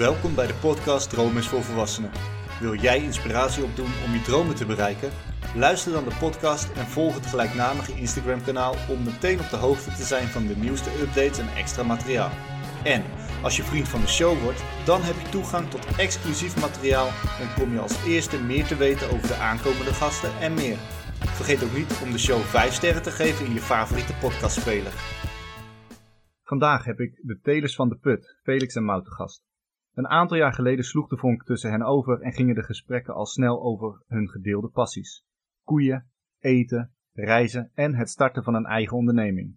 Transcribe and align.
Welkom 0.00 0.34
bij 0.34 0.46
de 0.46 0.54
podcast 0.54 1.10
Droom 1.10 1.36
is 1.36 1.48
voor 1.48 1.62
Volwassenen. 1.62 2.10
Wil 2.60 2.74
jij 2.74 3.02
inspiratie 3.02 3.64
opdoen 3.64 3.90
om 4.06 4.12
je 4.12 4.22
dromen 4.22 4.54
te 4.54 4.66
bereiken? 4.66 5.10
Luister 5.54 5.92
dan 5.92 6.04
de 6.04 6.16
podcast 6.18 6.72
en 6.72 6.86
volg 6.86 7.14
het 7.14 7.26
gelijknamige 7.26 7.94
Instagram 7.94 8.42
kanaal 8.42 8.74
om 8.88 9.02
meteen 9.02 9.40
op 9.40 9.50
de 9.50 9.56
hoogte 9.56 9.90
te 9.90 10.04
zijn 10.04 10.26
van 10.26 10.46
de 10.46 10.56
nieuwste 10.56 10.90
updates 11.00 11.38
en 11.38 11.48
extra 11.56 11.82
materiaal. 11.82 12.30
En 12.84 13.04
als 13.42 13.56
je 13.56 13.62
vriend 13.62 13.88
van 13.88 14.00
de 14.00 14.06
show 14.06 14.42
wordt, 14.42 14.62
dan 14.84 15.02
heb 15.02 15.14
je 15.22 15.28
toegang 15.28 15.70
tot 15.70 15.96
exclusief 15.96 16.60
materiaal 16.60 17.08
en 17.40 17.48
kom 17.58 17.72
je 17.72 17.80
als 17.80 18.04
eerste 18.04 18.42
meer 18.42 18.66
te 18.66 18.76
weten 18.76 19.10
over 19.10 19.28
de 19.28 19.36
aankomende 19.36 19.94
gasten 19.94 20.30
en 20.40 20.54
meer. 20.54 20.76
Vergeet 21.18 21.64
ook 21.64 21.76
niet 21.76 22.00
om 22.02 22.12
de 22.12 22.18
show 22.18 22.40
5 22.40 22.72
sterren 22.72 23.02
te 23.02 23.10
geven 23.10 23.46
in 23.46 23.52
je 23.52 23.60
favoriete 23.60 24.14
podcastspeler. 24.20 24.92
Vandaag 26.44 26.84
heb 26.84 27.00
ik 27.00 27.20
de 27.22 27.38
telers 27.42 27.74
van 27.74 27.88
de 27.88 27.96
put, 27.96 28.38
Felix 28.42 28.74
en 28.74 28.84
Mout, 28.84 29.08
gast. 29.08 29.49
Een 29.94 30.08
aantal 30.08 30.36
jaar 30.36 30.52
geleden 30.52 30.84
sloeg 30.84 31.08
de 31.08 31.16
vonk 31.16 31.44
tussen 31.44 31.70
hen 31.70 31.82
over 31.82 32.20
en 32.20 32.32
gingen 32.32 32.54
de 32.54 32.62
gesprekken 32.62 33.14
al 33.14 33.26
snel 33.26 33.62
over 33.62 34.02
hun 34.06 34.28
gedeelde 34.28 34.68
passies. 34.68 35.24
Koeien, 35.64 36.10
eten, 36.38 36.92
reizen 37.12 37.70
en 37.74 37.94
het 37.94 38.08
starten 38.08 38.44
van 38.44 38.54
een 38.54 38.66
eigen 38.66 38.96
onderneming. 38.96 39.54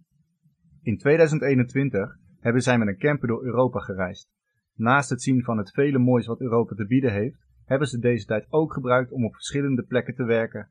In 0.82 0.98
2021 0.98 2.16
hebben 2.40 2.62
zij 2.62 2.78
met 2.78 2.88
een 2.88 2.98
camper 2.98 3.28
door 3.28 3.44
Europa 3.44 3.78
gereisd. 3.78 4.30
Naast 4.74 5.10
het 5.10 5.22
zien 5.22 5.42
van 5.42 5.58
het 5.58 5.70
vele 5.70 5.98
moois 5.98 6.26
wat 6.26 6.40
Europa 6.40 6.74
te 6.74 6.86
bieden 6.86 7.12
heeft, 7.12 7.46
hebben 7.64 7.88
ze 7.88 7.98
deze 7.98 8.26
tijd 8.26 8.46
ook 8.48 8.72
gebruikt 8.72 9.12
om 9.12 9.24
op 9.24 9.34
verschillende 9.34 9.82
plekken 9.82 10.14
te 10.14 10.24
werken. 10.24 10.70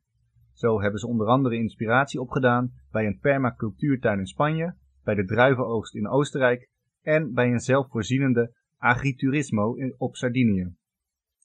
Zo 0.52 0.82
hebben 0.82 1.00
ze 1.00 1.08
onder 1.08 1.28
andere 1.28 1.56
inspiratie 1.56 2.22
opgedaan 2.22 2.72
bij 2.92 3.06
een 3.06 3.20
permacultuurtuin 3.20 4.20
in 4.20 4.26
Spanje, 4.26 4.76
bij 5.04 5.16
de 5.16 5.26
druivenoogst 5.26 5.95
in 5.95 6.08
Oostenrijk 6.08 6.70
en 7.02 7.34
bij 7.34 7.52
een 7.52 7.59
zelfvoorzienende 7.59 8.54
agriturismo 8.84 9.76
op 9.98 10.16
Sardinië. 10.16 10.76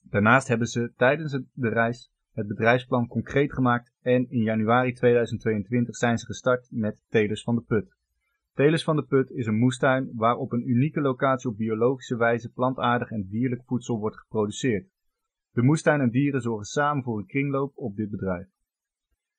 Daarnaast 0.03 0.47
hebben 0.47 0.67
ze 0.67 0.93
tijdens 0.95 1.31
de 1.53 1.69
reis 1.69 2.11
het 2.31 2.47
bedrijfsplan 2.47 3.07
concreet 3.07 3.53
gemaakt 3.53 3.93
en 4.01 4.29
in 4.29 4.41
januari 4.41 4.93
2022 4.93 5.95
zijn 5.95 6.17
ze 6.17 6.25
gestart 6.25 6.67
met 6.71 7.03
Telers 7.09 7.43
van 7.43 7.55
de 7.55 7.61
Put. 7.61 7.95
Telers 8.53 8.83
van 8.83 8.95
de 8.95 9.03
Put 9.03 9.29
is 9.29 9.45
een 9.45 9.57
moestuin 9.57 10.11
waar 10.15 10.35
op 10.35 10.51
een 10.51 10.69
unieke 10.69 11.01
locatie 11.01 11.49
op 11.49 11.57
biologische 11.57 12.17
wijze 12.17 12.51
plantaardig 12.51 13.11
en 13.11 13.27
dierlijk 13.29 13.63
voedsel 13.65 13.99
wordt 13.99 14.17
geproduceerd. 14.17 14.89
De 15.51 15.61
moestuin 15.61 16.01
en 16.01 16.09
dieren 16.09 16.41
zorgen 16.41 16.65
samen 16.65 17.03
voor 17.03 17.17
een 17.17 17.27
kringloop 17.27 17.71
op 17.75 17.95
dit 17.95 18.09
bedrijf. 18.09 18.47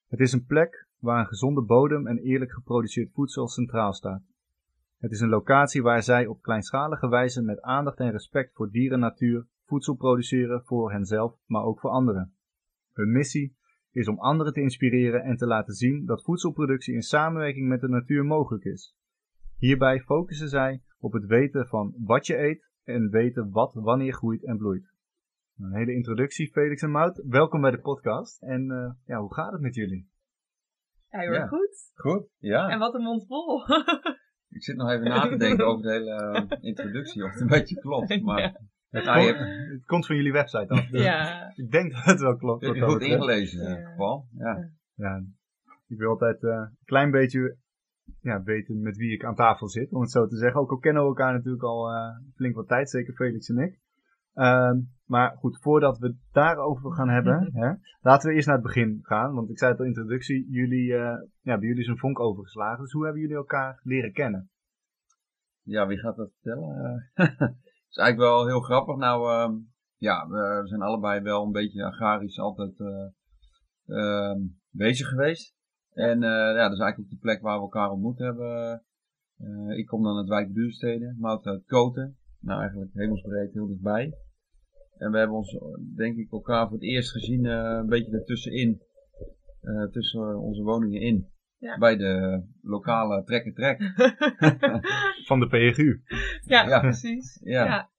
Het 0.09 0.21
is 0.21 0.33
een 0.33 0.47
plek 0.47 0.87
waar 0.98 1.21
een 1.21 1.27
gezonde 1.27 1.62
bodem 1.62 2.06
en 2.06 2.19
eerlijk 2.19 2.53
geproduceerd 2.53 3.12
voedsel 3.12 3.48
centraal 3.48 3.93
staat. 3.93 4.23
Het 5.01 5.12
is 5.12 5.20
een 5.20 5.29
locatie 5.29 5.83
waar 5.83 6.03
zij 6.03 6.27
op 6.27 6.43
kleinschalige 6.43 7.09
wijze 7.09 7.43
met 7.43 7.61
aandacht 7.61 7.98
en 7.98 8.11
respect 8.11 8.55
voor 8.55 8.70
dieren 8.70 8.95
en 8.95 9.01
natuur 9.01 9.47
voedsel 9.65 9.95
produceren 9.95 10.62
voor 10.65 10.93
henzelf, 10.93 11.37
maar 11.47 11.62
ook 11.62 11.81
voor 11.81 11.91
anderen. 11.91 12.34
Hun 12.93 13.12
missie 13.12 13.56
is 13.91 14.09
om 14.09 14.19
anderen 14.19 14.53
te 14.53 14.61
inspireren 14.61 15.23
en 15.23 15.37
te 15.37 15.47
laten 15.47 15.75
zien 15.75 16.06
dat 16.06 16.23
voedselproductie 16.23 16.95
in 16.95 17.03
samenwerking 17.03 17.69
met 17.69 17.81
de 17.81 17.89
natuur 17.89 18.25
mogelijk 18.25 18.65
is. 18.65 18.97
Hierbij 19.56 20.01
focussen 20.01 20.48
zij 20.48 20.83
op 20.98 21.12
het 21.12 21.27
weten 21.27 21.67
van 21.67 21.95
wat 21.98 22.27
je 22.27 22.39
eet 22.39 22.71
en 22.84 23.11
weten 23.11 23.51
wat 23.51 23.75
wanneer 23.75 24.12
groeit 24.12 24.45
en 24.45 24.56
bloeit. 24.56 24.93
Een 25.59 25.75
hele 25.75 25.95
introductie, 25.95 26.51
Felix 26.51 26.83
en 26.83 26.91
Mout. 26.91 27.23
Welkom 27.27 27.61
bij 27.61 27.71
de 27.71 27.81
podcast. 27.81 28.43
En 28.43 28.71
uh, 28.71 28.91
ja, 29.05 29.21
hoe 29.21 29.34
gaat 29.34 29.53
het 29.53 29.61
met 29.61 29.75
jullie? 29.75 30.11
Ja, 31.11 31.19
heel 31.19 31.33
erg 31.33 31.48
goed. 31.48 31.93
Goed, 31.95 32.28
ja. 32.39 32.69
En 32.69 32.78
wat 32.78 32.95
een 32.95 33.03
mond 33.03 33.27
vol. 33.27 33.61
Ik 34.61 34.66
zit 34.66 34.77
nog 34.77 34.91
even 34.91 35.08
na 35.08 35.28
te 35.28 35.36
denken 35.36 35.66
over 35.66 35.83
de 35.83 35.91
hele 35.91 36.47
uh, 36.50 36.58
introductie, 36.70 37.25
of 37.25 37.33
het 37.33 37.41
een 37.41 37.47
beetje 37.47 37.80
klopt. 37.80 38.22
Maar 38.22 38.41
Ja. 38.41 38.61
Het, 38.91 39.05
komt, 39.05 39.39
het 39.70 39.86
komt 39.86 40.06
van 40.06 40.16
jullie 40.16 40.33
website 40.33 40.69
af. 40.69 40.86
dus 40.86 41.03
Ja. 41.03 41.53
Ik 41.55 41.70
denk 41.70 41.92
dat 41.92 42.05
het 42.05 42.20
wel 42.20 42.36
klopt. 42.36 42.66
je 42.66 42.75
dat 42.75 42.91
goed 42.91 43.03
ingelezen 43.03 43.62
in 43.62 43.69
ieder 43.69 43.86
geval. 43.86 44.27
Ja. 44.38 44.70
Ja, 44.94 45.25
ik 45.87 45.99
wil 45.99 46.10
altijd 46.10 46.43
eh, 46.43 46.50
een 46.50 46.76
klein 46.84 47.10
beetje 47.10 47.56
ja, 48.20 48.43
weten 48.43 48.82
met 48.82 48.97
wie 48.97 49.12
ik 49.12 49.25
aan 49.25 49.34
tafel 49.34 49.69
zit, 49.69 49.93
om 49.93 50.00
het 50.00 50.10
zo 50.10 50.26
te 50.26 50.37
zeggen. 50.37 50.60
Ook 50.60 50.70
al 50.70 50.78
kennen 50.78 51.03
we 51.03 51.09
elkaar 51.09 51.32
natuurlijk 51.32 51.62
al 51.62 51.91
eh, 51.91 52.16
flink 52.34 52.54
wat 52.54 52.69
tijd, 52.69 52.91
zeker 52.91 53.15
Felix 53.15 53.49
en 53.49 53.59
ik. 53.59 53.78
Ehm, 54.34 54.78
maar 55.10 55.37
goed, 55.37 55.59
voordat 55.60 55.98
we 55.98 56.06
het 56.06 56.16
daarover 56.32 56.93
gaan 56.93 57.09
hebben, 57.09 57.50
hè, 57.53 57.72
laten 58.00 58.28
we 58.28 58.34
eerst 58.34 58.47
naar 58.47 58.56
het 58.56 58.65
begin 58.65 58.98
gaan. 59.03 59.34
Want 59.34 59.50
ik 59.50 59.59
zei 59.59 59.71
het 59.71 59.81
al 59.81 59.87
in 59.87 59.93
de 59.93 59.98
introductie, 59.98 60.50
jullie, 60.50 60.94
eh, 60.94 61.22
ja, 61.41 61.59
bij 61.59 61.69
jullie 61.69 61.82
is 61.82 61.88
een 61.88 61.98
vonk 61.98 62.21
overgeslagen. 62.21 62.82
Dus 62.82 62.93
hoe 62.93 63.04
hebben 63.04 63.20
jullie 63.20 63.37
elkaar 63.37 63.81
leren 63.82 64.12
kennen? 64.12 64.50
ja, 65.62 65.87
wie 65.87 65.99
gaat 65.99 66.16
dat 66.16 66.31
vertellen? 66.32 66.76
Eh, 67.15 67.26
Het 67.26 67.56
is 67.91 67.97
eigenlijk 67.97 68.31
wel 68.31 68.47
heel 68.47 68.60
grappig. 68.60 68.97
Nou, 68.97 69.31
ehm, 69.31 69.59
ja, 69.97 70.28
we, 70.28 70.60
zijn 70.65 70.82
allebei 70.82 71.20
wel 71.20 71.44
een 71.44 71.53
beetje 71.53 71.84
agrarisch 71.84 72.38
altijd 72.38 72.81
eh, 72.81 73.09
ehm, 73.87 74.38
bezig 74.70 75.09
geweest. 75.09 75.54
En 75.93 76.22
eh, 76.22 76.31
ja, 76.31 76.62
dat 76.62 76.72
is 76.72 76.78
eigenlijk 76.78 76.99
ook 76.99 77.10
de 77.10 77.26
plek 77.26 77.43
waar 77.43 77.56
we 77.56 77.62
elkaar 77.62 77.91
ontmoet 77.91 78.19
hebben. 78.19 78.84
Eh, 79.37 79.78
ik 79.78 79.87
kom 79.87 80.03
dan 80.03 80.16
uit 80.16 80.28
Wijk 80.28 80.53
Buursteden, 80.53 81.16
Mout 81.19 81.47
uit 81.47 81.65
Koten. 81.66 82.16
Nou, 82.41 82.60
eigenlijk 82.60 82.91
hemelsbreed 82.94 83.53
heel 83.53 83.66
dichtbij. 83.66 84.15
En 85.00 85.11
we 85.11 85.19
hebben 85.19 85.37
ons, 85.37 85.59
denk 85.97 86.16
ik, 86.16 86.33
elkaar 86.33 86.65
voor 86.69 86.77
het 86.77 86.87
eerst 86.87 87.11
gezien 87.11 87.47
eh, 87.47 87.53
een 87.81 87.87
beetje 87.87 88.12
ertussenin. 88.12 88.83
eh 89.61 89.84
tussen 89.91 90.38
onze 90.41 90.62
woningen 90.62 91.00
in. 91.00 91.28
Ja. 91.59 91.78
Bij 91.78 91.97
de 91.97 92.43
lokale 92.62 93.25
Trek 93.25 93.44
en 93.44 93.55
Trek. 93.55 93.78
Van 95.28 95.41
de 95.41 95.47
PGU. 95.47 96.03
ja, 96.44 96.66
Ja. 96.69 96.81
precies. 96.81 97.41
Ja. 97.44 97.65
Ja. 97.65 97.91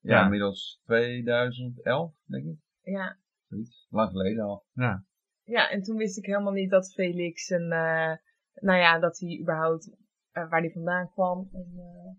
Ja, 0.00 0.16
Ja. 0.16 0.24
inmiddels 0.24 0.80
2011, 0.84 2.12
denk 2.24 2.44
ik. 2.44 2.58
Ja. 2.82 3.18
Zoiets. 3.48 3.86
Lang 3.90 4.10
geleden 4.10 4.44
al. 4.44 4.64
Ja, 4.72 5.04
ja, 5.44 5.70
en 5.70 5.82
toen 5.82 5.96
wist 5.96 6.18
ik 6.18 6.24
helemaal 6.26 6.52
niet 6.52 6.70
dat 6.70 6.92
Felix 6.92 7.48
een, 7.48 7.72
eh, 7.72 8.12
nou 8.54 8.78
ja, 8.78 8.98
dat 8.98 9.18
hij 9.18 9.38
überhaupt, 9.40 9.96
eh, 10.32 10.48
waar 10.50 10.60
hij 10.60 10.70
vandaan 10.70 11.10
kwam. 11.12 11.48
En, 11.52 11.72
eh, 11.76 12.12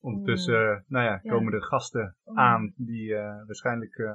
ondertussen 0.00 0.54
eh, 0.70 0.80
nou 0.86 1.04
ja, 1.04 1.20
Ja. 1.22 1.30
komen 1.30 1.52
er 1.52 1.62
gasten 1.62 2.16
Oh. 2.24 2.38
aan 2.38 2.72
die 2.76 3.14
eh, 3.14 3.46
waarschijnlijk 3.46 3.96
eh, 3.96 4.12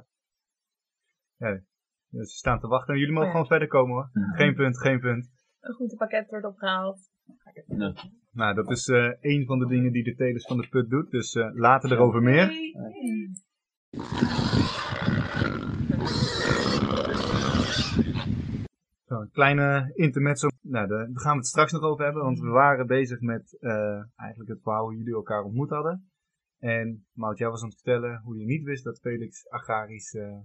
ja, 1.37 1.61
ze 2.09 2.23
staan 2.35 2.59
te 2.59 2.67
wachten. 2.67 2.93
En 2.93 2.99
jullie 2.99 3.13
mogen 3.13 3.29
Oh 3.29 3.33
ja. 3.33 3.39
gewoon 3.39 3.59
verder 3.59 3.67
komen 3.77 3.93
hoor. 3.93 4.09
Geen 4.35 4.55
punt, 4.55 4.79
geen 4.79 4.99
punt. 4.99 5.31
een 5.59 5.73
groentepakket 5.73 6.29
wordt 6.29 6.45
opgehaald. 6.45 6.99
Nou, 8.31 8.53
dat 8.55 8.69
is 8.71 8.87
eh 8.87 9.11
een 9.21 9.45
van 9.45 9.59
de 9.59 9.67
dingen 9.67 9.91
die 9.91 10.03
de 10.03 10.15
telers 10.15 10.45
van 10.45 10.57
de 10.57 10.67
put 10.69 10.89
doet. 10.89 11.11
Dus 11.11 11.35
eh, 11.35 11.49
later 11.53 11.91
erover 11.91 12.21
meer. 12.21 12.45
Hey, 12.45 12.71
hey. 12.73 13.31
Een 19.21 19.31
kleine 19.31 19.91
intermezzo. 19.93 20.47
Nou, 20.61 20.87
daar 20.87 21.09
gaan 21.13 21.31
we 21.31 21.37
het 21.37 21.47
straks 21.47 21.71
nog 21.71 21.81
over 21.81 22.03
hebben. 22.03 22.23
Want 22.23 22.39
we 22.39 22.47
waren 22.47 22.87
bezig 22.87 23.19
met 23.21 23.57
eh, 23.59 24.01
eigenlijk 24.15 24.49
het 24.49 24.61
verhaal 24.61 24.83
hoe 24.83 24.95
jullie 24.97 25.13
elkaar 25.13 25.43
ontmoet 25.43 25.69
hadden. 25.69 26.11
En 26.59 27.05
Maud, 27.11 27.37
jij 27.37 27.49
was 27.49 27.61
aan 27.61 27.69
het 27.69 27.81
vertellen 27.81 28.21
hoe 28.23 28.37
je 28.37 28.45
niet 28.45 28.63
wist 28.63 28.83
dat 28.83 28.99
Felix 28.99 29.49
agrarisch... 29.49 30.13
eh, 30.13 30.39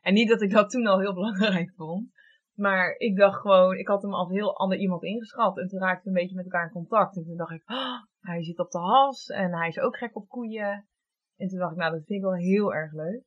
En 0.00 0.14
niet 0.14 0.28
dat 0.28 0.42
ik 0.42 0.50
dat 0.50 0.70
toen 0.70 0.86
al 0.86 1.00
heel 1.00 1.14
belangrijk 1.20 1.72
vond. 1.76 2.10
Maar 2.54 2.94
ik 2.96 3.16
dacht 3.16 3.40
gewoon, 3.40 3.76
ik 3.76 3.88
had 3.88 4.02
hem 4.02 4.14
als 4.14 4.30
heel 4.30 4.56
ander 4.56 4.78
iemand 4.78 5.02
ingeschat. 5.02 5.58
En 5.58 5.68
toen 5.68 5.80
raakten 5.80 6.02
we 6.02 6.08
een 6.08 6.22
beetje 6.22 6.36
met 6.36 6.44
elkaar 6.44 6.66
in 6.66 6.72
contact. 6.72 7.16
En 7.16 7.24
toen 7.24 7.36
dacht 7.36 7.52
ik, 7.52 7.70
"Oh, 7.70 8.02
hij 8.20 8.44
zit 8.44 8.58
op 8.58 8.70
de 8.70 8.78
has. 8.78 9.26
En 9.26 9.52
hij 9.54 9.68
is 9.68 9.78
ook 9.78 9.96
gek 9.96 10.16
op 10.16 10.28
koeien. 10.28 10.88
En 11.36 11.48
toen 11.48 11.58
dacht 11.58 11.72
ik, 11.72 11.78
nou, 11.78 11.92
dat 11.92 12.04
vind 12.04 12.18
ik 12.18 12.24
wel 12.24 12.34
heel 12.34 12.74
erg 12.74 12.92
leuk. 12.92 13.22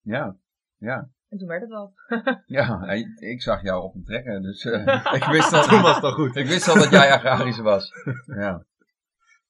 Ja. 0.00 0.36
Ja. 0.76 1.10
En 1.30 1.38
toen 1.38 1.48
werd 1.48 1.60
het 1.60 1.70
wat. 1.70 1.92
Ja, 2.46 2.86
ik 3.16 3.42
zag 3.42 3.62
jou 3.62 3.82
op 3.82 3.94
een 3.94 4.04
trekker, 4.04 4.42
dus 4.42 4.64
eh, 4.64 5.12
ik 5.18 5.24
wist 5.24 5.52
al, 5.52 5.62
Toen 5.62 5.82
was 5.82 5.94
het 5.94 6.04
al 6.04 6.12
goed. 6.12 6.36
ik 6.36 6.46
wist 6.46 6.68
al 6.68 6.74
dat 6.74 6.90
jij 6.90 7.12
agrarisch 7.12 7.58
was. 7.60 7.90
Ja. 8.26 8.64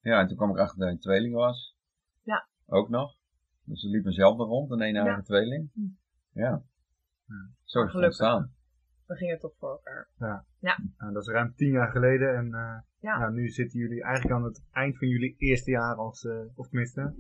Ja, 0.01 0.21
en 0.21 0.27
toen 0.27 0.37
kwam 0.37 0.51
ik 0.51 0.59
achter 0.59 0.77
dat 0.79 0.85
hij 0.87 0.95
een 0.95 1.01
tweeling 1.03 1.35
was. 1.35 1.77
Ja. 2.23 2.49
Ook 2.67 2.89
nog. 2.89 3.15
Dus 3.65 3.85
er 3.85 3.91
liep 3.91 4.05
mezelf 4.05 4.37
nog 4.37 4.49
rond, 4.49 4.71
een 4.71 4.81
eenjarige 4.83 5.17
Ja. 5.17 5.23
tweeling. 5.23 5.71
Hm. 5.75 5.81
Ja. 6.41 6.63
Zo 7.65 7.79
is 7.79 7.85
het 7.85 7.91
Gelukkig. 7.91 8.03
ontstaan. 8.05 8.53
We 9.07 9.17
gingen 9.17 9.39
toch 9.39 9.53
voor 9.59 9.71
elkaar. 9.71 10.09
Nou, 10.99 11.13
dat 11.13 11.23
is 11.23 11.29
ruim 11.29 11.55
tien 11.55 11.71
jaar 11.71 11.91
geleden. 11.91 12.37
En 12.37 12.55
eh, 12.55 12.79
Ja. 12.99 13.19
nou, 13.19 13.33
nu 13.33 13.49
zitten 13.49 13.79
jullie 13.81 14.03
eigenlijk 14.03 14.35
aan 14.35 14.45
het 14.45 14.63
eind 14.73 14.99
van 14.99 15.09
jullie 15.09 15.35
eerste 15.39 15.71
jaar 15.71 15.95
als... 15.95 16.25
eh, 16.25 16.33
of 16.55 16.69
tenminste, 16.69 17.15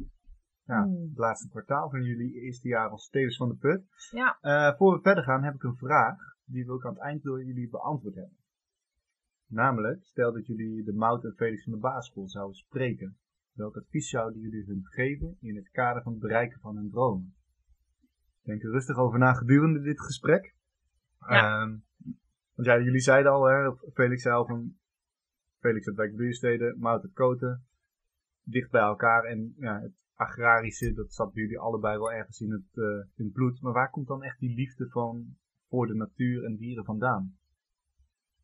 ja, 0.70 0.82
Hmm. 0.82 1.08
het 1.08 1.19
laatste 1.19 1.49
kwartaal 1.49 1.90
van 1.90 2.02
jullie 2.02 2.40
eerste 2.40 2.69
jaar 2.69 2.88
als 2.88 3.08
telers 3.08 3.37
van 3.37 3.49
de 3.49 3.56
put. 3.56 3.82
Ja. 4.11 4.38
Eh, 4.40 4.76
voor 4.76 4.94
we 4.94 5.02
verder 5.02 5.25
gaan 5.25 5.43
heb 5.43 5.55
ik 5.55 5.62
een 5.62 5.76
vraag. 5.76 6.19
Die 6.44 6.64
wil 6.67 6.76
ik 6.76 6.84
aan 6.84 6.93
het 6.94 7.02
eind 7.02 7.22
door 7.22 7.44
jullie 7.44 7.69
beantwoord 7.69 8.14
hebben. 8.14 8.37
Namelijk, 9.46 10.05
stel 10.05 10.32
dat 10.32 10.46
jullie 10.46 10.84
de 10.84 10.93
Mout 10.93 11.25
en 11.25 11.34
Felix 11.37 11.64
van 11.64 11.72
de 11.72 11.78
basisschool 11.78 12.28
zouden 12.28 12.56
spreken. 12.56 13.19
Welk 13.52 13.76
advies 13.76 14.08
zouden 14.08 14.40
jullie 14.40 14.64
hun 14.67 14.82
geven 14.84 15.37
in 15.40 15.56
het 15.56 15.70
kader 15.70 16.02
van 16.02 16.12
het 16.12 16.20
bereiken 16.20 16.61
van 16.61 16.76
hun 16.76 16.90
dromen? 16.90 17.34
Denk 18.43 18.62
er 18.62 18.70
rustig 18.70 18.96
over 18.96 19.19
na 19.19 19.32
gedurende 19.32 19.81
dit 19.81 20.00
gesprek. 20.00 20.55
Ja. 21.19 21.62
Ehm, 21.62 21.76
want 22.55 22.69
ja, 22.69 22.78
jullie 22.78 23.00
zeiden 23.00 23.32
al, 23.32 23.44
hè, 23.44 23.73
Felix 23.93 24.23
zei 24.23 24.34
al 24.34 24.46
van 24.46 24.76
Felix 25.58 25.87
uit 25.87 25.96
Wijk 25.96 26.16
Buursteden, 26.16 26.78
Mout 26.78 27.02
uit 27.02 27.12
Koten. 27.12 27.64
Dicht 28.43 28.70
bij 28.70 28.81
elkaar 28.81 29.25
en 29.25 29.55
ja, 29.56 29.81
het 29.81 29.93
agrarische, 30.20 30.93
dat 30.93 31.12
zat 31.12 31.32
bij 31.32 31.43
jullie 31.43 31.58
allebei 31.58 31.99
wel 31.99 32.12
ergens 32.12 32.40
in 32.40 32.50
het, 32.50 32.76
uh, 32.76 32.84
in 33.17 33.25
het 33.25 33.32
bloed. 33.32 33.61
Maar 33.61 33.72
waar 33.72 33.90
komt 33.90 34.06
dan 34.06 34.22
echt 34.22 34.38
die 34.38 34.55
liefde 34.55 34.88
van 34.88 35.37
voor 35.69 35.87
de 35.87 35.94
natuur 35.94 36.44
en 36.44 36.56
dieren 36.56 36.84
vandaan? 36.84 37.38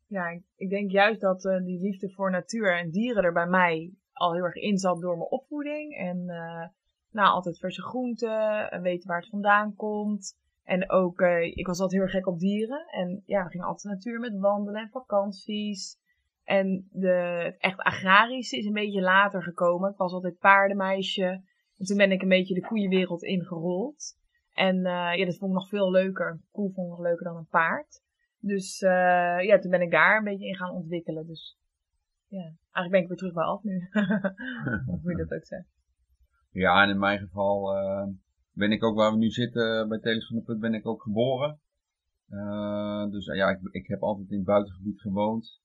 Ja, 0.07 0.41
ik, 0.55 0.69
denk 0.69 0.91
juist 0.91 1.21
dat 1.21 1.45
uh, 1.45 1.63
die 1.63 1.79
liefde 1.79 2.09
voor 2.09 2.31
natuur 2.31 2.77
en 2.77 2.89
dieren 2.89 3.23
er 3.23 3.33
bij 3.33 3.47
mij 3.47 3.93
al 4.13 4.33
heel 4.33 4.43
erg 4.43 4.55
in 4.55 4.77
zat 4.77 5.01
door 5.01 5.17
mijn 5.17 5.29
opvoeding. 5.29 5.95
En 5.95 6.17
uh, 6.17 6.67
nou, 7.11 7.29
altijd 7.29 7.59
verse 7.59 7.81
groenten, 7.81 8.71
en 8.71 8.81
weten 8.81 9.07
waar 9.07 9.19
het 9.19 9.29
vandaan 9.29 9.75
komt. 9.75 10.37
En 10.63 10.89
ook, 10.89 11.21
ik 11.53 11.67
was 11.67 11.79
altijd 11.79 11.91
heel 11.91 12.01
erg 12.01 12.11
gek 12.11 12.27
op 12.27 12.39
dieren. 12.39 12.85
En 12.87 13.23
ja, 13.25 13.43
we 13.43 13.49
gingen 13.49 13.67
altijd 13.67 13.83
de 13.83 13.89
natuur 13.89 14.19
met 14.19 14.39
wandelen 14.39 14.81
en 14.81 14.89
vakanties. 14.89 15.97
En 16.43 16.87
de, 16.91 17.41
het 17.43 17.57
echt 17.57 17.79
agrarische 17.79 18.57
is 18.57 18.65
een 18.65 18.73
beetje 18.73 19.01
later 19.01 19.43
gekomen. 19.43 19.91
Ik 19.91 19.97
was 19.97 20.11
altijd 20.11 20.39
paardenmeisje. 20.39 21.41
En 21.77 21.85
toen 21.85 21.97
ben 21.97 22.11
ik 22.11 22.21
een 22.21 22.29
beetje 22.29 22.53
de 22.53 22.67
koeienwereld 22.67 23.23
ingerold. 23.23 24.15
En 24.53 24.75
uh, 24.75 25.15
ja, 25.15 25.25
dat 25.25 25.37
vond 25.37 25.51
ik 25.51 25.57
nog 25.57 25.69
veel 25.69 25.91
leuker. 25.91 26.31
Een 26.31 26.43
koe 26.51 26.71
vond 26.71 26.87
ik 26.87 26.97
nog 26.97 27.07
leuker 27.07 27.25
dan 27.25 27.35
een 27.35 27.47
paard. 27.47 28.01
Dus 28.39 28.81
uh, 28.81 28.89
ja, 29.41 29.59
toen 29.59 29.71
ben 29.71 29.81
ik 29.81 29.91
daar 29.91 30.17
een 30.17 30.23
beetje 30.23 30.47
in 30.47 30.55
gaan 30.55 30.71
ontwikkelen. 30.71 31.27
Dus 31.27 31.57
ja, 32.27 32.41
eigenlijk 32.71 32.91
ben 32.91 33.01
ik 33.01 33.07
weer 33.07 33.17
terug 33.17 33.33
bij 33.33 33.43
af 33.43 33.63
nu. 33.63 33.89
Hoe 35.01 35.11
je 35.11 35.17
dat 35.17 35.33
ook 35.33 35.45
zegt. 35.45 35.75
Ja, 36.51 36.83
en 36.83 36.89
in 36.89 36.99
mijn 36.99 37.19
geval 37.19 37.77
uh, 37.77 38.07
ben 38.51 38.71
ik 38.71 38.83
ook 38.83 38.95
waar 38.95 39.11
we 39.11 39.17
nu 39.17 39.29
zitten 39.29 39.87
bij 39.89 39.99
Teles 39.99 40.27
van 40.27 40.35
de 40.35 40.43
Put, 40.43 40.59
ben 40.59 40.73
ik 40.73 40.85
ook 40.85 41.01
geboren. 41.01 41.59
dus 43.11 43.25
ja, 43.25 43.49
ik, 43.49 43.59
ik 43.71 43.87
heb 43.87 44.01
altijd 44.01 44.29
in 44.29 44.37
het 44.37 44.45
buitengebied 44.45 45.01
gewoond. 45.01 45.61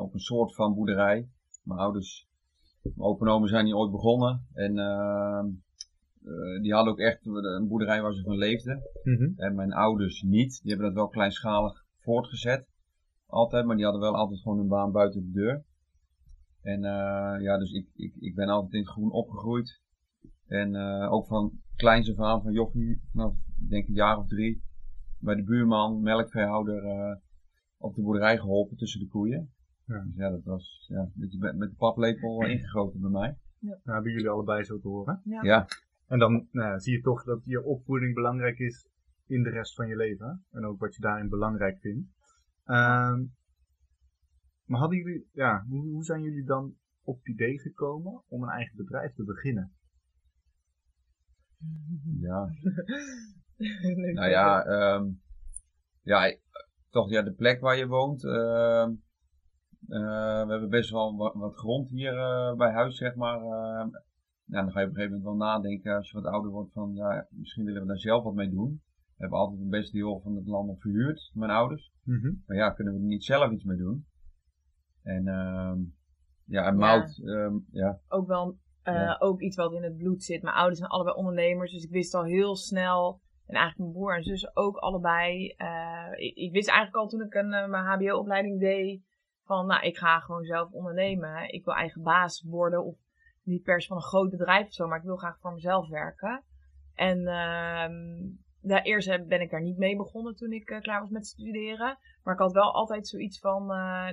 Op 0.00 0.14
een 0.14 0.20
soort 0.20 0.54
van 0.54 0.74
boerderij. 0.74 1.28
Mijn 1.62 1.80
ouders, 1.80 2.28
mijn 2.94 3.08
opa 3.08 3.26
en 3.26 3.32
oma 3.32 3.46
zijn 3.46 3.66
hier 3.66 3.76
ooit 3.76 3.90
begonnen. 3.90 4.46
En 4.52 4.76
uh, 4.76 5.44
uh, 6.24 6.62
die 6.62 6.72
hadden 6.72 6.92
ook 6.92 6.98
echt 6.98 7.26
een 7.26 7.68
boerderij 7.68 8.02
waar 8.02 8.14
ze 8.14 8.22
van 8.22 8.36
leefden. 8.36 8.82
Mm 9.02 9.16
-hmm. 9.16 9.32
En 9.36 9.54
mijn 9.54 9.72
ouders 9.72 10.22
niet. 10.22 10.60
Die 10.62 10.70
hebben 10.70 10.86
dat 10.86 10.96
wel 10.96 11.08
kleinschalig 11.08 11.84
voortgezet. 11.98 12.68
Altijd, 13.26 13.66
maar 13.66 13.76
die 13.76 13.84
hadden 13.84 14.02
wel 14.02 14.16
altijd 14.16 14.40
gewoon 14.40 14.58
een 14.58 14.68
baan 14.68 14.92
buiten 14.92 15.20
de 15.20 15.30
deur. 15.30 15.64
En 16.62 16.80
ja, 17.42 17.58
dus 17.58 17.72
ik, 17.72 17.88
ik, 17.94 18.14
ik 18.18 18.34
ben 18.34 18.48
altijd 18.48 18.72
in 18.72 18.80
het 18.80 18.88
groen 18.88 19.10
opgegroeid. 19.10 19.80
En 20.46 20.76
ook 21.08 21.26
van 21.26 21.52
kleins 21.76 22.10
af 22.10 22.18
aan, 22.18 22.42
van 22.42 22.52
jochie, 22.52 23.00
vanaf 23.12 23.34
denk 23.68 23.88
een 23.88 23.94
jaar 23.94 24.18
of 24.18 24.26
drie. 24.26 24.62
Bij 25.18 25.34
de 25.34 25.42
buurman, 25.42 26.00
melkveehouder 26.00 26.82
op 27.78 27.94
de 27.94 28.02
boerderij 28.02 28.38
geholpen 28.38 28.76
tussen 28.76 29.00
de 29.00 29.08
koeien. 29.08 29.54
Ja. 29.86 30.02
Dus 30.04 30.14
ja, 30.16 30.30
dat 30.30 30.44
was 30.44 30.86
ja, 30.88 31.00
een 31.00 31.12
beetje 31.14 31.38
met 31.38 31.70
de 31.70 31.76
paplepel 31.76 32.46
ingegoten 32.46 33.00
bij 33.00 33.10
mij. 33.10 33.38
Ja. 33.58 33.68
Nou, 33.68 33.80
hebben 33.84 34.12
jullie 34.12 34.28
allebei 34.28 34.64
zo 34.64 34.80
te 34.80 34.88
horen. 34.88 35.20
Ja. 35.24 35.42
ja. 35.42 35.66
En 36.06 36.18
dan 36.18 36.48
nou, 36.50 36.80
zie 36.80 36.96
je 36.96 37.00
toch 37.00 37.24
dat 37.24 37.40
je 37.44 37.64
opvoeding 37.64 38.14
belangrijk 38.14 38.58
is 38.58 38.88
in 39.26 39.42
de 39.42 39.50
rest 39.50 39.74
van 39.74 39.88
je 39.88 39.96
leven. 39.96 40.44
En 40.50 40.64
ook 40.64 40.80
wat 40.80 40.94
je 40.94 41.00
daarin 41.00 41.28
belangrijk 41.28 41.78
vindt. 41.80 42.08
Um, 42.64 43.34
maar 44.64 44.80
hadden 44.80 44.98
jullie, 44.98 45.28
ja, 45.32 45.64
hoe, 45.68 45.88
hoe 45.88 46.04
zijn 46.04 46.22
jullie 46.22 46.44
dan 46.44 46.76
op 47.02 47.16
het 47.16 47.28
idee 47.28 47.58
gekomen 47.58 48.22
om 48.28 48.42
een 48.42 48.48
eigen 48.48 48.76
bedrijf 48.76 49.14
te 49.14 49.24
beginnen? 49.24 49.72
Ja. 52.20 52.48
nou 54.14 54.30
ja, 54.30 54.66
um, 54.94 55.20
ja, 56.02 56.36
toch 56.90 57.10
ja, 57.10 57.22
de 57.22 57.32
plek 57.32 57.60
waar 57.60 57.76
je 57.76 57.86
woont. 57.86 58.24
Uh, 58.24 58.88
we 59.86 60.46
hebben 60.48 60.68
best 60.68 60.90
wel 60.90 61.16
wat, 61.16 61.34
wat 61.34 61.56
grond 61.56 61.90
hier 61.90 62.14
uh, 62.14 62.54
bij 62.54 62.72
huis, 62.72 62.96
zeg 62.96 63.14
maar. 63.14 63.40
Uh, 63.40 63.86
ja, 64.44 64.62
dan 64.62 64.70
ga 64.70 64.80
je 64.80 64.86
op 64.86 64.90
een 64.92 64.96
gegeven 64.96 65.18
moment 65.18 65.22
wel 65.22 65.48
nadenken 65.48 65.96
als 65.96 66.10
je 66.10 66.20
wat 66.20 66.32
ouder 66.32 66.50
wordt 66.50 66.72
van, 66.72 66.92
ja, 66.94 67.26
misschien 67.30 67.64
willen 67.64 67.80
we 67.80 67.88
daar 67.88 67.98
zelf 67.98 68.24
wat 68.24 68.34
mee 68.34 68.50
doen. 68.50 68.80
We 69.06 69.22
hebben 69.22 69.38
altijd 69.38 69.60
een 69.60 69.68
beste 69.68 69.96
deel 69.96 70.20
van 70.20 70.36
het 70.36 70.46
land 70.46 70.66
nog 70.66 70.80
verhuurd, 70.80 71.30
mijn 71.34 71.50
ouders. 71.50 71.92
Mm 72.02 72.20
-hmm. 72.20 72.42
Maar 72.46 72.56
ja, 72.56 72.70
kunnen 72.70 72.94
we 72.94 72.98
er 72.98 73.06
niet 73.06 73.24
zelf 73.24 73.50
iets 73.50 73.64
mee 73.64 73.76
doen? 73.76 74.06
En 75.02 75.28
ehm, 75.28 75.78
ja, 76.44 76.66
en 76.66 76.76
mout, 76.76 77.16
ja. 77.16 77.32
Um, 77.32 77.66
ja. 77.70 78.00
Ook 78.08 78.26
wel 78.26 78.58
ja. 78.82 79.16
ook 79.18 79.40
iets 79.40 79.56
wat 79.56 79.72
in 79.72 79.82
het 79.82 79.96
bloed 79.96 80.22
zit. 80.22 80.42
Mijn 80.42 80.54
ouders 80.54 80.78
zijn 80.78 80.90
allebei 80.90 81.16
ondernemers, 81.16 81.72
dus 81.72 81.84
ik 81.84 81.90
wist 81.90 82.14
al 82.14 82.24
heel 82.24 82.56
snel 82.56 83.20
en 83.46 83.54
eigenlijk 83.54 83.78
mijn 83.78 83.92
broer 83.92 84.16
en 84.16 84.22
zus 84.22 84.56
ook 84.56 84.76
allebei. 84.76 85.54
Uh, 85.58 86.10
ik, 86.12 86.34
ik, 86.34 86.52
wist 86.52 86.68
eigenlijk 86.68 86.98
al 86.98 87.08
toen 87.08 87.22
ik 87.22 87.34
een, 87.34 87.52
uh, 87.52 87.66
mijn 87.66 87.84
HBO-opleiding 87.84 88.60
deed. 88.60 89.02
Van, 89.46 89.66
nou, 89.66 89.86
ik 89.86 89.96
ga 89.96 90.20
gewoon 90.20 90.44
zelf 90.44 90.72
ondernemen. 90.72 91.52
Ik 91.52 91.64
wil 91.64 91.74
eigen 91.74 92.02
baas 92.02 92.42
worden. 92.42 92.84
Of 92.84 92.96
niet 93.42 93.62
per 93.62 93.82
se 93.82 93.88
van 93.88 93.96
een 93.96 94.02
groot 94.02 94.30
bedrijf 94.30 94.66
of 94.66 94.72
zo. 94.72 94.86
Maar 94.86 94.98
ik 94.98 95.04
wil 95.04 95.16
graag 95.16 95.38
voor 95.38 95.52
mezelf 95.52 95.88
werken. 95.88 96.44
En 96.94 97.18
uh, 98.62 98.80
eerst 98.82 99.26
ben 99.26 99.40
ik 99.40 99.50
daar 99.50 99.62
niet 99.62 99.78
mee 99.78 99.96
begonnen 99.96 100.34
toen 100.34 100.52
ik 100.52 100.70
uh, 100.70 100.80
klaar 100.80 101.00
was 101.00 101.10
met 101.10 101.26
studeren. 101.26 101.98
Maar 102.22 102.34
ik 102.34 102.40
had 102.40 102.52
wel 102.52 102.72
altijd 102.72 103.08
zoiets 103.08 103.38
van... 103.38 103.62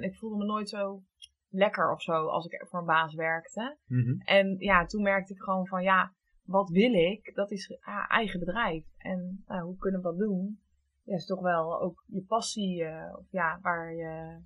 ik 0.01 0.15
voelde 0.15 0.37
me 0.37 0.45
nooit 0.45 0.69
zo 0.69 1.03
lekker 1.49 1.91
of 1.91 2.01
zo 2.01 2.27
als 2.27 2.45
ik 2.45 2.65
voor 2.67 2.79
een 2.79 2.85
baas 2.85 3.13
werkte. 3.13 3.77
Mm 3.87 4.03
-hmm. 4.03 4.21
En 4.21 4.55
ja, 4.59 4.85
toen 4.85 5.01
merkte 5.01 5.33
ik 5.33 5.41
gewoon 5.41 5.67
van... 5.67 5.83
ja 5.83 6.13
wat 6.43 6.69
wil 6.69 6.93
ik? 6.93 7.31
Dat 7.35 7.51
is 7.51 7.67
ja, 7.85 8.07
eigen 8.07 8.39
bedrijf. 8.39 8.85
En 8.97 9.43
nou, 9.47 9.63
hoe 9.63 9.77
kunnen 9.77 10.01
we 10.01 10.07
dat 10.07 10.17
doen? 10.17 10.59
Ja, 11.03 11.15
is 11.15 11.25
toch 11.25 11.41
wel 11.41 11.81
ook 11.81 12.03
je 12.07 12.21
passie, 12.21 12.85
of 13.17 13.25
ja, 13.31 13.59
waar 13.61 13.93
je 13.93 14.41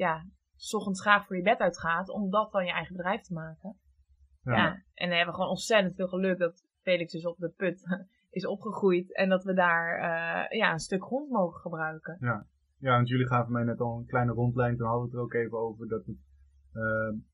ja, 0.00 0.26
s 0.56 0.74
ochtends 0.74 1.00
graag 1.00 1.26
voor 1.26 1.36
je 1.36 1.42
bed 1.42 1.58
uitgaat, 1.58 2.08
om 2.08 2.30
dat 2.30 2.52
dan 2.52 2.64
je 2.64 2.72
eigen 2.72 2.96
bedrijf 2.96 3.20
te 3.20 3.32
maken. 3.32 3.76
Ja. 4.42 4.56
ja. 4.56 4.82
en 4.94 5.08
we 5.08 5.14
hebben 5.14 5.34
gewoon 5.34 5.50
ontzettend 5.50 5.94
veel 5.94 6.08
geluk 6.08 6.38
dat 6.38 6.66
Felix 6.82 7.12
dus 7.12 7.26
op 7.26 7.38
de 7.38 7.48
put 7.56 7.82
is 8.38 8.46
opgegroeid 8.46 9.14
en 9.14 9.28
dat 9.28 9.44
we 9.44 9.54
daar 9.54 9.96
uh, 9.96 10.58
ja, 10.58 10.72
een 10.72 10.78
stuk 10.78 11.02
grond 11.02 11.30
mogen 11.30 11.60
gebruiken. 11.60 12.16
Ja. 12.20 12.46
ja, 12.78 12.94
want 12.94 13.08
jullie 13.08 13.26
gaven 13.26 13.52
mij 13.52 13.64
net 13.64 13.80
al 13.80 13.98
een 13.98 14.06
kleine 14.06 14.32
rondlijn, 14.32 14.76
toen 14.76 14.86
hadden 14.86 15.02
we 15.02 15.10
het 15.10 15.16
er 15.16 15.24
ook 15.24 15.34
even 15.34 15.58
over 15.58 15.88
dat 15.88 16.06
het, 16.06 16.16
uh, 16.72 16.82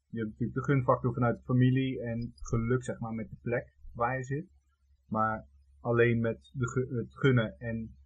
je 0.08 0.18
hebt 0.18 0.30
natuurlijk 0.30 0.54
de 0.54 0.64
gunfactor 0.64 1.12
vanuit 1.12 1.36
de 1.36 1.44
familie 1.44 2.02
en 2.02 2.32
geluk 2.34 2.84
zeg 2.84 2.98
maar 2.98 3.12
met 3.12 3.30
de 3.30 3.36
plek 3.42 3.74
waar 3.94 4.16
je 4.16 4.24
zit. 4.24 4.46
Maar 5.06 5.46
alleen 5.80 6.20
met 6.20 6.50
de, 6.52 6.86
het 6.90 7.18
gunnen 7.18 7.58
en 7.58 7.96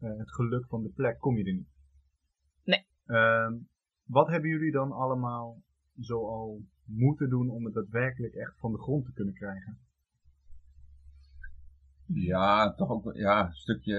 uh, 0.00 0.18
het 0.18 0.32
geluk 0.32 0.66
van 0.66 0.82
de 0.82 0.90
plek 0.90 1.18
kom 1.18 1.36
je 1.36 1.44
er 1.44 1.54
niet. 1.54 1.72
Nee. 2.64 2.86
Uh, 3.06 3.60
wat 4.10 4.28
hebben 4.28 4.50
jullie 4.50 4.72
dan 4.72 4.92
allemaal 4.92 5.62
zo 6.00 6.26
al 6.26 6.62
moeten 6.84 7.28
doen 7.28 7.50
om 7.50 7.64
het 7.64 7.74
daadwerkelijk 7.74 8.34
echt 8.34 8.58
van 8.58 8.72
de 8.72 8.78
grond 8.78 9.04
te 9.04 9.12
kunnen 9.12 9.34
krijgen? 9.34 9.78
Ja, 12.06 12.74
toch 12.74 12.90
ook 12.90 13.14
ja, 13.14 13.46
een 13.46 13.54
stukje. 13.54 13.96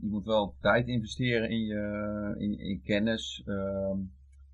Je 0.00 0.08
moet 0.08 0.24
wel 0.24 0.54
tijd 0.60 0.86
investeren 0.86 1.50
in 1.50 1.64
je 1.64 2.34
in, 2.38 2.58
in 2.58 2.82
kennis. 2.82 3.42
Uh, 3.46 3.92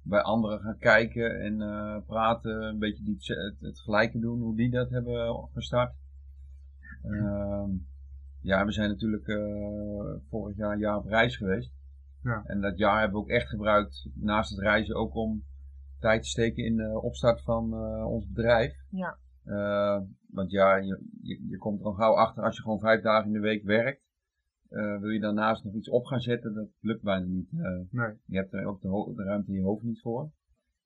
bij 0.02 0.20
anderen 0.20 0.60
gaan 0.60 0.78
kijken 0.78 1.40
en 1.40 1.60
uh, 1.60 1.96
praten. 2.06 2.62
Een 2.62 2.78
beetje 2.78 3.04
die, 3.04 3.16
het, 3.60 3.80
gelijke 3.80 4.18
doen, 4.18 4.40
hoe 4.40 4.56
die 4.56 4.70
dat 4.70 4.90
hebben 4.90 5.48
gestart. 5.52 5.94
Uh, 7.04 7.64
ja, 8.40 8.64
we 8.64 8.72
zijn 8.72 8.88
natuurlijk 8.88 9.26
uh, 9.26 10.14
vorig 10.28 10.56
jaar 10.56 10.72
een 10.72 10.78
jaar 10.78 10.96
op 10.96 11.06
reis 11.06 11.36
geweest. 11.36 11.75
Ja. 12.26 12.42
En 12.47 12.61
dat 12.61 12.78
jaar 12.78 13.00
hebben 13.00 13.16
we 13.16 13.25
ook 13.25 13.30
echt 13.30 13.49
gebruikt, 13.49 14.09
naast 14.14 14.50
het 14.50 14.59
reizen, 14.59 14.97
ook 14.97 15.14
om 15.14 15.45
tijd 15.99 16.23
te 16.23 16.28
steken 16.28 16.64
in 16.64 16.76
de 16.76 17.00
opstart 17.00 17.42
van 17.42 17.75
uh, 17.75 18.06
ons 18.06 18.28
bedrijf. 18.28 18.75
Ja. 18.90 19.18
Uh, 19.45 20.00
want 20.30 20.50
ja, 20.50 20.76
je, 20.76 21.02
je, 21.23 21.47
je, 21.49 21.56
komt 21.56 21.80
er 21.80 21.87
al 21.87 21.92
gauw 21.92 22.14
achter 22.14 22.42
als 22.42 22.56
je 22.56 22.62
gewoon 22.62 22.78
vijf 22.78 23.02
dagen 23.02 23.26
in 23.26 23.33
de 23.33 23.40
week 23.40 23.64
werkt. 23.64 24.02
wil 24.68 25.11
je 25.11 25.21
daarnaast 25.21 25.64
nog 25.64 25.75
iets 25.75 25.88
op 25.88 26.04
gaan 26.04 26.21
zetten, 26.21 26.54
dat 26.54 26.68
lukt 26.80 27.02
bijna 27.02 27.26
niet. 27.26 27.52
nee. 27.90 28.14
Je 28.25 28.37
hebt 28.37 28.52
er 28.52 28.66
ook 28.66 28.80
de, 28.80 29.12
de, 29.16 29.23
ruimte 29.23 29.50
in 29.50 29.56
je 29.56 29.64
hoofd 29.64 29.83
niet 29.83 30.00
voor. 30.00 30.30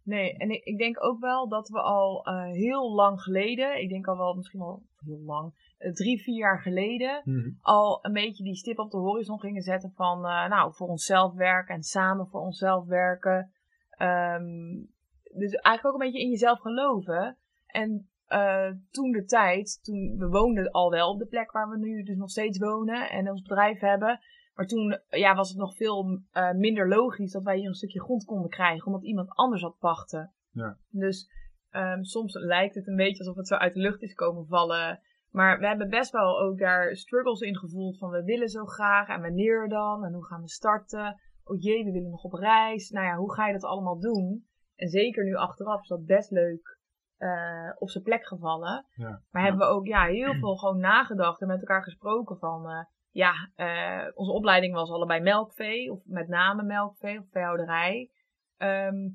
Nee, 0.03 0.37
en 0.37 0.51
ik, 0.51 0.65
ik 0.65 0.79
denk 0.79 1.05
ook 1.05 1.21
wel 1.21 1.49
dat 1.49 1.69
we 1.69 1.81
al 1.81 2.25
heel 2.53 2.95
lang 2.95 3.23
geleden, 3.23 3.81
ik 3.83 3.89
denk 3.89 4.07
al 4.07 4.17
wel 4.17 4.35
misschien 4.35 4.61
wel 4.61 4.83
heel 5.05 5.23
lang, 5.25 5.53
eh, 5.79 5.93
drie, 5.93 6.23
vier 6.23 6.37
jaar 6.37 6.61
geleden 6.61 7.21
mm-hmm. 7.25 7.59
al 7.61 7.99
een 8.03 8.13
beetje 8.13 8.45
die 8.45 8.55
stip 8.55 8.79
op 8.79 8.91
de 8.91 8.97
horizon 8.97 9.41
gingen 9.41 9.63
zetten 9.63 9.93
van, 9.95 10.19
uh, 10.19 10.49
nou, 10.49 10.75
voor 10.75 10.89
onszelf 10.89 11.35
werken 11.35 11.75
en 11.75 11.83
samen 11.83 12.27
voor 12.27 12.41
onszelf 12.41 12.87
werken. 12.87 13.53
Um, 13.99 14.89
dus 15.33 15.53
eigenlijk 15.53 15.87
ook 15.87 16.01
een 16.01 16.07
beetje 16.07 16.25
in 16.25 16.31
jezelf 16.31 16.61
geloven. 16.61 17.37
En 17.67 18.09
uh, 18.29 18.71
toen 18.91 19.11
de 19.11 19.25
tijd, 19.25 19.79
toen 19.83 20.17
we 20.19 20.29
woonden 20.29 20.71
al 20.71 20.91
wel 20.91 21.11
op 21.11 21.19
de 21.19 21.27
plek 21.27 21.53
waar 21.53 21.69
we 21.69 21.79
nu 21.79 22.03
dus 22.03 22.17
nog 22.17 22.31
steeds 22.31 22.59
wonen 22.59 23.11
en 23.11 23.31
ons 23.31 23.43
bedrijf 23.43 23.81
hebben. 23.81 24.21
Maar 24.55 24.67
toen 24.67 25.01
ja, 25.09 25.35
was 25.35 25.49
het 25.49 25.59
nog 25.59 25.77
veel 25.77 26.23
uh, 26.33 26.53
minder 26.53 26.89
logisch 26.89 27.33
dat 27.33 27.43
wij 27.43 27.57
hier 27.57 27.69
een 27.69 27.75
stukje 27.75 28.01
grond 28.01 28.25
konden 28.25 28.51
krijgen, 28.51 28.87
omdat 28.87 29.05
iemand 29.05 29.31
anders 29.31 29.63
had 29.63 29.79
pachten. 29.79 30.33
Ja. 30.51 30.77
Dus 30.89 31.31
um, 31.71 32.05
soms 32.05 32.35
lijkt 32.35 32.75
het 32.75 32.87
een 32.87 32.97
beetje 32.97 33.19
alsof 33.19 33.37
het 33.37 33.47
zo 33.47 33.55
uit 33.55 33.73
de 33.75 33.81
lucht 33.81 34.03
is 34.03 34.15
komen 34.15 34.47
vallen. 34.47 35.01
Maar 35.31 35.59
we 35.59 35.67
hebben 35.67 35.89
best 35.89 36.13
wel 36.13 36.41
ook 36.41 36.59
daar 36.59 36.97
struggles 36.97 37.41
in 37.41 37.57
gevoeld 37.57 37.99
van 37.99 38.11
we 38.11 38.25
willen 38.25 38.49
zo 38.49 38.65
graag 38.65 39.09
en 39.09 39.21
wanneer 39.21 39.69
dan 39.69 40.05
en 40.05 40.13
hoe 40.13 40.27
gaan 40.27 40.41
we 40.41 40.49
starten. 40.49 41.21
Oh 41.45 41.61
jee, 41.61 41.85
we 41.85 41.93
willen 41.93 42.11
nog 42.11 42.25
op 42.25 42.33
reis. 42.33 42.91
Nou 42.91 43.07
ja, 43.07 43.17
hoe 43.17 43.35
ga 43.35 43.47
je 43.47 43.53
dat 43.53 43.65
allemaal 43.65 44.01
doen? 44.01 44.47
En 44.77 44.89
zeker 44.89 45.25
nu 45.25 45.35
achteraf 45.35 45.81
is 45.81 45.89
dat 45.89 46.05
best 46.05 46.31
leuk 46.31 46.79
eh, 47.17 47.71
op 47.79 47.91
zijn 47.91 48.05
plek 48.05 48.27
gevallen. 48.27 48.87
Ja. 48.91 49.23
Maar 49.31 49.43
hebben 49.43 49.61
we 49.67 49.75
ook 49.75 49.87
ja, 49.87 50.05
heel 50.05 50.35
veel 50.35 50.57
gewoon 50.57 50.79
nagedacht 50.79 51.41
en 51.41 51.47
met 51.47 51.61
elkaar 51.61 51.83
gesproken 51.83 52.39
van... 52.39 52.71
eh, 52.71 52.85
ja, 53.11 53.51
eh, 53.55 54.07
onze 54.15 54.33
opleiding 54.33 54.75
was 54.75 54.91
allebei 54.91 55.21
melkvee, 55.21 55.93
of 55.93 56.01
met 56.05 56.29
name 56.29 56.63
melkvee 56.63 57.19
of 57.19 57.25
veehouderij. 57.31 58.11
Ehm, 58.57 59.09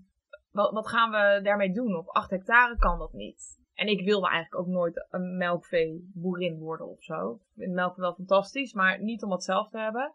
wat, 0.52 0.72
wat 0.72 0.88
gaan 0.88 1.12
we 1.12 1.40
daarmee 1.44 1.72
doen? 1.72 1.96
Op 1.96 2.08
8 2.10 2.30
hectare 2.30 2.78
kan 2.78 3.00
dat 3.00 3.14
niet. 3.14 3.64
En 3.74 3.88
ik 3.88 4.06
wilde 4.06 4.28
eigenlijk 4.28 4.68
ook 4.68 4.74
nooit 4.74 5.08
een 5.10 5.38
melkveeboerin 5.38 6.60
worden 6.60 6.88
of 6.90 7.04
zo. 7.04 7.32
Ik 7.34 7.40
vind 7.56 7.74
melk 7.74 7.96
wel 7.96 8.14
fantastisch, 8.14 8.74
maar 8.74 9.02
niet 9.02 9.24
om 9.24 9.32
het 9.32 9.44
zelf 9.44 9.70
te 9.70 9.78
hebben. 9.80 10.14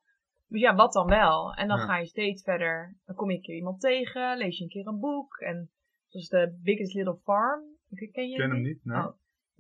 Dus 0.49 0.61
ja, 0.61 0.75
wat 0.75 0.93
dan 0.93 1.07
wel? 1.07 1.55
En 1.55 1.69
dan 1.69 1.79
Ja. 1.79 1.85
ga 1.85 1.99
je 1.99 2.07
steeds 2.07 2.43
verder. 2.43 2.97
Dan 3.07 3.17
kom 3.17 3.31
je 3.31 3.37
een 3.37 3.43
keer 3.43 3.57
iemand 3.57 3.81
tegen, 3.81 4.37
lees 4.37 4.57
je 4.59 4.63
een 4.65 4.71
keer 4.71 4.87
een 4.87 5.01
boek. 5.01 5.37
En 5.37 5.71
zoals 6.09 6.29
de 6.29 6.59
Biggest 6.63 6.95
Little 6.95 7.19
Farm. 7.23 7.63
Ken 8.13 8.29
je 8.29 8.33
Ik 8.33 8.37
ken 8.37 8.51
hem 8.51 8.63
niet. 8.63 8.81
Oh. 8.85 9.07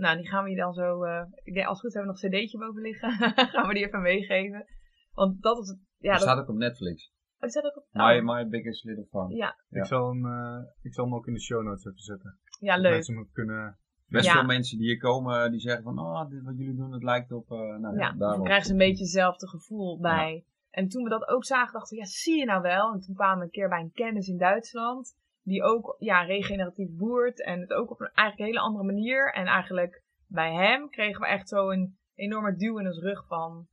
Nou, 0.00 0.16
die 0.16 0.28
gaan 0.28 0.44
we 0.44 0.50
je 0.50 0.56
dan 0.56 0.72
zo. 0.72 1.02
eh, 1.04 1.22
ik 1.42 1.54
denk, 1.54 1.66
als 1.66 1.80
het 1.80 1.80
goed 1.80 1.88
is, 1.88 1.94
hebben 1.94 2.14
we 2.14 2.20
nog 2.20 2.32
een 2.32 2.40
cd'tje 2.40 2.58
boven 2.58 2.82
liggen. 2.82 3.10
gaan 3.54 3.68
we 3.68 3.74
die 3.74 3.86
even 3.86 4.02
meegeven. 4.02 4.66
Want 5.12 5.42
dat 5.42 5.58
is 5.58 5.68
het. 5.68 5.78
Ja, 5.98 6.12
dat 6.12 6.20
staat 6.20 6.38
ook 6.38 6.48
op 6.48 6.56
Netflix. 6.56 7.12
oh, 7.34 7.40
die 7.40 7.50
staat 7.50 7.64
ook 7.64 7.76
op. 7.76 7.86
My, 7.92 8.18
oh, 8.18 8.24
My 8.24 8.48
Biggest 8.48 8.84
Little 8.84 9.06
Farm. 9.10 9.30
ja, 9.30 9.56
Ja. 9.68 9.80
Ik, 9.80 9.86
zal 9.86 10.08
hem, 10.08 10.26
eh, 10.26 10.58
ik 10.82 10.94
zal 10.94 11.04
hem 11.04 11.14
ook 11.14 11.26
in 11.26 11.34
de 11.34 11.40
show 11.40 11.62
notes 11.62 11.84
even 11.84 11.98
zetten. 11.98 12.38
ja, 12.60 12.72
Dat 12.74 12.82
leuk. 12.82 12.92
mensen 12.92 13.14
hem 13.14 13.28
kunnen... 13.32 13.78
Best 14.06 14.26
Ja. 14.26 14.32
veel 14.32 14.44
mensen 14.44 14.78
die 14.78 14.86
hier 14.86 14.98
komen, 14.98 15.50
die 15.50 15.60
zeggen 15.60 15.82
van, 15.82 15.98
oh, 15.98 16.28
dit 16.30 16.42
wat 16.42 16.56
jullie 16.56 16.76
doen, 16.76 16.90
dat 16.90 17.02
lijkt 17.02 17.32
op, 17.32 17.50
eh 17.50 17.58
nou 17.58 17.96
ja, 17.96 18.00
Ja, 18.00 18.12
dan 18.12 18.42
krijgen 18.42 18.66
ze 18.66 18.72
een 18.72 18.78
beetje 18.78 19.02
hetzelfde 19.04 19.48
gevoel 19.48 20.00
bij. 20.00 20.44
En 20.70 20.88
toen 20.88 21.02
we 21.02 21.08
dat 21.08 21.28
ook 21.28 21.44
zagen, 21.44 21.72
dachten 21.72 21.96
we, 21.96 22.02
ja, 22.02 22.08
zie 22.08 22.38
je 22.38 22.44
nou 22.44 22.62
wel? 22.62 22.92
En 22.92 23.00
toen 23.00 23.14
kwamen 23.14 23.38
we 23.38 23.44
een 23.44 23.50
keer 23.50 23.68
bij 23.68 23.80
een 23.80 23.92
kennis 23.92 24.28
in 24.28 24.36
Duitsland, 24.38 25.16
die 25.42 25.62
ook 25.62 25.96
ja, 25.98 26.22
regeneratief 26.22 26.90
boert 26.96 27.44
en 27.44 27.60
het 27.60 27.72
ook 27.72 27.90
op 27.90 28.00
een 28.00 28.10
eigenlijk 28.14 28.50
hele 28.50 28.64
andere 28.64 28.84
manier. 28.84 29.32
En 29.32 29.46
eigenlijk 29.46 30.02
bij 30.26 30.54
hem 30.54 30.88
kregen 30.88 31.20
we 31.20 31.26
echt 31.26 31.48
zo 31.48 31.70
een 31.70 31.98
enorme 32.14 32.56
duw 32.56 32.78
in 32.78 32.86
ons 32.86 32.98
rug 32.98 33.26
van, 33.26 33.66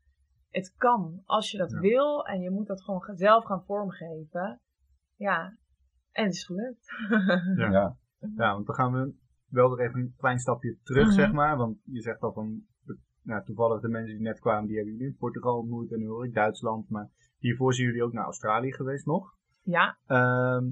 het 0.49 0.73
kan 0.77 1.21
als 1.25 1.51
je 1.51 1.57
dat 1.57 1.71
Ja. 1.71 1.79
wil 1.79 2.25
en 2.25 2.41
je 2.41 2.49
moet 2.51 2.67
dat 2.67 2.83
gewoon 2.83 3.15
zelf 3.15 3.45
gaan 3.45 3.63
vormgeven. 3.65 4.59
Ja, 5.15 5.57
en 6.11 6.23
het 6.25 6.33
is 6.33 6.45
gelukt. 6.45 6.85
Ja. 7.57 7.71
Ja. 7.71 7.97
Ja, 8.35 8.53
want 8.53 8.65
dan 8.65 8.75
gaan 8.75 8.91
we 8.93 9.13
wel 9.49 9.75
weer 9.75 9.87
even 9.87 9.99
een 9.99 10.13
klein 10.17 10.39
stapje 10.39 10.77
terug, 10.83 11.05
Mhm. 11.05 11.13
zeg 11.15 11.31
maar. 11.31 11.57
Want 11.57 11.77
je 11.83 12.01
zegt 12.01 12.21
al 12.21 12.33
van, 12.33 12.61
nou, 13.21 13.43
toevallig 13.43 13.81
de 13.81 13.87
mensen 13.87 14.13
die 14.13 14.23
net 14.23 14.39
kwamen, 14.39 14.67
die 14.67 14.75
hebben 14.75 14.93
jullie 14.93 15.07
in 15.09 15.17
Portugal 15.17 15.57
ontmoet 15.57 15.91
en 15.91 15.99
nu 15.99 16.07
hoor 16.07 16.25
ik 16.25 16.33
Duitsland. 16.33 16.89
Maar 16.89 17.09
hiervoor 17.37 17.73
zijn 17.73 17.87
jullie 17.87 18.03
ook 18.03 18.13
naar 18.13 18.23
Australië 18.23 18.73
geweest 18.73 19.05
nog. 19.05 19.35
ja, 19.61 19.97
Ehm, 20.05 20.65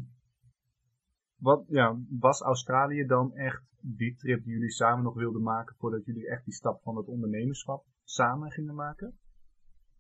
wat, 1.36 1.64
ja, 1.68 1.98
was 2.20 2.42
Australië 2.42 3.06
dan 3.06 3.34
echt 3.34 3.64
die 3.82 4.16
trip 4.16 4.44
die 4.44 4.54
jullie 4.54 4.72
samen 4.72 5.04
nog 5.04 5.14
wilden 5.14 5.42
maken 5.42 5.76
voordat 5.76 6.06
jullie 6.06 6.30
echt 6.30 6.46
die 6.46 6.54
stap 6.54 6.82
van 6.82 6.98
het 6.98 7.08
ondernemerschap 7.08 7.86
samen 8.04 8.52
gingen 8.52 8.76
maken? 8.76 9.20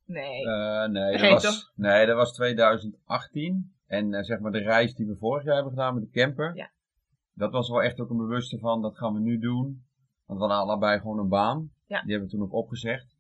nee. 0.05 0.45
Eh, 0.47 0.87
nee, 0.87 1.11
dat 1.11 1.19
Geen 1.19 1.31
was, 1.31 1.43
toch? 1.43 1.71
nee, 1.75 2.05
dat 2.05 2.15
was 2.15 2.33
2018. 2.33 3.73
En 3.87 4.13
eh, 4.13 4.23
zeg 4.23 4.39
maar 4.39 4.51
de 4.51 4.63
reis 4.63 4.95
die 4.95 5.07
we 5.07 5.15
vorig 5.15 5.43
jaar 5.43 5.53
hebben 5.53 5.73
gedaan 5.73 5.93
met 5.93 6.03
de 6.03 6.09
camper. 6.09 6.55
Ja. 6.55 6.71
Dat 7.33 7.51
was 7.51 7.69
wel 7.69 7.83
echt 7.83 7.99
ook 7.99 8.09
een 8.09 8.17
bewuste 8.17 8.59
van, 8.59 8.81
dat 8.81 8.97
gaan 8.97 9.13
we 9.13 9.19
nu 9.19 9.39
doen. 9.39 9.85
Want 10.25 10.39
we 10.39 10.45
hadden 10.45 10.57
allebei 10.57 10.99
gewoon 10.99 11.19
een 11.19 11.27
baan. 11.27 11.71
Ja. 11.85 12.01
Die 12.01 12.11
hebben 12.11 12.29
we 12.29 12.35
toen 12.35 12.45
ook 12.45 12.53
opgezegd. 12.53 13.15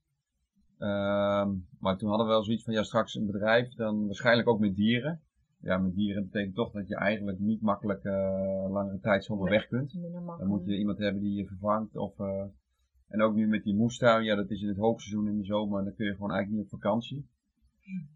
Ehm, 0.77 1.49
maar 1.79 1.97
toen 1.97 2.09
hadden 2.09 2.27
we 2.27 2.33
wel 2.33 2.43
zoiets 2.43 2.63
van, 2.63 2.73
ja 2.73 2.83
straks 2.83 3.15
een 3.15 3.25
bedrijf, 3.25 3.73
dan 3.73 4.05
waarschijnlijk 4.05 4.47
ook 4.47 4.59
met 4.59 4.75
dieren. 4.75 5.21
Ja, 5.65 5.77
met 5.77 5.95
dieren 5.95 6.23
betekent 6.23 6.55
toch 6.55 6.71
dat 6.71 6.87
je 6.87 6.95
eigenlijk 6.95 7.39
niet 7.39 7.61
makkelijk 7.61 8.03
eh, 8.03 8.65
langere 8.69 8.99
tijd 8.99 9.29
Nee. 9.29 9.39
weg 9.49 9.67
kunt. 9.67 9.93
Dan 10.37 10.47
moet 10.47 10.65
je 10.65 10.77
iemand 10.77 10.97
hebben 10.97 11.21
die 11.21 11.35
je 11.37 11.45
vervangt. 11.47 11.95
Of, 11.95 12.19
eh, 12.19 12.43
en 13.07 13.21
ook 13.21 13.35
nu 13.35 13.47
met 13.47 13.63
die 13.63 13.75
moestuin, 13.75 14.23
ja, 14.23 14.35
dat 14.35 14.49
is 14.49 14.61
in 14.61 14.67
het 14.67 14.77
hoogseizoen 14.77 15.27
in 15.27 15.37
de 15.37 15.43
zomer, 15.45 15.83
dan 15.83 15.95
kun 15.95 16.05
je 16.05 16.13
gewoon 16.13 16.31
eigenlijk 16.31 16.63
niet 16.63 16.73
op 16.73 16.79
vakantie. 16.79 17.27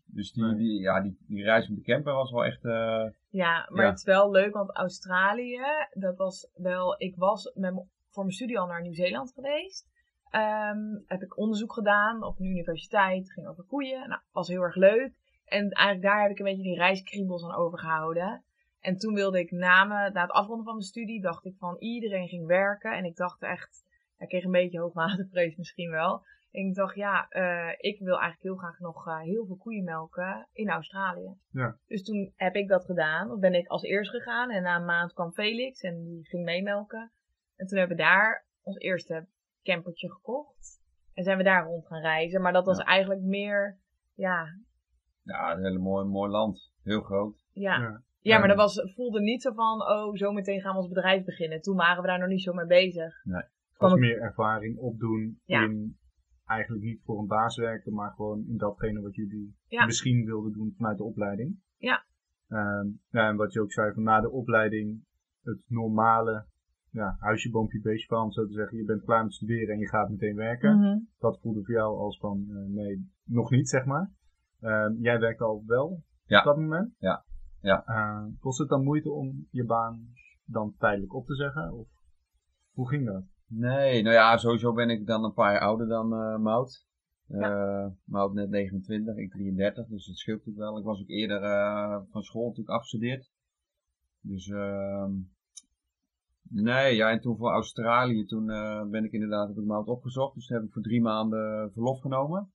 Dus 0.05 0.31
die, 0.33 0.79
ja, 0.79 1.01
die, 1.01 1.17
die 1.27 1.43
reis 1.43 1.67
met 1.67 1.77
de 1.77 1.83
camper 1.83 2.13
was 2.13 2.31
wel 2.31 2.45
echt. 2.45 2.65
eh, 2.65 3.05
Ja, 3.29 3.67
maar 3.69 3.83
Ja. 3.83 3.89
het 3.89 3.97
is 3.97 4.03
wel 4.03 4.31
leuk, 4.31 4.53
want 4.53 4.75
Australië, 4.75 5.59
dat 5.93 6.17
was 6.17 6.49
wel. 6.55 7.01
Ik 7.01 7.15
was 7.15 7.51
met 7.55 7.73
voor 8.09 8.23
mijn 8.23 8.35
studie 8.35 8.59
al 8.59 8.67
naar 8.67 8.81
Nieuw-Zeeland 8.81 9.31
geweest. 9.33 9.87
Ehm, 10.29 10.79
heb 11.05 11.21
ik 11.21 11.37
onderzoek 11.37 11.73
gedaan 11.73 12.23
op 12.23 12.39
een 12.39 12.45
universiteit, 12.45 13.31
ging 13.31 13.47
over 13.47 13.63
koeien. 13.63 14.09
Nou, 14.09 14.21
was 14.31 14.47
heel 14.47 14.61
erg 14.61 14.75
leuk. 14.75 15.13
En 15.49 15.69
eigenlijk 15.69 16.01
daar 16.01 16.21
heb 16.21 16.31
ik 16.31 16.39
een 16.39 16.45
beetje 16.45 16.63
die 16.63 16.77
reiskriebels 16.77 17.43
aan 17.43 17.55
overgehouden. 17.55 18.43
En 18.79 18.97
toen 18.97 19.13
wilde 19.13 19.39
ik 19.39 19.51
na, 19.51 19.83
me, 19.83 20.09
na 20.09 20.21
het 20.21 20.31
afronden 20.31 20.65
van 20.65 20.73
mijn 20.73 20.85
studie, 20.85 21.21
dacht 21.21 21.45
ik 21.45 21.55
van 21.57 21.75
iedereen 21.77 22.27
ging 22.27 22.45
werken. 22.45 22.97
En 22.97 23.05
ik 23.05 23.15
dacht 23.15 23.41
echt, 23.41 23.85
ik 24.17 24.27
kreeg 24.27 24.43
een 24.43 24.51
beetje 24.51 24.79
hoogwaterpreus 24.79 25.55
misschien 25.55 25.89
wel. 25.89 26.23
En 26.51 26.65
ik 26.67 26.75
dacht, 26.75 26.95
ja, 26.95 27.27
eh, 27.29 27.73
ik 27.77 27.99
wil 27.99 28.19
eigenlijk 28.19 28.41
heel 28.41 28.55
graag 28.55 28.79
nog 28.79 29.07
eh, 29.07 29.19
heel 29.19 29.45
veel 29.45 29.57
koeien 29.57 29.83
melken 29.83 30.47
in 30.53 30.69
Australië. 30.69 31.35
Ja. 31.51 31.77
Dus 31.87 32.03
toen 32.03 32.33
heb 32.35 32.55
ik 32.55 32.67
dat 32.67 32.85
gedaan. 32.85 33.31
Of 33.31 33.39
ben 33.39 33.53
ik 33.53 33.67
als 33.67 33.83
eerst 33.83 34.11
gegaan. 34.11 34.49
En 34.49 34.63
na 34.63 34.75
een 34.75 34.85
maand 34.85 35.13
kwam 35.13 35.31
Felix 35.31 35.81
en 35.81 36.03
die 36.03 36.25
ging 36.27 36.43
meemelken. 36.43 37.11
En 37.55 37.67
toen 37.67 37.77
hebben 37.77 37.97
we 37.97 38.03
daar 38.03 38.45
ons 38.61 38.77
eerste 38.77 39.27
campertje 39.63 40.11
gekocht. 40.11 40.81
En 41.13 41.23
zijn 41.23 41.37
we 41.37 41.43
daar 41.43 41.65
rond 41.65 41.87
gaan 41.87 42.01
reizen. 42.01 42.41
Maar 42.41 42.53
dat 42.53 42.65
was 42.65 42.77
Ja. 42.77 42.83
eigenlijk 42.83 43.21
meer, 43.21 43.77
ja, 44.13 44.47
ja, 45.29 45.51
een 45.55 45.63
hele 45.63 45.79
mooi, 45.79 46.05
mooi 46.05 46.31
land. 46.31 46.71
Heel 46.83 47.01
groot. 47.01 47.45
ja. 47.53 48.01
Ja. 48.21 48.39
Maar 48.39 48.47
dat 48.47 48.57
was, 48.57 48.75
het 48.75 48.93
voelde 48.93 49.21
niet 49.21 49.41
zo 49.41 49.51
van, 49.53 49.81
oh, 49.81 50.13
zometeen 50.15 50.61
gaan 50.61 50.71
we 50.73 50.77
ons 50.79 50.87
bedrijf 50.87 51.25
beginnen. 51.25 51.61
Toen 51.61 51.75
waren 51.75 52.01
we 52.01 52.07
daar 52.07 52.19
nog 52.19 52.27
niet 52.27 52.41
zo 52.41 52.53
mee 52.53 52.65
bezig. 52.65 53.13
Nee. 53.23 53.43
Als 53.77 53.93
ik- 53.93 53.99
meer 53.99 54.21
ervaring 54.21 54.77
opdoen 54.77 55.39
Ja. 55.43 55.63
in 55.63 55.97
eigenlijk 56.45 56.83
niet 56.83 57.01
voor 57.03 57.19
een 57.19 57.27
baas 57.27 57.55
werken, 57.57 57.93
maar 57.93 58.11
gewoon 58.11 58.43
in 58.47 58.57
datgene 58.57 59.01
wat 59.01 59.15
jullie 59.15 59.55
Ja. 59.67 59.85
misschien 59.85 60.25
wilden 60.25 60.51
doen 60.53 60.73
vanuit 60.77 60.97
de 60.97 61.03
opleiding. 61.03 61.59
Ja. 61.77 62.03
Ehm, 62.47 62.87
ja, 63.09 63.27
en 63.29 63.35
wat 63.35 63.53
je 63.53 63.61
ook 63.61 63.71
zei, 63.71 63.93
van 63.93 64.03
na 64.03 64.21
de 64.21 64.31
opleiding 64.31 65.03
het 65.43 65.59
normale 65.67 66.45
ja, 66.91 67.15
huisje, 67.19 67.49
boompje, 67.49 67.81
beestje 67.81 68.07
van, 68.07 68.23
om 68.23 68.31
zo 68.31 68.45
te 68.45 68.53
zeggen. 68.53 68.77
Je 68.77 68.85
bent 68.85 69.03
klaar 69.03 69.23
met 69.23 69.33
studeren 69.33 69.73
en 69.73 69.79
je 69.79 69.87
gaat 69.87 70.09
meteen 70.09 70.35
werken. 70.35 70.77
Mhm. 70.79 70.97
Dat 71.19 71.39
voelde 71.41 71.63
voor 71.63 71.73
jou 71.75 71.97
als 71.97 72.17
van, 72.19 72.45
eh, 72.49 72.73
nee, 72.75 73.11
nog 73.23 73.49
niet, 73.51 73.69
zeg 73.69 73.85
maar. 73.85 74.11
Ehm, 74.59 74.93
jij 75.01 75.19
werkte 75.19 75.43
al 75.43 75.63
wel 75.65 76.03
Ja. 76.25 76.39
op 76.39 76.45
dat 76.45 76.57
moment. 76.57 76.95
Ja. 76.97 77.25
Ja. 77.61 77.85
Eh, 77.85 78.25
kost 78.39 78.59
het 78.59 78.69
dan 78.69 78.83
moeite 78.83 79.11
om 79.11 79.47
je 79.51 79.65
baan 79.65 80.13
dan 80.45 80.75
tijdelijk 80.77 81.13
op 81.13 81.25
te 81.25 81.35
zeggen? 81.35 81.73
Of 81.73 81.87
hoe 82.71 82.89
ging 82.89 83.05
dat? 83.05 83.23
Nee, 83.47 84.01
nou 84.01 84.15
ja, 84.15 84.37
sowieso 84.37 84.73
ben 84.73 84.89
ik 84.89 85.05
dan 85.05 85.23
een 85.23 85.33
paar 85.33 85.51
jaar 85.51 85.61
ouder 85.61 85.87
dan 85.87 86.13
eh 86.13 86.37
Mout. 86.37 86.87
Eh 87.27 87.85
Mout 88.03 88.33
net 88.33 88.49
29, 88.49 89.15
ik 89.15 89.31
33, 89.31 89.87
dus 89.87 90.07
dat 90.07 90.15
scheelt 90.15 90.37
natuurlijk 90.37 90.65
wel. 90.65 90.77
Ik 90.77 90.85
was 90.85 91.01
ook 91.01 91.09
eerder 91.09 91.43
eh, 91.43 92.01
van 92.09 92.21
school 92.21 92.47
natuurlijk 92.47 92.75
afgestudeerd. 92.75 93.31
Dus 94.21 94.47
ehm 94.47 95.11
nee, 96.49 96.95
ja, 96.95 97.09
en 97.11 97.19
toen 97.21 97.37
voor 97.37 97.51
Australië, 97.51 98.25
toen 98.25 98.45
ben 98.91 99.03
ik 99.03 99.11
inderdaad 99.11 99.47
heb 99.47 99.57
ik 99.57 99.65
Mout 99.65 99.87
opgezocht. 99.87 100.33
Dus 100.35 100.47
toen 100.47 100.57
heb 100.57 100.65
ik 100.65 100.73
voor 100.73 100.81
drie 100.81 101.01
maanden 101.01 101.71
verlof 101.71 101.99
genomen. 102.01 102.51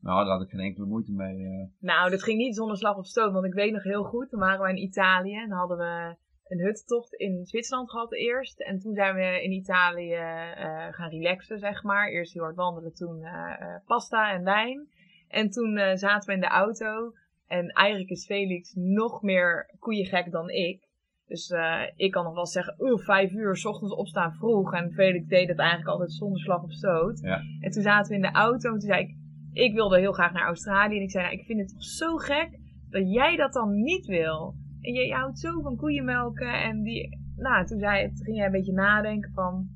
Nou, 0.00 0.24
daar 0.24 0.36
had 0.36 0.42
ik 0.42 0.50
geen 0.50 0.60
enkele 0.60 0.86
moeite 0.86 1.12
mee. 1.12 1.36
eh. 1.36 1.66
Nou, 1.78 2.10
dat 2.10 2.22
ging 2.22 2.38
niet 2.38 2.56
zonder 2.56 2.76
slag 2.76 2.96
of 2.96 3.06
stoot, 3.06 3.32
want 3.32 3.44
ik 3.44 3.54
weet 3.54 3.72
nog 3.72 3.82
heel 3.82 4.04
goed. 4.04 4.28
Toen 4.28 4.40
waren 4.40 4.60
we 4.60 4.68
in 4.70 4.82
Italië 4.82 5.34
en 5.34 5.50
hadden 5.50 5.78
we 5.78 6.16
een 6.46 6.60
huttocht 6.60 7.14
in 7.14 7.44
Zwitserland 7.44 7.90
gehad 7.90 8.12
eerst. 8.12 8.60
En 8.60 8.78
toen 8.78 8.94
zijn 8.94 9.14
we 9.14 9.42
in 9.42 9.52
Italië 9.52 10.12
eh, 10.12 10.86
gaan 10.90 11.10
relaxen, 11.10 11.58
zeg 11.58 11.82
maar. 11.82 12.08
Eerst 12.08 12.32
heel 12.32 12.42
hard 12.42 12.56
wandelen, 12.56 12.94
toen 12.94 13.22
eh, 13.22 13.76
pasta 13.86 14.32
en 14.32 14.44
wijn. 14.44 14.88
En 15.28 15.50
toen 15.50 15.76
eh, 15.76 15.96
zaten 15.96 16.28
we 16.28 16.34
in 16.34 16.40
de 16.40 16.46
auto. 16.46 17.12
En 17.46 17.68
eigenlijk 17.68 18.10
is 18.10 18.26
Felix 18.26 18.72
nog 18.74 19.22
meer 19.22 19.74
koeiengek 19.78 20.30
dan 20.30 20.48
ik. 20.48 20.88
Dus 21.26 21.50
eh, 21.50 21.82
ik 21.96 22.10
kan 22.10 22.24
nog 22.24 22.34
wel 22.34 22.46
zeggen, 22.46 22.74
oeh, 22.78 23.02
vijf 23.02 23.32
uur, 23.32 23.56
s 23.56 23.64
ochtends 23.64 23.94
opstaan 23.94 24.32
vroeg. 24.34 24.74
En 24.74 24.92
Felix 24.92 25.26
deed 25.26 25.48
het 25.48 25.58
eigenlijk 25.58 25.90
altijd 25.90 26.12
zonder 26.12 26.40
slag 26.40 26.62
of 26.62 26.72
stoot. 26.72 27.20
Ja. 27.20 27.40
En 27.60 27.70
toen 27.70 27.82
zaten 27.82 28.10
we 28.10 28.16
in 28.16 28.32
de 28.32 28.38
auto 28.38 28.72
en 28.72 28.78
toen 28.78 28.88
zei 28.88 29.02
ik, 29.02 29.16
ik 29.52 29.74
wilde 29.74 29.98
heel 29.98 30.12
graag 30.12 30.32
naar 30.32 30.46
Australië. 30.46 30.96
En 30.96 31.02
ik 31.02 31.10
zei, 31.10 31.24
nou, 31.24 31.36
ik 31.38 31.44
vind 31.44 31.60
het 31.60 31.68
toch 31.68 31.82
zo 31.84 32.16
gek 32.16 32.58
dat 32.90 33.12
jij 33.12 33.36
dat 33.36 33.52
dan 33.52 33.82
niet 33.82 34.06
wil. 34.06 34.54
En 34.80 34.92
je, 34.92 35.06
je 35.06 35.14
houdt 35.14 35.38
zo 35.38 35.60
van 35.60 35.76
koeienmelken. 35.76 36.62
En 36.62 36.82
die, 36.82 37.18
nou, 37.36 37.66
toen, 37.66 37.78
zei, 37.78 38.06
toen 38.14 38.24
ging 38.24 38.36
jij 38.36 38.46
een 38.46 38.52
beetje 38.52 38.72
nadenken 38.72 39.30
van, 39.34 39.68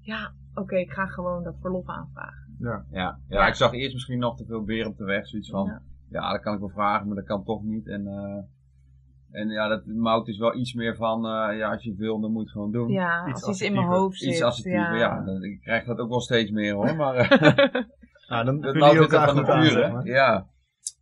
ja, 0.00 0.32
oké, 0.54 0.76
ik 0.76 0.90
ga 0.90 1.06
gewoon 1.06 1.42
dat 1.44 1.56
verlof 1.60 1.86
aanvragen. 1.88 2.56
Ja. 2.58 2.84
Ja, 2.90 3.18
ja, 3.28 3.38
Ja. 3.38 3.46
ik 3.46 3.54
zag 3.54 3.72
eerst 3.72 3.92
misschien 3.94 4.18
nog 4.18 4.36
te 4.36 4.44
veel 4.44 4.62
beren 4.64 4.90
op 4.90 4.96
de 4.96 5.04
weg. 5.04 5.26
Zoiets 5.28 5.50
van, 5.50 5.66
Ja. 5.66 5.82
ja, 6.10 6.32
dat 6.32 6.40
kan 6.40 6.54
ik 6.54 6.60
wel 6.60 6.68
vragen, 6.68 7.06
maar 7.06 7.16
dat 7.16 7.24
kan 7.26 7.44
toch 7.44 7.62
niet. 7.62 7.86
En, 7.88 8.06
eh, 8.06 8.42
en 9.40 9.48
ja, 9.48 9.68
dat 9.68 9.86
mout 9.86 10.28
is 10.28 10.38
wel 10.38 10.56
iets 10.56 10.74
meer 10.74 10.96
van, 10.96 11.26
eh, 11.26 11.58
ja, 11.58 11.70
als 11.72 11.82
je 11.82 11.90
het 11.90 11.98
wil, 11.98 12.20
dan 12.20 12.30
moet 12.32 12.38
je 12.40 12.44
het 12.48 12.52
gewoon 12.52 12.72
doen. 12.72 12.88
Ja, 12.88 13.28
Iets 13.28 13.42
als 13.42 13.50
iets 13.60 13.68
in 13.68 13.74
mijn 13.74 13.86
hoofd 13.86 14.18
zit. 14.18 14.30
Iets 14.30 14.42
assertiever, 14.42 14.96
ja. 14.96 15.20
dan- 15.24 15.42
ik 15.44 15.60
krijg 15.60 15.84
dat 15.84 15.98
ook 15.98 16.08
wel 16.08 16.20
steeds 16.20 16.50
meer 16.50 16.74
hoor, 16.74 16.96
maar 16.96 17.14
eh, 17.14 17.28
Nou, 18.32 18.44
dan 18.44 18.60
dat 18.60 18.76
van 18.78 18.96
goed 18.96 19.48
aan, 19.48 19.92
maar. 19.92 20.06
Ja. 20.06 20.46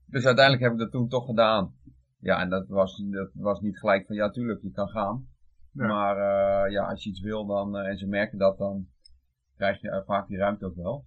Dus 0.06 0.24
uiteindelijk 0.26 0.64
heb 0.64 0.72
ik 0.72 0.78
dat 0.78 0.90
toen 0.90 1.08
toch 1.08 1.26
gedaan. 1.26 1.74
Ja, 2.20 2.40
en 2.40 2.48
dat 2.48 2.68
was, 2.68 3.02
dat 3.10 3.30
was 3.34 3.60
niet 3.60 3.78
gelijk 3.78 4.06
van, 4.06 4.16
ja 4.16 4.30
tuurlijk, 4.30 4.62
je 4.62 4.70
kan 4.70 4.88
gaan. 4.88 5.26
Ja. 5.72 5.86
Maar 5.86 6.16
eh, 6.16 6.72
ja, 6.72 6.84
als 6.88 7.02
je 7.04 7.10
iets 7.10 7.20
wil 7.20 7.46
dan, 7.46 7.76
eh, 7.76 7.88
en 7.88 7.96
ze 7.98 8.06
merken 8.06 8.38
dat, 8.38 8.58
dan 8.58 8.86
krijg 9.56 9.80
je 9.80 9.90
eh, 9.90 10.02
vaak 10.06 10.28
die 10.28 10.36
ruimte 10.38 10.66
ook 10.66 10.74
wel. 10.74 11.04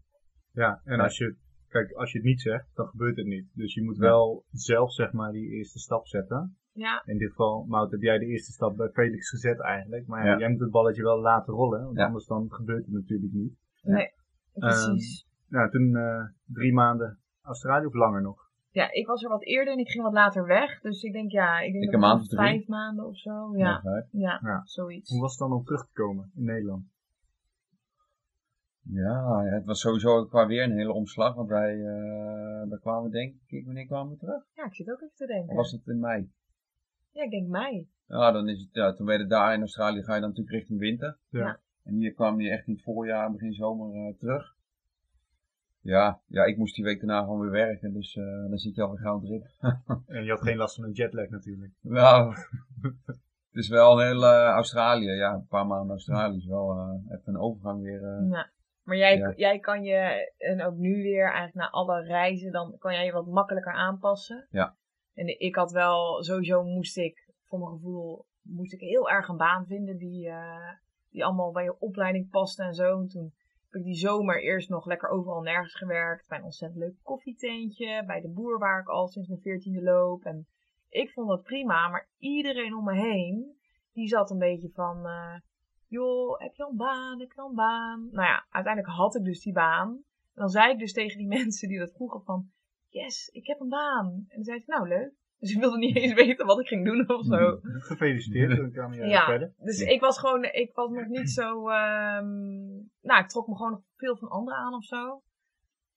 Ja, 0.51 0.82
en 0.84 0.98
Ja. 0.98 1.03
als 1.03 1.18
je, 1.18 1.36
kijk, 1.68 1.92
als 1.92 2.12
je 2.12 2.18
het 2.18 2.27
niet 2.27 2.42
zegt, 2.42 2.68
dan 2.74 2.88
gebeurt 2.88 3.18
het 3.18 3.25
niet. 3.25 3.48
Dus 3.53 3.74
je 3.74 3.84
moet 3.84 3.96
Ja. 3.96 4.01
wel 4.01 4.46
zelf, 4.51 4.94
zeg 4.94 5.12
maar, 5.12 5.32
die 5.32 5.50
eerste 5.50 5.80
stap 5.80 6.08
zetten. 6.08 6.58
Ja, 6.74 7.01
In 7.06 7.18
dit 7.18 7.30
geval, 7.30 7.65
Mout, 7.68 7.92
heb 7.92 8.01
jij 8.01 8.18
de 8.18 8.25
eerste 8.25 8.51
stap 8.51 8.75
bij 8.77 8.89
Felix 8.89 9.30
gezet 9.30 9.62
eigenlijk. 9.62 10.08
Maar 10.08 10.25
ja, 10.25 10.32
Ja. 10.32 10.38
jij 10.38 10.50
moet 10.50 10.60
het 10.60 10.72
balletje 10.72 11.03
wel 11.03 11.20
laten 11.22 11.53
rollen, 11.53 11.84
want 11.84 11.98
Ja. 11.98 12.06
anders 12.06 12.25
dan 12.25 12.46
gebeurt 12.53 12.86
het 12.86 12.94
natuurlijk 12.94 13.34
niet. 13.34 13.53
nee, 13.82 14.12
precies. 14.53 15.27
Nou, 15.54 15.70
toen 15.70 15.96
eh, 15.96 16.24
drie 16.46 16.74
maanden 16.74 17.20
Australië 17.42 17.86
of 17.86 17.94
langer 17.94 18.22
nog. 18.22 18.52
ja, 18.70 18.92
ik 18.92 19.08
was 19.08 19.24
er 19.24 19.30
wat 19.30 19.44
eerder 19.46 19.74
en 19.74 19.80
ik 19.80 19.90
ging 19.90 20.04
wat 20.04 20.14
later 20.14 20.46
weg. 20.46 20.82
Dus 20.82 21.04
ik 21.04 21.14
denk, 21.14 21.32
ja, 21.32 21.60
ik 21.60 21.72
denk 21.72 21.84
Ik 21.84 21.92
dat 21.92 21.94
een 22.02 22.08
maand 22.08 22.22
het 22.22 22.32
of 22.32 22.38
drie. 22.38 22.50
vijf 22.50 22.68
maanden 22.68 23.06
of 23.06 23.18
zo. 23.18 23.58
Ja, 23.58 23.82
ja, 24.12 24.40
Ja. 24.44 24.62
zoiets. 24.64 25.10
Hoe 25.12 25.22
was 25.22 25.32
het 25.32 25.40
dan 25.40 25.58
om 25.58 25.64
terug 25.64 25.86
te 25.86 25.94
komen 25.94 26.32
in 26.36 26.44
Nederland? 26.44 26.86
Ja, 28.84 29.42
ja, 29.44 29.52
het 29.54 29.66
was 29.66 29.80
sowieso 29.80 30.26
qua 30.26 30.48
weer 30.48 30.64
een 30.64 30.78
hele 30.78 30.92
omslag, 30.94 31.36
want 31.36 31.50
wij, 31.50 31.74
eh 31.86 32.70
daar 32.70 32.80
kwamen 32.80 33.12
denk 33.12 33.36
ik, 33.46 33.66
wanneer 33.66 33.86
kwamen 33.86 34.12
we 34.12 34.18
terug? 34.18 34.44
Ja, 34.54 34.66
ik 34.66 34.76
zit 34.76 34.92
ook 34.92 35.02
even 35.02 35.16
te 35.16 35.26
denken. 35.26 35.50
Of 35.50 35.56
was 35.56 35.72
het 35.72 35.88
in 35.88 36.00
mei? 36.00 36.32
Ja, 37.12 37.24
ik 37.24 37.30
denk 37.32 37.48
mei. 37.48 37.90
Ja, 38.08 38.32
dan 38.32 38.48
is 38.50 38.62
het, 38.62 38.70
ja, 38.72 38.94
toen 38.94 39.06
ben 39.06 39.18
je 39.20 39.26
daar 39.26 39.54
in 39.54 39.60
Australië, 39.60 40.04
ga 40.04 40.14
je 40.16 40.20
dan 40.22 40.30
natuurlijk 40.30 40.56
richting 40.58 40.80
winter. 40.80 41.18
Ja. 41.30 41.60
En 41.84 41.94
hier 41.96 42.14
kwam 42.14 42.40
je 42.42 42.50
echt 42.50 42.68
in 42.68 42.74
het 42.74 42.84
voorjaar, 42.84 43.32
begin 43.32 43.54
zomer 43.54 43.96
eh, 43.96 44.14
terug. 44.18 44.53
Ja, 45.84 46.22
ja, 46.28 46.44
ik 46.44 46.58
moest 46.58 46.75
die 46.75 46.84
week 46.84 47.00
daarna 47.00 47.20
gewoon 47.22 47.40
weer 47.40 47.52
werken, 47.52 47.94
dus 47.94 48.16
eh, 48.16 48.24
dan 48.50 48.58
zit 48.58 48.75
je 48.75 48.82
alweer 48.82 49.00
gauw 49.00 49.22
erin. 49.24 49.46
En 50.16 50.24
je 50.24 50.30
had 50.30 50.42
geen 50.42 50.58
last 50.58 50.75
van 50.75 50.84
een 50.84 50.92
jetlag 50.92 51.30
natuurlijk. 51.30 51.72
Nou, 51.82 52.36
het 53.52 53.63
is 53.63 53.68
wel 53.70 54.00
een 54.02 54.06
heel 54.08 54.24
eh, 54.25 54.46
Australië, 54.48 55.10
ja, 55.12 55.34
een 55.34 55.48
paar 55.48 55.68
maanden 55.68 55.90
Australië 55.90 56.38
is 56.38 56.46
wel 56.46 56.72
eh, 56.72 57.18
even 57.18 57.34
een 57.34 57.40
overgang 57.40 57.82
weer. 57.82 58.04
eh. 58.04 58.30
Ja. 58.30 58.52
Maar 58.84 58.98
jij, 58.98 59.18
Ja. 59.18 59.34
jij 59.36 59.60
kan 59.60 59.84
je, 59.84 60.34
en 60.38 60.63
ook 60.63 60.75
nu 60.75 60.94
weer, 61.02 61.25
eigenlijk 61.25 61.56
na 61.56 61.70
alle 61.70 62.02
reizen, 62.04 62.52
dan 62.52 62.75
kan 62.78 62.94
jij 62.94 63.06
je 63.06 63.12
wat 63.12 63.28
makkelijker 63.28 63.74
aanpassen. 63.74 64.48
Ja. 64.50 64.75
En 65.13 65.40
ik 65.40 65.56
had 65.56 65.72
wel, 65.72 66.24
sowieso 66.24 66.63
moest 66.63 66.98
ik, 66.98 67.32
voor 67.48 67.60
mijn 67.60 67.72
gevoel, 67.72 68.25
moest 68.42 68.74
ik 68.74 68.80
heel 68.80 69.10
erg 69.10 69.28
een 69.28 69.38
baan 69.38 69.66
vinden 69.66 69.98
die, 69.98 70.28
eh, 70.30 70.72
die 71.10 71.25
allemaal 71.25 71.52
bij 71.52 71.63
je 71.63 71.80
opleiding 71.80 72.30
paste 72.30 72.63
en 72.63 72.74
zo. 72.74 73.00
En 73.00 73.08
toen 73.08 73.34
ik 73.75 73.84
die 73.84 73.96
zomer 73.96 74.44
eerst 74.44 74.70
nog 74.70 74.86
lekker 74.86 75.10
overal 75.10 75.42
nergens 75.42 75.75
gewerkt. 75.75 76.27
Bij 76.27 76.38
een 76.38 76.44
ontzettend 76.44 76.82
leuk 76.82 76.96
koffietentje, 77.03 78.03
bij 78.06 78.22
de 78.22 78.30
boer 78.30 78.60
waar 78.60 78.80
ik 78.80 78.88
al 78.88 79.08
sinds 79.08 79.27
mijn 79.27 79.42
veertiende 79.42 79.84
loop. 79.84 80.24
En 80.24 80.48
ik 80.89 81.12
vond 81.12 81.27
dat 81.27 81.44
prima, 81.44 81.88
maar 81.88 82.10
iedereen 82.18 82.75
om 82.75 82.84
me 82.84 82.94
heen, 82.94 83.58
die 83.94 84.08
zat 84.08 84.32
een 84.32 84.38
beetje 84.38 84.70
van... 84.74 85.06
eh, 85.06 85.36
joh, 85.88 86.39
heb 86.39 86.56
je 86.56 86.63
al 86.63 86.70
een 86.70 86.77
baan? 86.77 87.20
Heb 87.20 87.32
je 87.32 87.42
al 87.42 87.50
een 87.50 87.56
baan? 87.56 88.08
Nou 88.12 88.27
ja, 88.27 88.46
uiteindelijk 88.50 88.96
had 88.96 89.15
ik 89.15 89.24
dus 89.24 89.42
die 89.42 89.53
baan. 89.53 89.89
En 89.89 90.42
dan 90.42 90.50
zei 90.50 90.72
ik 90.72 90.80
dus 90.80 90.94
tegen 90.94 91.18
die 91.18 91.27
mensen 91.38 91.68
die 91.68 91.80
dat 91.80 91.94
vroegen 91.94 92.24
van, 92.24 92.51
yes, 92.89 93.30
ik 93.30 93.48
heb 93.48 93.60
een 93.60 93.70
baan. 93.70 94.08
En 94.08 94.36
dan 94.36 94.44
zei 94.44 94.60
ze, 94.60 94.65
nou 94.68 94.88
leuk. 94.88 95.13
Dus 95.44 95.54
ik 95.54 95.60
wilde 95.60 95.78
niet 95.78 95.96
eens 95.96 96.14
weten 96.14 96.46
wat 96.46 96.60
ik 96.60 96.68
ging 96.68 96.86
doen 96.86 97.10
of 97.18 97.26
zo. 97.26 97.60
Gefeliciteerd, 97.64 98.58
dan 98.58 98.72
kan 98.72 98.94
je 98.94 99.06
Ja. 99.06 99.26
verder. 99.26 99.54
Dus 99.58 99.80
ik 99.82 100.02
was 100.02 100.20
gewoon, 100.20 100.44
ik 100.44 100.72
was 100.74 100.90
nog 100.92 101.08
niet 101.08 101.30
zo, 101.30 101.70
ehm, 101.70 102.28
nou, 103.02 103.20
ik 103.24 103.28
trok 103.28 103.48
me 103.48 103.56
gewoon 103.56 103.72
nog 103.72 103.82
veel 103.96 104.18
van 104.18 104.28
anderen 104.30 104.60
aan 104.60 104.74
of 104.74 104.84
zo. 104.84 105.22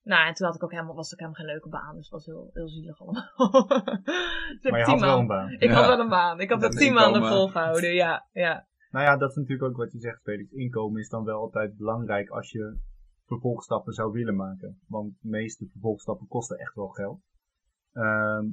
Nou, 0.03 0.27
en 0.27 0.33
toen 0.33 0.45
had 0.47 0.55
ik 0.55 0.63
ook 0.63 0.71
helemaal, 0.71 0.95
was 0.95 1.13
ook 1.13 1.19
helemaal 1.19 1.39
geen 1.41 1.51
leuke 1.53 1.69
baan, 1.69 1.95
dus 1.95 2.03
het 2.03 2.11
was 2.11 2.25
heel, 2.25 2.49
heel 2.53 2.69
zielig 2.69 2.99
allemaal. 3.01 3.31
Dus 4.47 4.63
ik 4.63 4.71
Maar 4.71 4.79
je 4.79 4.85
heb 4.85 4.85
had 4.87 4.99
wel 4.99 5.19
een 5.19 5.25
maanden- 5.25 5.27
baan. 5.27 5.51
Ik 5.51 5.69
Ja. 5.69 5.73
had 5.73 5.85
wel 5.87 5.99
een 5.99 6.09
baan. 6.09 6.39
Ik 6.39 6.49
heb 6.49 6.59
Dat 6.59 6.71
dat 6.71 6.81
tien 6.81 6.93
maanden 6.93 7.25
volgehouden, 7.27 7.93
ja, 7.93 8.27
ja. 8.31 8.67
Nou 8.89 9.05
ja, 9.05 9.17
dat 9.17 9.29
is 9.29 9.35
natuurlijk 9.35 9.69
ook 9.69 9.77
wat 9.77 9.91
je 9.91 9.99
zegt, 9.99 10.21
Felix. 10.21 10.51
Inkomen 10.51 10.99
is 11.01 11.09
dan 11.09 11.23
wel 11.23 11.39
altijd 11.39 11.77
belangrijk 11.77 12.29
als 12.29 12.51
je 12.51 12.77
vervolgstappen 13.25 13.93
zou 13.93 14.11
willen 14.11 14.35
maken. 14.35 14.79
Want 14.87 15.13
de 15.21 15.29
meeste 15.29 15.67
vervolgstappen 15.71 16.27
kosten 16.27 16.57
echt 16.57 16.75
wel 16.75 16.87
geld. 16.87 17.21
Ehm, 17.93 18.45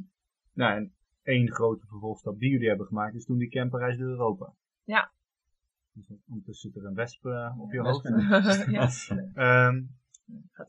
nou, 0.55 0.77
en 0.77 0.95
één 1.23 1.51
grote 1.51 1.87
vervolgstap 1.87 2.39
die 2.39 2.51
jullie 2.51 2.69
hebben 2.69 2.87
gemaakt 2.87 3.15
is 3.15 3.25
toen 3.25 3.39
die 3.39 3.51
camperreis 3.51 3.99
door 3.99 4.09
Europa. 4.09 4.53
Ja. 4.85 5.13
Dus 5.93 6.13
ondertussen 6.29 6.71
zit 6.71 6.83
er 6.83 6.89
een 6.89 6.95
wesp 6.95 7.27
eh, 7.27 7.55
op 7.59 7.73
je 7.73 7.77
Ja, 7.77 7.83
hoofd. 7.83 8.09
ja. 8.71 8.89
Ehm, 9.35 9.83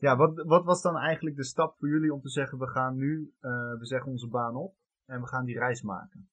ja, 0.00 0.16
wat, 0.16 0.42
wat 0.46 0.64
was 0.64 0.82
dan 0.82 0.96
eigenlijk 0.96 1.36
de 1.36 1.44
stap 1.44 1.76
voor 1.78 1.88
jullie 1.88 2.14
om 2.14 2.20
te 2.20 2.28
zeggen, 2.28 2.58
we 2.58 2.68
gaan 2.68 2.96
nu, 2.96 3.32
eh, 3.40 3.50
we 3.78 3.86
zeggen 3.86 4.10
onze 4.10 4.28
baan 4.28 4.56
op 4.56 4.74
en 5.06 5.20
we 5.20 5.26
gaan 5.26 5.44
die 5.44 5.58
reis 5.58 5.82
maken? 5.82 6.28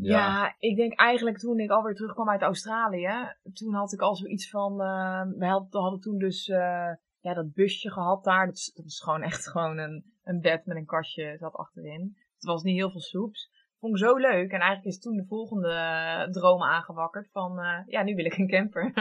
Ja. 0.00 0.54
ik 0.58 0.76
denk 0.76 0.92
eigenlijk 0.92 1.38
toen 1.38 1.58
ik 1.58 1.70
alweer 1.70 1.94
terugkwam 1.94 2.28
uit 2.28 2.42
Australië, 2.42 3.34
toen 3.52 3.74
had 3.74 3.92
ik 3.92 4.00
al 4.00 4.16
zoiets 4.16 4.50
van, 4.50 4.80
eh, 4.80 5.22
we 5.38 5.46
hadden, 5.46 5.80
hadden 5.80 6.00
toen 6.00 6.18
dus 6.18 6.48
eh, 6.48 6.92
ja, 7.28 7.34
dat 7.34 7.52
busje 7.52 7.90
gehad 7.90 8.24
daar. 8.24 8.46
Dat, 8.46 8.54
is- 8.56 8.80
was 8.84 9.00
gewoon 9.00 9.22
echt 9.22 9.48
gewoon 9.48 9.78
een, 9.78 10.12
een 10.24 10.40
bed 10.40 10.66
met 10.66 10.76
een 10.76 10.86
kastje 10.86 11.36
zat 11.38 11.54
achterin. 11.54 12.16
Het 12.34 12.44
was 12.44 12.62
niet 12.62 12.76
heel 12.76 12.90
veel 12.90 13.00
soeps. 13.00 13.50
Vond 13.78 13.92
ik 13.92 13.98
zo 14.06 14.16
leuk. 14.16 14.50
En 14.52 14.60
eigenlijk 14.60 14.84
is 14.84 14.98
toen 15.00 15.16
de 15.16 15.26
volgende 15.26 15.70
eh, 15.70 16.22
droom 16.30 16.62
aangewakkerd 16.62 17.30
van, 17.30 17.58
eh, 17.58 17.80
ja, 17.86 18.02
nu 18.02 18.14
wil 18.14 18.24
ik 18.24 18.38
een 18.38 18.48
camper. 18.48 18.92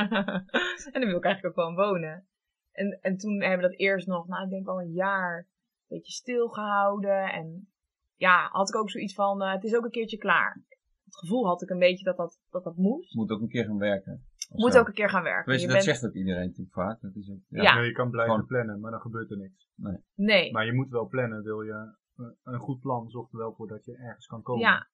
en 0.94 1.00
dan 1.02 1.06
wil 1.06 1.18
ik 1.18 1.24
eigenlijk 1.24 1.46
ook 1.46 1.54
gewoon 1.66 1.76
wonen. 1.76 2.28
En, 2.72 3.00
en 3.02 3.18
toen 3.18 3.42
hebben 3.42 3.60
we 3.62 3.68
dat 3.70 3.80
eerst 3.80 4.08
nog, 4.08 4.28
nou 4.28 4.44
ik 4.44 4.50
denk 4.50 4.68
al 4.68 4.82
een 4.82 4.92
jaar, 4.94 5.38
een 5.38 5.98
beetje 5.98 6.12
stilgehouden. 6.14 7.32
En 7.32 7.70
ja, 8.16 8.50
had 8.52 8.70
ik 8.70 8.76
ook 8.76 8.90
zoiets 8.90 9.14
van, 9.14 9.42
eh, 9.42 9.52
het 9.52 9.64
is 9.64 9.76
ook 9.76 9.84
een 9.84 9.92
keertje 9.92 10.18
klaar. 10.18 10.62
Het 11.08 11.18
gevoel 11.18 11.46
had 11.46 11.62
ik 11.62 11.70
een 11.70 11.80
beetje 11.80 12.04
dat 12.04 12.18
dat, 12.18 12.40
dat, 12.50 12.64
dat 12.64 12.76
moest. 12.76 13.16
Moet 13.16 13.32
ook 13.32 13.42
een 13.42 13.48
keer 13.48 13.66
gaan 13.66 13.78
werken. 13.78 14.26
Moet 14.56 14.74
zo. 14.74 14.80
ook 14.80 14.88
een 14.88 14.94
keer 14.94 15.10
gaan 15.10 15.24
werken. 15.24 15.52
Weet 15.52 15.62
je, 15.62 15.68
Je 15.68 15.74
dat 15.74 15.84
bent- 15.86 15.98
zegt 15.98 16.06
ook 16.12 16.18
iedereen 16.18 16.46
natuurlijk 16.46 16.74
vaak. 16.76 17.02
Dat 17.02 17.16
is 17.16 17.30
ook, 17.32 17.40
ja. 17.48 17.62
Ja. 17.62 17.76
Nee, 17.76 17.86
je 17.86 17.92
kan 17.92 18.10
blijven 18.10 18.34
Gewoon- 18.34 18.48
plannen, 18.48 18.80
maar 18.80 18.92
dan 18.92 19.00
gebeurt 19.02 19.32
er 19.32 19.38
niks. 19.38 19.70
Nee. 20.16 20.52
Maar 20.52 20.66
je 20.66 20.74
moet 20.74 20.90
wel 20.90 21.08
plannen, 21.08 21.44
wil 21.44 21.62
je 21.62 21.96
een 22.44 22.60
goed 22.60 22.80
plan 22.80 23.10
zorgt 23.10 23.32
er 23.32 23.38
wel 23.38 23.54
voor 23.54 23.68
dat 23.68 23.86
je 23.86 23.98
ergens 23.98 24.26
kan 24.26 24.42
komen. 24.42 24.62
Ja. 24.62 24.88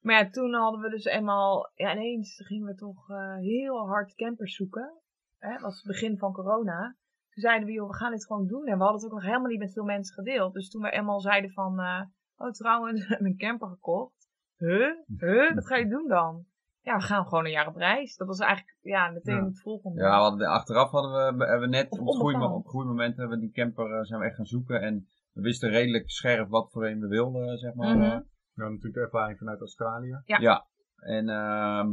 Maar 0.00 0.14
ja, 0.24 0.30
toen 0.30 0.54
hadden 0.54 0.80
we 0.80 0.90
dus 0.90 1.04
eenmaal, 1.04 1.70
ja, 1.74 1.92
ineens 1.92 2.42
gingen 2.46 2.66
we 2.66 2.74
toch 2.74 3.10
eh, 3.10 3.34
heel 3.36 3.86
hard 3.86 4.14
campers 4.14 4.54
zoeken. 4.56 4.92
Hè, 5.38 5.52
dat 5.52 5.60
was 5.60 5.76
het 5.76 5.86
begin 5.86 6.18
van 6.18 6.32
corona. 6.32 6.96
Toen 7.30 7.42
zeiden 7.42 7.66
we, 7.66 7.72
joh, 7.72 7.88
we 7.88 7.94
gaan 7.94 8.10
dit 8.10 8.26
gewoon 8.26 8.46
doen. 8.46 8.66
En 8.66 8.76
we 8.78 8.82
hadden 8.82 9.02
het 9.02 9.04
ook 9.10 9.16
nog 9.18 9.26
helemaal 9.28 9.50
niet 9.50 9.58
met 9.58 9.72
veel 9.72 9.84
mensen 9.84 10.14
gedeeld. 10.14 10.52
Dus 10.52 10.70
toen 10.70 10.82
we 10.82 10.90
eenmaal 10.90 11.20
zeiden 11.20 11.50
van, 11.50 11.80
eh, 11.80 12.02
oh 12.36 12.50
trouwens, 12.50 13.00
we 13.02 13.06
hebben 13.08 13.26
een 13.26 13.36
camper 13.36 13.68
gekocht. 13.68 14.23
Huh? 14.66 14.90
Huh? 15.18 15.54
Wat 15.54 15.66
ga 15.66 15.76
je 15.76 15.88
doen 15.88 16.08
dan? 16.08 16.44
Ja, 16.80 16.96
we 16.96 17.02
gaan 17.02 17.24
gewoon 17.24 17.44
een 17.44 17.50
jaar 17.50 17.66
op 17.66 17.76
reis. 17.76 18.16
Dat 18.16 18.26
was 18.26 18.38
eigenlijk, 18.38 18.76
ja, 18.80 19.10
meteen 19.10 19.36
Ja. 19.36 19.44
het 19.44 19.60
volgende. 19.60 20.00
Ja, 20.00 20.18
hadden, 20.18 20.46
achteraf 20.48 20.90
hadden 20.90 21.12
we, 21.36 21.44
hebben 21.44 21.70
we 21.70 21.76
net 21.76 21.90
op 21.90 21.98
het 22.06 22.16
goede, 22.16 22.22
onbepaald. 22.34 22.56
op 22.56 22.62
het 22.62 22.70
goede 22.72 22.88
moment 22.88 23.16
hebben 23.16 23.38
we 23.38 23.44
die 23.44 23.52
camper 23.52 23.92
eh, 23.98 24.02
zijn 24.02 24.20
we 24.20 24.26
echt 24.26 24.36
gaan 24.36 24.46
zoeken. 24.46 24.80
En 24.80 25.06
we 25.32 25.40
wisten 25.40 25.70
redelijk 25.70 26.10
scherp 26.10 26.48
wat 26.48 26.70
voor 26.70 26.86
een 26.86 27.00
we 27.00 27.06
wilden, 27.08 27.48
eh, 27.48 27.56
zeg 27.56 27.74
maar. 27.74 27.96
Mhm. 27.96 28.04
eh. 28.04 28.18
Natuurlijk 28.54 28.94
de 28.94 29.00
ervaring 29.00 29.38
vanuit 29.38 29.60
Australië. 29.60 30.22
Ja. 30.24 30.66
En 30.96 31.28
ehm 31.28 31.88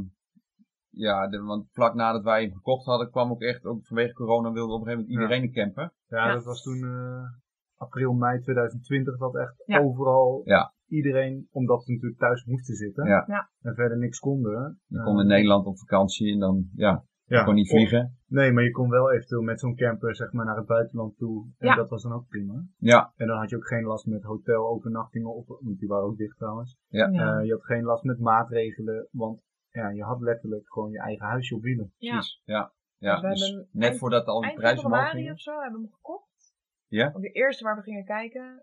ja, 0.89 1.27
de, 1.27 1.41
want 1.43 1.69
vlak 1.71 1.93
nadat 1.93 2.23
wij 2.23 2.41
hem 2.41 2.53
gekocht 2.53 2.85
hadden, 2.85 3.09
kwam 3.11 3.31
ook 3.31 3.41
echt, 3.41 3.65
ook 3.65 3.85
vanwege 3.85 4.13
corona 4.13 4.51
wilde 4.51 4.73
op 4.73 4.79
een 4.79 4.85
gegeven 4.87 5.07
moment 5.09 5.21
iedereen 5.21 5.43
een 5.43 5.51
camper. 5.53 5.93
Ja, 6.07 6.27
Ja. 6.27 6.33
dat 6.33 6.43
was 6.43 6.61
toen 6.61 6.83
eh, 6.83 7.23
april, 7.77 8.13
mei 8.13 8.39
2020 8.41 9.17
dat 9.17 9.35
echt 9.35 9.63
Ja. 9.65 9.79
overal 9.79 10.41
Ja. 10.45 10.73
Iedereen, 10.91 11.47
omdat 11.51 11.83
ze 11.83 11.91
natuurlijk 11.91 12.19
thuis 12.19 12.45
moesten 12.45 12.75
zitten 12.75 13.07
Ja. 13.07 13.23
Ja. 13.27 13.49
en 13.61 13.75
verder 13.75 13.97
niks 13.97 14.19
konden. 14.19 14.81
Je 14.87 14.97
eh, 14.97 15.03
kon 15.03 15.19
in 15.19 15.27
Nederland 15.27 15.65
op 15.65 15.79
vakantie 15.79 16.33
en 16.33 16.39
dan, 16.39 16.69
ja, 16.75 17.05
je 17.25 17.43
kon 17.43 17.53
niet 17.55 17.69
of- 17.71 17.75
vliegen. 17.77 18.17
Nee, 18.27 18.51
maar 18.51 18.63
je 18.63 18.71
kon 18.71 18.89
wel 18.89 19.11
eventueel 19.11 19.41
met 19.41 19.59
zo'n 19.59 19.75
camper 19.75 20.15
zeg 20.15 20.31
maar 20.31 20.45
naar 20.45 20.57
het 20.57 20.65
buitenland 20.65 21.17
toe. 21.17 21.47
En 21.57 21.67
Ja. 21.67 21.75
dat 21.75 21.89
was 21.89 22.03
dan 22.03 22.11
ook 22.13 22.27
prima. 22.27 22.63
Ja, 22.77 23.13
En 23.15 23.27
dan 23.27 23.37
had 23.37 23.49
je 23.49 23.55
ook 23.55 23.67
geen 23.67 23.83
last 23.83 24.05
met 24.05 24.23
hotelovernachtingen, 24.23 25.35
of, 25.35 25.47
want 25.47 25.79
die 25.79 25.87
waren 25.87 26.05
ook 26.05 26.17
dicht 26.17 26.37
trouwens. 26.37 26.77
Ja. 26.87 27.07
Ja. 27.07 27.37
Eh, 27.39 27.45
je 27.45 27.51
had 27.51 27.65
geen 27.65 27.83
last 27.83 28.03
met 28.03 28.19
maatregelen, 28.19 29.07
want 29.11 29.41
ja, 29.69 29.89
je 29.89 30.03
had 30.03 30.21
letterlijk 30.21 30.73
gewoon 30.73 30.91
je 30.91 30.99
eigen 30.99 31.25
huisje 31.25 31.55
op 31.55 31.61
wielen. 31.61 31.93
Ja. 31.97 32.11
precies. 32.13 32.41
Ja, 32.45 32.73
ja 32.97 33.21
we 33.21 33.27
dus 33.27 33.51
net 33.71 33.83
eind- 33.83 33.97
voordat 33.99 34.25
al 34.25 34.41
die 34.41 34.53
prijzen 34.53 34.85
omhoog 34.85 34.91
februari 34.99 35.17
gingen. 35.17 35.33
of 35.33 35.39
zo 35.41 35.51
hebben 35.61 35.79
we 35.79 35.85
hem 35.85 35.95
gekocht. 35.95 36.55
Ja. 36.87 37.11
Want 37.11 37.23
de 37.23 37.31
eerste 37.31 37.63
waar 37.63 37.75
we 37.75 37.81
gingen 37.81 38.05
kijken, 38.05 38.61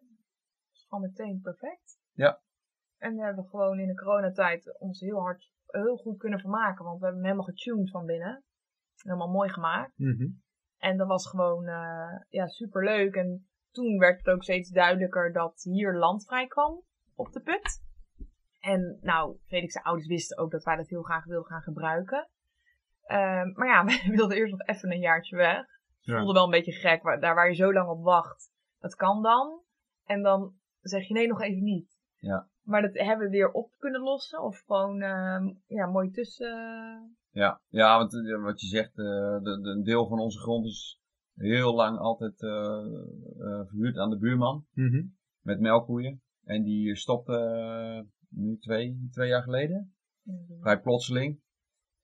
was 0.70 0.86
gewoon 0.88 1.04
meteen 1.04 1.40
perfect. 1.42 1.97
Ja. 2.18 2.40
En 2.98 3.16
we 3.16 3.22
hebben 3.22 3.44
gewoon 3.44 3.78
in 3.78 3.86
de 3.86 3.94
coronatijd 3.94 4.78
ons 4.78 5.00
heel 5.00 5.20
hard, 5.20 5.50
heel 5.66 5.96
goed 5.96 6.18
kunnen 6.18 6.40
vermaken. 6.40 6.84
Want 6.84 6.98
we 6.98 7.04
hebben 7.04 7.24
hem 7.24 7.32
helemaal 7.32 7.54
getuned 7.54 7.90
van 7.90 8.06
binnen. 8.06 8.44
Helemaal 8.96 9.30
mooi 9.30 9.48
gemaakt. 9.48 9.92
En 10.78 10.96
dat 10.96 11.06
was 11.06 11.28
gewoon 11.28 11.66
eh, 11.66 12.20
ja, 12.28 12.46
super 12.46 12.84
leuk. 12.84 13.14
En 13.14 13.48
toen 13.70 13.98
werd 13.98 14.18
het 14.18 14.34
ook 14.34 14.42
steeds 14.42 14.70
duidelijker 14.70 15.32
dat 15.32 15.62
hier 15.62 15.94
land 15.94 16.26
vrij 16.26 16.46
kwam 16.46 16.82
op 17.14 17.32
de 17.32 17.40
put. 17.40 17.86
En 18.60 18.98
nou, 19.00 19.38
Felix' 19.46 19.82
ouders 19.82 20.06
wisten 20.08 20.38
ook 20.38 20.50
dat 20.50 20.64
wij 20.64 20.76
dat 20.76 20.88
heel 20.88 21.02
graag 21.02 21.24
wilden 21.24 21.48
gaan 21.48 21.62
gebruiken. 21.62 22.28
Ehm, 23.02 23.52
maar 23.52 23.66
ja, 23.66 23.84
wij 24.04 24.04
wilden 24.10 24.36
eerst 24.36 24.52
nog 24.52 24.66
even 24.66 24.92
een 24.92 25.00
jaartje 25.00 25.36
weg. 25.36 25.66
Ja. 26.00 26.16
Voelde 26.16 26.32
wel 26.32 26.44
een 26.44 26.50
beetje 26.50 26.72
gek, 26.72 27.02
waar, 27.02 27.20
daar 27.20 27.34
waar 27.34 27.48
je 27.48 27.54
zo 27.54 27.72
lang 27.72 27.88
op 27.88 28.02
wacht. 28.02 28.52
Dat 28.78 28.94
kan 28.94 29.22
dan. 29.22 29.62
En 30.04 30.22
dan 30.22 30.54
zeg 30.80 31.08
je 31.08 31.14
nee, 31.14 31.26
nog 31.26 31.40
even 31.40 31.62
niet. 31.62 31.97
Ja. 32.18 32.48
Maar 32.62 32.82
dat 32.82 32.94
hebben 32.94 33.26
we 33.26 33.32
weer 33.32 33.50
op 33.50 33.70
kunnen 33.78 34.00
lossen. 34.00 34.42
Of 34.42 34.62
gewoon 34.66 35.00
ehm, 35.00 35.54
ja, 35.66 35.86
mooi 35.86 36.10
tussen. 36.10 36.48
Ja, 37.30 37.60
ja 37.68 37.98
want 37.98 38.14
eh, 38.14 38.42
wat 38.42 38.60
je 38.60 38.66
zegt, 38.66 38.90
eh, 38.98 39.04
de, 39.42 39.58
de, 39.62 39.68
een 39.70 39.82
deel 39.82 40.08
van 40.08 40.18
onze 40.18 40.38
grond 40.38 40.66
is 40.66 41.00
heel 41.34 41.74
lang 41.74 41.98
altijd 41.98 42.42
eh, 42.42 42.84
verhuurd 43.66 43.96
aan 43.98 44.10
de 44.10 44.18
buurman 44.18 44.66
Mhm. 44.72 45.02
met 45.40 45.60
melkkoeien. 45.60 46.22
En 46.44 46.62
die 46.62 46.96
stopte 46.96 47.32
eh, 47.36 48.04
nu 48.28 48.58
twee, 48.58 49.08
twee 49.10 49.28
jaar 49.28 49.42
geleden, 49.42 49.94
vrij 50.60 50.80
plotseling. 50.80 51.40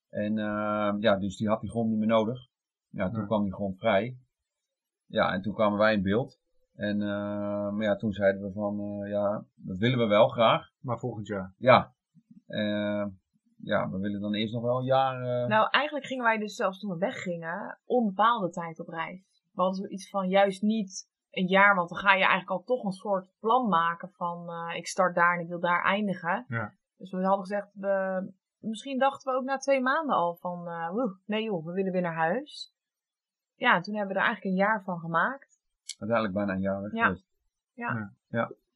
En 0.08 0.38
eh, 0.38 0.94
ja, 0.98 1.16
dus 1.18 1.36
die 1.36 1.48
had 1.48 1.60
die 1.60 1.70
grond 1.70 1.88
niet 1.90 1.98
meer 1.98 2.08
nodig. 2.08 2.38
Ja, 2.88 3.10
toen 3.10 3.20
Ja. 3.20 3.26
kwam 3.26 3.42
die 3.42 3.52
grond 3.54 3.78
vrij. 3.78 4.18
Ja, 5.06 5.32
en 5.32 5.42
toen 5.42 5.54
kwamen 5.54 5.78
wij 5.78 5.94
in 5.94 6.02
beeld. 6.02 6.40
En 6.74 7.02
eh, 7.02 7.70
maar 7.72 7.82
ja, 7.84 7.96
toen 7.96 8.12
zeiden 8.12 8.42
we 8.42 8.52
van, 8.52 8.80
eh, 8.80 9.10
ja, 9.10 9.44
dat 9.54 9.78
willen 9.78 9.98
we 9.98 10.06
wel 10.06 10.28
graag. 10.28 10.70
Maar 10.80 10.98
volgend 10.98 11.26
jaar. 11.26 11.54
Ja, 11.58 11.94
eh, 12.46 13.06
ja, 13.56 13.90
we 13.90 13.98
willen 13.98 14.20
dan 14.20 14.34
eerst 14.34 14.54
nog 14.54 14.62
wel 14.62 14.78
een 14.78 14.84
jaar... 14.84 15.22
eh, 15.22 15.48
Nou, 15.48 15.68
eigenlijk 15.70 16.06
gingen 16.06 16.24
wij 16.24 16.38
dus 16.38 16.54
zelfs 16.54 16.78
toen 16.80 16.90
we 16.90 16.98
weggingen, 16.98 17.78
onbepaalde 17.84 18.50
tijd 18.50 18.80
op 18.80 18.88
reis. 18.88 19.48
We 19.52 19.60
hadden 19.62 19.80
zoiets 19.80 20.10
van 20.10 20.28
juist 20.28 20.62
niet 20.62 21.12
een 21.30 21.46
jaar, 21.46 21.74
want 21.74 21.88
dan 21.88 21.98
ga 21.98 22.12
je 22.12 22.18
eigenlijk 22.18 22.50
al 22.50 22.62
toch 22.62 22.84
een 22.84 22.92
soort 22.92 23.32
plan 23.40 23.68
maken 23.68 24.10
van 24.10 24.48
eh, 24.48 24.76
ik 24.76 24.86
start 24.86 25.14
daar 25.14 25.34
en 25.34 25.40
ik 25.40 25.48
wil 25.48 25.60
daar 25.60 25.82
eindigen. 25.84 26.44
Ja. 26.48 26.74
Dus 26.96 27.10
we 27.10 27.22
hadden 27.22 27.46
gezegd, 27.46 27.68
we, 27.74 28.32
misschien 28.58 28.98
dachten 28.98 29.32
we 29.32 29.38
ook 29.38 29.44
na 29.44 29.56
twee 29.56 29.80
maanden 29.80 30.16
al 30.16 30.34
van, 30.34 30.68
eh, 30.68 30.90
woe, 30.90 31.18
nee 31.26 31.42
joh, 31.42 31.64
we 31.64 31.72
willen 31.72 31.92
weer 31.92 32.02
naar 32.02 32.14
huis. 32.16 32.72
Ja, 33.54 33.74
en 33.74 33.82
toen 33.82 33.94
hebben 33.94 34.14
we 34.14 34.20
er 34.20 34.26
eigenlijk 34.26 34.56
een 34.56 34.62
jaar 34.66 34.82
van 34.82 34.98
gemaakt. 34.98 35.53
Uiteindelijk 35.98 36.32
bijna 36.38 36.52
een 36.54 36.60
jaar 36.60 36.82
weg 36.82 36.92
Ja. 36.92 37.04
geweest. 37.04 37.26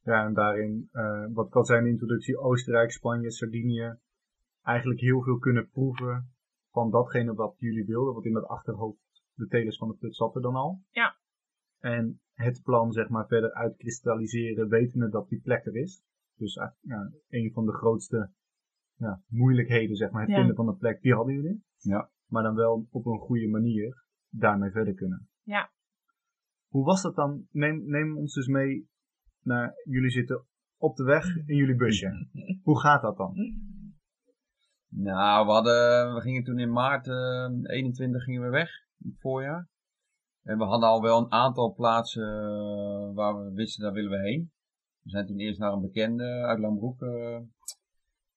Ja, 0.03 0.25
en 0.25 0.33
daarin, 0.33 0.89
eh, 0.91 1.25
wat 1.33 1.47
ik 1.47 1.55
al 1.55 1.65
zei 1.65 1.77
in 1.79 1.83
de 1.85 1.89
introductie, 1.91 2.37
Oostenrijk, 2.37 2.91
Spanje, 2.91 3.31
Sardinië. 3.31 3.97
Eigenlijk 4.63 4.99
heel 4.99 5.21
veel 5.21 5.37
kunnen 5.37 5.69
proeven 5.69 6.29
van 6.71 6.91
datgene 6.91 7.33
wat 7.33 7.55
jullie 7.57 7.85
wilden. 7.85 8.13
Want 8.13 8.25
in 8.25 8.33
dat 8.33 8.47
achterhoofd, 8.47 8.99
de 9.33 9.47
telers 9.47 9.77
van 9.77 9.87
de 9.87 9.93
put 9.95 10.15
zat 10.15 10.35
er 10.35 10.41
dan 10.41 10.55
al. 10.55 10.81
Ja. 10.91 11.15
En 11.79 12.19
het 12.33 12.61
plan, 12.63 12.91
zeg 12.91 13.09
maar, 13.09 13.27
verder 13.27 13.53
uitkristalliseren, 13.53 14.69
wetende 14.69 15.09
dat 15.09 15.29
die 15.29 15.41
plek 15.41 15.65
er 15.65 15.75
is. 15.75 16.03
Dus 16.35 16.55
eigenlijk, 16.55 16.87
ja, 16.95 17.19
een 17.39 17.51
van 17.53 17.65
de 17.65 17.71
grootste 17.73 18.31
ja, 18.95 19.21
moeilijkheden, 19.27 19.95
zeg 19.95 20.11
maar, 20.11 20.21
het 20.21 20.29
Ja. 20.31 20.37
vinden 20.37 20.55
van 20.55 20.67
een 20.67 20.77
plek, 20.77 21.01
die 21.01 21.13
hadden 21.13 21.33
jullie. 21.35 21.63
Ja. 21.77 22.09
Maar 22.27 22.43
dan 22.43 22.55
wel 22.55 22.87
op 22.91 23.05
een 23.05 23.19
goede 23.19 23.47
manier 23.47 24.03
daarmee 24.29 24.71
verder 24.71 24.93
kunnen. 24.93 25.29
Ja. 25.43 25.69
Hoe 26.69 26.85
was 26.85 27.01
dat 27.01 27.15
dan? 27.15 27.45
Neem, 27.51 27.83
neem 27.85 28.17
ons 28.17 28.33
dus 28.33 28.47
mee 28.47 28.89
naar, 29.41 29.73
jullie 29.83 30.09
zitten 30.09 30.45
op 30.77 30.95
de 30.95 31.03
weg 31.03 31.35
in 31.45 31.55
jullie 31.55 31.75
busje. 31.75 32.27
Hoe 32.63 32.79
gaat 32.79 33.01
dat 33.01 33.17
dan? 33.17 33.33
Nou, 34.89 35.45
we, 35.45 35.51
hadden, 35.51 36.13
we 36.13 36.21
gingen 36.21 36.43
toen 36.43 36.59
in 36.59 36.71
maart 36.71 37.07
eh 37.07 37.49
21 37.61 38.23
gingen 38.23 38.41
we 38.41 38.49
weg, 38.49 38.69
in 38.97 39.09
het 39.09 39.19
voorjaar. 39.19 39.67
En 40.43 40.57
we 40.57 40.63
hadden 40.63 40.89
al 40.89 41.01
wel 41.01 41.17
een 41.17 41.31
aantal 41.31 41.73
plaatsen 41.73 42.23
eh, 42.23 43.15
waar 43.15 43.43
we 43.43 43.51
wisten, 43.53 43.83
daar 43.83 43.93
willen 43.93 44.11
we 44.11 44.27
heen. 44.27 44.51
We 45.01 45.09
zijn 45.09 45.25
toen 45.25 45.39
eerst 45.39 45.59
naar 45.59 45.73
een 45.73 45.81
bekende 45.81 46.23
uit 46.23 46.59
Lambroek, 46.59 46.99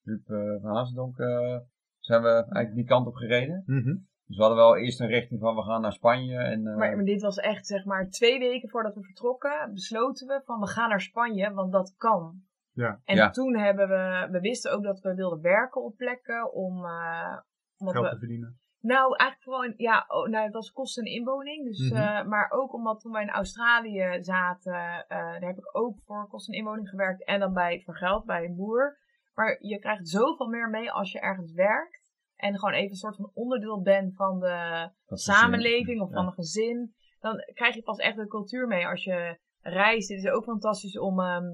Huub 0.03 0.29
eh, 0.29 0.61
van 0.61 0.77
Hazendonk, 0.77 1.19
eh, 1.19 1.59
zijn 1.99 2.23
we 2.23 2.29
eigenlijk 2.29 2.75
die 2.75 2.85
kant 2.85 3.07
op 3.07 3.15
gereden. 3.15 3.63
Mhm. 3.67 3.97
Dus 4.33 4.41
we 4.41 4.47
hadden 4.47 4.65
wel 4.65 4.77
eerst 4.77 5.01
een 5.01 5.07
richting 5.19 5.41
van 5.41 5.55
we 5.55 5.63
gaan 5.63 5.81
naar 5.81 5.93
Spanje. 5.93 6.37
En, 6.39 6.67
eh, 6.67 6.77
Maar, 6.77 6.97
maar 6.97 7.05
dit 7.05 7.23
was 7.23 7.37
echt, 7.37 7.67
zeg 7.67 7.85
maar, 7.85 8.09
twee 8.09 8.39
weken 8.39 8.69
voordat 8.69 8.95
we 8.95 9.03
vertrokken, 9.03 9.71
besloten 9.73 10.27
we 10.27 10.41
van 10.45 10.61
we 10.61 10.67
gaan 10.67 10.89
naar 10.89 11.01
Spanje, 11.01 11.53
want 11.53 11.73
dat 11.73 11.95
kan. 11.97 12.43
Ja. 12.73 13.01
En 13.05 13.17
Ja. 13.17 13.31
toen 13.31 13.57
hebben 13.57 13.89
we, 13.89 14.29
we 14.31 14.41
wisten 14.41 14.73
ook 14.73 14.83
dat 14.83 15.01
we 15.01 15.15
wilden 15.15 15.41
werken 15.41 15.83
op 15.83 15.97
plekken 15.97 16.53
om, 16.53 16.85
eh, 16.85 17.37
omdat 17.77 17.95
Geld 17.95 18.05
we, 18.07 18.11
te 18.13 18.19
verdienen. 18.19 18.61
nou 18.81 19.17
eigenlijk 19.17 19.43
gewoon, 19.43 19.65
in- 19.65 19.75
ja, 19.77 20.05
oh, 20.09 20.29
nou 20.29 20.45
het 20.45 20.53
was 20.55 20.73
kosten 20.73 21.05
en 21.05 21.11
inwoning, 21.13 21.65
dus, 21.67 21.91
Mhm. 21.91 22.01
eh, 22.01 22.25
maar 22.25 22.51
ook 22.51 22.73
omdat 22.75 23.01
toen 23.01 23.13
wij 23.13 23.23
in 23.23 23.31
Australië 23.31 24.17
zaten, 24.23 24.75
eh, 24.75 25.07
daar 25.19 25.41
heb 25.41 25.59
ik 25.59 25.77
ook 25.77 25.99
voor 26.05 26.29
kosten 26.29 26.53
en 26.55 26.59
inwoning 26.61 26.89
gewerkt 26.89 27.25
en 27.25 27.41
dan 27.41 27.53
bij 27.53 27.81
vergeld 27.85 28.25
bij 28.25 28.45
een 28.45 28.57
boer. 28.57 28.99
Maar 29.35 29.57
je 29.61 29.79
krijgt 29.79 30.09
zoveel 30.09 30.49
meer 30.49 30.69
mee 30.71 30.93
als 30.93 31.13
je 31.13 31.21
ergens 31.21 31.53
werkt 31.53 32.02
en 32.43 32.59
gewoon 32.59 32.75
even 32.75 32.91
een 32.91 32.97
soort 32.97 33.17
van 33.17 33.31
onderdeel 33.35 33.83
bent 33.83 34.17
van 34.17 34.41
de, 34.41 34.89
dat 35.07 35.21
samenleving 35.21 36.01
of 36.01 36.09
ja. 36.09 36.15
van 36.15 36.27
een 36.27 36.33
gezin, 36.33 36.95
dan 37.21 37.37
krijg 37.55 37.75
je 37.75 37.83
pas 37.83 37.99
echt 37.99 38.17
de 38.17 38.27
cultuur 38.27 38.67
mee 38.67 38.87
als 38.87 39.05
je 39.05 39.39
reist. 39.61 40.09
Het 40.09 40.19
is 40.19 40.31
ook 40.31 40.45
fantastisch 40.45 40.99
om 40.99 41.21
ehm, 41.21 41.45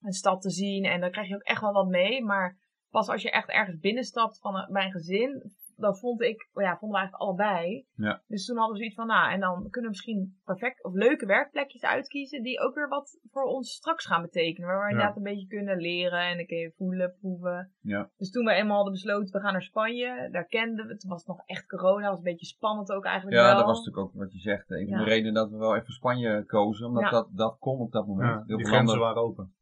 een 0.00 0.12
stad 0.12 0.42
te 0.42 0.50
zien 0.50 0.84
en 0.84 1.00
dan 1.00 1.10
krijg 1.10 1.28
je 1.28 1.34
ook 1.34 1.42
echt 1.42 1.60
wel 1.60 1.72
wat 1.72 1.88
mee. 1.88 2.24
Maar 2.24 2.58
pas 2.90 3.08
als 3.08 3.22
je 3.22 3.30
echt 3.30 3.48
ergens 3.48 3.78
binnenstapt 3.78 4.38
van 4.38 4.56
een, 4.56 4.72
bij 4.72 4.84
een 4.84 4.90
gezin, 4.90 5.52
dat 5.76 6.00
vond 6.00 6.22
ik, 6.22 6.48
ja, 6.54 6.76
vonden 6.78 6.90
we 6.90 6.96
eigenlijk 7.06 7.22
allebei. 7.22 7.86
Ja. 7.94 8.22
Dus 8.26 8.46
toen 8.46 8.56
hadden 8.56 8.72
we 8.74 8.78
zoiets 8.78 8.96
van, 8.96 9.06
nou, 9.06 9.32
en 9.32 9.40
dan 9.40 9.54
kunnen 9.54 9.90
we 9.90 9.96
misschien 9.96 10.40
perfect 10.44 10.84
of 10.84 10.92
leuke 10.94 11.26
werkplekjes 11.26 11.82
uitkiezen 11.84 12.42
die 12.42 12.60
ook 12.60 12.74
weer 12.74 12.88
wat 12.88 13.18
voor 13.30 13.42
ons 13.44 13.70
straks 13.74 14.06
gaan 14.06 14.22
betekenen. 14.22 14.68
Waar 14.68 14.78
we 14.78 14.84
Ja. 14.84 14.90
inderdaad 14.90 15.16
een 15.16 15.22
beetje 15.22 15.46
kunnen 15.46 15.76
leren 15.76 16.20
en 16.20 16.38
een 16.38 16.46
keer 16.46 16.72
voelen, 16.76 17.16
proeven. 17.20 17.72
Ja. 17.80 18.10
Dus 18.16 18.30
toen 18.30 18.44
we 18.44 18.52
eenmaal 18.52 18.74
hadden 18.74 18.92
besloten, 18.92 19.32
we 19.32 19.40
gaan 19.40 19.52
naar 19.52 19.62
Spanje, 19.62 20.28
daar 20.30 20.46
kenden 20.46 20.86
we, 20.86 20.96
toen 20.96 21.10
was 21.10 21.18
het 21.18 21.36
nog 21.36 21.46
echt 21.46 21.66
corona, 21.66 22.08
was 22.08 22.18
een 22.18 22.24
beetje 22.24 22.46
spannend 22.46 22.92
ook 22.92 23.04
eigenlijk 23.04 23.36
Ja, 23.36 23.46
wel. 23.46 23.56
dat 23.56 23.66
was 23.66 23.78
natuurlijk 23.78 24.06
ook 24.06 24.14
wat 24.20 24.32
je 24.32 24.38
zegt. 24.38 24.70
Een 24.70 24.88
van 24.88 24.98
Ja. 24.98 25.04
de 25.04 25.10
redenen 25.10 25.34
dat 25.34 25.50
we 25.50 25.56
wel 25.56 25.76
even 25.76 25.92
Spanje 25.92 26.44
kozen, 26.46 26.86
omdat 26.86 27.02
Ja. 27.02 27.10
dat, 27.10 27.28
dat 27.32 27.56
kon 27.58 27.78
op 27.80 27.92
dat 27.92 28.06
moment. 28.06 28.28
Ja, 28.28 28.42
Heel 28.46 28.56
die 28.56 28.66
grenzen 28.66 28.98
landen- 28.98 29.04
waren 29.06 29.22
open. 29.22 29.54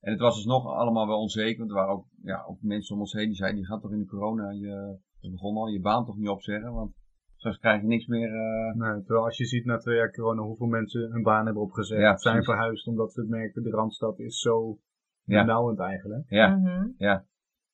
En 0.00 0.12
het 0.12 0.20
was 0.20 0.34
dus 0.34 0.44
nog 0.44 0.66
allemaal 0.66 1.06
wel 1.06 1.18
onzeker, 1.20 1.58
want 1.58 1.70
er 1.70 1.76
waren 1.76 1.92
ook, 1.92 2.06
ja, 2.22 2.44
ook 2.48 2.58
mensen 2.60 2.94
om 2.94 3.00
ons 3.00 3.12
heen 3.12 3.26
die 3.26 3.34
zeiden, 3.34 3.60
je 3.60 3.66
gaat 3.66 3.80
toch 3.80 3.92
in 3.92 3.98
de 3.98 4.06
corona, 4.06 4.50
je, 4.50 4.98
we 5.26 5.32
begonnen 5.32 5.62
al, 5.62 5.68
je 5.68 5.80
baan 5.80 6.04
toch 6.04 6.16
niet 6.16 6.28
opzeggen, 6.28 6.72
want 6.72 6.94
straks 7.36 7.58
krijg 7.58 7.80
je 7.80 7.86
niks 7.86 8.06
meer. 8.06 8.28
eh, 8.28 8.74
Nee, 8.74 9.02
terwijl 9.02 9.24
als 9.24 9.36
je 9.36 9.44
ziet 9.44 9.64
na 9.64 9.76
twee 9.76 9.96
jaar 9.96 10.10
corona 10.12 10.42
hoeveel 10.42 10.66
mensen 10.66 11.10
hun 11.12 11.22
baan 11.22 11.44
hebben 11.44 11.62
opgezegd. 11.62 12.00
Ja, 12.00 12.16
zijn 12.16 12.44
verhuisd 12.44 12.86
omdat 12.86 13.12
ze 13.12 13.22
merken 13.28 13.62
de 13.62 13.70
Randstad 13.70 14.18
is 14.18 14.38
zo 14.40 14.78
Ja. 15.24 15.40
benauwend 15.44 15.78
eigenlijk. 15.78 16.24
ja, 16.28 16.56
Mhm. 16.56 17.18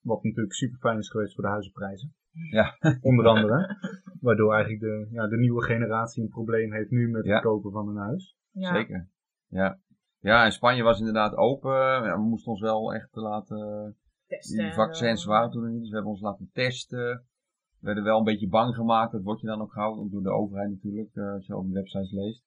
Wat 0.00 0.22
natuurlijk 0.22 0.54
super 0.54 0.78
fijn 0.78 0.98
is 0.98 1.10
geweest 1.10 1.34
voor 1.34 1.44
de 1.44 1.50
huizenprijzen. 1.50 2.14
ja, 2.50 2.76
Onder 3.00 3.26
andere. 3.26 3.76
Waardoor 4.20 4.52
eigenlijk 4.52 4.82
de, 4.82 5.08
ja, 5.10 5.26
de 5.26 5.36
nieuwe 5.38 5.62
generatie 5.64 6.22
een 6.22 6.28
probleem 6.28 6.72
heeft 6.72 6.90
nu 6.90 7.10
met 7.10 7.24
Ja. 7.24 7.32
het 7.34 7.42
kopen 7.42 7.70
van 7.72 7.88
een 7.88 7.96
huis. 7.96 8.36
Ja. 8.50 8.74
zeker. 8.74 9.08
Ja. 9.46 9.80
ja, 10.18 10.44
en 10.44 10.52
Spanje 10.52 10.82
was 10.82 10.98
inderdaad 10.98 11.34
open. 11.34 11.72
Ja, 11.74 12.16
we 12.16 12.22
moesten 12.22 12.50
ons 12.52 12.60
wel 12.60 12.94
echt 12.94 13.08
laten 13.16 13.96
Testen 14.26 14.64
Die 14.64 14.72
vaccins 14.72 15.22
zo. 15.22 15.30
waren 15.30 15.50
toen 15.50 15.70
niet, 15.70 15.78
dus 15.80 15.88
we 15.88 15.94
hebben 15.94 16.12
ons 16.12 16.20
laten 16.20 16.50
testen. 16.52 17.26
We 17.82 17.88
werden 17.88 18.04
wel 18.04 18.18
een 18.18 18.24
beetje 18.32 18.48
bang 18.48 18.74
gemaakt, 18.74 19.12
dat 19.12 19.22
word 19.22 19.40
je 19.40 19.46
dan 19.46 19.60
ook 19.60 19.72
gehouden, 19.72 20.10
door 20.10 20.22
de 20.22 20.30
overheid 20.30 20.70
natuurlijk, 20.70 21.10
eh, 21.14 21.32
als 21.32 21.46
je 21.46 21.56
op 21.56 21.66
de 21.66 21.72
websites 21.72 22.12
leest. 22.12 22.44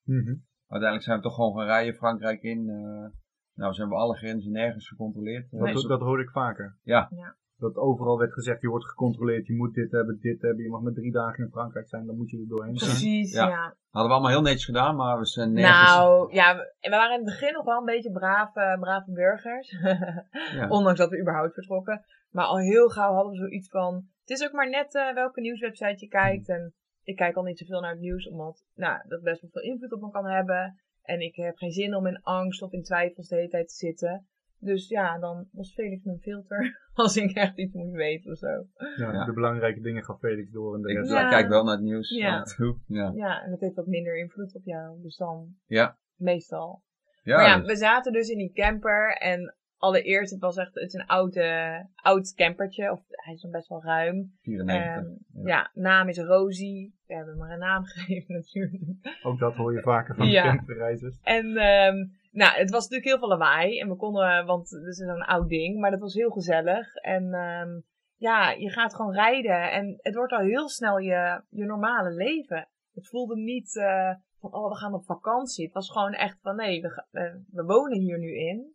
Uiteindelijk 0.67 1.03
zijn 1.03 1.17
we 1.17 1.23
toch 1.23 1.35
gewoon 1.35 1.55
gaan 1.57 1.65
rijden, 1.65 1.93
Frankrijk 1.95 2.41
in. 2.41 2.69
eh 2.69 3.09
nou, 3.55 3.73
ze 3.73 3.79
hebben 3.81 3.97
alle 3.99 4.15
grenzen 4.15 4.51
nergens 4.51 4.87
gecontroleerd. 4.87 5.51
Eh, 5.53 5.59
Dat, 5.59 5.67
dus- 5.73 5.83
dat 5.87 5.99
hoorde 6.01 6.23
ik 6.23 6.29
vaker. 6.29 6.77
Ja. 6.83 7.07
Ja. 7.15 7.35
Dat 7.57 7.75
overal 7.75 8.17
werd 8.17 8.33
gezegd, 8.33 8.61
je 8.61 8.67
wordt 8.67 8.85
gecontroleerd, 8.85 9.47
je 9.47 9.55
moet 9.55 9.73
dit 9.73 9.91
hebben, 9.91 10.17
dit 10.19 10.41
hebben. 10.41 10.63
Je 10.63 10.69
mag 10.69 10.81
met 10.81 10.95
drie 10.95 11.11
dagen 11.11 11.43
in 11.43 11.49
Frankrijk 11.51 11.87
zijn, 11.87 12.05
dan 12.05 12.15
moet 12.17 12.29
je 12.29 12.37
er 12.39 12.47
doorheen 12.47 12.77
zijn. 12.77 12.89
Precies, 12.91 13.33
Ja. 13.33 13.47
ja. 13.47 13.75
Hadden 13.89 14.11
we 14.11 14.17
allemaal 14.17 14.31
heel 14.31 14.41
netjes 14.41 14.65
gedaan, 14.65 14.95
maar 14.95 15.17
we 15.19 15.25
zijn 15.25 15.53
nergens... 15.53 15.95
Nou, 15.95 16.33
ja, 16.33 16.55
we, 16.55 16.75
en 16.79 16.91
we 16.91 16.97
waren 16.97 17.11
in 17.19 17.25
het 17.25 17.39
begin 17.39 17.53
nog 17.53 17.65
wel 17.65 17.79
een 17.79 17.85
beetje 17.85 18.11
brave, 18.11 18.77
brave 18.79 19.11
burgers. 19.11 19.69
Ja. 20.55 20.67
Ondanks 20.67 20.99
dat 20.99 21.09
we 21.09 21.19
überhaupt 21.21 21.53
vertrokken. 21.53 22.01
Maar 22.29 22.45
al 22.45 22.57
heel 22.57 22.89
gauw 22.89 23.13
hadden 23.13 23.31
we 23.31 23.37
zoiets 23.37 23.69
van... 23.69 24.07
Het 24.25 24.39
is 24.39 24.43
ook 24.45 24.51
maar 24.51 24.69
net 24.69 24.95
eh, 24.95 25.13
welke 25.13 25.41
nieuwswebsite 25.41 25.95
je 25.97 26.07
kijkt. 26.07 26.49
En 26.49 26.73
ik 27.03 27.15
kijk 27.15 27.35
al 27.35 27.43
niet 27.43 27.57
zoveel 27.57 27.81
naar 27.81 27.91
het 27.91 27.99
nieuws, 27.99 28.27
omdat 28.29 28.65
nou, 28.75 29.07
dat 29.07 29.21
best 29.21 29.41
wel 29.41 29.49
veel 29.53 29.61
invloed 29.61 29.91
op 29.93 30.01
me 30.01 30.11
kan 30.11 30.25
hebben. 30.25 30.79
En 31.01 31.19
ik 31.19 31.35
heb 31.35 31.55
geen 31.57 31.71
zin 31.71 31.95
om 31.95 32.07
in 32.07 32.21
angst 32.21 32.61
of 32.61 32.71
in 32.71 32.83
twijfels 32.83 33.27
de 33.27 33.35
hele 33.35 33.49
tijd 33.49 33.67
te 33.67 33.75
zitten. 33.75 34.27
Dus 34.59 34.87
ja, 34.87 35.19
dan 35.19 35.47
was 35.51 35.73
Felix 35.73 36.03
mijn 36.03 36.19
filter 36.19 36.79
als 36.93 37.17
ik 37.17 37.31
echt 37.35 37.57
iets 37.57 37.73
moet 37.73 37.91
weten 37.91 38.31
of 38.31 38.37
zo. 38.37 38.47
Ja, 38.95 39.11
Ja. 39.13 39.25
De 39.25 39.33
belangrijke 39.33 39.81
dingen 39.81 40.03
gaf 40.03 40.19
Felix 40.19 40.51
door 40.51 40.75
en 40.75 40.81
de 40.81 40.89
Ik 40.89 40.97
rest. 40.97 41.11
Ja. 41.11 41.29
kijk 41.29 41.47
wel 41.47 41.63
naar 41.63 41.75
het 41.75 41.83
nieuws. 41.83 42.09
Ja. 42.09 42.45
Ja. 42.87 43.11
Ja, 43.15 43.43
en 43.43 43.49
dat 43.51 43.59
heeft 43.59 43.75
wat 43.75 43.87
minder 43.87 44.17
invloed 44.17 44.55
op 44.55 44.65
jou. 44.65 45.01
Dus 45.01 45.17
dan 45.17 45.55
Ja. 45.65 45.97
meestal. 46.15 46.83
Ja, 47.23 47.35
maar 47.35 47.45
ja, 47.45 47.57
dus- 47.57 47.67
we 47.67 47.75
zaten 47.75 48.13
dus 48.13 48.29
in 48.29 48.37
die 48.37 48.51
camper 48.53 49.17
en 49.17 49.55
allereerst, 49.85 50.31
het 50.31 50.41
was 50.41 50.57
echt, 50.57 50.73
het 50.73 50.87
is 50.87 50.93
een 50.93 51.05
oude, 51.05 51.87
oud 51.95 52.33
campertje, 52.33 52.91
of 52.91 53.01
hij 53.07 53.33
is 53.33 53.41
dan 53.41 53.51
best 53.51 53.67
wel 53.67 53.83
ruim. 53.83 54.31
94. 54.41 54.85
En, 54.85 55.25
ja. 55.33 55.41
ja. 55.43 55.71
naam 55.73 56.07
is 56.07 56.17
Rosie. 56.17 56.95
We 57.07 57.13
hebben 57.13 57.33
hem 57.33 57.41
maar 57.41 57.51
een 57.51 57.59
naam 57.59 57.83
gegeven 57.93 58.33
natuurlijk. 58.33 58.81
Ook 59.23 59.39
dat 59.39 59.55
hoor 59.55 59.73
je 59.73 59.81
vaker 59.81 60.15
van 60.15 60.27
Ja. 60.27 60.43
de 60.43 60.57
camperreizers. 60.57 61.19
En 61.21 61.57
ehm, 61.57 61.95
nou, 62.31 62.57
het 62.57 62.69
was 62.69 62.83
natuurlijk 62.83 63.09
heel 63.09 63.19
veel 63.19 63.27
lawaai. 63.27 63.79
En 63.79 63.89
we 63.89 63.95
konden, 63.95 64.45
want 64.45 64.69
het 64.69 64.85
is 64.85 64.97
zo'n 64.97 65.25
oud 65.25 65.49
ding, 65.49 65.79
maar 65.79 65.91
dat 65.91 65.99
was 65.99 66.13
heel 66.13 66.31
gezellig. 66.31 66.95
En 66.95 67.33
ehm, 67.33 67.79
ja, 68.15 68.51
je 68.51 68.69
gaat 68.69 68.95
gewoon 68.95 69.13
rijden 69.13 69.71
en 69.71 69.95
het 69.97 70.15
wordt 70.15 70.33
al 70.33 70.39
heel 70.39 70.69
snel 70.69 70.97
je, 70.97 71.41
je 71.49 71.65
normale 71.65 72.11
leven. 72.11 72.67
Het 72.93 73.07
voelde 73.07 73.35
niet 73.35 73.77
eh, 73.77 74.13
van, 74.39 74.53
oh, 74.53 74.69
we 74.69 74.75
gaan 74.75 74.93
op 74.93 75.05
vakantie. 75.05 75.65
Het 75.65 75.73
was 75.73 75.91
gewoon 75.91 76.13
echt 76.13 76.37
van, 76.41 76.55
nee, 76.55 76.81
we, 76.81 77.43
we 77.51 77.63
wonen 77.63 77.99
hier 77.99 78.19
nu 78.19 78.37
in. 78.37 78.74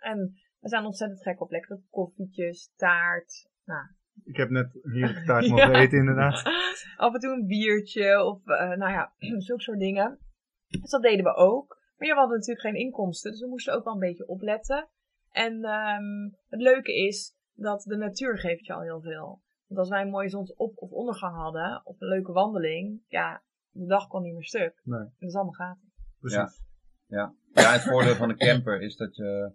En 0.00 0.34
We 0.60 0.68
zijn 0.68 0.84
ontzettend 0.84 1.22
gek 1.22 1.40
op 1.40 1.50
lekkere 1.50 1.80
koffietjes, 1.90 2.72
taart. 2.76 3.48
Nou, 3.64 3.86
Ik 4.24 4.36
heb 4.36 4.50
net 4.50 4.78
heerlijke 4.82 5.24
taart 5.24 5.44
Ja. 5.46 5.50
mogen 5.50 5.74
eten 5.74 5.98
inderdaad. 5.98 6.42
Af 6.96 7.14
en 7.14 7.20
toe 7.20 7.32
een 7.32 7.46
biertje 7.46 8.24
of 8.24 8.46
eh, 8.46 8.68
nou 8.76 8.92
ja, 8.92 9.12
zulke 9.46 9.62
soort 9.62 9.78
dingen. 9.78 10.18
Dus 10.66 10.90
dat 10.90 11.02
deden 11.02 11.24
we 11.24 11.34
ook. 11.34 11.78
Maar 11.96 12.08
ja, 12.08 12.14
we 12.14 12.20
hadden 12.20 12.38
natuurlijk 12.38 12.66
geen 12.66 12.76
inkomsten, 12.84 13.30
dus 13.30 13.40
we 13.40 13.46
moesten 13.48 13.74
ook 13.74 13.84
wel 13.84 13.92
een 13.92 13.98
beetje 13.98 14.26
opletten. 14.26 14.88
En 15.30 15.64
ehm, 15.64 16.24
het 16.48 16.60
leuke 16.60 16.94
is 16.94 17.36
dat 17.54 17.82
de 17.82 17.96
natuur 17.96 18.38
geeft 18.38 18.66
je 18.66 18.72
al 18.72 18.82
heel 18.82 19.00
veel. 19.00 19.42
Want 19.66 19.80
als 19.80 19.88
wij 19.88 20.02
een 20.02 20.10
mooie 20.10 20.28
zonsop- 20.28 20.78
of 20.78 20.90
ondergang 20.90 21.36
hadden, 21.36 21.80
of 21.84 22.00
een 22.00 22.08
leuke 22.08 22.32
wandeling, 22.32 23.02
ja, 23.08 23.42
de 23.70 23.86
dag 23.86 24.06
kon 24.06 24.22
niet 24.22 24.34
meer 24.34 24.44
stuk. 24.44 24.80
Nee. 24.84 24.98
Dat 25.18 25.28
is 25.28 25.34
allemaal 25.34 25.52
gratis. 25.52 25.88
Precies. 26.20 26.62
Ja, 27.06 27.34
het 27.52 27.82
voordeel 27.82 28.14
van 28.14 28.28
een 28.30 28.36
camper 28.36 28.80
is 28.82 28.96
dat 28.96 29.16
je 29.16 29.52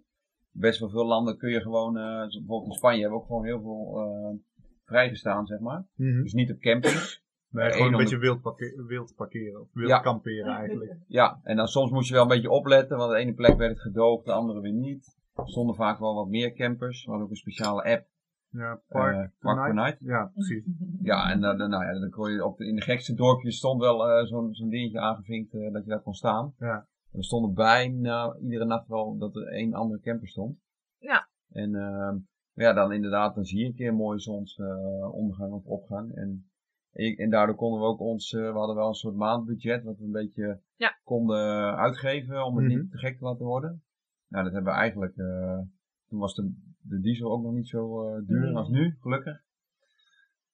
best 0.58 0.80
wel 0.80 0.88
veel 0.88 1.06
landen 1.06 1.36
kun 1.38 1.50
je 1.50 1.60
gewoon, 1.60 1.96
eh, 1.96 2.02
zoals 2.04 2.38
bijvoorbeeld 2.38 2.70
in 2.70 2.76
Spanje 2.76 3.00
hebben 3.00 3.18
ook 3.18 3.26
gewoon 3.26 3.44
heel 3.44 3.60
veel 3.60 3.98
eh, 4.00 4.38
vrijgestaan, 4.84 5.46
zeg 5.46 5.58
maar. 5.60 5.86
Mhm. 5.94 6.22
Dus 6.22 6.32
niet 6.32 6.50
op 6.50 6.58
campings. 6.58 7.24
Nee, 7.50 7.66
Eén 7.66 7.72
gewoon 7.72 7.92
een 7.92 7.98
beetje 7.98 8.18
wild, 8.18 8.40
wild 8.86 9.14
parkeren. 9.16 9.60
Of 9.60 9.68
wild 9.72 9.88
Ja. 9.88 9.98
kamperen 9.98 10.54
eigenlijk. 10.54 10.96
Ja, 11.06 11.40
en 11.42 11.56
dan 11.56 11.66
soms 11.68 11.90
moest 11.90 12.08
je 12.08 12.14
wel 12.14 12.22
een 12.22 12.28
beetje 12.28 12.50
opletten, 12.50 12.96
want 12.96 13.10
de 13.10 13.16
ene 13.18 13.34
plek 13.34 13.56
werd 13.56 13.70
het 13.70 13.80
gedoogd, 13.80 14.24
de 14.24 14.32
andere 14.32 14.60
weer 14.60 14.72
niet. 14.72 15.16
Er 15.34 15.48
stonden 15.48 15.74
vaak 15.76 15.98
wel 15.98 16.14
wat 16.14 16.28
meer 16.28 16.52
campers. 16.52 17.00
We 17.04 17.08
hadden 17.10 17.24
ook 17.26 17.32
een 17.32 17.38
speciale 17.40 17.82
app, 17.84 18.06
Ja, 18.50 18.80
park, 18.88 19.14
eh, 19.16 19.28
Park 19.40 19.74
Night. 19.74 19.98
Ja, 20.00 20.30
precies. 20.34 20.64
Ja, 21.02 21.30
en 21.30 21.40
dan, 21.40 21.56
nou 21.56 21.84
ja, 21.84 22.00
dan 22.00 22.10
kon 22.10 22.32
je 22.32 22.44
op 22.44 22.58
de, 22.58 22.66
in 22.66 22.74
de 22.74 22.82
gekste 22.82 23.14
dorpjes 23.14 23.56
stond 23.56 23.80
wel 23.80 24.08
eh, 24.08 24.26
zo'n 24.26 24.54
zo'n 24.54 24.68
dingetje 24.68 25.00
aangevinkt 25.00 25.54
eh, 25.54 25.72
dat 25.72 25.84
je 25.84 25.90
daar 25.90 26.02
kon 26.02 26.14
staan. 26.14 26.54
Ja. 26.58 26.86
Er 27.16 27.24
stonden 27.24 27.54
bijna 27.54 28.36
iedere 28.42 28.64
nacht 28.64 28.88
wel 28.88 29.18
dat 29.18 29.36
er 29.36 29.46
één 29.46 29.74
andere 29.74 30.00
camper 30.00 30.28
stond. 30.28 30.58
Ja. 30.98 31.28
En 31.48 31.74
ehm, 31.74 32.16
ja, 32.52 32.72
dan 32.72 32.92
inderdaad, 32.92 33.34
dan 33.34 33.44
zie 33.44 33.58
je 33.58 33.66
een 33.66 33.74
keer 33.74 33.88
een 33.88 33.94
mooie 33.94 34.18
zonsondergang 34.18 35.52
of 35.52 35.64
opgang. 35.64 36.14
En, 36.14 36.50
en, 36.92 37.16
en 37.16 37.30
daardoor 37.30 37.56
konden 37.56 37.80
we 37.80 37.86
ook 37.86 38.00
ons, 38.00 38.32
eh, 38.32 38.52
we 38.52 38.58
hadden 38.58 38.76
wel 38.76 38.88
een 38.88 38.94
soort 38.94 39.14
maandbudget 39.14 39.82
wat 39.84 39.98
we 39.98 40.04
een 40.04 40.10
beetje 40.12 40.60
Ja. 40.76 40.98
konden 41.04 41.76
uitgeven 41.76 42.44
om 42.44 42.56
het 42.56 42.66
Mhm. 42.66 42.76
niet 42.76 42.90
te 42.90 42.98
gek 42.98 43.18
te 43.18 43.24
laten 43.24 43.46
worden. 43.46 43.82
Nou, 44.28 44.44
dat 44.44 44.52
hebben 44.52 44.72
we 44.72 44.78
eigenlijk, 44.78 45.16
eh, 45.16 45.58
toen 46.08 46.18
was 46.18 46.34
de, 46.34 46.52
de 46.80 47.00
diesel 47.00 47.32
ook 47.32 47.42
nog 47.42 47.52
niet 47.52 47.68
zo 47.68 48.08
eh, 48.08 48.26
duur 48.26 48.54
als 48.56 48.68
nu, 48.68 48.96
gelukkig. 49.00 49.42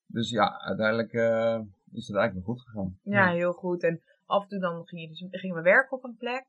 Dus 0.05 0.29
ja, 0.29 0.59
uiteindelijk 0.59 1.13
eh, 1.13 1.59
is 1.91 2.07
het 2.07 2.17
eigenlijk 2.17 2.45
wel 2.45 2.55
goed 2.55 2.65
gegaan. 2.65 2.97
Ja, 3.01 3.31
heel 3.31 3.53
goed. 3.53 3.83
En 3.83 4.01
af 4.25 4.43
en 4.43 4.49
toe 4.49 4.59
dan 4.59 4.85
ging 4.87 5.01
je 5.01 5.07
dus, 5.07 5.25
gingen 5.41 5.55
we 5.55 5.61
werken 5.61 5.97
op 5.97 6.03
een 6.03 6.15
plek. 6.17 6.45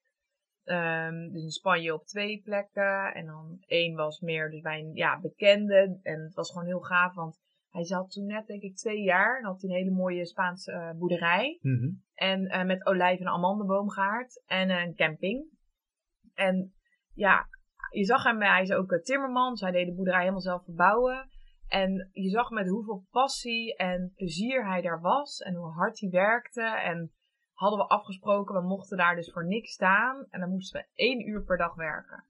Ehm, 0.65 1.31
dus 1.33 1.43
in 1.43 1.51
Spanje 1.51 1.95
op 1.95 2.07
twee 2.07 2.41
plekken. 2.45 3.15
En 3.15 3.27
dan 3.27 3.57
één 3.67 3.95
was 3.95 4.21
meer 4.21 4.51
dus 4.51 4.61
bij 4.61 4.81
een 4.81 4.95
ja, 4.95 5.21
bekende. 5.21 5.99
En 6.03 6.21
het 6.21 6.35
was 6.35 6.51
gewoon 6.51 6.67
heel 6.67 6.81
gaaf, 6.81 7.15
want 7.15 7.43
hij 7.71 7.85
zat 7.85 8.11
toen 8.11 8.27
net 8.27 8.47
denk 8.47 8.63
ik 8.63 8.77
twee 8.77 9.03
jaar. 9.03 9.39
En 9.39 9.45
had 9.45 9.61
hij 9.61 9.71
een 9.71 9.77
hele 9.77 9.91
mooie 9.91 10.27
Spaanse 10.27 10.73
eh, 10.73 10.91
boerderij. 10.91 11.59
Mhm. 11.61 11.91
En 12.15 12.47
eh, 12.47 12.65
met 12.65 12.87
olijf- 12.87 13.21
en 13.21 13.29
amandelboomgaard. 13.29 14.43
En 14.47 14.71
eh, 14.71 14.83
een 14.83 14.95
camping. 14.95 15.47
En 16.35 16.75
ja, 17.15 17.49
je 17.91 18.05
zag 18.05 18.23
hem, 18.23 18.43
hij 18.43 18.63
is 18.63 18.73
ook 18.73 19.01
timmerman. 19.03 19.51
Dus 19.51 19.61
hij 19.61 19.71
deed 19.71 19.87
de 19.87 19.95
boerderij 19.95 20.21
helemaal 20.21 20.41
zelf 20.41 20.65
verbouwen. 20.65 21.29
En 21.69 22.11
je 22.13 22.29
zag 22.29 22.51
met 22.51 22.69
hoeveel 22.69 23.07
passie 23.11 23.77
en 23.77 24.13
plezier 24.15 24.67
hij 24.67 24.83
daar 24.83 25.01
was. 25.01 25.39
En 25.39 25.55
hoe 25.55 25.73
hard 25.73 26.01
hij 26.01 26.11
werkte. 26.11 26.63
En 26.63 27.13
hadden 27.55 27.79
we 27.79 27.87
afgesproken, 27.89 28.55
we 28.55 28.67
mochten 28.67 28.97
daar 28.97 29.15
dus 29.17 29.33
voor 29.33 29.47
niks 29.47 29.73
staan. 29.73 30.27
En 30.31 30.41
dan 30.41 30.49
moesten 30.51 30.81
we 30.81 30.87
één 30.95 31.29
uur 31.29 31.45
per 31.45 31.57
dag 31.57 31.75
werken. 31.75 32.25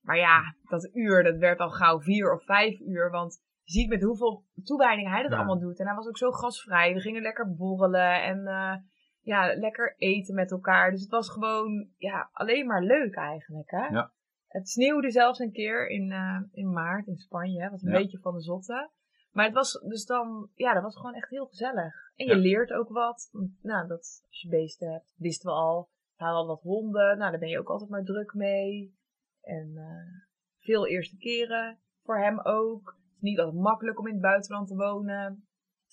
Maar 0.00 0.16
ja, 0.16 0.54
dat 0.62 0.90
uur, 0.92 1.22
dat 1.22 1.36
werd 1.36 1.58
al 1.58 1.70
gauw 1.70 2.00
vier 2.00 2.32
of 2.34 2.44
vijf 2.44 2.80
uur. 2.80 3.10
Want 3.10 3.42
je 3.62 3.72
ziet 3.72 3.88
met 3.88 4.02
hoeveel 4.02 4.44
toewijding 4.64 5.08
hij 5.08 5.22
dat 5.22 5.30
Ja. 5.30 5.36
allemaal 5.36 5.58
doet. 5.58 5.78
En 5.80 5.86
hij 5.86 5.94
was 5.94 6.08
ook 6.08 6.18
zo 6.18 6.30
gastvrij. 6.30 6.94
We 6.94 7.00
gingen 7.00 7.22
lekker 7.22 7.54
borrelen 7.54 8.22
en 8.22 8.46
eh, 8.46 8.74
ja, 9.20 9.54
lekker 9.54 9.94
eten 9.96 10.34
met 10.34 10.50
elkaar. 10.50 10.90
Dus 10.90 11.00
het 11.00 11.10
was 11.10 11.30
gewoon 11.30 11.88
ja, 11.96 12.28
alleen 12.32 12.66
maar 12.66 12.82
leuk 12.82 13.14
eigenlijk. 13.14 13.70
Hè? 13.70 13.86
Ja. 13.86 14.12
Het 14.48 14.68
sneeuwde 14.68 15.10
zelfs 15.10 15.38
een 15.38 15.52
keer 15.52 15.88
in, 15.88 16.10
eh, 16.12 16.40
in 16.52 16.72
maart 16.72 17.06
in 17.06 17.16
Spanje. 17.16 17.62
Het 17.62 17.70
was 17.70 17.82
een 17.82 17.92
Ja. 17.92 17.98
beetje 17.98 18.18
van 18.18 18.34
de 18.34 18.42
zotte. 18.42 18.90
Maar 19.30 19.44
het 19.44 19.54
was 19.54 19.72
dus 19.72 20.04
dan, 20.04 20.50
ja, 20.54 20.74
dat 20.74 20.82
was 20.82 20.96
gewoon 20.96 21.14
echt 21.14 21.30
heel 21.30 21.46
gezellig. 21.46 21.94
En 22.14 22.26
je 22.26 22.34
Ja. 22.34 22.40
leert 22.40 22.72
ook 22.72 22.88
wat. 22.88 23.28
Nou, 23.62 23.86
dat 23.88 24.22
als 24.28 24.40
je 24.40 24.48
beesten 24.48 24.92
hebt, 24.92 25.14
wisten 25.16 25.50
we 25.50 25.56
al. 25.56 25.88
We 26.16 26.24
hadden 26.24 26.40
al 26.40 26.46
wat 26.46 26.62
honden. 26.62 27.18
Nou, 27.18 27.30
daar 27.30 27.40
ben 27.40 27.48
je 27.48 27.58
ook 27.58 27.68
altijd 27.70 27.90
maar 27.90 28.04
druk 28.04 28.34
mee. 28.34 28.98
En 29.40 29.72
eh, 29.76 30.22
veel 30.58 30.86
eerste 30.86 31.16
keren 31.16 31.80
voor 32.02 32.18
hem 32.18 32.40
ook. 32.40 32.86
Het 32.86 33.14
is 33.16 33.20
niet 33.20 33.38
altijd 33.38 33.62
makkelijk 33.62 33.98
om 33.98 34.06
in 34.06 34.12
het 34.12 34.22
buitenland 34.22 34.68
te 34.68 34.76
wonen. 34.76 35.48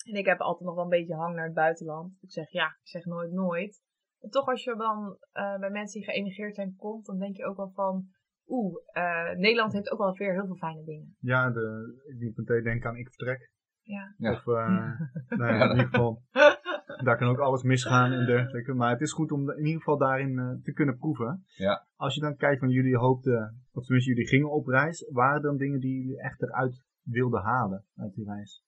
En 0.05 0.13
ik 0.15 0.25
heb 0.25 0.39
altijd 0.39 0.65
nog 0.65 0.75
wel 0.75 0.83
een 0.83 0.89
beetje 0.89 1.15
hang 1.15 1.35
naar 1.35 1.45
het 1.45 1.53
buitenland. 1.53 2.13
Ik 2.21 2.31
zeg 2.31 2.49
ja, 2.51 2.65
ik 2.67 2.87
zeg 2.87 3.05
nooit 3.05 3.31
nooit. 3.31 3.81
Maar 4.19 4.31
toch 4.31 4.47
als 4.47 4.63
je 4.63 4.75
dan 4.75 5.17
eh, 5.31 5.59
bij 5.59 5.69
mensen 5.69 5.99
die 5.99 6.09
geëmigreerd 6.09 6.55
zijn 6.55 6.75
komt, 6.75 7.05
dan 7.05 7.19
denk 7.19 7.35
je 7.37 7.45
ook 7.45 7.57
wel 7.57 7.71
van... 7.73 8.07
Oeh, 8.47 8.75
eh, 8.91 9.37
Nederland 9.37 9.73
heeft 9.73 9.91
ook 9.91 9.99
wel 9.99 10.13
weer 10.13 10.33
heel 10.33 10.45
veel 10.45 10.55
fijne 10.55 10.83
dingen. 10.83 11.15
Ja, 11.19 11.49
de, 11.49 11.95
ik 12.05 12.19
moet 12.19 12.37
meteen 12.37 12.63
denken 12.63 12.89
aan 12.89 12.95
Ik 12.95 13.07
Vertrek. 13.07 13.51
Ja. 13.81 14.13
Ja. 14.17 14.31
Of, 14.31 14.47
eh, 14.47 14.99
nou 15.37 15.53
ja, 15.53 15.63
in 15.63 15.69
ieder 15.69 15.85
geval, 15.85 16.21
daar 17.05 17.17
kan 17.17 17.27
ook 17.27 17.39
alles 17.39 17.63
misgaan 17.63 18.11
en 18.11 18.25
dergelijke. 18.25 18.73
Maar 18.73 18.91
het 18.91 19.01
is 19.01 19.13
goed 19.13 19.31
om 19.31 19.49
in 19.51 19.65
ieder 19.65 19.81
geval 19.81 19.97
daarin 19.97 20.39
eh, 20.39 20.63
te 20.63 20.71
kunnen 20.73 20.97
proeven. 20.97 21.43
Ja. 21.45 21.87
Als 21.95 22.15
je 22.15 22.21
dan 22.21 22.35
kijkt 22.35 22.59
van 22.59 22.69
jullie 22.69 22.97
hoopten, 22.97 23.65
of 23.71 23.83
tenminste 23.83 24.11
jullie 24.11 24.27
gingen 24.27 24.51
op 24.51 24.67
reis, 24.67 25.09
waren 25.11 25.35
er 25.35 25.41
dan 25.41 25.57
dingen 25.57 25.79
die 25.79 26.01
jullie 26.01 26.21
echt 26.21 26.41
eruit 26.41 26.83
wilden 27.01 27.41
halen 27.41 27.85
uit 27.95 28.13
die 28.13 28.25
reis? 28.25 28.63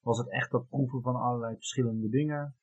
Was 0.00 0.18
het 0.18 0.30
echt 0.30 0.50
dat 0.50 0.68
proeven 0.68 1.02
van 1.02 1.16
allerlei 1.16 1.54
verschillende 1.54 2.08
dingen? 2.08 2.56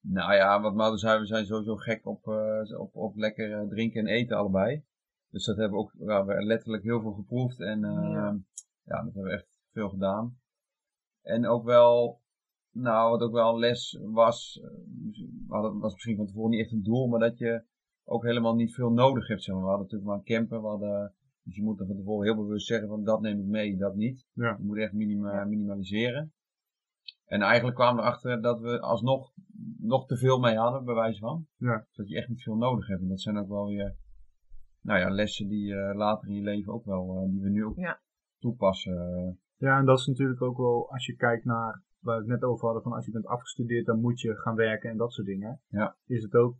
Nou 0.00 0.34
ja, 0.34 0.60
wat 0.60 0.74
Maarten 0.74 0.98
zei, 0.98 1.18
we 1.18 1.26
zijn 1.26 1.46
sowieso 1.46 1.76
gek 1.76 2.06
op, 2.06 2.26
eh, 2.26 2.80
op, 2.80 2.94
op 2.94 3.16
lekker 3.16 3.68
drinken 3.68 4.00
en 4.00 4.06
eten 4.06 4.36
allebei. 4.36 4.84
Dus 5.30 5.44
dat 5.44 5.56
hebben 5.56 5.78
we 5.78 5.84
ook 5.84 5.92
ja, 5.98 6.24
we 6.24 6.44
letterlijk 6.44 6.82
heel 6.82 7.00
veel 7.00 7.12
geproefd 7.12 7.60
en 7.60 7.84
eh, 7.84 7.90
Ja. 8.12 8.38
ja. 8.84 9.02
dat 9.02 9.04
hebben 9.04 9.22
we 9.22 9.30
echt 9.30 9.60
veel 9.72 9.88
gedaan. 9.88 10.38
En 11.22 11.46
ook 11.46 11.64
wel, 11.64 12.20
nou 12.70 13.10
wat 13.10 13.20
ook 13.20 13.32
wel 13.32 13.52
een 13.52 13.58
les 13.58 13.98
was, 14.02 14.60
eh, 14.62 14.70
hadden- 15.48 15.78
was 15.78 15.92
misschien 15.92 16.16
van 16.16 16.26
tevoren 16.26 16.50
niet 16.50 16.60
echt 16.60 16.72
een 16.72 16.82
doel, 16.82 17.06
maar 17.08 17.20
dat 17.20 17.38
je 17.38 17.64
ook 18.04 18.22
helemaal 18.24 18.54
niet 18.54 18.74
veel 18.74 18.90
nodig 18.90 19.28
hebt. 19.28 19.42
Zeg 19.42 19.54
maar. 19.54 19.64
We 19.64 19.68
hadden 19.70 19.86
natuurlijk 19.86 20.10
maar 20.10 20.18
een 20.18 20.36
camper, 20.36 20.60
we 20.62 20.68
hadden, 20.68 21.14
dus 21.42 21.56
je 21.56 21.62
moet 21.62 21.80
er 21.80 21.86
van 21.86 21.96
tevoren 21.96 22.24
heel 22.26 22.36
bewust 22.42 22.66
zeggen 22.66 22.88
van 22.88 23.04
dat 23.04 23.20
neem 23.20 23.38
ik 23.40 23.46
mee, 23.46 23.76
dat 23.76 23.94
niet. 23.94 24.26
Ja. 24.32 24.56
Je 24.58 24.64
moet 24.64 24.78
echt 24.78 24.92
minima- 24.92 25.44
minimaliseren. 25.44 26.32
En 27.24 27.40
eigenlijk 27.42 27.76
kwamen 27.76 27.96
we 27.96 28.02
erachter 28.08 28.42
dat 28.42 28.60
we 28.60 28.80
alsnog 28.80 29.32
nog 29.78 30.06
te 30.06 30.16
veel 30.16 30.38
mee 30.38 30.56
hadden, 30.56 30.84
bij 30.84 30.94
wijze 30.94 31.18
van. 31.18 31.46
Ja. 31.56 31.86
Dat 31.92 32.08
je 32.08 32.16
echt 32.16 32.28
niet 32.28 32.42
veel 32.42 32.56
nodig 32.56 32.86
hebt. 32.86 33.00
En 33.00 33.08
dat 33.08 33.20
zijn 33.20 33.38
ook 33.38 33.48
wel 33.48 33.66
weer 33.66 33.96
nou 34.82 34.98
ja, 34.98 35.10
lessen 35.10 35.48
die 35.48 35.66
je 35.66 35.92
later 35.94 36.28
in 36.28 36.34
je 36.34 36.42
leven 36.42 36.72
ook 36.72 36.84
wel, 36.84 37.16
eh, 37.16 37.30
die 37.30 37.40
we 37.42 37.48
nu 37.48 37.64
ook 37.64 37.76
Ja. 37.76 38.00
toepassen. 38.38 39.38
Ja, 39.56 39.78
en 39.78 39.84
dat 39.84 39.98
is 39.98 40.06
natuurlijk 40.06 40.42
ook 40.42 40.56
wel, 40.56 40.90
als 40.90 41.06
je 41.06 41.16
kijkt 41.16 41.44
naar 41.44 41.82
waar 41.98 42.14
we 42.16 42.20
het 42.22 42.30
net 42.40 42.42
over 42.42 42.64
hadden, 42.64 42.82
van 42.82 42.92
als 42.92 43.04
je 43.06 43.12
bent 43.12 43.26
afgestudeerd, 43.26 43.86
dan 43.86 44.00
moet 44.00 44.20
je 44.20 44.36
gaan 44.36 44.54
werken 44.56 44.90
en 44.90 44.96
dat 44.96 45.12
soort 45.12 45.26
dingen. 45.26 45.60
Ja. 45.68 45.96
Is 46.06 46.22
het 46.22 46.34
ook 46.34 46.56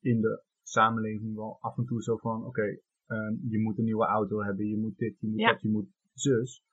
in 0.00 0.20
de 0.20 0.42
samenleving 0.62 1.34
wel 1.34 1.56
af 1.60 1.76
en 1.78 1.84
toe 1.84 2.02
zo 2.02 2.16
van, 2.16 2.44
oké, 2.46 2.78
ehm, 3.06 3.34
je 3.48 3.58
moet 3.58 3.78
een 3.78 3.84
nieuwe 3.84 4.06
auto 4.06 4.42
hebben, 4.42 4.66
je 4.66 4.76
moet 4.76 4.96
dit, 4.98 5.20
je 5.20 5.28
moet 5.28 5.40
Ja. 5.40 5.52
dat, 5.52 5.60
je 5.60 5.68
moet 5.68 5.88
zus. 6.12 6.64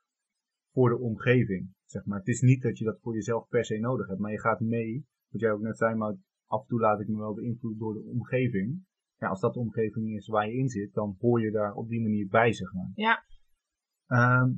Voor 0.71 0.89
de 0.89 0.97
omgeving, 0.97 1.73
zeg 1.85 2.05
maar. 2.05 2.19
Het 2.19 2.27
is 2.27 2.41
niet 2.41 2.61
dat 2.61 2.77
je 2.77 2.85
dat 2.85 2.99
voor 3.01 3.13
jezelf 3.13 3.47
per 3.47 3.65
se 3.65 3.77
nodig 3.77 4.07
hebt, 4.07 4.19
maar 4.19 4.31
je 4.31 4.39
gaat 4.39 4.59
mee, 4.59 5.05
wat 5.29 5.41
jij 5.41 5.51
ook 5.51 5.61
net 5.61 5.77
zei, 5.77 5.95
maar 5.95 6.15
af 6.45 6.61
en 6.61 6.67
toe 6.67 6.79
laat 6.79 6.99
ik 6.99 7.07
me 7.07 7.17
wel 7.17 7.33
beïnvloeden 7.33 7.79
door 7.79 7.93
de 7.93 8.03
omgeving. 8.03 8.85
Ja, 9.19 9.27
als 9.27 9.39
dat 9.39 9.53
de 9.53 9.59
omgeving 9.59 10.15
is 10.15 10.27
waar 10.27 10.47
je 10.47 10.57
in 10.57 10.69
zit, 10.69 10.93
dan 10.93 11.15
hoor 11.19 11.41
je 11.41 11.51
daar 11.51 11.73
op 11.73 11.89
die 11.89 12.01
manier 12.01 12.27
bij, 12.27 12.53
zeg 12.53 12.73
maar. 12.73 12.91
Ja. 12.95 13.23
Ehm, 14.07 14.51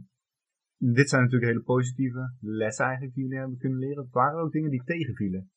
dit 0.78 1.10
zijn 1.10 1.22
natuurlijk 1.22 1.52
hele 1.52 1.64
positieve 1.64 2.36
lessen 2.40 2.86
eigenlijk 2.86 3.16
die 3.16 3.24
jullie 3.24 3.40
hebben 3.40 3.58
kunnen 3.58 3.80
leren. 3.80 4.04
Het 4.04 4.14
waren 4.14 4.42
ook 4.42 4.52
dingen 4.52 4.70
die 4.70 4.84
tegenvielen. 4.84 5.52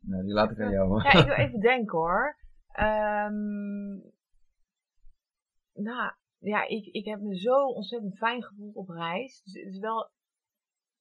Nou, 0.00 0.24
die 0.24 0.32
laat 0.32 0.50
ik 0.50 0.60
aan 0.60 0.70
jou. 0.70 1.02
Ja, 1.02 1.18
ik 1.18 1.26
wil 1.26 1.34
even 1.44 1.60
denken 1.60 1.98
hoor. 1.98 2.36
Ehm, 2.68 3.96
nou, 5.72 6.12
ja, 6.38 6.66
ik, 6.66 6.86
ik 6.86 7.04
heb 7.04 7.20
me 7.20 7.38
zo 7.38 7.66
ontzettend 7.66 8.16
fijn 8.16 8.42
gevoeld 8.42 8.74
op 8.74 8.88
reis. 8.88 9.42
Dus 9.42 9.62
het 9.62 9.72
is 9.72 9.78
wel 9.78 10.10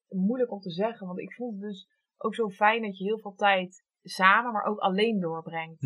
moeilijk 0.07 0.51
om 0.51 0.59
te 0.59 0.71
zeggen, 0.71 1.07
want 1.07 1.19
ik 1.19 1.33
vond 1.33 1.53
het 1.53 1.61
dus 1.61 1.89
ook 2.17 2.35
zo 2.35 2.49
fijn 2.49 2.81
dat 2.81 2.97
je 2.97 3.03
heel 3.03 3.19
veel 3.19 3.35
tijd 3.35 3.85
samen, 4.03 4.51
maar 4.51 4.63
ook 4.65 4.79
alleen 4.79 5.19
doorbrengt. 5.19 5.81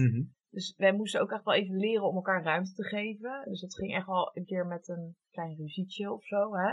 Dus 0.49 0.73
wij 0.77 0.93
moesten 0.93 1.21
ook 1.21 1.31
echt 1.31 1.43
wel 1.43 1.53
even 1.53 1.75
leren 1.77 2.07
om 2.07 2.15
elkaar 2.15 2.43
ruimte 2.43 2.73
te 2.73 2.83
geven. 2.83 3.41
Dus 3.45 3.61
dat 3.61 3.75
ging 3.75 3.95
echt 3.95 4.05
wel 4.05 4.31
een 4.33 4.45
keer 4.45 4.65
met 4.65 4.87
een 4.87 5.15
klein 5.31 5.55
ruzietje 5.57 6.11
of 6.11 6.23
zo. 6.25 6.53
Hè? 6.55 6.71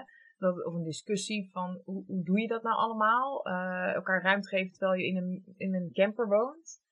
Of 0.48 0.74
een 0.74 0.84
discussie 0.84 1.48
van 1.52 1.80
hoe, 1.84 2.04
hoe 2.06 2.22
doe 2.24 2.40
je 2.40 2.48
dat 2.48 2.62
nou 2.62 2.76
allemaal? 2.76 3.44
Eh, 3.46 3.94
elkaar 3.94 4.22
ruimte 4.22 4.48
geven 4.48 4.70
terwijl 4.72 5.00
je 5.00 5.06
in 5.06 5.16
een, 5.16 5.54
in 5.56 5.74
een 5.74 5.90
camper 5.92 6.28
woont. 6.28 6.82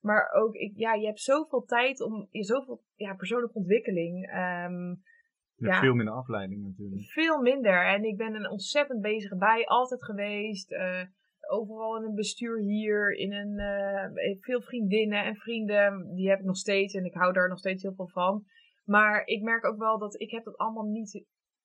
Maar 0.00 0.30
ook, 0.32 0.54
ik, 0.54 0.72
ja, 0.76 0.94
je 0.94 1.06
hebt 1.06 1.20
zoveel 1.20 1.64
tijd 1.64 2.00
om, 2.02 2.26
je 2.30 2.44
zoveel 2.44 2.82
ja, 2.94 3.14
persoonlijke 3.14 3.58
ontwikkeling. 3.58 4.26
ehm, 4.30 4.88
Je 5.54 5.64
hebt 5.64 5.74
Ja. 5.74 5.80
veel 5.80 5.94
minder 5.94 6.14
afleiding 6.14 6.62
natuurlijk. 6.62 7.02
veel 7.10 7.40
minder. 7.42 7.86
En 7.86 8.04
ik 8.04 8.16
ben 8.16 8.34
een 8.34 8.50
ontzettend 8.50 9.00
bezige 9.00 9.36
bij, 9.36 9.66
altijd 9.66 10.04
geweest. 10.04 10.72
eh, 10.72 11.02
overal 11.48 11.96
in 11.96 12.04
een 12.04 12.14
bestuur 12.14 12.58
hier, 12.58 13.14
in 13.14 13.32
een, 13.32 13.58
eh, 13.58 14.36
veel 14.40 14.60
vriendinnen 14.60 15.24
en 15.24 15.36
vrienden, 15.36 16.14
die 16.14 16.28
heb 16.28 16.38
ik 16.38 16.44
nog 16.44 16.56
steeds 16.56 16.94
en 16.94 17.04
ik 17.04 17.14
hou 17.14 17.32
daar 17.32 17.48
nog 17.48 17.58
steeds 17.58 17.82
heel 17.82 17.94
veel 17.94 18.08
van. 18.08 18.44
Maar 18.84 19.26
ik 19.26 19.42
merk 19.42 19.64
ook 19.64 19.78
wel 19.78 19.98
dat 19.98 20.20
ik 20.20 20.30
heb 20.30 20.44
dat 20.44 20.56
allemaal 20.56 20.86
niet 20.86 21.24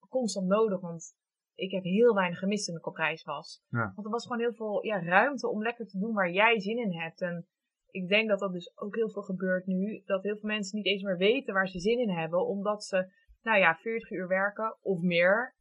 constant 0.10 0.48
nodig, 0.48 0.80
want 0.80 1.16
ik 1.56 1.72
heb 1.72 1.84
heel 1.84 2.14
weinig 2.14 2.40
gemist 2.40 2.66
toen 2.66 2.78
ik 2.78 2.88
op 2.88 2.96
reis 2.96 3.24
was. 3.24 3.64
Ja. 3.70 3.92
Want 3.96 4.06
er 4.08 4.12
was 4.12 4.26
gewoon 4.26 4.42
heel 4.42 4.54
veel 4.54 4.86
ja, 4.86 5.04
ruimte 5.04 5.50
om 5.50 5.62
lekker 5.62 5.86
te 5.86 6.00
doen 6.00 6.14
waar 6.14 6.32
jij 6.32 6.60
zin 6.60 6.78
in 6.78 6.94
hebt. 6.94 7.22
En 7.22 7.48
ik 7.90 8.08
denk 8.08 8.30
dat 8.30 8.40
dat 8.40 8.54
dus 8.54 8.78
ook 8.78 8.96
heel 8.96 9.10
veel 9.10 9.22
gebeurt 9.22 9.66
nu, 9.66 10.02
dat 10.06 10.24
heel 10.24 10.38
veel 10.38 10.50
mensen 10.50 10.78
niet 10.78 10.88
eens 10.88 11.04
meer 11.04 11.18
weten 11.18 11.54
waar 11.54 11.68
ze 11.68 11.80
zin 11.80 12.00
in 12.00 12.10
hebben, 12.10 12.46
omdat 12.46 12.84
ze, 12.84 13.12
nou 13.42 13.60
ja, 13.60 13.76
40 13.76 14.12
uur 14.12 14.28
werken 14.28 14.78
of 14.82 15.02
meer. 15.02 15.56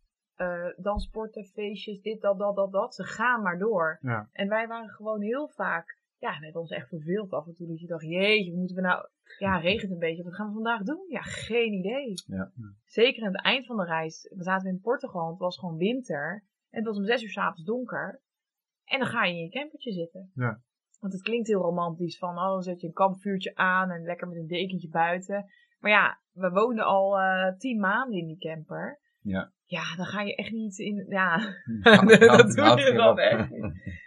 Dan 0.76 0.98
sporten, 0.98 1.44
feestjes, 1.44 2.00
dit, 2.00 2.20
dat, 2.20 2.38
dat, 2.38 2.56
dat, 2.56 2.72
dat. 2.72 2.94
Ze 2.94 3.04
gaan 3.04 3.42
maar 3.42 3.58
door. 3.58 3.98
Ja. 4.00 4.28
En 4.32 4.48
wij 4.48 4.66
waren 4.66 4.90
gewoon 4.90 5.20
heel 5.20 5.48
vaak, 5.48 6.00
ja, 6.18 6.38
we 6.38 6.44
hebben 6.44 6.60
ons 6.60 6.70
echt 6.70 6.88
verveeld 6.88 7.32
af 7.32 7.46
en 7.46 7.54
toe. 7.54 7.66
Dat 7.66 7.80
je 7.80 7.86
dacht, 7.86 8.04
jeetje, 8.04 8.50
wat 8.50 8.58
moeten 8.58 8.76
we 8.76 8.82
nou, 8.82 9.08
ja, 9.38 9.58
regent 9.68 9.92
een 9.92 9.98
beetje. 9.98 10.22
Wat 10.22 10.34
gaan 10.34 10.46
we 10.46 10.52
vandaag 10.52 10.82
doen? 10.82 11.06
Ja, 11.08 11.20
geen 11.20 11.72
idee. 11.72 12.14
Ja. 12.26 12.52
Zeker 12.84 13.22
aan 13.22 13.32
het 13.32 13.42
eind 13.42 13.66
van 13.66 13.76
de 13.76 13.84
reis. 13.84 14.32
We 14.36 14.42
zaten 14.42 14.70
in 14.70 14.80
Portugal, 14.80 15.30
het 15.30 15.38
was 15.38 15.58
gewoon 15.58 15.76
winter. 15.76 16.44
En 16.70 16.78
het 16.78 16.86
was 16.86 16.96
om 16.96 17.04
zes 17.04 17.22
uur 17.22 17.30
s'avonds 17.30 17.64
donker. 17.64 18.22
En 18.84 18.98
dan 18.98 19.08
ga 19.08 19.24
je 19.24 19.34
in 19.34 19.42
je 19.42 19.48
campertje 19.48 19.92
zitten. 19.92 20.30
Ja. 20.34 20.62
Want 21.00 21.12
het 21.12 21.22
klinkt 21.22 21.48
heel 21.48 21.60
romantisch 21.60 22.18
van, 22.18 22.38
oh, 22.38 22.48
dan 22.48 22.62
zet 22.62 22.80
je 22.80 22.86
een 22.86 22.92
kampvuurtje 22.92 23.54
aan 23.54 23.90
en 23.90 24.02
lekker 24.02 24.28
met 24.28 24.36
een 24.36 24.46
dekentje 24.46 24.88
buiten. 24.88 25.50
Maar 25.80 25.90
ja, 25.90 26.20
we 26.32 26.50
woonden 26.50 26.84
al 26.84 27.18
eh, 27.18 27.56
tien 27.56 27.80
maanden 27.80 28.18
in 28.18 28.26
die 28.26 28.38
camper. 28.38 29.00
Ja. 29.22 29.52
Ja, 29.64 29.96
dan 29.96 30.06
ga 30.06 30.22
je 30.22 30.34
echt 30.34 30.52
niet 30.52 30.78
in, 30.78 31.06
ja, 31.08 31.36
dat 31.82 32.54
doe 32.54 32.80
je 32.80 32.92
dan 32.96 33.18
echt 33.18 33.50
niet. 33.54 33.60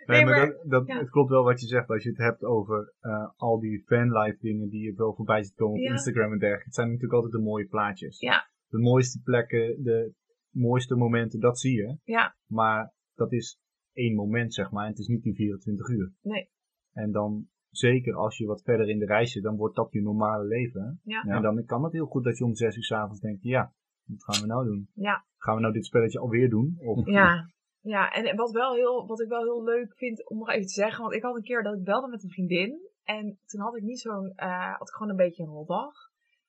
Nee, 0.05 0.25
maar, 0.25 0.45
dat, 0.45 0.69
dat, 0.69 0.87
ja. 0.87 0.97
het 0.97 1.09
klopt 1.09 1.29
wel 1.29 1.43
wat 1.43 1.61
je 1.61 1.67
zegt 1.67 1.89
als 1.89 2.03
je 2.03 2.09
het 2.09 2.17
hebt 2.17 2.43
over 2.43 2.93
eh, 2.99 3.29
al 3.35 3.59
die 3.59 3.83
fanlife 3.85 4.37
dingen 4.39 4.69
die 4.69 4.81
je 4.81 4.93
wel 4.93 5.15
voorbij 5.15 5.43
ziet 5.43 5.55
komen 5.55 5.75
op 5.75 5.85
Ja. 5.85 5.91
Instagram 5.91 6.31
en 6.31 6.37
dergelijke. 6.39 6.65
Het 6.65 6.75
zijn 6.75 6.87
natuurlijk 6.87 7.13
altijd 7.13 7.31
de 7.31 7.49
mooie 7.49 7.67
plaatjes. 7.67 8.19
Ja. 8.19 8.49
De 8.67 8.77
mooiste 8.77 9.21
plekken, 9.23 9.83
de 9.83 10.13
mooiste 10.49 10.95
momenten, 10.95 11.39
dat 11.39 11.59
zie 11.59 11.75
je. 11.75 11.97
Ja. 12.03 12.35
Maar 12.47 12.93
dat 13.15 13.31
is 13.31 13.59
één 13.93 14.15
moment, 14.15 14.53
zeg 14.53 14.71
maar. 14.71 14.83
En 14.83 14.89
het 14.89 14.99
is 14.99 15.07
niet 15.07 15.23
die 15.23 15.35
24 15.35 15.87
uur. 15.87 16.13
Nee. 16.21 16.49
En 16.91 17.11
dan, 17.11 17.47
zeker 17.69 18.15
als 18.15 18.37
je 18.37 18.45
wat 18.45 18.61
verder 18.61 18.89
in 18.89 18.99
de 18.99 19.05
reis 19.05 19.31
zit, 19.31 19.43
dan 19.43 19.55
wordt 19.55 19.75
dat 19.75 19.91
je 19.91 20.01
normale 20.01 20.45
leven. 20.45 20.99
Ja. 21.03 21.23
Ja. 21.27 21.35
En 21.35 21.41
dan 21.41 21.65
kan 21.65 21.83
het 21.83 21.93
heel 21.93 22.05
goed 22.05 22.23
dat 22.23 22.37
je 22.37 22.43
om 22.43 22.55
zes 22.55 22.75
uur 22.75 22.83
s'avonds 22.83 23.19
denkt, 23.19 23.43
ja, 23.43 23.73
wat 24.05 24.23
gaan 24.23 24.41
we 24.41 24.47
nou 24.47 24.65
doen? 24.65 24.89
Ja. 24.93 25.25
Gaan 25.37 25.55
we 25.55 25.61
nou 25.61 25.73
dit 25.73 25.85
spelletje 25.85 26.19
alweer 26.19 26.49
doen? 26.49 26.77
Of, 26.79 27.05
Ja, 27.05 27.49
ja 27.81 28.11
en 28.11 28.35
wat, 28.35 28.51
wel 28.51 28.73
heel, 28.73 29.07
wat 29.07 29.21
ik 29.21 29.27
wel 29.27 29.43
heel 29.43 29.63
leuk 29.63 29.97
vind 29.97 30.29
om 30.29 30.37
nog 30.37 30.49
even 30.49 30.67
te 30.67 30.73
zeggen, 30.73 31.01
want 31.01 31.13
ik 31.13 31.23
had 31.23 31.35
een 31.35 31.43
keer 31.43 31.63
dat 31.63 31.75
ik 31.75 31.83
belde 31.83 32.07
met 32.07 32.23
een 32.23 32.29
vriendin 32.29 32.79
en 33.03 33.39
toen 33.45 33.61
had 33.61 33.75
ik 33.75 33.83
niet 33.83 33.99
zo'n, 33.99 34.33
eh, 34.35 34.77
had 34.77 34.87
ik 34.87 34.93
gewoon 34.93 35.09
een 35.11 35.25
beetje 35.25 35.43
een 35.43 35.49
roldag. 35.49 35.93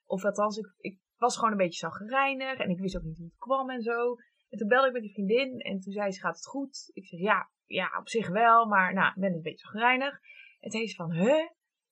Of 0.05 0.25
althans, 0.25 0.59
ik, 0.59 0.75
ik 0.79 0.99
was 1.16 1.37
gewoon 1.37 1.51
een 1.51 1.57
beetje 1.57 1.88
zagrijnig 1.88 2.59
en 2.59 2.71
ik 2.71 2.79
wist 2.79 2.97
ook 2.97 3.03
niet 3.03 3.19
hoe 3.19 3.27
het 3.27 3.38
kwam 3.38 3.71
en 3.71 3.83
zo. 3.83 4.14
En 4.49 4.59
toen 4.59 4.69
belde 4.69 4.87
ik 4.87 4.92
met 4.92 5.03
die 5.03 5.12
vriendin 5.12 5.59
en 5.59 5.81
toen 5.81 5.92
zei 5.92 6.11
ze, 6.11 6.21
gaat 6.21 6.37
het 6.37 6.47
goed? 6.47 6.90
Ik 6.92 7.07
zeg, 7.07 7.21
ja, 7.21 7.51
ja, 7.66 7.99
op 7.99 8.09
zich 8.09 8.29
wel, 8.29 8.66
maar 8.66 8.95
nou, 8.95 9.09
ik 9.09 9.21
ben 9.21 9.33
een 9.33 9.42
beetje 9.42 9.66
zagrijnig. 9.66 10.12
En 10.61 10.71
toen 10.71 10.81
zei 10.81 10.88
ze 10.88 10.95
van, 10.95 11.12
huh? 11.12 11.49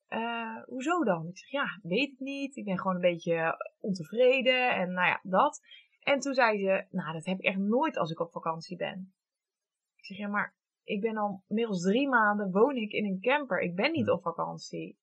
Eh, 0.09 0.63
hoezo 0.65 1.05
dan? 1.05 1.29
Ik 1.29 1.39
zeg, 1.39 1.51
ja, 1.51 1.79
weet 1.83 2.13
ik 2.13 2.19
niet. 2.19 2.57
Ik 2.57 2.65
ben 2.65 2.79
gewoon 2.79 2.95
een 2.95 3.01
beetje 3.01 3.57
ontevreden 3.81 4.75
en 4.75 4.93
nou 4.93 5.07
ja, 5.09 5.21
dat. 5.23 5.61
En 6.01 6.21
toen 6.21 6.35
zei 6.35 6.59
ze, 6.59 6.87
nou, 6.91 7.13
dat 7.13 7.25
heb 7.25 7.39
ik 7.39 7.45
echt 7.45 7.59
nooit 7.59 7.97
als 7.97 8.11
ik 8.11 8.21
op 8.21 8.33
vakantie 8.33 8.77
ben. 8.77 9.15
Ik 9.97 10.05
zeg, 10.05 10.17
ja, 10.17 10.29
maar 10.29 10.57
ik 10.83 11.01
ben 11.01 11.17
al 11.17 11.43
inmiddels 11.49 11.83
drie 11.83 12.09
maanden 12.09 12.51
woon 12.51 12.77
ik 12.77 12.93
in 12.93 13.05
een 13.05 13.21
camper. 13.21 13.61
Ik 13.61 13.75
ben 13.75 13.93
niet 13.93 14.11
op 14.11 14.23
vakantie. 14.23 14.99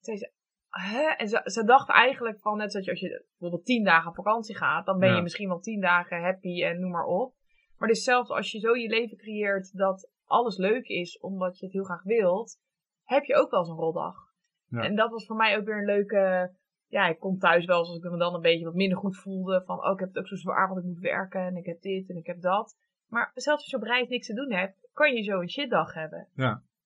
Toen 0.00 0.16
zei 0.16 0.16
ze, 0.16 0.32
hè? 0.68 1.02
En 1.02 1.28
ze, 1.28 1.40
ze 1.44 1.64
dacht 1.64 1.88
eigenlijk 1.88 2.40
van, 2.40 2.56
net 2.56 2.70
zoals 2.70 2.86
je, 2.86 2.90
als 2.92 3.00
je 3.00 3.26
bijvoorbeeld 3.30 3.64
tien 3.64 3.84
dagen 3.84 4.08
op 4.08 4.14
vakantie 4.14 4.56
gaat, 4.56 4.86
dan 4.86 4.98
ben 4.98 5.08
Ja. 5.08 5.16
je 5.16 5.22
misschien 5.22 5.48
wel 5.48 5.60
tien 5.60 5.80
dagen 5.80 6.22
happy 6.22 6.62
en 6.64 6.80
noem 6.80 6.90
maar 6.90 7.04
op. 7.04 7.34
Maar 7.78 7.88
dus 7.88 8.04
zelfs 8.04 8.30
als 8.30 8.52
je 8.52 8.58
zo 8.58 8.76
je 8.76 8.88
leven 8.88 9.16
creëert 9.16 9.76
dat 9.76 10.10
alles 10.24 10.56
leuk 10.56 10.86
is, 10.86 11.18
omdat 11.18 11.58
je 11.58 11.64
het 11.64 11.74
heel 11.74 11.84
graag 11.84 12.02
wilt, 12.02 12.60
heb 13.02 13.24
je 13.24 13.34
ook 13.34 13.50
wel 13.50 13.60
eens 13.60 13.68
een 13.68 13.76
roldag. 13.76 14.31
Ja. 14.72 14.82
En 14.82 14.94
dat 14.94 15.10
was 15.10 15.26
voor 15.26 15.36
mij 15.36 15.58
ook 15.58 15.64
weer 15.64 15.78
een 15.78 15.84
leuke, 15.84 16.52
ja, 16.86 17.06
ik 17.08 17.18
kom 17.18 17.38
thuis 17.38 17.64
wel 17.64 17.78
als 17.78 17.96
ik 17.96 18.10
me 18.10 18.18
dan 18.18 18.34
een 18.34 18.40
beetje 18.40 18.64
wat 18.64 18.74
minder 18.74 18.98
goed 18.98 19.16
voelde. 19.16 19.62
Van, 19.66 19.84
oh, 19.84 19.92
ik 19.92 19.98
heb 19.98 20.08
het 20.08 20.18
ook 20.18 20.26
zo 20.28 20.36
zwaar, 20.36 20.68
want 20.68 20.80
ik 20.80 20.86
moet 20.86 20.98
werken 20.98 21.40
en 21.40 21.56
ik 21.56 21.66
heb 21.66 21.80
dit 21.80 22.08
en 22.08 22.16
ik 22.16 22.26
heb 22.26 22.40
dat. 22.40 22.76
Maar 23.08 23.30
zelfs 23.34 23.62
als 23.62 23.70
je 23.70 23.76
op 23.76 23.82
reis 23.82 24.08
niks 24.08 24.26
te 24.26 24.34
doen 24.34 24.52
hebt, 24.52 24.88
kan 24.92 25.14
je 25.14 25.22
zo 25.22 25.40
een 25.40 25.50
shitdag 25.50 25.94
hebben. 25.94 26.28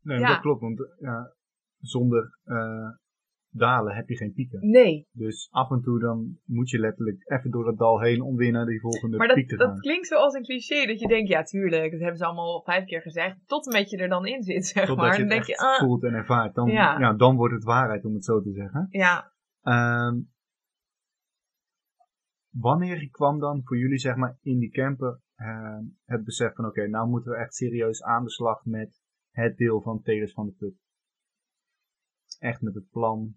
Nee, 0.03 0.19
Ja. 0.19 0.29
dat 0.29 0.41
klopt, 0.41 0.61
want 0.61 0.81
eh, 0.81 0.87
ja, 0.99 1.33
zonder 1.79 2.39
eh, 2.45 2.89
dalen 3.59 3.95
heb 3.95 4.09
je 4.09 4.17
geen 4.17 4.33
pieken. 4.33 4.71
Nee, 4.71 5.07
Dus 5.13 5.49
af 5.51 5.71
en 5.71 5.81
toe 5.83 5.99
dan 6.01 6.39
moet 6.45 6.71
je 6.71 6.79
letterlijk 6.79 7.31
even 7.31 7.51
door 7.51 7.67
het 7.67 7.79
dal 7.79 8.01
heen 8.01 8.21
om 8.23 8.37
weer 8.37 8.53
naar 8.53 8.67
die 8.67 8.81
volgende 8.81 9.17
maar 9.17 9.27
dat, 9.27 9.37
piek 9.37 9.49
te 9.49 9.57
gaan. 9.57 9.69
dat 9.69 9.81
klinkt 9.81 10.07
zo 10.07 10.15
als 10.17 10.35
een 10.35 10.43
cliché. 10.43 10.87
Dat 10.87 11.01
je 11.01 11.09
denkt, 11.09 11.29
ja, 11.29 11.43
tuurlijk, 11.43 11.91
dat 11.91 12.01
hebben 12.01 12.19
ze 12.19 12.25
allemaal 12.25 12.63
vijf 12.63 12.85
keer 12.85 13.01
gezegd. 13.03 13.37
Tot 13.47 13.67
en 13.67 13.73
met 13.73 13.91
je 13.91 13.97
er 13.97 14.09
dan 14.09 14.27
in 14.27 14.43
zit, 14.43 14.67
zeg 14.67 14.87
Totdat 14.87 15.05
maar. 15.07 15.17
je 15.17 15.23
Dan 15.27 15.31
het 15.37 15.47
denk 15.47 15.49
echt 15.49 15.61
je, 15.61 15.67
ah, 15.67 15.79
voelt 15.79 16.05
en 16.05 16.15
ervaart. 16.15 16.55
Dan, 16.55 16.69
Ja. 16.71 16.99
ja. 16.99 17.13
dan 17.13 17.37
wordt 17.37 17.55
het 17.55 17.65
waarheid, 17.65 18.05
om 18.05 18.15
het 18.15 18.25
zo 18.25 18.41
te 18.43 18.53
zeggen. 18.53 18.87
ja, 18.91 19.35
Ehm, 19.63 20.21
wanneer 22.51 23.09
kwam 23.11 23.39
dan 23.39 23.61
voor 23.65 23.79
jullie, 23.79 23.99
zeg 23.99 24.17
maar, 24.17 24.39
in 24.43 24.59
die 24.59 24.71
camper 24.71 25.21
ehm, 25.35 25.85
het 26.05 26.25
besef 26.25 26.55
van, 26.55 26.67
oké, 26.67 26.87
nou 26.89 27.09
moeten 27.09 27.31
we 27.31 27.37
echt 27.39 27.55
serieus 27.55 28.03
aan 28.03 28.25
de 28.25 28.31
slag 28.31 28.65
met 28.65 29.01
het 29.31 29.57
deel 29.57 29.81
van 29.83 30.03
Telers 30.03 30.33
van 30.33 30.47
de 30.47 30.53
Put? 30.53 30.75
Echt 32.39 32.61
met 32.63 32.75
het 32.75 32.91
plan. 32.91 33.37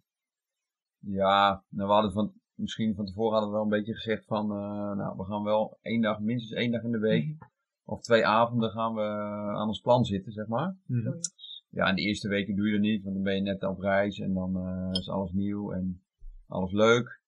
Ja, 0.99 1.63
nou, 1.69 1.87
we 1.87 1.93
hadden 1.93 2.11
van, 2.11 2.33
misschien 2.53 2.95
van 2.95 3.05
tevoren 3.05 3.31
hadden 3.31 3.49
we 3.49 3.55
wel 3.55 3.63
een 3.63 3.77
beetje 3.77 3.93
gezegd 3.93 4.25
van, 4.25 4.51
eh, 4.51 4.95
nou, 4.97 5.17
we 5.17 5.23
gaan 5.23 5.43
wel 5.43 5.77
één 5.81 6.01
dag, 6.01 6.19
minstens 6.19 6.59
één 6.59 6.71
dag 6.71 6.83
in 6.83 6.91
de 6.91 6.99
week, 6.99 7.37
of 7.83 8.01
twee 8.01 8.25
avonden 8.25 8.69
gaan 8.69 8.93
we 8.93 9.01
aan 9.55 9.67
ons 9.67 9.81
plan 9.81 10.05
zitten, 10.05 10.31
zeg 10.31 10.47
maar. 10.47 10.75
Mhm. 10.85 11.11
Ja, 11.69 11.89
in 11.89 11.95
de 11.95 12.01
eerste 12.01 12.27
weken 12.27 12.55
doe 12.55 12.65
je 12.65 12.71
dat 12.71 12.81
niet, 12.81 13.03
want 13.03 13.15
dan 13.15 13.23
ben 13.23 13.35
je 13.35 13.41
net 13.41 13.63
op 13.63 13.79
reis 13.79 14.19
en 14.19 14.33
dan 14.33 14.57
eh, 14.57 14.99
is 14.99 15.09
alles 15.09 15.31
nieuw 15.31 15.71
en 15.71 16.03
alles 16.47 16.71
leuk. 16.71 17.21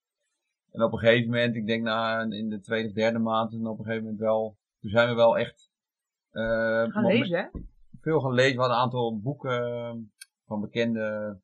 En 0.72 0.84
op 0.84 0.92
een 0.92 1.00
gegeven 1.00 1.30
moment, 1.30 1.56
ik 1.56 1.68
denk 1.68 1.84
na 1.84 2.22
in 2.22 2.50
de 2.50 2.60
tweede 2.60 2.88
of 2.88 2.94
derde 2.94 3.20
maand, 3.20 3.54
en 3.54 3.68
op 3.68 3.80
een 3.80 3.86
gegeven 3.86 4.04
moment 4.04 4.22
wel, 4.22 4.58
toen 4.80 4.90
zijn 4.90 5.10
we 5.10 5.16
wel 5.16 5.38
echt 5.38 5.72
eh, 6.32 6.44
Gaan 6.88 7.06
lezen, 7.06 7.38
hè? 7.40 7.60
veel 8.02 8.20
gaan 8.20 8.34
lezen. 8.34 8.56
We 8.56 8.60
hadden 8.60 8.78
een 8.78 8.84
aantal 8.84 9.20
boeken 9.20 9.66
eh, 9.66 9.94
van 10.46 10.62
bekende 10.62 11.38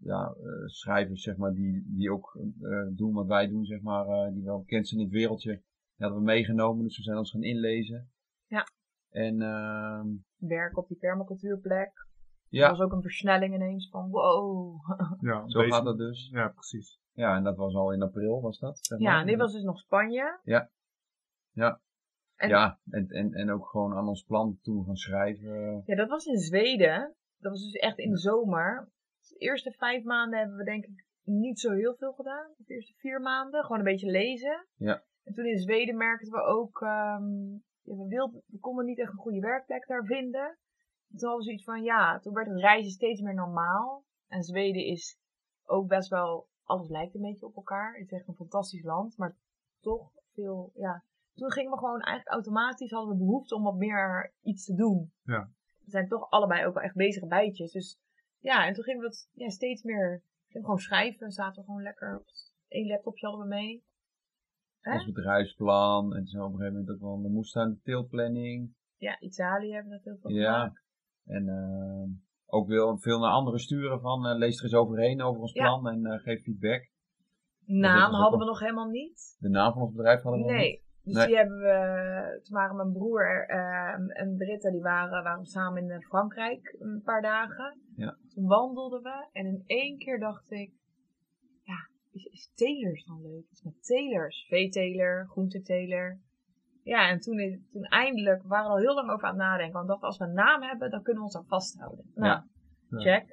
ja, 0.00 0.34
eh, 0.38 0.66
schrijvers, 0.66 1.22
zeg 1.22 1.36
maar, 1.36 1.52
die, 1.52 1.84
die 1.86 2.12
ook 2.12 2.38
eh, 2.60 2.86
doen 2.90 3.12
wat 3.12 3.26
wij 3.26 3.48
doen, 3.48 3.64
zeg 3.64 3.80
maar, 3.80 4.06
eh, 4.06 4.32
die 4.32 4.44
wel 4.44 4.58
bekend 4.58 4.88
zijn 4.88 5.00
in 5.00 5.06
het 5.06 5.14
wereldje. 5.14 5.52
Die 5.52 6.06
hadden 6.06 6.18
we 6.18 6.24
meegenomen, 6.24 6.84
dus 6.84 6.96
we 6.96 7.02
zijn 7.02 7.18
ons 7.18 7.30
gaan 7.30 7.42
inlezen. 7.42 8.10
Ja. 8.46 8.66
En 9.10 9.42
ehm, 9.42 10.06
Werken 10.36 10.78
op 10.78 10.88
die 10.88 10.96
permacultuurplek. 10.96 11.92
ja, 12.48 12.68
Dat 12.68 12.76
was 12.76 12.86
ook 12.86 12.92
een 12.92 13.02
versnelling 13.02 13.54
ineens 13.54 13.88
van, 13.88 14.10
wow. 14.10 14.76
Ja, 15.20 15.42
zo 15.48 15.60
gaat 15.60 15.84
dat 15.84 15.98
dus. 15.98 16.28
Ja, 16.32 16.48
precies. 16.48 17.00
Ja, 17.12 17.36
en 17.36 17.44
dat 17.44 17.56
was 17.56 17.74
al 17.74 17.92
in 17.92 18.02
april, 18.02 18.40
was 18.40 18.58
dat? 18.58 18.78
zeg 18.78 18.98
maar. 18.98 19.12
Ja, 19.12 19.20
en 19.20 19.26
dit 19.26 19.38
was 19.38 19.52
dus 19.52 19.62
nog 19.62 19.78
Spanje. 19.78 20.40
Ja. 20.42 20.70
Ja. 21.50 21.80
En, 22.36 22.48
Ja, 22.48 22.80
en, 22.90 23.08
en, 23.08 23.32
en 23.32 23.50
ook 23.50 23.66
gewoon 23.66 23.94
aan 23.94 24.08
ons 24.08 24.22
plan 24.22 24.58
toen 24.62 24.84
gaan 24.84 24.96
schrijven. 24.96 25.82
Ja, 25.84 25.96
dat 25.96 26.08
was 26.08 26.24
in 26.24 26.38
Zweden. 26.38 27.14
Dat 27.38 27.52
was 27.52 27.62
dus 27.62 27.72
echt 27.72 27.98
in 27.98 28.10
de 28.10 28.18
zomer. 28.18 28.92
De 29.28 29.36
eerste 29.36 29.70
vijf 29.70 30.04
maanden 30.04 30.38
hebben 30.38 30.56
we 30.56 30.64
denk 30.64 30.84
ik 30.84 31.04
niet 31.22 31.60
zo 31.60 31.72
heel 31.72 31.94
veel 31.94 32.12
gedaan. 32.12 32.54
De 32.56 32.74
eerste 32.74 32.94
vier 32.96 33.20
maanden. 33.20 33.62
Gewoon 33.62 33.78
een 33.78 33.84
beetje 33.84 34.10
lezen. 34.10 34.66
Ja. 34.76 35.02
En 35.24 35.34
toen 35.34 35.46
in 35.46 35.58
Zweden 35.58 35.96
merkten 35.96 36.32
we 36.32 36.42
ook... 36.42 36.80
ehm, 36.80 37.52
ja, 37.82 37.94
we, 37.96 38.06
wilden, 38.08 38.42
we 38.46 38.58
konden 38.58 38.84
niet 38.84 38.98
echt 38.98 39.12
een 39.12 39.18
goede 39.18 39.40
werkplek 39.40 39.86
daar 39.86 40.04
vinden. 40.04 40.58
Toen 41.08 41.28
hadden 41.28 41.38
we 41.38 41.44
zoiets 41.44 41.64
van... 41.64 41.82
Ja, 41.82 42.18
toen 42.18 42.34
werd 42.34 42.48
het 42.48 42.60
reizen 42.60 42.92
steeds 42.92 43.20
meer 43.20 43.34
normaal. 43.34 44.04
En 44.28 44.42
Zweden 44.42 44.84
is 44.84 45.18
ook 45.64 45.88
best 45.88 46.08
wel... 46.08 46.48
Alles 46.64 46.88
lijkt 46.88 47.14
een 47.14 47.20
beetje 47.20 47.46
op 47.46 47.56
elkaar. 47.56 47.94
Het 47.94 48.04
is 48.04 48.18
echt 48.18 48.28
een 48.28 48.34
fantastisch 48.34 48.82
land. 48.82 49.16
Maar 49.16 49.36
toch 49.80 50.10
veel... 50.32 50.72
Ja, 50.74 51.04
toen 51.34 51.52
gingen 51.52 51.70
we 51.70 51.78
gewoon 51.78 52.00
eigenlijk 52.00 52.34
automatisch... 52.34 52.90
Hadden 52.90 53.12
we 53.12 53.24
behoefte 53.24 53.54
om 53.54 53.62
wat 53.62 53.76
meer 53.76 54.32
iets 54.42 54.64
te 54.64 54.74
doen 54.74 55.12
we 55.84 55.90
zijn 55.90 56.08
toch 56.08 56.30
allebei 56.30 56.66
ook 56.66 56.74
wel 56.74 56.82
echt 56.82 56.94
bezige 56.94 57.26
bijtjes. 57.26 57.72
Dus 57.72 57.98
ja, 58.50 58.66
en 58.66 58.74
toen 58.74 58.84
gingen 58.84 59.00
we 59.00 59.06
dat 59.06 59.28
ja, 59.32 59.48
steeds 59.48 59.82
meer 59.82 60.22
gewoon 60.48 60.78
schrijven. 60.78 61.30
Zaten 61.32 61.60
we 61.60 61.66
gewoon 61.66 61.82
lekker 61.82 62.16
op 62.18 62.26
één 62.68 62.86
laptopje 62.86 63.26
hadden 63.26 63.48
we 63.48 63.54
mee. 63.54 63.84
Hè? 64.80 64.92
Ons 64.92 65.04
bedrijfsplan. 65.04 66.14
En 66.16 66.26
zo 66.26 66.44
op 66.44 66.52
een 66.52 66.58
gegeven 66.58 66.72
moment 66.78 66.90
ook 66.94 67.00
wel 67.00 67.22
de 67.22 67.28
moestuin, 67.28 67.70
de 67.70 67.80
teelplanning. 67.82 68.74
Ja, 68.96 69.20
Italië 69.20 69.72
hebben 69.72 69.90
we 69.90 69.96
dat 69.96 70.04
heel 70.04 70.18
veel 70.20 70.30
Ja. 70.30 70.52
gemaakt. 70.52 70.82
En 71.24 71.48
ehm, 71.48 72.08
ook 72.46 72.68
wil 72.68 72.98
veel 72.98 73.18
naar 73.18 73.30
anderen 73.32 73.60
sturen 73.60 74.00
van 74.00 74.26
eh, 74.26 74.36
lees 74.36 74.56
er 74.58 74.64
eens 74.64 74.74
overheen 74.74 75.22
over 75.22 75.40
ons 75.40 75.52
Ja. 75.52 75.62
plan 75.62 75.88
en 75.88 76.06
eh, 76.06 76.18
geef 76.22 76.42
feedback. 76.42 76.90
Naam 77.66 78.12
hadden 78.12 78.38
we 78.38 78.44
nog 78.44 78.60
helemaal 78.60 78.88
niet. 78.88 79.36
De 79.38 79.48
naam 79.48 79.72
van 79.72 79.82
ons 79.82 79.94
bedrijf 79.94 80.22
hadden 80.22 80.40
we 80.46 80.52
nog 80.52 80.60
niet. 80.62 80.83
Dus 81.04 81.14
Nee. 81.14 81.26
die 81.26 81.36
hebben 81.36 81.58
we, 81.58 82.40
toen 82.42 82.56
waren 82.56 82.76
mijn 82.76 82.92
broer 82.92 83.46
ehm, 83.48 84.08
en 84.10 84.36
Britta, 84.36 84.70
die 84.70 84.80
waren, 84.82 85.44
samen 85.44 85.82
in 85.82 85.90
eh, 85.90 85.98
Frankrijk 86.00 86.76
een 86.78 87.00
paar 87.04 87.22
dagen. 87.22 87.78
Ja. 87.96 88.16
Toen 88.34 88.46
wandelden 88.46 89.02
we 89.02 89.28
en 89.32 89.46
in 89.46 89.62
één 89.66 89.98
keer 89.98 90.18
dacht 90.18 90.50
ik, 90.50 90.72
ja, 91.62 91.88
is, 92.12 92.24
is 92.24 92.50
telers 92.54 93.04
dan 93.04 93.22
leuk? 93.22 93.44
Iets 93.50 93.62
met 93.62 93.82
telers. 93.84 94.46
Veeteler, 94.48 95.26
groenteteler. 95.28 96.20
Ja, 96.82 97.08
en 97.08 97.20
toen, 97.20 97.38
is- 97.38 97.58
toen 97.72 97.82
eindelijk, 97.82 98.42
we 98.42 98.48
waren 98.48 98.66
er 98.66 98.70
al 98.72 98.78
heel 98.78 98.94
lang 98.94 99.10
over 99.10 99.24
aan 99.24 99.34
het 99.34 99.42
nadenken. 99.42 99.72
Want 99.72 99.84
we 99.86 99.90
dachten, 99.90 100.08
als 100.08 100.18
we 100.18 100.24
een 100.24 100.32
naam 100.32 100.62
hebben, 100.62 100.90
dan 100.90 101.02
kunnen 101.02 101.22
we 101.22 101.28
ons 101.28 101.36
aan 101.36 101.46
vasthouden. 101.46 102.10
Nou, 102.14 102.26
Ja. 102.32 102.46
Ja. 102.88 102.98
check. 103.00 103.26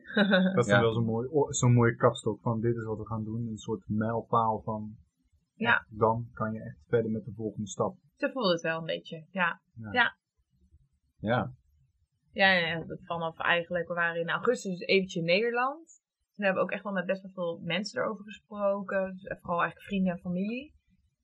Dat 0.56 0.66
is 0.66 0.72
dan 0.72 0.82
wel 0.82 0.94
zo'n 0.94 1.06
mooi, 1.06 1.28
mooie 1.74 1.96
kapstok 1.96 2.42
van 2.42 2.60
dit 2.62 2.76
is 2.76 2.84
wat 2.86 2.98
we 2.98 3.06
gaan 3.08 3.24
doen. 3.24 3.48
Een 3.48 3.58
soort 3.58 3.84
mijlpaal 3.88 4.62
van, 4.62 4.96
Ja. 5.62 5.86
dan 5.90 6.30
kan 6.34 6.54
je 6.54 6.64
echt 6.64 6.84
verder 6.88 7.12
met 7.12 7.26
de 7.26 7.34
volgende 7.36 7.68
stap. 7.68 7.96
Zo 8.16 8.28
voelde 8.28 8.52
het 8.52 8.62
wel 8.62 8.78
een 8.78 8.86
beetje, 8.86 9.26
ja. 9.30 9.62
Ja, 9.92 9.92
Ja, 12.32 12.52
ja, 12.52 12.86
vanaf 13.04 13.40
eigenlijk, 13.40 13.88
we 13.88 13.94
waren 13.94 14.22
in 14.22 14.30
augustus 14.30 14.78
dus 14.78 14.88
eventjes 14.88 15.22
in 15.22 15.28
Nederland. 15.28 16.02
Toen 16.34 16.46
hebben 16.46 16.64
we 16.64 16.68
ook 16.68 16.74
echt 16.74 16.84
wel 16.84 16.94
met 16.94 17.06
best 17.06 17.22
wel 17.22 17.32
veel 17.32 17.60
mensen 17.64 18.02
erover 18.02 18.24
gesproken. 18.24 19.12
Dus 19.12 19.38
vooral 19.40 19.62
eigenlijk 19.62 19.88
vrienden 19.88 20.14
en 20.14 20.20
familie. 20.20 20.74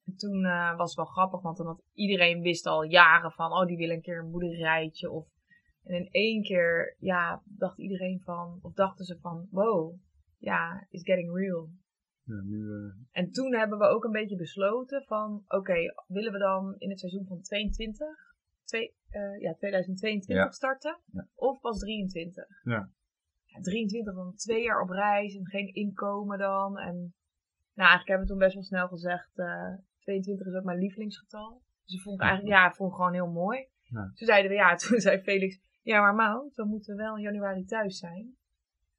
En 0.05 0.15
toen 0.15 0.45
eh, 0.45 0.77
was 0.77 0.87
het 0.87 0.97
wel 0.97 1.05
grappig, 1.05 1.41
want 1.41 1.57
dan 1.57 1.65
had 1.65 1.83
iedereen 1.93 2.41
wist 2.41 2.65
al 2.65 2.83
jaren 2.83 3.31
van, 3.31 3.51
oh, 3.51 3.65
die 3.65 3.77
wil 3.77 3.89
een 3.89 4.01
keer 4.01 4.19
een 4.19 4.31
boerderijtje. 4.31 5.11
Of, 5.11 5.27
en 5.83 5.95
in 5.95 6.09
één 6.11 6.43
keer, 6.43 6.95
ja, 6.99 7.41
dacht 7.45 7.79
iedereen 7.79 8.21
van, 8.23 8.59
of 8.61 8.73
dachten 8.73 9.05
ze 9.05 9.19
van, 9.19 9.47
wow, 9.51 9.99
ja, 10.37 10.87
it's 10.89 11.03
getting 11.03 11.33
real. 11.33 11.69
Ja, 12.27 12.41
nu, 12.41 12.71
eh, 12.71 12.93
En 13.11 13.31
toen 13.31 13.53
hebben 13.55 13.77
we 13.77 13.85
ook 13.85 14.03
een 14.03 14.11
beetje 14.11 14.35
besloten 14.35 15.03
van, 15.03 15.43
oké, 15.47 15.75
willen 16.07 16.31
we 16.31 16.37
dan 16.37 16.75
in 16.77 16.89
het 16.89 16.99
seizoen 16.99 17.25
van 17.25 17.41
22, 17.41 18.07
twee, 18.63 18.95
eh, 19.09 19.39
ja, 19.39 19.53
2022 19.53 20.35
Ja. 20.35 20.51
starten? 20.51 20.99
Ja. 21.11 21.27
Of 21.35 21.59
pas 21.59 21.79
23? 21.79 22.45
Ja. 22.63 22.89
Ja, 23.45 23.59
23 23.61 24.13
dan 24.15 24.35
twee 24.35 24.63
jaar 24.63 24.81
op 24.81 24.89
reis 24.89 25.35
en 25.35 25.47
geen 25.47 25.73
inkomen 25.73 26.37
dan. 26.37 26.77
En 26.77 26.95
nou, 27.73 27.89
eigenlijk 27.89 28.07
hebben 28.07 28.25
we 28.25 28.31
toen 28.31 28.41
best 28.41 28.53
wel 28.53 28.63
snel 28.63 28.87
gezegd, 28.87 29.37
eh 29.37 29.73
22 29.99 30.47
is 30.47 30.53
ook 30.53 30.63
mijn 30.63 30.79
lievelingsgetal. 30.79 31.61
Dus 31.85 31.95
ik 31.95 32.01
vond 32.01 32.21
ik 32.21 32.27
eigenlijk, 32.27 32.55
ja, 32.57 32.71
vond 32.71 32.93
gewoon 32.93 33.13
heel 33.13 33.31
mooi. 33.31 33.67
Toen 34.13 34.27
zeiden 34.27 34.51
we, 34.51 34.57
ja, 34.57 34.75
toen 34.87 34.99
zei 34.99 35.21
Felix, 35.21 35.59
ja 35.81 36.01
maar 36.01 36.15
Mout, 36.15 36.55
dan 36.55 36.67
moeten 36.67 36.95
we 36.95 37.03
wel 37.03 37.15
in 37.15 37.21
januari 37.21 37.65
thuis 37.65 37.97
zijn. 37.97 38.37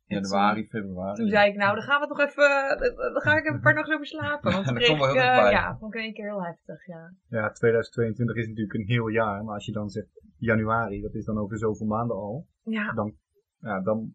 Januari, 0.09 0.67
februari. 0.67 1.17
toen 1.17 1.29
zei 1.29 1.51
ik, 1.51 1.57
nou, 1.57 1.75
dan 1.75 1.85
gaan 1.85 2.01
we 2.01 2.07
toch 2.07 2.21
even, 2.21 2.79
dan 3.13 3.23
ga 3.23 3.37
ik 3.37 3.45
even 3.45 3.55
een 3.55 3.61
paar 3.61 3.75
nachten 3.75 3.95
over 3.95 4.07
slapen. 4.07 4.53
Want 4.53 4.67
toen 4.67 4.75
kreeg 4.75 4.89
ik, 4.89 4.97
heel 4.97 5.09
eh, 5.09 5.51
ja, 5.51 5.77
vond 5.79 5.95
ik 5.95 5.99
in 6.01 6.05
één 6.05 6.15
keer 6.15 6.25
heel 6.25 6.45
heftig, 6.45 6.87
ja. 6.87 7.15
ja, 7.29 7.51
2022 7.51 8.37
is 8.37 8.47
natuurlijk 8.47 8.75
een 8.75 8.87
heel 8.87 9.09
jaar. 9.09 9.45
Maar 9.45 9.55
als 9.55 9.67
je 9.67 9.73
dan 9.73 9.89
zegt 9.89 10.09
januari, 10.39 11.01
dat 11.01 11.15
is 11.15 11.25
dan 11.25 11.39
over 11.39 11.59
zoveel 11.59 11.87
maanden 11.87 12.17
al. 12.17 12.47
Ja, 12.63 12.93
Dan, 12.93 13.15
ja, 13.61 13.81
dan 13.81 14.15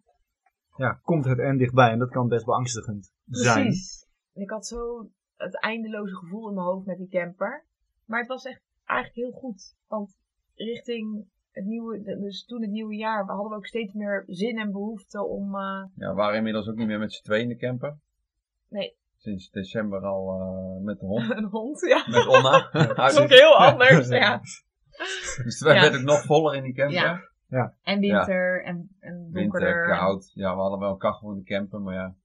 ja, 0.76 1.00
komt 1.04 1.26
het 1.26 1.40
en 1.40 1.58
dichtbij. 1.58 1.92
En 1.92 2.00
dat 2.00 2.10
kan 2.10 2.28
best 2.28 2.46
beangstigend 2.46 3.14
zijn. 3.26 3.64
precies. 3.64 4.08
Ik 4.34 4.50
had 4.50 4.66
zo 4.66 5.10
het 5.36 5.60
eindeloze 5.60 6.16
gevoel 6.16 6.48
in 6.50 6.56
mijn 6.56 6.68
hoofd 6.68 6.86
met 6.86 6.98
die 6.98 7.10
camper. 7.10 7.66
Maar 8.06 8.20
het 8.20 8.28
was 8.28 8.46
echt 8.46 8.62
eigenlijk 8.86 9.18
heel 9.18 9.40
goed. 9.40 9.76
Want 9.88 10.18
richting 10.56 11.28
het 11.54 11.66
nieuwe, 11.66 12.02
dus 12.20 12.46
toen 12.46 12.62
het 12.62 12.72
nieuwe 12.72 12.96
jaar, 12.96 13.26
hadden 13.26 13.50
we 13.50 13.56
ook 13.56 13.66
steeds 13.66 13.94
meer 13.94 14.24
zin 14.28 14.58
en 14.58 14.72
behoefte 14.72 15.24
om, 15.26 15.56
eh, 15.56 15.84
Ja, 15.96 16.10
we 16.10 16.14
waren 16.14 16.38
inmiddels 16.38 16.68
ook 16.68 16.76
niet 16.76 16.88
meer 16.88 17.00
met 17.00 17.14
z'n 17.14 17.24
tweeën 17.24 17.44
in 17.44 17.50
de 17.50 17.56
camper. 17.58 17.98
nee, 18.70 18.96
Sinds 19.18 19.50
december 19.50 20.02
al 20.06 20.40
eh, 20.40 20.84
met 20.84 21.00
de 21.00 21.06
hond. 21.06 21.30
een 21.38 21.44
hond, 21.46 21.80
ja. 21.88 22.04
Met 22.10 22.28
Onna. 22.28 22.70
Dat 22.96 23.12
is 23.12 23.20
ook 23.20 23.30
heel 23.30 23.56
anders, 23.58 24.08
ja. 24.24 24.42
Dus 25.44 25.62
wij 25.62 25.76
Ja. 25.76 25.82
werden 25.82 26.00
ook 26.00 26.06
nog 26.06 26.22
voller 26.24 26.56
in 26.56 26.64
die 26.64 26.74
camper. 26.74 27.32
Ja. 27.48 27.76
En 27.84 28.00
winter 28.00 28.64
en, 28.64 28.90
en 29.00 29.30
donkerder. 29.32 29.76
Winter, 29.76 29.98
koud. 29.98 30.32
Ja, 30.34 30.56
we 30.56 30.62
hadden 30.62 30.80
wel 30.80 30.92
een 30.92 30.98
kachel 30.98 31.32
in 31.32 31.38
de 31.38 31.44
camper, 31.44 31.82
maar 31.82 31.94
ja, 31.94 32.16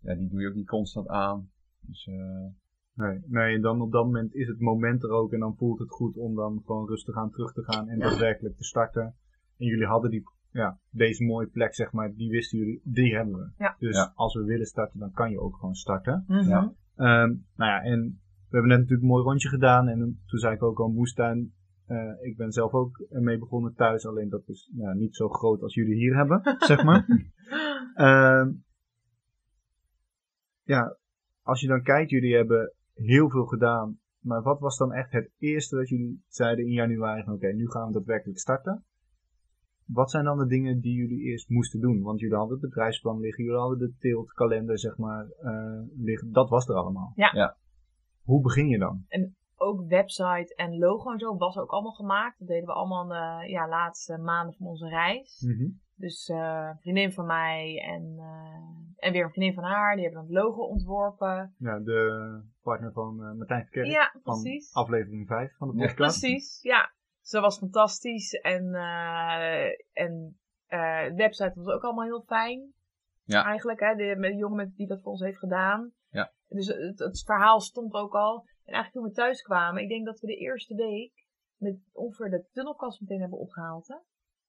ja 0.00 0.14
die 0.14 0.28
doe 0.28 0.40
je 0.40 0.48
ook 0.48 0.54
niet 0.54 0.66
constant 0.68 1.08
aan. 1.08 1.50
Dus 1.80 2.06
eh, 2.06 2.46
Nee, 2.94 3.20
nee, 3.26 3.54
en 3.54 3.60
dan 3.60 3.80
op 3.80 3.92
dat 3.92 4.04
moment 4.04 4.34
is 4.34 4.48
het 4.48 4.60
moment 4.60 5.02
er 5.02 5.10
ook. 5.10 5.32
En 5.32 5.40
dan 5.40 5.56
voelt 5.56 5.78
het 5.78 5.90
goed 5.90 6.16
om 6.16 6.34
dan 6.34 6.62
gewoon 6.64 6.86
rustig 6.88 7.14
aan 7.16 7.30
terug 7.30 7.52
te 7.52 7.62
gaan. 7.62 7.88
En 7.88 7.98
daadwerkelijk 7.98 8.56
te 8.56 8.64
starten. 8.64 9.02
En 9.58 9.66
jullie 9.66 9.86
hadden 9.86 10.10
die, 10.10 10.22
ja, 10.50 10.78
deze 10.90 11.24
mooie 11.24 11.46
plek, 11.46 11.74
zeg 11.74 11.92
maar, 11.92 12.14
die 12.14 12.30
wisten 12.30 12.58
jullie, 12.58 12.80
die 12.84 13.14
hebben 13.14 13.34
we. 13.34 13.50
Ja. 13.58 13.76
Dus 13.78 13.96
Ja. 13.96 14.12
als 14.14 14.34
we 14.34 14.44
willen 14.44 14.66
starten, 14.66 14.98
dan 15.00 15.12
kan 15.12 15.30
je 15.30 15.40
ook 15.40 15.56
gewoon 15.56 15.74
starten. 15.74 16.24
Mhm. 16.28 16.48
Ja. 16.48 16.72
Ehm, 16.96 17.28
nou 17.56 17.70
ja, 17.70 17.82
en 17.82 18.00
we 18.48 18.50
hebben 18.60 18.68
net 18.70 18.78
natuurlijk 18.78 19.02
een 19.02 19.08
mooi 19.14 19.24
rondje 19.24 19.48
gedaan. 19.48 19.88
En 19.88 19.98
toen 20.26 20.38
zei 20.38 20.54
ik 20.54 20.62
ook 20.62 20.78
al, 20.80 20.88
moestuin. 20.88 21.52
eh, 21.86 22.12
ik 22.22 22.36
ben 22.36 22.52
zelf 22.52 22.72
ook 22.72 23.04
mee 23.08 23.38
begonnen 23.38 23.74
thuis. 23.74 24.06
Alleen 24.06 24.28
dat 24.28 24.48
is 24.48 24.70
ja, 24.74 24.92
niet 24.92 25.16
zo 25.16 25.28
groot 25.28 25.62
als 25.62 25.74
jullie 25.74 25.94
hier 25.94 26.16
hebben, 26.16 26.40
zeg 26.70 26.84
maar. 26.84 27.06
Ehm, 27.94 28.52
ja, 30.62 30.96
als 31.42 31.60
je 31.60 31.66
dan 31.66 31.82
kijkt, 31.82 32.10
jullie 32.10 32.34
hebben 32.36 32.72
heel 32.94 33.30
veel 33.30 33.44
gedaan. 33.44 33.98
Maar 34.20 34.42
wat 34.42 34.60
was 34.60 34.76
dan 34.76 34.92
echt 34.92 35.12
het 35.12 35.30
eerste 35.38 35.76
dat 35.76 35.88
jullie 35.88 36.24
zeiden 36.28 36.64
in 36.64 36.72
januari? 36.72 37.22
van, 37.22 37.34
Oké, 37.34 37.52
nu 37.52 37.70
gaan 37.70 37.86
we 37.86 37.92
daadwerkelijk 37.92 38.38
starten. 38.38 38.84
Wat 39.84 40.10
zijn 40.10 40.24
dan 40.24 40.38
de 40.38 40.46
dingen 40.46 40.80
die 40.80 40.94
jullie 40.94 41.20
eerst 41.20 41.48
moesten 41.48 41.80
doen? 41.80 42.02
Want 42.02 42.20
jullie 42.20 42.36
hadden 42.36 42.58
het 42.60 42.68
bedrijfsplan 42.68 43.20
liggen, 43.20 43.44
jullie 43.44 43.60
hadden 43.60 43.78
de 43.78 43.94
teeltkalender, 43.98 44.78
zeg 44.78 44.96
maar, 44.96 45.26
eh, 45.28 45.82
liggen. 45.96 46.32
Dat 46.32 46.48
was 46.48 46.68
er 46.68 46.74
allemaal. 46.74 47.12
Ja. 47.14 47.30
Ja. 47.34 47.56
Hoe 48.22 48.42
begin 48.42 48.68
je 48.68 48.78
dan? 48.78 49.04
Ook 49.56 49.88
website 49.88 50.54
en 50.54 50.78
logo 50.78 51.12
en 51.12 51.18
zo 51.18 51.36
was 51.36 51.56
ook 51.56 51.70
allemaal 51.70 51.92
gemaakt. 51.92 52.38
Dat 52.38 52.48
deden 52.48 52.66
we 52.66 52.72
allemaal 52.72 53.02
in 53.02 53.08
de 53.08 53.50
ja, 53.50 53.68
laatste 53.68 54.18
maanden 54.18 54.54
van 54.54 54.66
onze 54.66 54.88
reis. 54.88 55.40
Mhm. 55.40 55.68
Dus 55.94 56.28
eh, 56.28 56.68
een 56.70 56.78
vriendin 56.80 57.12
van 57.12 57.26
mij 57.26 57.80
en, 57.80 58.14
eh, 58.18 58.83
en 58.96 59.12
weer 59.12 59.24
een 59.24 59.30
vriendin 59.30 59.54
van 59.54 59.64
haar, 59.64 59.94
die 59.94 60.04
hebben 60.04 60.24
dan 60.26 60.34
het 60.34 60.44
logo 60.44 60.62
ontworpen. 60.62 61.54
Ja, 61.58 61.78
de 61.78 62.40
partner 62.62 62.92
van 62.92 63.24
eh, 63.24 63.32
Martijn 63.32 63.62
Verkerk 63.62 63.86
Ja, 63.86 64.10
van 64.22 64.40
precies. 64.40 64.74
aflevering 64.74 65.26
5 65.26 65.56
van 65.56 65.70
de 65.70 65.76
Ja, 65.76 65.86
podcast. 65.86 66.20
Precies, 66.20 66.62
ja. 66.62 66.92
Dus 67.20 67.30
dat 67.30 67.42
was 67.42 67.58
fantastisch. 67.58 68.32
En, 68.32 68.74
eh, 68.74 69.66
en 69.92 70.38
eh, 70.66 71.04
de 71.04 71.14
website 71.14 71.52
was 71.54 71.74
ook 71.74 71.82
allemaal 71.82 72.04
heel 72.04 72.24
fijn. 72.26 72.72
Ja. 73.22 73.44
Eigenlijk, 73.44 73.80
hè, 73.80 73.94
de, 73.94 74.16
met 74.18 74.30
de 74.30 74.36
jongen 74.36 74.56
met, 74.56 74.76
die 74.76 74.86
dat 74.86 75.02
voor 75.02 75.10
ons 75.12 75.20
heeft 75.20 75.38
gedaan. 75.38 75.92
Ja. 76.08 76.32
Dus 76.48 76.66
het, 76.66 76.98
het 76.98 77.22
verhaal 77.24 77.60
stond 77.60 77.94
ook 77.94 78.14
al. 78.14 78.36
En 78.64 78.72
eigenlijk 78.74 78.92
toen 78.92 79.02
we 79.02 79.12
thuis 79.12 79.42
kwamen, 79.42 79.82
ik 79.82 79.88
denk 79.88 80.06
dat 80.06 80.20
we 80.20 80.26
de 80.26 80.36
eerste 80.36 80.74
week 80.74 81.26
met 81.56 81.76
ongeveer 81.92 82.30
de 82.30 82.48
tunnelkast 82.52 83.00
meteen 83.00 83.20
hebben 83.20 83.38
opgehaald. 83.38 83.88
Hè? 83.88 83.96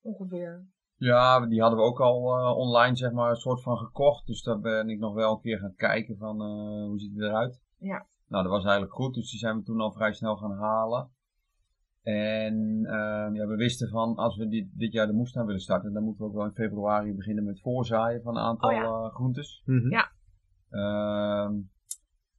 Ongeveer. 0.02 0.66
Ja, 0.96 1.48
die 1.48 1.62
hadden 1.62 1.80
we 1.80 1.86
ook 1.86 2.00
al 2.00 2.38
eh, 2.38 2.58
online 2.58 2.96
zeg 2.96 3.12
maar 3.12 3.30
een 3.30 3.36
soort 3.36 3.62
van 3.62 3.78
gekocht. 3.78 4.28
Dus 4.28 4.44
daar 4.44 4.60
ben 4.60 4.90
ik 4.90 5.00
nog 5.00 5.14
wel 5.14 5.32
een 5.32 5.42
keer 5.42 5.60
gaan 5.60 5.76
kijken 5.76 6.18
van 6.18 6.42
eh, 6.42 6.88
hoe 6.88 7.00
ziet 7.00 7.14
het 7.14 7.24
eruit. 7.24 7.62
Ja. 7.78 8.06
Nou, 8.28 8.44
dat 8.44 8.52
was 8.52 8.64
eigenlijk 8.64 8.94
goed. 8.94 9.14
Dus 9.14 9.30
die 9.30 9.40
zijn 9.40 9.58
we 9.58 9.64
toen 9.64 9.80
al 9.80 9.92
vrij 9.92 10.14
snel 10.14 10.36
gaan 10.36 10.58
halen. 10.58 11.10
En 12.02 12.86
ehm, 12.86 13.36
ja, 13.36 13.48
we 13.48 13.56
wisten 13.56 13.90
van 13.90 14.16
als 14.16 14.38
we 14.38 14.48
dit, 14.48 14.68
dit 14.74 14.92
jaar 14.92 15.08
de 15.08 15.14
moestuin 15.14 15.46
willen 15.46 15.62
starten, 15.62 15.94
dan 15.94 16.04
moeten 16.04 16.24
we 16.24 16.30
ook 16.30 16.36
wel 16.36 16.46
in 16.46 16.54
februari 16.54 17.14
beginnen 17.16 17.44
met 17.44 17.62
voorzaaien 17.62 18.22
van 18.22 18.38
een 18.38 18.44
aantal 18.44 18.70
Oh 18.70 18.76
ja. 18.76 18.84
eh, 18.84 19.14
groentes. 19.14 19.62
Mhm. 19.66 19.90
Ja. 19.90 20.12
Ehm, 20.70 21.54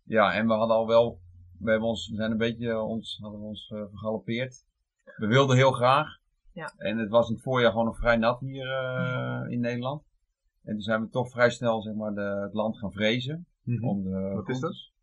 ja, 0.02 0.34
en 0.34 0.46
we 0.46 0.52
hadden 0.52 0.76
al 0.76 0.86
wel, 0.86 1.20
we, 1.58 1.70
hebben 1.70 1.88
ons, 1.88 2.08
we 2.08 2.16
zijn 2.16 2.30
een 2.30 2.36
beetje 2.36 2.80
ons, 2.80 3.18
hadden 3.22 3.40
we 3.40 3.46
ons 3.46 3.66
vergalopeerd. 3.66 4.64
We 5.16 5.26
wilden 5.26 5.56
heel 5.56 5.72
graag. 5.72 6.18
Ja. 6.56 6.72
En 6.76 6.98
het 6.98 7.08
was 7.08 7.28
in 7.28 7.34
het 7.34 7.42
voorjaar 7.42 7.70
gewoon 7.70 7.86
nog 7.86 7.98
vrij 7.98 8.16
nat 8.16 8.40
hier 8.40 8.70
eh, 8.70 9.50
in 9.50 9.60
Nederland. 9.60 10.02
En 10.62 10.72
toen 10.72 10.80
zijn 10.80 11.00
we 11.00 11.08
toch 11.08 11.30
vrij 11.30 11.50
snel 11.50 11.82
zeg 11.82 11.94
maar, 11.94 12.14
de, 12.14 12.40
het 12.42 12.52
land 12.52 12.78
gaan 12.78 12.92
vrezen. 12.92 13.46
Mhm. 13.62 13.84
Om 13.84 14.02
de 14.02 14.10
Wat 14.10 14.48
is 14.48 14.58
groentes. 14.58 14.94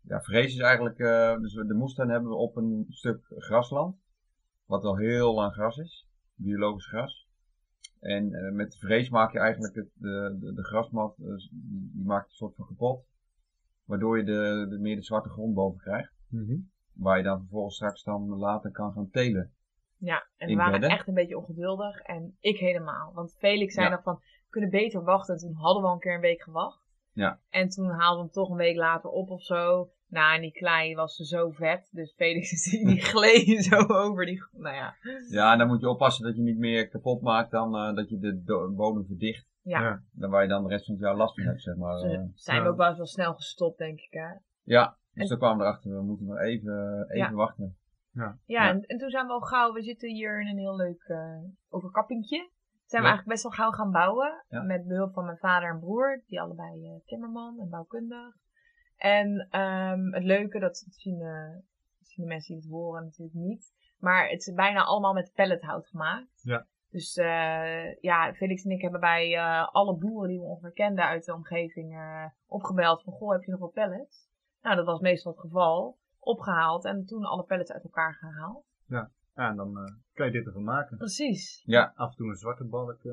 Ja, 0.00 0.20
vrezen 0.20 0.58
is 0.58 0.64
eigenlijk, 0.64 0.98
eh, 0.98 1.38
dus 1.38 1.52
de 1.52 1.74
moestuin 1.74 2.08
hebben 2.08 2.30
we 2.30 2.36
op 2.36 2.56
een 2.56 2.86
stuk 2.88 3.20
grasland. 3.28 3.96
Wat 4.64 4.84
al 4.84 4.96
heel 4.96 5.34
lang 5.34 5.52
gras 5.52 5.76
is. 5.76 6.08
Biologisch 6.34 6.86
gras. 6.86 7.28
En 8.00 8.32
eh, 8.32 8.52
met 8.52 8.76
vrees 8.76 9.10
maak 9.10 9.32
je 9.32 9.38
eigenlijk 9.38 9.74
het, 9.74 9.88
de, 9.94 10.36
de, 10.40 10.52
de 10.52 10.64
grasmat, 10.64 11.14
dus 11.16 11.50
die, 11.52 11.90
die 11.94 12.04
maakt 12.04 12.28
een 12.28 12.36
soort 12.36 12.54
van 12.54 12.66
kapot. 12.66 13.04
Waardoor 13.84 14.18
je 14.18 14.24
de, 14.24 14.66
de, 14.68 14.78
meer 14.78 14.96
de 14.96 15.02
zwarte 15.02 15.28
grond 15.28 15.54
boven 15.54 15.80
krijgt. 15.80 16.12
Mhm. 16.28 16.56
Waar 16.92 17.16
je 17.16 17.24
dan 17.24 17.38
vervolgens 17.38 17.74
straks 17.74 18.02
dan 18.02 18.28
later 18.28 18.70
kan 18.70 18.92
gaan 18.92 19.10
telen. 19.10 19.52
Ja, 19.98 20.26
en 20.36 20.48
we 20.48 20.54
waren 20.54 20.72
bedden? 20.72 20.90
echt 20.90 21.08
een 21.08 21.14
beetje 21.14 21.38
ongeduldig. 21.38 22.00
En 22.00 22.36
ik 22.40 22.58
helemaal. 22.58 23.12
Want 23.14 23.36
Felix 23.38 23.74
zei 23.74 23.86
Ja. 23.86 23.92
nog 23.92 24.02
van, 24.02 24.14
we 24.14 24.50
kunnen 24.50 24.70
beter 24.70 25.02
wachten. 25.04 25.34
En 25.34 25.40
toen 25.40 25.54
hadden 25.54 25.82
we 25.82 25.88
al 25.88 25.94
een 25.94 26.00
keer 26.00 26.14
een 26.14 26.20
week 26.20 26.42
gewacht. 26.42 26.86
Ja. 27.12 27.40
En 27.50 27.68
toen 27.68 27.88
haalden 27.90 28.16
we 28.16 28.22
hem 28.22 28.30
toch 28.30 28.50
een 28.50 28.56
week 28.56 28.76
later 28.76 29.10
op 29.10 29.30
of 29.30 29.42
zo. 29.42 29.90
Nou, 30.08 30.34
en 30.34 30.40
die 30.40 30.52
klei 30.52 30.94
was 30.94 31.16
zo 31.16 31.50
vet. 31.50 31.88
Dus 31.92 32.12
Felix 32.16 32.50
die 32.70 32.86
die 32.86 33.00
gleed 33.00 33.64
zo 33.70 33.76
over 33.86 34.26
die... 34.26 34.42
Nou 34.52 34.74
ja. 34.74 34.94
Ja, 35.30 35.52
en 35.52 35.58
dan 35.58 35.66
moet 35.66 35.80
je 35.80 35.88
oppassen 35.88 36.24
dat 36.24 36.36
je 36.36 36.42
niet 36.42 36.58
meer 36.58 36.88
kapot 36.88 37.22
maakt 37.22 37.50
dan 37.50 37.76
eh, 37.76 37.94
dat 37.94 38.08
je 38.08 38.18
de 38.18 38.72
bodem 38.76 39.06
verdicht. 39.06 39.46
Ja. 39.62 39.80
Ja. 39.80 40.02
Dan 40.12 40.30
waar 40.30 40.42
je 40.42 40.48
dan 40.48 40.62
de 40.62 40.68
rest 40.68 40.84
van 40.84 40.94
het 40.94 41.02
jaar 41.02 41.16
last 41.16 41.34
van 41.34 41.44
hebt, 41.44 41.62
zeg 41.62 41.76
maar. 41.76 42.00
Dus, 42.00 42.12
eh. 42.12 42.20
zijn 42.34 42.58
we 42.58 42.64
ja. 42.64 42.68
ook 42.70 42.76
wel 42.76 42.88
eens 42.88 42.96
wel 42.96 43.06
snel 43.06 43.34
gestopt, 43.34 43.78
denk 43.78 43.98
ik. 44.00 44.12
Hè? 44.12 44.28
ja, 44.62 44.96
dus 45.12 45.22
En- 45.22 45.28
toen 45.28 45.38
kwamen 45.38 45.58
we 45.58 45.64
erachter, 45.64 45.90
we 45.90 46.02
moeten 46.02 46.26
nog 46.26 46.38
even, 46.38 47.04
even 47.08 47.16
Ja. 47.16 47.32
wachten. 47.32 47.76
Ja, 48.18 48.38
Ja. 48.44 48.68
En, 48.68 48.82
en 48.82 48.98
toen 48.98 49.10
zijn 49.10 49.26
we 49.26 49.32
al 49.32 49.40
gauw, 49.40 49.72
we 49.72 49.82
zitten 49.82 50.08
hier 50.08 50.40
in 50.40 50.46
een 50.46 50.58
heel 50.58 50.76
leuk 50.76 51.02
eh 51.02 51.42
overkappingje. 51.68 52.50
Zijn 52.86 53.02
we 53.02 53.08
eigenlijk 53.08 53.28
best 53.28 53.42
wel 53.42 53.52
gauw 53.52 53.70
gaan 53.70 53.90
bouwen. 53.90 54.44
Met 54.48 54.86
behulp 54.86 55.12
van 55.12 55.24
mijn 55.24 55.38
vader 55.38 55.68
en 55.68 55.80
broer, 55.80 56.22
die 56.26 56.40
allebei 56.40 56.86
eh, 56.86 57.06
timmerman 57.06 57.60
en 57.60 57.68
bouwkundig. 57.68 58.34
En 58.96 59.46
ehm, 59.50 60.12
het 60.12 60.24
leuke, 60.24 60.58
dat 60.58 60.86
zien, 60.90 61.20
eh, 61.20 61.56
zien 62.00 62.24
de 62.24 62.30
mensen 62.30 62.54
die 62.54 62.62
het 62.62 62.72
horen 62.72 63.04
natuurlijk 63.04 63.38
niet. 63.38 63.72
Maar 63.98 64.28
het 64.28 64.46
is 64.46 64.54
bijna 64.54 64.84
allemaal 64.84 65.12
met 65.12 65.32
pellethout 65.34 65.86
gemaakt. 65.86 66.40
Ja. 66.42 66.66
Dus 66.90 67.14
ja, 68.00 68.34
Felix 68.34 68.64
en 68.64 68.70
ik 68.70 68.82
hebben 68.82 69.00
bij 69.00 69.40
alle 69.64 69.96
boeren 69.96 70.28
die 70.28 70.38
we 70.38 70.44
ongeveer 70.44 70.72
kenden 70.72 71.04
uit 71.04 71.24
de 71.24 71.34
omgeving 71.34 72.00
opgebeld 72.46 73.02
van, 73.02 73.12
goh, 73.12 73.32
heb 73.32 73.42
je 73.42 73.50
nog 73.50 73.60
wel 73.60 73.68
pellets? 73.68 74.28
Nou, 74.62 74.76
dat 74.76 74.86
was 74.86 75.00
meestal 75.00 75.32
het 75.32 75.40
geval. 75.40 75.98
Opgehaald 76.20 76.84
en 76.84 77.04
toen 77.06 77.24
alle 77.24 77.42
pellets 77.44 77.72
uit 77.72 77.82
elkaar 77.84 78.14
gehaald. 78.14 78.64
Ja, 78.86 79.10
en 79.34 79.56
dan 79.56 79.78
eh, 79.78 79.94
kan 80.14 80.26
je 80.26 80.32
dit 80.32 80.46
ervan 80.46 80.64
maken. 80.64 80.96
Precies. 80.96 81.62
Ja, 81.64 81.92
Af 81.96 82.10
en 82.10 82.16
toe 82.16 82.28
een 82.28 82.34
zwarte 82.36 82.64
balk, 82.64 83.04
eh, 83.04 83.12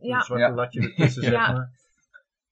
Ja. 0.00 0.16
een 0.16 0.22
zwarte 0.22 0.44
Ja. 0.44 0.54
latje 0.54 0.80
ertussen, 0.80 1.22
zeg 1.32 1.32
Ja. 1.32 1.52
maar. 1.52 1.70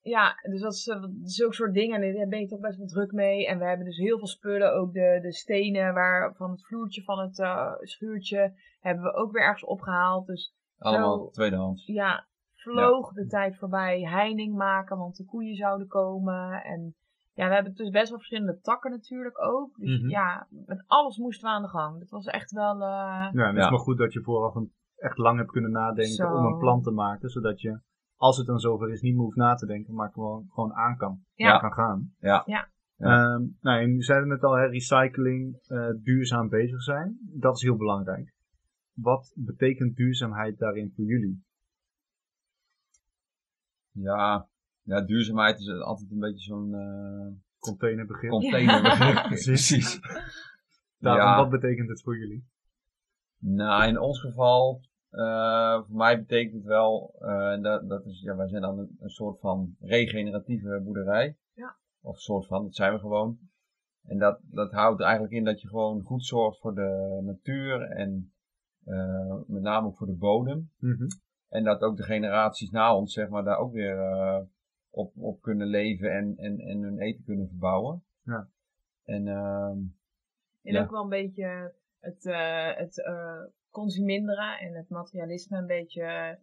Ja, 0.02 0.34
dus 0.50 0.60
dat 0.60 0.72
is 0.72 0.86
eh, 0.88 1.02
zulke 1.22 1.54
soort 1.54 1.74
dingen. 1.74 2.02
En 2.02 2.14
daar 2.16 2.28
ben 2.28 2.40
je 2.40 2.46
toch 2.48 2.60
best 2.60 2.78
wel 2.78 2.86
druk 2.86 3.12
mee. 3.12 3.46
En 3.46 3.58
we 3.58 3.64
hebben 3.64 3.86
dus 3.86 3.96
heel 3.98 4.18
veel 4.18 4.26
spullen. 4.26 4.74
Ook 4.74 4.92
de, 4.92 5.18
de 5.22 5.32
stenen 5.32 5.94
waar, 5.94 6.34
van 6.34 6.50
het 6.50 6.66
vloertje 6.66 7.02
van 7.02 7.18
het 7.18 7.38
eh, 7.38 7.72
schuurtje 7.80 8.54
hebben 8.80 9.04
we 9.04 9.12
ook 9.12 9.32
weer 9.32 9.42
ergens 9.42 9.64
opgehaald. 9.64 10.26
Dus 10.26 10.54
allemaal 10.78 11.18
Zo. 11.18 11.28
tweedehands. 11.30 11.86
ja, 11.86 12.26
vloog 12.52 13.12
de 13.12 13.26
tijd 13.26 13.56
voorbij. 13.58 14.00
Heining 14.00 14.54
maken, 14.54 14.96
want 14.98 15.16
de 15.16 15.24
koeien 15.24 15.54
zouden 15.54 15.86
komen. 15.86 16.62
En 16.64 16.94
ja, 17.34 17.48
we 17.48 17.54
hebben 17.54 17.74
dus 17.74 17.90
best 17.90 18.08
wel 18.08 18.18
verschillende 18.18 18.60
takken 18.60 18.90
natuurlijk 18.90 19.40
ook. 19.42 19.76
Dus 19.76 20.00
Mhm. 20.00 20.08
ja, 20.08 20.46
met 20.66 20.84
alles 20.86 21.18
moesten 21.18 21.48
we 21.48 21.54
aan 21.54 21.62
de 21.62 21.68
gang. 21.68 21.98
Dat 21.98 22.10
was 22.10 22.26
echt 22.26 22.50
wel... 22.50 22.74
eh, 22.74 22.78
Ja, 22.80 23.28
en 23.32 23.46
het 23.46 23.56
Ja. 23.56 23.64
is 23.64 23.70
maar 23.70 23.78
goed 23.78 23.98
dat 23.98 24.12
je 24.12 24.22
vooraf 24.22 24.54
een, 24.54 24.72
echt 24.96 25.18
lang 25.18 25.38
hebt 25.38 25.50
kunnen 25.50 25.70
nadenken 25.70 26.14
Zo. 26.14 26.34
om 26.36 26.44
een 26.44 26.58
plan 26.58 26.82
te 26.82 26.90
maken, 26.90 27.28
zodat 27.28 27.60
je, 27.60 27.80
als 28.16 28.36
het 28.36 28.46
dan 28.46 28.58
zover 28.58 28.90
is, 28.90 29.00
niet 29.00 29.14
meer 29.14 29.22
hoeft 29.22 29.36
na 29.36 29.54
te 29.54 29.66
denken, 29.66 29.94
maar 29.94 30.10
gewoon, 30.12 30.46
gewoon 30.48 30.72
aan 30.74 30.96
kan, 30.96 31.24
Ja. 31.34 31.58
kan 31.58 31.72
gaan. 31.72 32.14
Ja. 32.18 32.42
Ja. 32.46 32.72
Ja. 32.96 33.34
Ehm, 33.34 33.42
nou, 33.60 33.80
en 33.82 33.94
je 33.94 34.02
zei 34.02 34.26
net 34.26 34.42
al, 34.44 34.52
hè, 34.56 34.66
recycling, 34.66 35.58
eh, 35.66 35.88
duurzaam 36.02 36.48
bezig 36.48 36.82
zijn, 36.82 37.18
dat 37.22 37.56
is 37.56 37.62
heel 37.62 37.76
belangrijk. 37.76 38.32
Wat 38.92 39.32
betekent 39.36 39.96
duurzaamheid 39.96 40.58
daarin 40.58 40.92
voor 40.96 41.04
jullie? 41.04 41.44
Ja, 43.92 44.48
ja, 44.84 45.00
duurzaamheid 45.00 45.58
is 45.58 45.68
altijd 45.68 46.10
een 46.10 46.18
beetje 46.18 46.44
zo'n 46.44 46.74
eh 46.74 47.42
Containerbegrip. 47.58 48.30
containerbegrip. 48.30 49.22
Precies. 49.28 49.68
Precies. 49.68 50.00
Daarom, 50.98 51.22
Ja. 51.26 51.36
Wat 51.36 51.50
betekent 51.50 51.88
het 51.88 52.02
voor 52.02 52.18
jullie? 52.18 52.46
Nou, 53.38 53.88
in 53.88 53.98
ons 54.00 54.20
geval, 54.20 54.80
eh, 55.10 55.82
voor 55.86 55.96
mij 55.96 56.18
betekent 56.18 56.54
het 56.54 56.64
wel, 56.64 57.14
eh, 57.18 57.60
dat, 57.62 57.88
dat 57.88 58.04
is, 58.06 58.20
ja, 58.20 58.36
wij 58.36 58.48
zijn 58.48 58.62
dan 58.62 58.78
een, 58.78 58.96
een 59.00 59.10
soort 59.10 59.40
van 59.40 59.76
regeneratieve 59.80 60.80
boerderij. 60.84 61.36
Ja. 61.54 61.76
Of 62.00 62.20
soort 62.20 62.46
van, 62.46 62.62
dat 62.62 62.74
zijn 62.74 62.92
we 62.92 62.98
gewoon. 62.98 63.38
En 64.02 64.18
dat, 64.18 64.40
dat 64.42 64.72
houdt 64.72 65.00
eigenlijk 65.00 65.32
in 65.32 65.44
dat 65.44 65.60
je 65.60 65.68
gewoon 65.68 66.02
goed 66.02 66.24
zorgt 66.24 66.60
voor 66.60 66.74
de 66.74 67.20
natuur 67.22 67.80
en 67.82 68.32
eh, 68.84 69.34
met 69.46 69.62
name 69.62 69.86
ook 69.86 69.96
voor 69.96 70.06
de 70.06 70.16
bodem. 70.16 70.70
Mhm. 70.78 71.06
En 71.48 71.64
dat 71.64 71.80
ook 71.82 71.96
de 71.96 72.02
generaties 72.02 72.70
na 72.70 72.96
ons, 72.96 73.12
zeg 73.12 73.28
maar, 73.28 73.44
daar 73.44 73.58
ook 73.58 73.72
weer 73.72 73.98
eh, 73.98 74.40
op, 74.94 75.12
op 75.16 75.40
kunnen 75.40 75.66
leven 75.66 76.10
en, 76.10 76.36
en, 76.36 76.58
en 76.58 76.82
hun 76.82 76.98
eten 76.98 77.24
kunnen 77.24 77.48
verbouwen. 77.48 78.04
Ja. 78.22 78.48
En 79.04 79.28
ehm, 79.28 79.78
En 80.62 80.72
Ja. 80.72 80.82
ook 80.82 80.90
wel 80.90 81.02
een 81.02 81.08
beetje 81.08 81.74
het, 82.00 82.26
eh, 82.26 82.74
het 82.76 83.04
eh, 83.04 83.42
consuminderen 83.70 84.58
en 84.58 84.74
het 84.74 84.88
materialisme 84.88 85.58
een 85.58 85.66
beetje, 85.66 86.02
eh, 86.02 86.36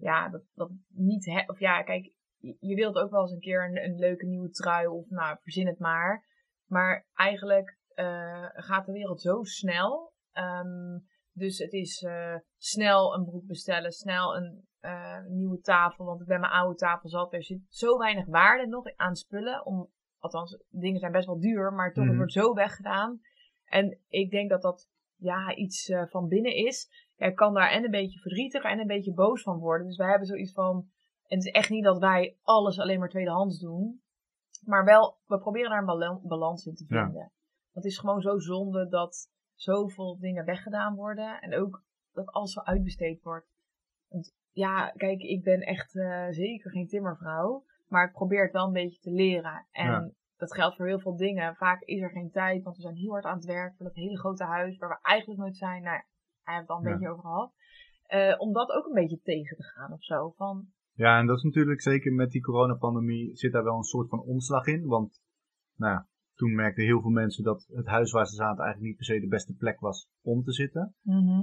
ja, 0.00 0.28
dat, 0.28 0.42
dat 0.54 0.70
niet, 0.88 1.24
he- 1.24 1.44
of 1.46 1.58
ja, 1.58 1.82
kijk, 1.82 2.12
je, 2.60 2.74
wilt 2.74 2.96
ook 2.96 3.10
wel 3.10 3.20
eens 3.20 3.32
een 3.32 3.40
keer 3.40 3.64
een, 3.64 3.84
een 3.84 3.98
leuke 3.98 4.26
nieuwe 4.26 4.50
trui 4.50 4.86
of 4.86 5.08
nou, 5.10 5.36
verzin 5.40 5.66
het 5.66 5.78
maar. 5.78 6.26
Maar 6.66 7.06
eigenlijk 7.14 7.78
eh, 7.94 8.48
gaat 8.52 8.86
de 8.86 8.92
wereld 8.92 9.20
zo 9.20 9.42
snel. 9.42 10.12
Ehm, 10.32 10.98
dus 11.32 11.58
het 11.58 11.72
is 11.72 12.02
eh, 12.02 12.36
snel 12.56 13.14
een 13.14 13.24
broek 13.24 13.46
bestellen, 13.46 13.92
snel 13.92 14.36
een 14.36 14.67
eh, 14.80 15.24
nieuwe 15.26 15.60
tafel. 15.60 16.04
Want 16.04 16.20
ik 16.20 16.26
ben 16.26 16.40
mijn 16.40 16.52
oude 16.52 16.74
tafel 16.76 17.08
zat. 17.08 17.32
Er 17.32 17.42
zit 17.42 17.60
zo 17.68 17.98
weinig 17.98 18.26
waarde 18.26 18.66
nog 18.66 18.96
aan 18.96 19.16
spullen. 19.16 19.66
Om, 19.66 19.90
althans, 20.18 20.58
dingen 20.70 20.98
zijn 21.00 21.12
best 21.12 21.26
wel 21.26 21.40
duur, 21.40 21.72
maar 21.72 21.92
toch, 21.92 21.98
Mhm. 22.04 22.08
het 22.08 22.16
wordt 22.16 22.32
zo 22.32 22.54
weggedaan. 22.54 23.20
En 23.64 23.98
ik 24.08 24.30
denk 24.30 24.50
dat 24.50 24.62
dat 24.62 24.88
ja, 25.16 25.54
iets 25.54 25.88
eh, 25.88 26.06
van 26.06 26.28
binnen 26.28 26.54
is. 26.54 27.06
Ik 27.16 27.34
kan 27.36 27.54
daar 27.54 27.70
en 27.70 27.84
een 27.84 27.90
beetje 27.90 28.18
verdrietig 28.20 28.62
en 28.62 28.78
een 28.78 28.86
beetje 28.86 29.12
boos 29.12 29.42
van 29.42 29.58
worden. 29.58 29.86
Dus 29.86 29.96
wij 29.96 30.08
hebben 30.08 30.26
zoiets 30.26 30.52
van. 30.52 30.90
En 31.26 31.36
het 31.36 31.46
is 31.46 31.52
echt 31.52 31.70
niet 31.70 31.84
dat 31.84 31.98
wij 31.98 32.36
alles 32.42 32.78
alleen 32.78 32.98
maar 32.98 33.08
tweedehands 33.08 33.58
doen. 33.58 34.02
Maar 34.64 34.84
wel, 34.84 35.18
we 35.26 35.38
proberen 35.38 35.70
daar 35.70 35.78
een 35.78 35.86
bala- 35.86 36.20
balans 36.22 36.66
in 36.66 36.74
te 36.74 36.84
Ja. 36.88 37.04
vinden. 37.04 37.32
Want 37.72 37.84
het 37.84 37.84
is 37.84 37.98
gewoon 37.98 38.20
zo 38.20 38.38
zonde 38.38 38.88
dat 38.88 39.30
zoveel 39.54 40.18
dingen 40.18 40.44
weggedaan 40.44 40.94
worden. 40.94 41.40
En 41.40 41.54
ook 41.54 41.82
dat 42.12 42.26
alles 42.26 42.52
zo 42.52 42.60
uitbesteed 42.60 43.22
wordt. 43.22 43.46
Ja, 44.58 44.92
kijk, 44.96 45.20
ik 45.20 45.42
ben 45.42 45.60
echt 45.60 45.96
eh, 45.96 46.26
zeker 46.30 46.70
geen 46.70 46.86
timmervrouw. 46.88 47.64
Maar 47.88 48.06
ik 48.06 48.12
probeer 48.12 48.42
het 48.42 48.52
wel 48.52 48.66
een 48.66 48.72
beetje 48.72 49.00
te 49.00 49.10
leren. 49.10 49.66
En 49.70 49.86
Ja. 49.90 50.10
dat 50.36 50.54
geldt 50.54 50.76
voor 50.76 50.86
heel 50.86 51.00
veel 51.00 51.16
dingen. 51.16 51.54
Vaak 51.56 51.82
is 51.82 52.00
er 52.00 52.10
geen 52.10 52.30
tijd, 52.30 52.62
want 52.62 52.76
we 52.76 52.82
zijn 52.82 52.94
heel 52.94 53.10
hard 53.10 53.24
aan 53.24 53.36
het 53.36 53.44
werk 53.44 53.74
voor 53.76 53.86
dat 53.86 53.94
hele 53.94 54.18
grote 54.18 54.44
huis 54.44 54.78
waar 54.78 54.88
we 54.88 54.98
eigenlijk 55.02 55.40
nooit 55.40 55.56
zijn. 55.56 55.82
Nou, 55.82 55.96
hij 56.42 56.54
heeft 56.54 56.68
het 56.68 56.76
al 56.76 56.76
een 56.78 56.84
Ja. 56.88 56.92
beetje 56.92 57.08
over 57.10 57.22
gehad. 57.22 57.52
Eh, 58.02 58.34
om 58.40 58.52
dat 58.52 58.70
ook 58.70 58.86
een 58.86 58.94
beetje 59.02 59.20
tegen 59.20 59.56
te 59.56 59.62
gaan 59.62 59.92
of 59.92 60.04
zo. 60.04 60.30
Van, 60.36 60.66
Ja, 60.92 61.18
en 61.18 61.26
dat 61.26 61.36
is 61.36 61.42
natuurlijk 61.42 61.80
zeker 61.80 62.12
met 62.12 62.30
die 62.30 62.42
coronapandemie 62.42 63.36
zit 63.36 63.52
daar 63.52 63.64
wel 63.64 63.76
een 63.76 63.82
soort 63.82 64.08
van 64.08 64.20
omslag 64.20 64.66
in. 64.66 64.86
Want 64.86 65.20
nou 65.76 65.92
ja, 65.92 66.08
toen 66.34 66.54
merkten 66.54 66.84
heel 66.84 67.00
veel 67.00 67.10
mensen 67.10 67.44
dat 67.44 67.66
het 67.72 67.86
huis 67.86 68.12
waar 68.12 68.26
ze 68.26 68.34
zaten 68.34 68.64
eigenlijk 68.64 68.86
niet 68.88 68.96
per 68.96 69.04
se 69.04 69.20
de 69.20 69.28
beste 69.28 69.54
plek 69.54 69.80
was 69.80 70.08
om 70.22 70.42
te 70.42 70.52
zitten. 70.52 70.94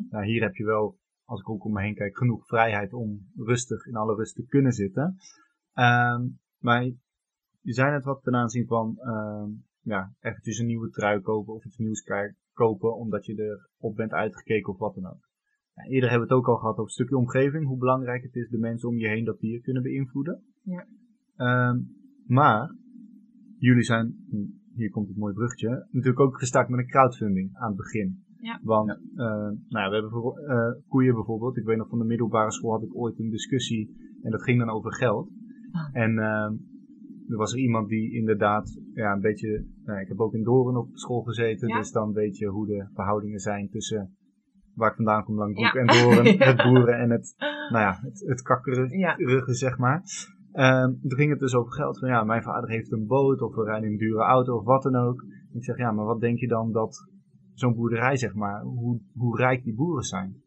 Nou, 0.10 0.26
hier 0.26 0.42
heb 0.42 0.56
je 0.56 0.66
wel, 0.66 0.98
als 1.26 1.40
ik 1.40 1.50
ook 1.50 1.66
om 1.66 1.74
me 1.74 1.82
heen 1.82 1.96
kijk, 1.96 2.18
genoeg 2.18 2.48
vrijheid 2.48 2.94
om 2.94 3.28
rustig 3.36 3.86
in 3.86 3.96
alle 3.96 4.16
rust 4.16 4.36
te 4.36 4.46
kunnen 4.46 4.72
zitten. 4.72 5.18
Ehm, 5.74 6.28
maar 6.60 6.84
je 7.62 7.74
zei 7.74 7.92
net 7.92 8.04
wat 8.04 8.24
ten 8.24 8.36
aanzien 8.36 8.68
van 8.68 8.98
ehm, 8.98 9.50
ja, 9.82 10.14
eventjes 10.20 10.58
een 10.58 10.66
nieuwe 10.66 10.90
trui 10.90 11.22
kopen 11.22 11.54
of 11.54 11.66
iets 11.66 11.78
nieuws 11.78 12.04
kopen 12.54 12.96
omdat 12.96 13.26
je 13.26 13.60
erop 13.80 13.96
bent 13.96 14.12
uitgekeken 14.12 14.74
of 14.74 14.80
wat 14.80 14.96
dan 14.96 15.06
ook. 15.06 15.30
Ja, 15.74 15.84
eerder 15.84 16.10
hebben 16.10 16.28
we 16.28 16.34
het 16.34 16.44
ook 16.44 16.50
al 16.50 16.58
gehad 16.58 16.74
over 16.74 16.84
het 16.84 16.94
stukje 16.94 17.18
omgeving, 17.18 17.66
hoe 17.66 17.78
belangrijk 17.78 18.24
het 18.24 18.36
is 18.36 18.50
de 18.50 18.58
mensen 18.58 18.90
om 18.90 18.98
je 18.98 19.08
heen 19.08 19.26
dat 19.26 19.40
die 19.40 19.52
je 19.52 19.62
kunnen 19.62 19.84
beïnvloeden. 19.84 20.44
Ja. 20.62 20.88
Ehm, 21.36 21.80
maar 22.26 22.76
jullie 23.58 23.84
zijn, 23.84 24.26
hm, 24.30 24.76
hier 24.76 24.90
komt 24.90 25.08
het 25.08 25.18
mooie 25.18 25.34
bruggetje, 25.34 25.88
natuurlijk 25.92 26.20
ook 26.20 26.38
gestart 26.38 26.70
met 26.70 26.80
een 26.80 26.88
crowdfunding 26.88 27.56
aan 27.56 27.68
het 27.68 27.78
begin. 27.78 28.25
Ja. 28.46 28.60
Want 28.64 28.90
eh, 28.90 29.26
nou 29.70 29.84
ja, 29.84 29.90
we 29.90 29.96
hebben 29.96 30.12
eh, 30.48 30.82
koeien 30.88 31.14
bijvoorbeeld. 31.14 31.58
Ik 31.58 31.66
weet 31.66 31.78
nog 31.78 31.90
van 31.90 32.00
de 32.00 32.06
middelbare 32.06 32.52
school 32.52 32.72
had 32.72 32.84
ik 32.84 32.96
ooit 32.96 33.20
een 33.20 33.30
discussie 33.30 33.96
en 34.22 34.32
dat 34.32 34.44
ging 34.44 34.60
dan 34.60 34.70
over 34.70 34.94
geld. 34.94 35.30
Ah. 35.72 35.90
En 35.92 36.18
ehm, 36.20 36.54
er 37.28 37.38
was 37.38 37.54
er 37.54 37.60
iemand 37.60 37.88
die 37.90 38.14
inderdaad 38.14 38.80
ja, 38.94 39.12
een 39.12 39.22
beetje, 39.22 39.66
nou, 39.84 40.00
ik 40.00 40.08
heb 40.08 40.20
ook 40.20 40.34
in 40.34 40.44
Doren 40.44 40.78
op 40.78 40.90
school 40.94 41.22
gezeten, 41.22 41.68
Ja. 41.68 41.78
dus 41.78 41.92
dan 41.92 42.14
weet 42.14 42.38
je 42.38 42.48
hoe 42.48 42.66
de 42.68 42.88
verhoudingen 42.94 43.40
zijn 43.40 43.70
tussen 43.70 44.16
waar 44.74 44.90
ik 44.90 44.96
vandaan 44.96 45.24
kom, 45.24 45.36
Langbroek 45.36 45.74
Ja. 45.74 45.80
en 45.80 45.88
Doren, 45.88 46.38
het 46.50 46.64
boeren 46.64 47.00
en 47.00 47.10
het, 47.10 47.36
nou 47.70 47.84
ja, 47.84 48.00
het, 48.02 48.24
het 48.28 48.42
kakkerige, 48.42 48.98
Ja. 48.98 49.16
zeg 49.54 49.78
maar. 49.78 50.04
Ehm, 50.52 50.92
toen 51.02 51.18
ging 51.18 51.30
het 51.30 51.40
dus 51.40 51.56
over 51.56 51.72
geld. 51.72 52.00
Van 52.00 52.10
ja, 52.10 52.24
mijn 52.24 52.44
vader 52.44 52.70
heeft 52.70 52.92
een 52.92 53.06
boot 53.08 53.42
of 53.42 53.56
we 53.56 53.64
rijden 53.64 53.86
in 53.86 53.92
een 53.92 53.98
dure 53.98 54.24
auto 54.24 54.58
of 54.58 54.64
wat 54.64 54.84
dan 54.84 54.96
ook. 54.96 55.24
Ik 55.54 55.64
zeg 55.64 55.78
ja, 55.78 55.92
maar 55.92 56.06
wat 56.06 56.20
denk 56.20 56.40
je 56.40 56.48
dan 56.48 56.72
dat 56.72 57.10
zo'n 57.56 57.76
boerderij, 57.76 58.18
zeg 58.18 58.34
maar, 58.34 58.62
hoe, 58.62 59.02
hoe 59.14 59.38
rijk 59.38 59.64
die 59.64 59.76
boeren 59.76 60.04
zijn? 60.04 60.44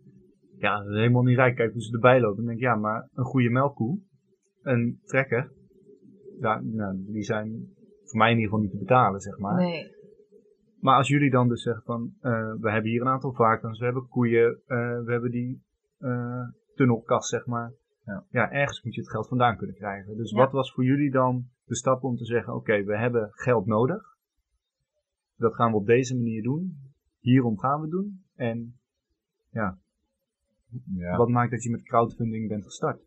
Ja, 0.57 0.83
helemaal 0.83 1.23
niet 1.23 1.37
rijk. 1.37 1.57
Kijk 1.57 1.73
hoe 1.73 1.83
ze 1.83 1.93
erbij 1.93 2.21
lopen. 2.21 2.37
Dan 2.37 2.45
denk 2.47 2.59
ik 2.59 2.65
ja, 2.65 2.75
maar 2.75 3.09
een 3.15 3.25
goede 3.25 3.51
melkkoe, 3.51 4.01
een 4.63 5.01
trekker, 5.05 5.53
ja, 6.41 6.61
nou, 6.61 7.05
die 7.07 7.23
zijn 7.23 7.77
voor 8.05 8.19
mij 8.19 8.31
in 8.31 8.37
ieder 8.37 8.51
geval 8.51 8.65
niet 8.65 8.73
te 8.73 8.79
betalen, 8.85 9.21
zeg 9.21 9.39
maar. 9.39 9.55
nee. 9.57 9.97
Maar 10.81 10.97
als 10.97 11.09
jullie 11.09 11.31
dan 11.31 11.49
dus 11.49 11.63
zeggen 11.63 11.83
van, 11.83 12.13
eh, 12.21 12.53
we 12.61 12.71
hebben 12.71 12.91
hier 12.91 13.01
een 13.01 13.09
aantal 13.09 13.33
varkens, 13.33 13.79
we 13.79 13.85
hebben 13.85 14.09
koeien, 14.09 14.61
eh, 14.67 14.77
we 15.05 15.13
hebben 15.13 15.31
die 15.31 15.63
eh, 15.99 16.43
tunnelkast, 16.75 17.29
zeg 17.29 17.47
maar. 17.47 17.73
Ja. 18.31 18.51
ergens 18.51 18.83
moet 18.83 18.95
je 18.95 19.01
het 19.01 19.11
geld 19.11 19.29
vandaan 19.29 19.57
kunnen 19.57 19.77
krijgen. 19.77 20.17
Dus 20.17 20.31
Ja. 20.31 20.37
wat 20.37 20.53
was 20.53 20.73
voor 20.73 20.85
jullie 20.85 21.11
dan 21.11 21.47
de 21.65 21.77
stap 21.77 22.03
om 22.03 22.17
te 22.17 22.25
zeggen, 22.25 22.55
oké, 22.55 22.85
we 22.85 22.99
hebben 22.99 23.29
geld 23.31 23.67
nodig. 23.67 24.17
dat 25.37 25.55
gaan 25.55 25.71
we 25.71 25.77
op 25.77 25.87
deze 25.87 26.17
manier 26.17 26.43
doen. 26.43 26.77
Hierom 27.29 27.59
gaan 27.59 27.81
we 27.81 27.89
doen. 27.89 28.25
En 28.35 28.79
ja, 29.51 29.79
Ja. 30.95 31.17
wat 31.17 31.29
maakt 31.29 31.51
dat 31.51 31.63
je 31.63 31.71
met 31.71 31.83
crowdfunding 31.83 32.49
bent 32.49 32.65
gestart? 32.65 33.01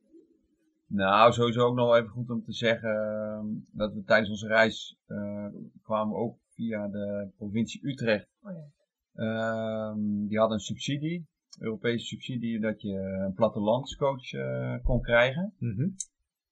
Nou, 0.88 1.32
sowieso 1.32 1.66
ook 1.66 1.76
nog 1.76 1.86
wel 1.86 1.98
even 1.98 2.10
goed 2.10 2.30
om 2.30 2.44
te 2.44 2.54
zeggen 2.54 2.90
ehm, 2.90 3.46
dat 3.72 3.94
we 3.94 4.04
tijdens 4.04 4.30
onze 4.30 4.48
reis 4.48 4.98
eh, 5.06 5.48
kwamen 5.82 6.16
ook 6.16 6.38
via 6.48 6.88
de 6.88 7.30
provincie 7.38 7.88
Utrecht. 7.88 8.28
Oh 8.42 8.52
ja. 8.52 8.68
Ehm, 9.14 10.28
die 10.28 10.38
hadden 10.38 10.58
een 10.58 10.64
subsidie, 10.64 11.28
Europese 11.60 12.06
subsidie, 12.06 12.60
dat 12.60 12.82
je 12.82 12.94
een 13.26 13.34
plattelandscoach 13.34 14.32
eh, 14.34 14.76
kon 14.84 15.02
krijgen. 15.02 15.54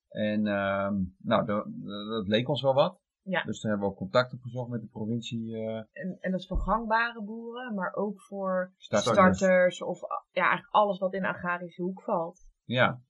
En 0.10 0.48
ehm, 0.48 0.96
nou, 1.18 1.46
dat, 1.46 1.68
dat 2.10 2.28
leek 2.28 2.50
ons 2.50 2.62
wel 2.62 2.74
wat. 2.74 3.00
Ja. 3.30 3.44
Dus 3.44 3.60
toen 3.60 3.70
hebben 3.70 3.88
we 3.88 3.94
ook 3.94 4.00
contact 4.00 4.34
opgezocht 4.34 4.70
met 4.70 4.82
de 4.82 4.88
provincie. 4.88 5.56
eh, 5.56 5.76
En, 5.92 6.18
en 6.20 6.32
dat 6.32 6.40
is 6.40 6.48
voor 6.48 6.60
gangbare 6.60 7.24
boeren, 7.24 7.74
maar 7.74 7.94
ook 7.94 8.22
voor 8.22 8.74
starters. 8.78 9.14
starters 9.38 9.82
of 9.84 10.00
ja, 10.32 10.42
eigenlijk 10.42 10.74
alles 10.74 11.00
wat 11.00 11.14
in 11.14 11.22
de 11.22 11.28
agrarische 11.28 11.82
hoek 11.82 12.02
valt. 12.02 12.40
Ja. 12.64 13.02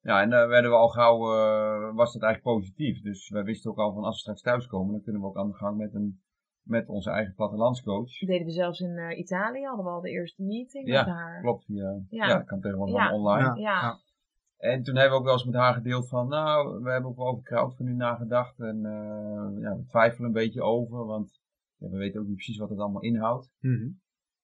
Ja, 0.00 0.22
en 0.22 0.30
daar 0.30 0.48
werden 0.48 0.70
we 0.70 0.76
al 0.76 0.88
gauw, 0.88 1.16
eh, 1.34 1.94
was 1.94 2.12
dat 2.12 2.22
eigenlijk 2.22 2.56
positief. 2.56 3.02
Dus 3.02 3.28
wij 3.28 3.42
wisten 3.44 3.70
ook 3.70 3.78
al 3.78 3.92
van 3.94 4.04
als 4.04 4.14
we 4.14 4.20
straks 4.20 4.40
thuiskomen, 4.42 4.92
dan 4.92 5.02
kunnen 5.02 5.20
we 5.20 5.26
ook 5.26 5.36
aan 5.36 5.48
de 5.48 5.54
gang 5.56 5.76
met, 5.76 5.94
een, 5.94 6.20
met 6.62 6.88
onze 6.88 7.10
eigen 7.10 7.34
plattelandscoach. 7.34 8.18
Dat 8.18 8.28
deden 8.28 8.46
we 8.46 8.52
zelfs 8.52 8.80
in 8.80 8.96
eh, 8.96 9.18
Italië, 9.18 9.64
hadden 9.66 9.84
we 9.84 9.90
al 9.90 10.00
de 10.00 10.10
eerste 10.10 10.42
meeting 10.42 10.86
Ja, 10.88 11.04
met 11.04 11.14
haar. 11.14 11.40
Klopt, 11.40 11.64
via, 11.64 12.00
ja. 12.08 12.26
Ja. 12.26 12.36
dat 12.36 12.46
kan 12.46 12.60
tegenwoordig 12.60 12.94
Ja. 12.96 13.12
online. 13.14 13.60
Ja. 13.60 13.98
En 14.62 14.82
toen 14.82 14.94
hebben 14.96 15.12
we 15.12 15.18
ook 15.18 15.24
wel 15.24 15.32
eens 15.32 15.44
met 15.44 15.54
haar 15.54 15.74
gedeeld 15.74 16.08
van, 16.08 16.28
nou, 16.28 16.82
we 16.82 16.90
hebben 16.90 17.10
ook 17.10 17.16
wel 17.16 17.26
over 17.26 17.42
crowdfunding 17.42 17.98
nagedacht. 17.98 18.60
En 18.60 18.84
eh, 18.86 19.62
ja, 19.62 19.76
we 19.76 19.84
twijfelen 19.86 20.26
een 20.26 20.32
beetje 20.32 20.62
over, 20.62 21.04
want 21.06 21.40
ja, 21.76 21.88
we 21.88 21.96
weten 21.96 22.20
ook 22.20 22.26
niet 22.26 22.34
precies 22.34 22.58
wat 22.58 22.70
het 22.70 22.78
allemaal 22.78 23.02
inhoudt. 23.02 23.52
Mhm. 23.60 23.88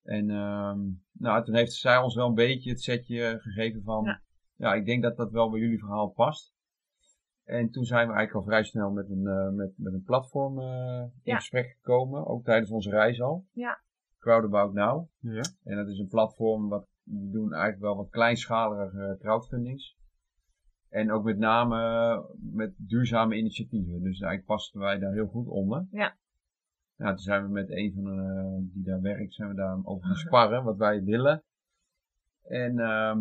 En 0.02 0.30
ehm, 0.30 0.78
nou, 1.12 1.44
toen 1.44 1.54
heeft 1.54 1.72
zij 1.72 1.98
ons 1.98 2.14
wel 2.14 2.28
een 2.28 2.34
beetje 2.34 2.70
het 2.70 2.82
setje 2.82 3.38
gegeven 3.40 3.82
van, 3.82 4.04
ja. 4.04 4.22
Ja. 4.56 4.74
ik 4.74 4.86
denk 4.86 5.02
dat 5.02 5.16
dat 5.16 5.30
wel 5.30 5.50
bij 5.50 5.60
jullie 5.60 5.78
verhaal 5.78 6.08
past. 6.08 6.54
En 7.44 7.70
toen 7.70 7.84
zijn 7.84 8.08
we 8.08 8.14
eigenlijk 8.14 8.34
al 8.34 8.52
vrij 8.52 8.64
snel 8.64 8.90
met 8.90 9.10
een, 9.10 9.26
eh, 9.26 9.48
met, 9.48 9.72
met 9.76 9.92
een 9.92 10.02
platform 10.04 10.58
eh, 10.58 11.00
in 11.02 11.32
Ja. 11.32 11.36
gesprek 11.36 11.66
gekomen, 11.76 12.26
ook 12.26 12.44
tijdens 12.44 12.70
onze 12.70 12.90
reis 12.90 13.20
al. 13.20 13.46
Ja. 13.52 13.80
Crowdabout 14.18 14.72
Now. 14.72 15.08
Ja. 15.18 15.42
En 15.64 15.76
dat 15.76 15.88
is 15.88 15.98
een 15.98 16.08
platform 16.08 16.68
wat 16.68 16.88
we 17.02 17.30
doen 17.30 17.52
eigenlijk 17.52 17.82
wel 17.82 17.96
wat 17.96 18.10
kleinschalige 18.10 19.16
crowdfundings. 19.20 19.97
En 20.88 21.12
ook 21.12 21.24
met 21.24 21.38
name 21.38 21.76
eh, 21.76 22.24
met 22.40 22.74
duurzame 22.76 23.36
initiatieven. 23.36 23.92
Dus 23.92 24.20
eigenlijk 24.20 24.44
pasten 24.44 24.80
wij 24.80 24.98
daar 24.98 25.12
heel 25.12 25.26
goed 25.26 25.46
onder. 25.46 25.86
Ja. 25.90 26.16
Nou, 26.96 27.14
toen 27.14 27.22
zijn 27.24 27.42
we 27.42 27.48
met 27.48 27.70
een 27.70 27.92
van 27.94 28.04
de, 28.04 28.68
die 28.72 28.84
daar 28.84 29.00
werkt, 29.00 29.34
zijn 29.34 29.48
we 29.48 29.54
daar 29.54 29.78
over 29.82 30.06
gaan 30.06 30.16
sparren, 30.16 30.64
wat 30.64 30.76
wij 30.76 31.04
willen. 31.04 31.42
En 32.42 32.78
ehm, 32.78 33.18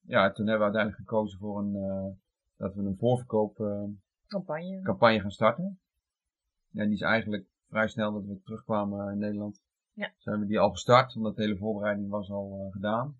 ja, 0.00 0.32
toen 0.32 0.46
hebben 0.46 0.68
we 0.68 0.74
uiteindelijk 0.74 0.96
gekozen 0.96 1.38
voor 1.38 1.58
een, 1.58 1.74
eh, 1.74 2.06
dat 2.56 2.74
we 2.74 2.82
een 2.82 2.96
voorverkoopcampagne 2.98 4.80
Campagne. 4.82 5.20
gaan 5.20 5.30
starten. 5.30 5.80
En 6.72 6.84
die 6.84 6.94
is 6.94 7.00
eigenlijk 7.00 7.46
vrij 7.68 7.88
snel 7.88 8.12
dat 8.12 8.24
we 8.24 8.40
terugkwamen 8.42 9.12
in 9.12 9.18
Nederland. 9.18 9.62
Ja. 9.92 10.12
Zijn 10.18 10.40
we 10.40 10.46
die 10.46 10.58
al 10.58 10.70
gestart, 10.70 11.16
omdat 11.16 11.36
de 11.36 11.42
hele 11.42 11.56
voorbereiding 11.56 12.08
was 12.08 12.30
al 12.30 12.60
eh, 12.60 12.72
gedaan. 12.72 13.16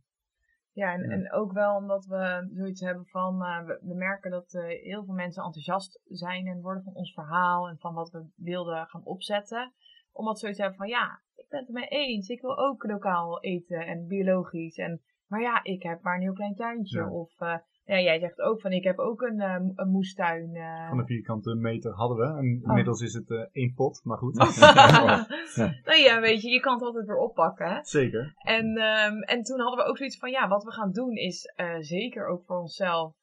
Ja, 0.78 0.92
en, 0.92 1.02
Ja. 1.02 1.10
en 1.10 1.32
ook 1.32 1.52
wel 1.52 1.76
omdat 1.76 2.04
we 2.06 2.50
zoiets 2.54 2.80
hebben 2.80 3.06
van, 3.06 3.44
eh, 3.44 3.64
we, 3.66 3.78
we 3.82 3.94
merken 3.94 4.30
dat 4.30 4.54
eh, 4.54 4.62
heel 4.64 5.04
veel 5.04 5.14
mensen 5.14 5.42
enthousiast 5.44 6.00
zijn 6.04 6.46
en 6.46 6.60
worden 6.60 6.82
van 6.82 6.94
ons 6.94 7.12
verhaal 7.12 7.68
en 7.68 7.78
van 7.78 7.94
wat 7.94 8.10
we 8.10 8.26
wilden 8.36 8.86
gaan 8.86 9.04
opzetten. 9.04 9.72
Omdat 10.12 10.34
ze 10.34 10.40
zoiets 10.40 10.60
hebben 10.60 10.78
van, 10.78 10.88
ja, 10.88 11.20
ik 11.34 11.46
ben 11.48 11.58
het 11.58 11.68
ermee 11.68 11.88
eens, 11.88 12.28
ik 12.28 12.40
wil 12.40 12.58
ook 12.58 12.84
lokaal 12.84 13.40
eten 13.40 13.86
en 13.86 14.06
biologisch. 14.06 14.76
En, 14.76 15.00
maar 15.26 15.40
ja, 15.40 15.62
ik 15.62 15.82
heb 15.82 16.02
maar 16.02 16.14
een 16.14 16.20
heel 16.22 16.32
klein 16.32 16.54
tuintje. 16.54 16.98
Ja. 16.98 17.10
Of 17.10 17.40
eh, 17.40 17.56
ja, 17.96 18.00
jij 18.00 18.18
zegt 18.18 18.40
ook 18.40 18.60
van, 18.60 18.72
ik 18.72 18.84
heb 18.84 18.98
ook 18.98 19.20
een, 19.22 19.40
eh, 19.40 19.56
een 19.74 19.90
moestuin. 19.90 20.54
eh. 20.54 20.88
Van 20.88 20.96
de 20.98 21.04
vierkante 21.04 21.54
meter 21.54 21.92
hadden 21.92 22.16
we. 22.16 22.24
En 22.24 22.60
Oh. 22.62 22.68
inmiddels 22.68 23.00
is 23.00 23.14
het 23.14 23.30
eh, 23.30 23.44
één 23.52 23.74
pot, 23.74 24.00
maar 24.04 24.18
goed. 24.18 24.34
nou 25.88 25.98
ja, 26.02 26.20
weet 26.20 26.42
je, 26.42 26.50
je 26.50 26.60
kan 26.60 26.74
het 26.74 26.82
altijd 26.82 27.06
weer 27.06 27.16
oppakken. 27.16 27.66
hè. 27.74 27.78
Zeker. 27.82 28.34
En, 28.38 28.76
ehm, 28.76 29.20
en 29.20 29.42
toen 29.42 29.60
hadden 29.60 29.84
we 29.84 29.90
ook 29.90 29.96
zoiets 29.96 30.18
van, 30.18 30.30
ja, 30.30 30.48
wat 30.48 30.64
we 30.64 30.72
gaan 30.72 30.92
doen 30.92 31.12
is 31.16 31.52
zeker 31.80 32.26
ook 32.26 32.44
voor 32.44 32.58
onszelf 32.58 33.16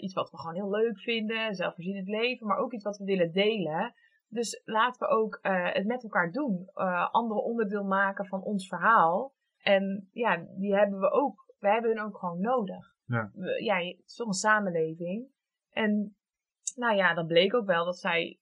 iets 0.00 0.14
wat 0.14 0.30
we 0.30 0.38
gewoon 0.38 0.54
heel 0.54 0.70
leuk 0.70 0.98
vinden, 1.00 1.54
zelfvoorzienend 1.54 2.08
leven, 2.08 2.46
maar 2.46 2.58
ook 2.58 2.72
iets 2.72 2.84
wat 2.84 2.96
we 2.98 3.04
willen 3.04 3.32
delen. 3.32 3.94
Dus 4.28 4.62
laten 4.64 5.00
we 5.08 5.14
ook 5.14 5.38
het 5.42 5.86
met 5.86 6.02
elkaar 6.02 6.30
doen, 6.32 6.70
andere 7.10 7.40
onderdeel 7.40 7.84
maken 7.84 8.26
van 8.26 8.42
ons 8.42 8.68
verhaal. 8.68 9.32
En 9.62 10.08
ja, 10.12 10.44
die 10.56 10.74
hebben 10.74 10.98
we 11.00 11.10
ook, 11.10 11.54
wij 11.58 11.72
hebben 11.72 11.90
hun 11.90 12.04
ook 12.06 12.18
gewoon 12.18 12.40
nodig. 12.40 12.89
Ja. 13.10 13.30
We- 13.34 13.62
ja, 13.64 13.76
het 13.76 14.02
is 14.06 14.14
toch 14.14 14.26
een 14.26 14.32
samenleving. 14.32 15.28
En 15.70 16.16
nou 16.76 16.96
ja, 16.96 17.14
dat 17.14 17.26
bleek 17.26 17.54
ook 17.54 17.66
wel 17.66 17.84
dat 17.84 17.98
zij 17.98 18.40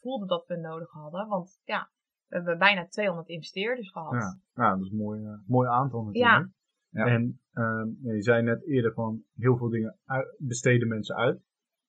voelden 0.00 0.28
dat 0.28 0.46
we 0.46 0.54
het 0.54 0.62
nodig 0.62 0.90
hadden, 0.90 1.28
want 1.28 1.60
ja, 1.64 1.90
we 2.26 2.36
hebben 2.36 2.58
bijna 2.58 2.86
200 2.86 3.28
investeerders 3.28 3.90
gehad. 3.90 4.12
Ja, 4.12 4.40
nou, 4.54 4.76
dat 4.76 4.84
is 4.86 4.90
een 4.92 4.98
mooi, 4.98 5.24
eh, 5.24 5.32
mooi 5.46 5.68
aantal 5.68 6.04
natuurlijk. 6.04 6.48
Ja. 6.90 7.04
En 7.06 7.40
ehm, 7.52 7.88
je 8.14 8.22
zei 8.22 8.42
net 8.42 8.66
eerder 8.66 8.92
van 8.92 9.22
heel 9.34 9.56
veel 9.56 9.68
dingen 9.68 9.98
uit- 10.04 10.36
besteden 10.38 10.88
mensen 10.88 11.16
uit. 11.16 11.44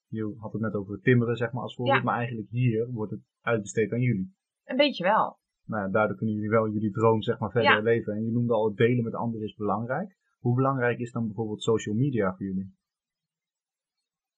Je 0.07 0.36
had 0.38 0.51
het 0.51 0.61
net 0.61 0.73
over 0.73 0.93
het 0.93 1.03
timmeren, 1.03 1.36
zeg 1.36 1.51
maar, 1.51 1.61
als 1.63 1.75
voorbeeld. 1.75 1.97
Ja. 1.97 2.03
Maar 2.03 2.17
eigenlijk 2.17 2.49
hier 2.49 2.88
wordt 2.91 3.11
het 3.11 3.21
uitbesteed 3.41 3.91
aan 3.91 4.01
jullie. 4.01 4.36
Een 4.63 4.75
beetje 4.78 5.03
wel. 5.03 5.39
Nou 5.65 5.84
ja, 5.86 5.89
daardoor 5.91 6.17
kunnen 6.17 6.36
jullie 6.36 6.49
wel 6.49 6.69
jullie 6.69 6.91
droom, 6.91 7.21
zeg 7.21 7.39
maar, 7.39 7.51
verder 7.51 7.71
Ja. 7.71 7.80
leven. 7.82 8.13
En 8.13 8.25
je 8.25 8.32
noemde 8.32 8.53
al, 8.53 8.67
het 8.67 8.78
delen 8.78 9.03
met 9.03 9.13
anderen 9.13 9.47
is 9.47 9.55
belangrijk. 9.55 10.17
Hoe 10.48 10.56
belangrijk 10.56 11.00
is 11.00 11.12
dan 11.12 11.26
bijvoorbeeld 11.26 11.64
social 11.64 11.95
media 11.95 12.36
voor 12.36 12.45
jullie? 12.45 12.76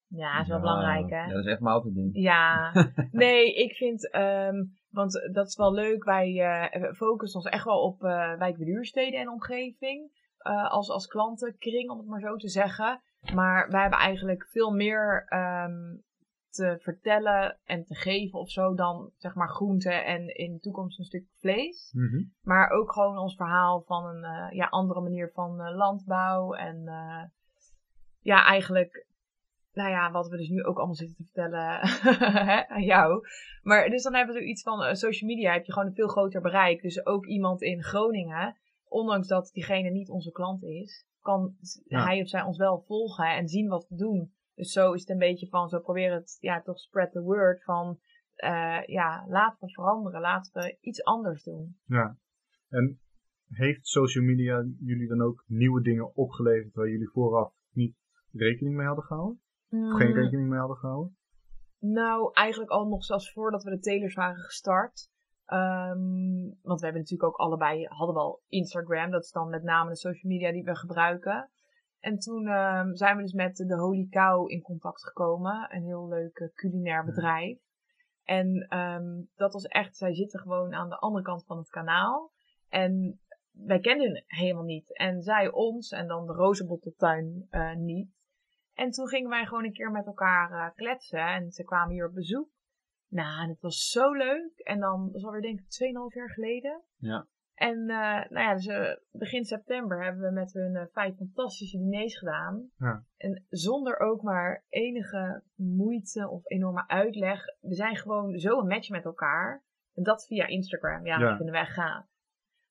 Ja, 0.07 0.33
dat 0.33 0.41
is 0.41 0.47
wel 0.47 0.57
Ja, 0.57 0.63
belangrijk, 0.63 1.09
hè? 1.09 1.23
Ja, 1.23 1.33
dat 1.33 1.45
is 1.45 1.51
echt 1.51 1.59
mijn 1.59 1.73
autoding. 1.73 2.09
Ja, 2.13 2.71
nee, 3.11 3.53
ik 3.53 3.75
vind, 3.75 4.11
ehm, 4.11 4.65
want 4.89 5.29
dat 5.31 5.47
is 5.47 5.55
wel 5.55 5.73
leuk. 5.73 6.03
Wij 6.03 6.41
eh, 6.41 6.93
focussen 6.93 7.39
ons 7.39 7.49
echt 7.49 7.63
wel 7.63 7.81
op 7.81 8.03
uh, 8.03 8.37
wijkbeduursteden 8.37 9.19
en 9.19 9.29
omgeving. 9.29 10.11
Uh, 10.47 10.69
als, 10.69 10.89
als 10.89 11.07
klantenkring, 11.07 11.89
om 11.89 11.97
het 11.97 12.07
maar 12.07 12.19
zo 12.19 12.35
te 12.35 12.49
zeggen. 12.49 13.01
Maar 13.33 13.69
wij 13.69 13.81
hebben 13.81 13.99
eigenlijk 13.99 14.47
veel 14.47 14.71
meer 14.71 15.33
um, 15.33 16.03
te 16.49 16.77
vertellen 16.79 17.59
en 17.63 17.85
te 17.85 17.95
geven 17.95 18.39
of 18.39 18.49
zo 18.49 18.73
dan 18.73 19.11
zeg 19.17 19.35
maar 19.35 19.49
groenten 19.49 20.05
en 20.05 20.35
in 20.35 20.53
de 20.53 20.59
toekomst 20.59 20.99
een 20.99 21.05
stuk 21.05 21.25
vlees. 21.39 21.91
Mm 21.93 22.07
-hmm. 22.07 22.33
Maar 22.41 22.69
ook 22.69 22.91
gewoon 22.91 23.17
ons 23.17 23.35
verhaal 23.35 23.81
van 23.81 24.05
een 24.05 24.23
uh, 24.23 24.57
ja, 24.57 24.65
andere 24.65 25.01
manier 25.01 25.31
van 25.33 25.61
uh, 25.61 25.75
landbouw. 25.75 26.53
En 26.53 26.81
uh, 26.85 27.23
ja, 28.19 28.45
eigenlijk 28.45 29.07
nou 29.73 29.89
ja, 29.89 30.11
wat 30.11 30.27
we 30.27 30.37
dus 30.37 30.49
nu 30.49 30.63
ook 30.63 30.77
allemaal 30.77 30.95
zitten 30.95 31.15
te 31.15 31.23
vertellen 31.23 31.81
aan 32.75 32.83
jou. 32.83 33.27
Maar 33.61 33.89
dus 33.89 34.03
dan 34.03 34.15
hebben 34.15 34.35
we 34.35 34.41
zoiets 34.41 34.61
van 34.61 34.95
social 34.95 35.29
media 35.29 35.53
heb 35.53 35.65
je 35.65 35.71
gewoon 35.71 35.87
een 35.87 35.93
veel 35.93 36.07
groter 36.07 36.41
bereik. 36.41 36.81
Dus 36.81 37.05
ook 37.05 37.25
iemand 37.25 37.61
in 37.61 37.83
Groningen, 37.83 38.57
ondanks 38.87 39.27
dat 39.27 39.49
diegene 39.53 39.89
niet 39.89 40.09
onze 40.09 40.31
klant 40.31 40.63
is, 40.63 41.05
kan 41.21 41.55
ja. 41.85 42.03
hij 42.03 42.21
of 42.21 42.27
zij 42.27 42.41
ons 42.41 42.57
wel 42.57 42.83
volgen 42.87 43.35
en 43.35 43.47
zien 43.47 43.67
wat 43.67 43.87
we 43.89 43.95
doen. 43.95 44.33
Dus 44.59 44.71
zo 44.71 44.93
is 44.93 44.99
het 44.99 45.09
een 45.09 45.17
beetje 45.17 45.47
van, 45.47 45.69
zo 45.69 45.79
proberen 45.79 46.17
het 46.17 46.37
ja 46.39 46.61
toch 46.61 46.79
spread 46.79 47.11
the 47.11 47.21
word 47.21 47.63
van, 47.63 47.99
uh, 48.37 48.83
ja, 48.85 49.25
laten 49.27 49.67
we 49.67 49.73
veranderen, 49.73 50.21
laten 50.21 50.53
we 50.53 50.77
iets 50.81 51.03
anders 51.03 51.43
doen. 51.43 51.77
Ja, 51.85 52.17
en 52.69 52.99
heeft 53.47 53.87
social 53.87 54.23
media 54.23 54.65
jullie 54.79 55.07
dan 55.07 55.21
ook 55.21 55.43
nieuwe 55.47 55.81
dingen 55.81 56.15
opgeleverd 56.15 56.73
waar 56.73 56.89
jullie 56.89 57.09
vooraf 57.09 57.53
niet 57.71 57.95
rekening 58.31 58.75
mee 58.75 58.85
hadden 58.85 59.05
gehouden? 59.05 59.41
Of 59.69 59.97
geen 59.97 60.13
rekening 60.13 60.49
mee 60.49 60.59
hadden 60.59 60.77
gehouden? 60.77 61.17
Nou, 61.79 62.29
eigenlijk 62.33 62.71
al 62.71 62.87
nog 62.87 63.03
zelfs 63.03 63.31
voordat 63.31 63.63
we 63.63 63.69
de 63.69 63.79
telers 63.79 64.15
waren 64.15 64.43
gestart. 64.43 65.09
Um, 65.45 66.57
want 66.61 66.79
we 66.79 66.85
hebben 66.85 67.01
natuurlijk 67.01 67.23
ook 67.23 67.35
allebei, 67.35 67.85
hadden 67.85 68.15
wel 68.15 68.41
Instagram. 68.47 69.11
Dat 69.11 69.23
is 69.23 69.31
dan 69.31 69.49
met 69.49 69.63
name 69.63 69.89
de 69.89 69.95
social 69.95 70.31
media 70.31 70.51
die 70.51 70.63
we 70.63 70.75
gebruiken. 70.75 71.49
En 71.99 72.19
toen 72.19 72.47
um, 72.47 72.95
zijn 72.95 73.15
we 73.15 73.21
dus 73.21 73.33
met 73.33 73.55
de 73.55 73.75
Holy 73.75 74.07
Cow 74.09 74.51
in 74.51 74.61
contact 74.61 75.03
gekomen. 75.03 75.67
Een 75.75 75.83
heel 75.83 76.07
leuk 76.07 76.39
uh, 76.39 76.47
culinair 76.53 77.05
bedrijf. 77.05 77.59
En 78.23 78.77
um, 78.77 79.29
dat 79.35 79.53
was 79.53 79.63
echt, 79.63 79.97
zij 79.97 80.13
zitten 80.13 80.39
gewoon 80.39 80.73
aan 80.73 80.89
de 80.89 80.97
andere 80.97 81.23
kant 81.23 81.45
van 81.45 81.57
het 81.57 81.69
kanaal. 81.69 82.31
En 82.69 83.19
wij 83.51 83.79
kenden 83.79 84.23
helemaal 84.27 84.63
niet. 84.63 84.97
En 84.97 85.21
zij 85.21 85.51
ons 85.51 85.91
en 85.91 86.07
dan 86.07 86.25
de 86.25 86.33
rozenbotteltuin 86.33 87.47
uh, 87.51 87.75
niet. 87.75 88.17
En 88.73 88.91
toen 88.91 89.07
gingen 89.07 89.29
wij 89.29 89.45
gewoon 89.45 89.63
een 89.63 89.73
keer 89.73 89.91
met 89.91 90.05
elkaar 90.05 90.51
uh, 90.51 90.75
kletsen. 90.75 91.27
En 91.27 91.51
ze 91.51 91.63
kwamen 91.63 91.93
hier 91.93 92.07
op 92.07 92.13
bezoek. 92.13 92.49
Nou, 93.07 93.49
het 93.49 93.61
was 93.61 93.89
zo 93.89 94.13
leuk. 94.13 94.59
En 94.59 94.79
dan, 94.79 95.05
dat 95.05 95.15
is 95.15 95.25
alweer 95.25 95.41
denk 95.41 95.59
ik 95.59 95.65
2,5 96.11 96.15
jaar 96.15 96.29
geleden. 96.29 96.81
Ja. 96.95 97.27
En 97.59 97.77
uh, 97.79 98.29
nou 98.29 98.39
ja, 98.39 98.53
dus 98.53 98.65
uh, 98.65 98.95
begin 99.11 99.45
september 99.45 100.03
hebben 100.03 100.21
we 100.21 100.31
met 100.31 100.53
hun 100.53 100.75
uh, 100.75 100.83
vijf 100.91 101.15
fantastische 101.15 101.77
diners 101.77 102.17
gedaan. 102.17 102.69
Ja. 102.77 103.03
En 103.17 103.45
zonder 103.49 103.99
ook 103.99 104.21
maar 104.21 104.65
enige 104.69 105.43
moeite 105.55 106.29
of 106.29 106.49
enorme 106.49 106.87
uitleg. 106.87 107.45
We 107.59 107.73
zijn 107.73 107.95
gewoon 107.95 108.37
zo 108.37 108.59
een 108.59 108.67
match 108.67 108.89
met 108.89 109.05
elkaar. 109.05 109.63
En 109.93 110.03
dat 110.03 110.25
via 110.25 110.45
Instagram. 110.47 111.05
Ja, 111.05 111.19
Ja. 111.19 111.27
dat 111.27 111.35
vinden 111.35 111.55
wij 111.55 111.65
gaaf. 111.65 112.05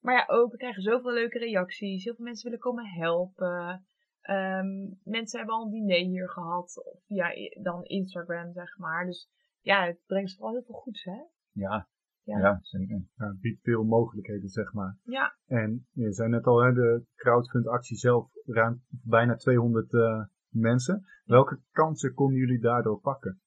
Maar 0.00 0.14
ja, 0.14 0.24
ook, 0.26 0.50
we 0.50 0.56
krijgen 0.56 0.82
zoveel 0.82 1.12
leuke 1.12 1.38
reacties. 1.38 2.04
Heel 2.04 2.14
veel 2.14 2.24
mensen 2.24 2.44
willen 2.44 2.64
komen 2.64 2.86
helpen. 2.86 3.86
Ehm, 4.20 4.68
mensen 5.02 5.38
hebben 5.38 5.56
al 5.56 5.64
een 5.64 5.70
diner 5.70 5.96
hier 5.96 6.28
gehad. 6.28 6.98
Via 7.06 7.30
dan 7.62 7.84
Instagram, 7.84 8.52
zeg 8.52 8.78
maar. 8.78 9.06
Dus 9.06 9.30
ja, 9.60 9.86
het 9.86 9.98
brengt 10.06 10.34
vooral 10.34 10.52
heel 10.52 10.64
veel 10.64 10.74
goeds, 10.74 11.04
hè? 11.04 11.20
Ja, 11.52 11.88
Ja. 12.28 12.38
ja. 12.38 12.58
zeker. 12.62 13.02
Ja, 13.16 13.28
het 13.28 13.40
biedt 13.40 13.62
veel 13.62 13.84
mogelijkheden, 13.84 14.48
zeg 14.48 14.72
maar. 14.72 14.96
Ja. 15.02 15.36
En 15.46 15.86
je 15.92 16.12
zei 16.12 16.28
net 16.28 16.44
al, 16.44 16.62
hè, 16.62 16.72
de 16.72 17.04
crowdfund-actie 17.14 17.96
zelf 17.96 18.30
ruim 18.44 18.82
bijna 18.88 19.36
200 19.36 19.92
eh, 19.92 20.24
mensen. 20.48 21.04
Welke 21.24 21.60
kansen 21.70 22.14
konden 22.14 22.38
jullie 22.38 22.60
daardoor 22.60 23.00
pakken? 23.00 23.40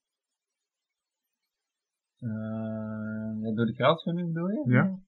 Eh, 2.18 3.42
ja, 3.42 3.54
door 3.54 3.66
de 3.66 3.74
crowdfunding 3.74 4.34
bedoel 4.34 4.50
je? 4.50 4.64
Ja. 4.66 5.00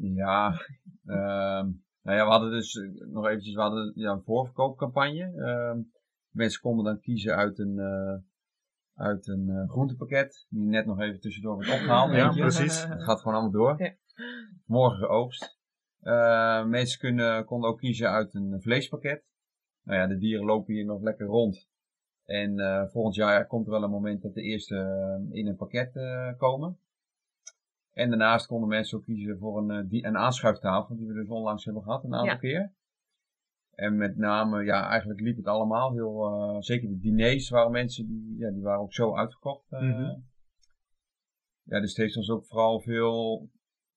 Ja, 0.00 0.52
ehm, 1.16 1.70
nou 2.02 2.16
ja, 2.16 2.24
we 2.24 2.30
hadden 2.30 2.50
dus 2.50 2.74
eh, 2.74 3.06
nog 3.06 3.26
eventjes, 3.26 3.54
we 3.54 3.60
hadden 3.60 3.92
ja, 3.94 4.12
een 4.12 4.22
voorverkoopcampagne. 4.22 5.32
Ehm, 5.36 5.80
mensen 6.30 6.60
konden 6.60 6.84
dan 6.84 7.00
kiezen 7.00 7.36
uit 7.36 7.58
een, 7.58 7.78
eh, 7.78 8.16
uit 8.98 9.28
een 9.28 9.48
eh, 9.48 9.68
groentepakket, 9.70 10.46
die 10.48 10.66
net 10.66 10.86
nog 10.86 11.00
even 11.00 11.20
tussendoor 11.20 11.54
wordt 11.54 11.72
opgehaald. 11.72 12.12
Ja, 12.14 12.28
precies. 12.28 12.84
Het 12.88 13.02
gaat 13.02 13.18
gewoon 13.18 13.34
allemaal 13.34 13.52
door. 13.52 13.82
Ja. 13.82 13.94
Morgen 14.66 14.98
geoogst. 14.98 15.58
Eh, 16.00 16.64
mensen 16.64 16.98
kunnen, 16.98 17.44
konden 17.44 17.70
ook 17.70 17.78
kiezen 17.78 18.10
uit 18.10 18.34
een 18.34 18.60
vleespakket. 18.60 19.24
Nou 19.82 19.98
ja, 20.00 20.06
de 20.06 20.18
dieren 20.18 20.46
lopen 20.46 20.74
hier 20.74 20.84
nog 20.84 21.02
lekker 21.02 21.26
rond. 21.26 21.68
En 22.24 22.58
eh, 22.58 22.86
volgend 22.86 23.14
jaar 23.14 23.46
komt 23.46 23.66
er 23.66 23.72
wel 23.72 23.82
een 23.82 23.90
moment 23.90 24.22
dat 24.22 24.34
de 24.34 24.42
eerste 24.42 24.76
in 25.30 25.46
een 25.46 25.56
pakket 25.56 25.96
eh, 25.96 26.32
komen. 26.36 26.78
En 27.92 28.08
daarnaast 28.08 28.46
konden 28.46 28.68
mensen 28.68 28.98
ook 28.98 29.04
kiezen 29.04 29.38
voor 29.38 29.58
een, 29.58 29.70
eh, 29.70 29.88
die, 29.88 30.04
een 30.06 30.16
aanschuiftafel, 30.16 30.96
die 30.96 31.06
we 31.06 31.12
dus 31.14 31.28
onlangs 31.28 31.64
hebben 31.64 31.82
gehad, 31.82 32.04
een 32.04 32.14
aantal 32.14 32.26
Ja. 32.26 32.36
keer. 32.36 32.72
En 33.78 33.96
met 33.96 34.16
name, 34.16 34.64
ja, 34.64 34.88
eigenlijk 34.88 35.20
liep 35.20 35.36
het 35.36 35.46
allemaal 35.46 35.92
heel, 35.92 36.24
eh, 36.26 36.56
zeker 36.60 36.88
de 36.88 36.98
diners 36.98 37.48
waren 37.48 37.70
mensen, 37.70 38.06
die, 38.06 38.36
ja, 38.38 38.50
die 38.50 38.62
waren 38.62 38.80
ook 38.80 38.92
zo 38.92 39.16
uitverkocht. 39.16 39.72
eh. 39.72 39.80
Mhm. 39.80 40.20
Ja, 41.62 41.80
dus 41.80 41.88
het 41.88 41.96
heeft 41.96 42.16
ons 42.16 42.30
ook 42.30 42.46
vooral 42.46 42.80
veel, 42.80 43.48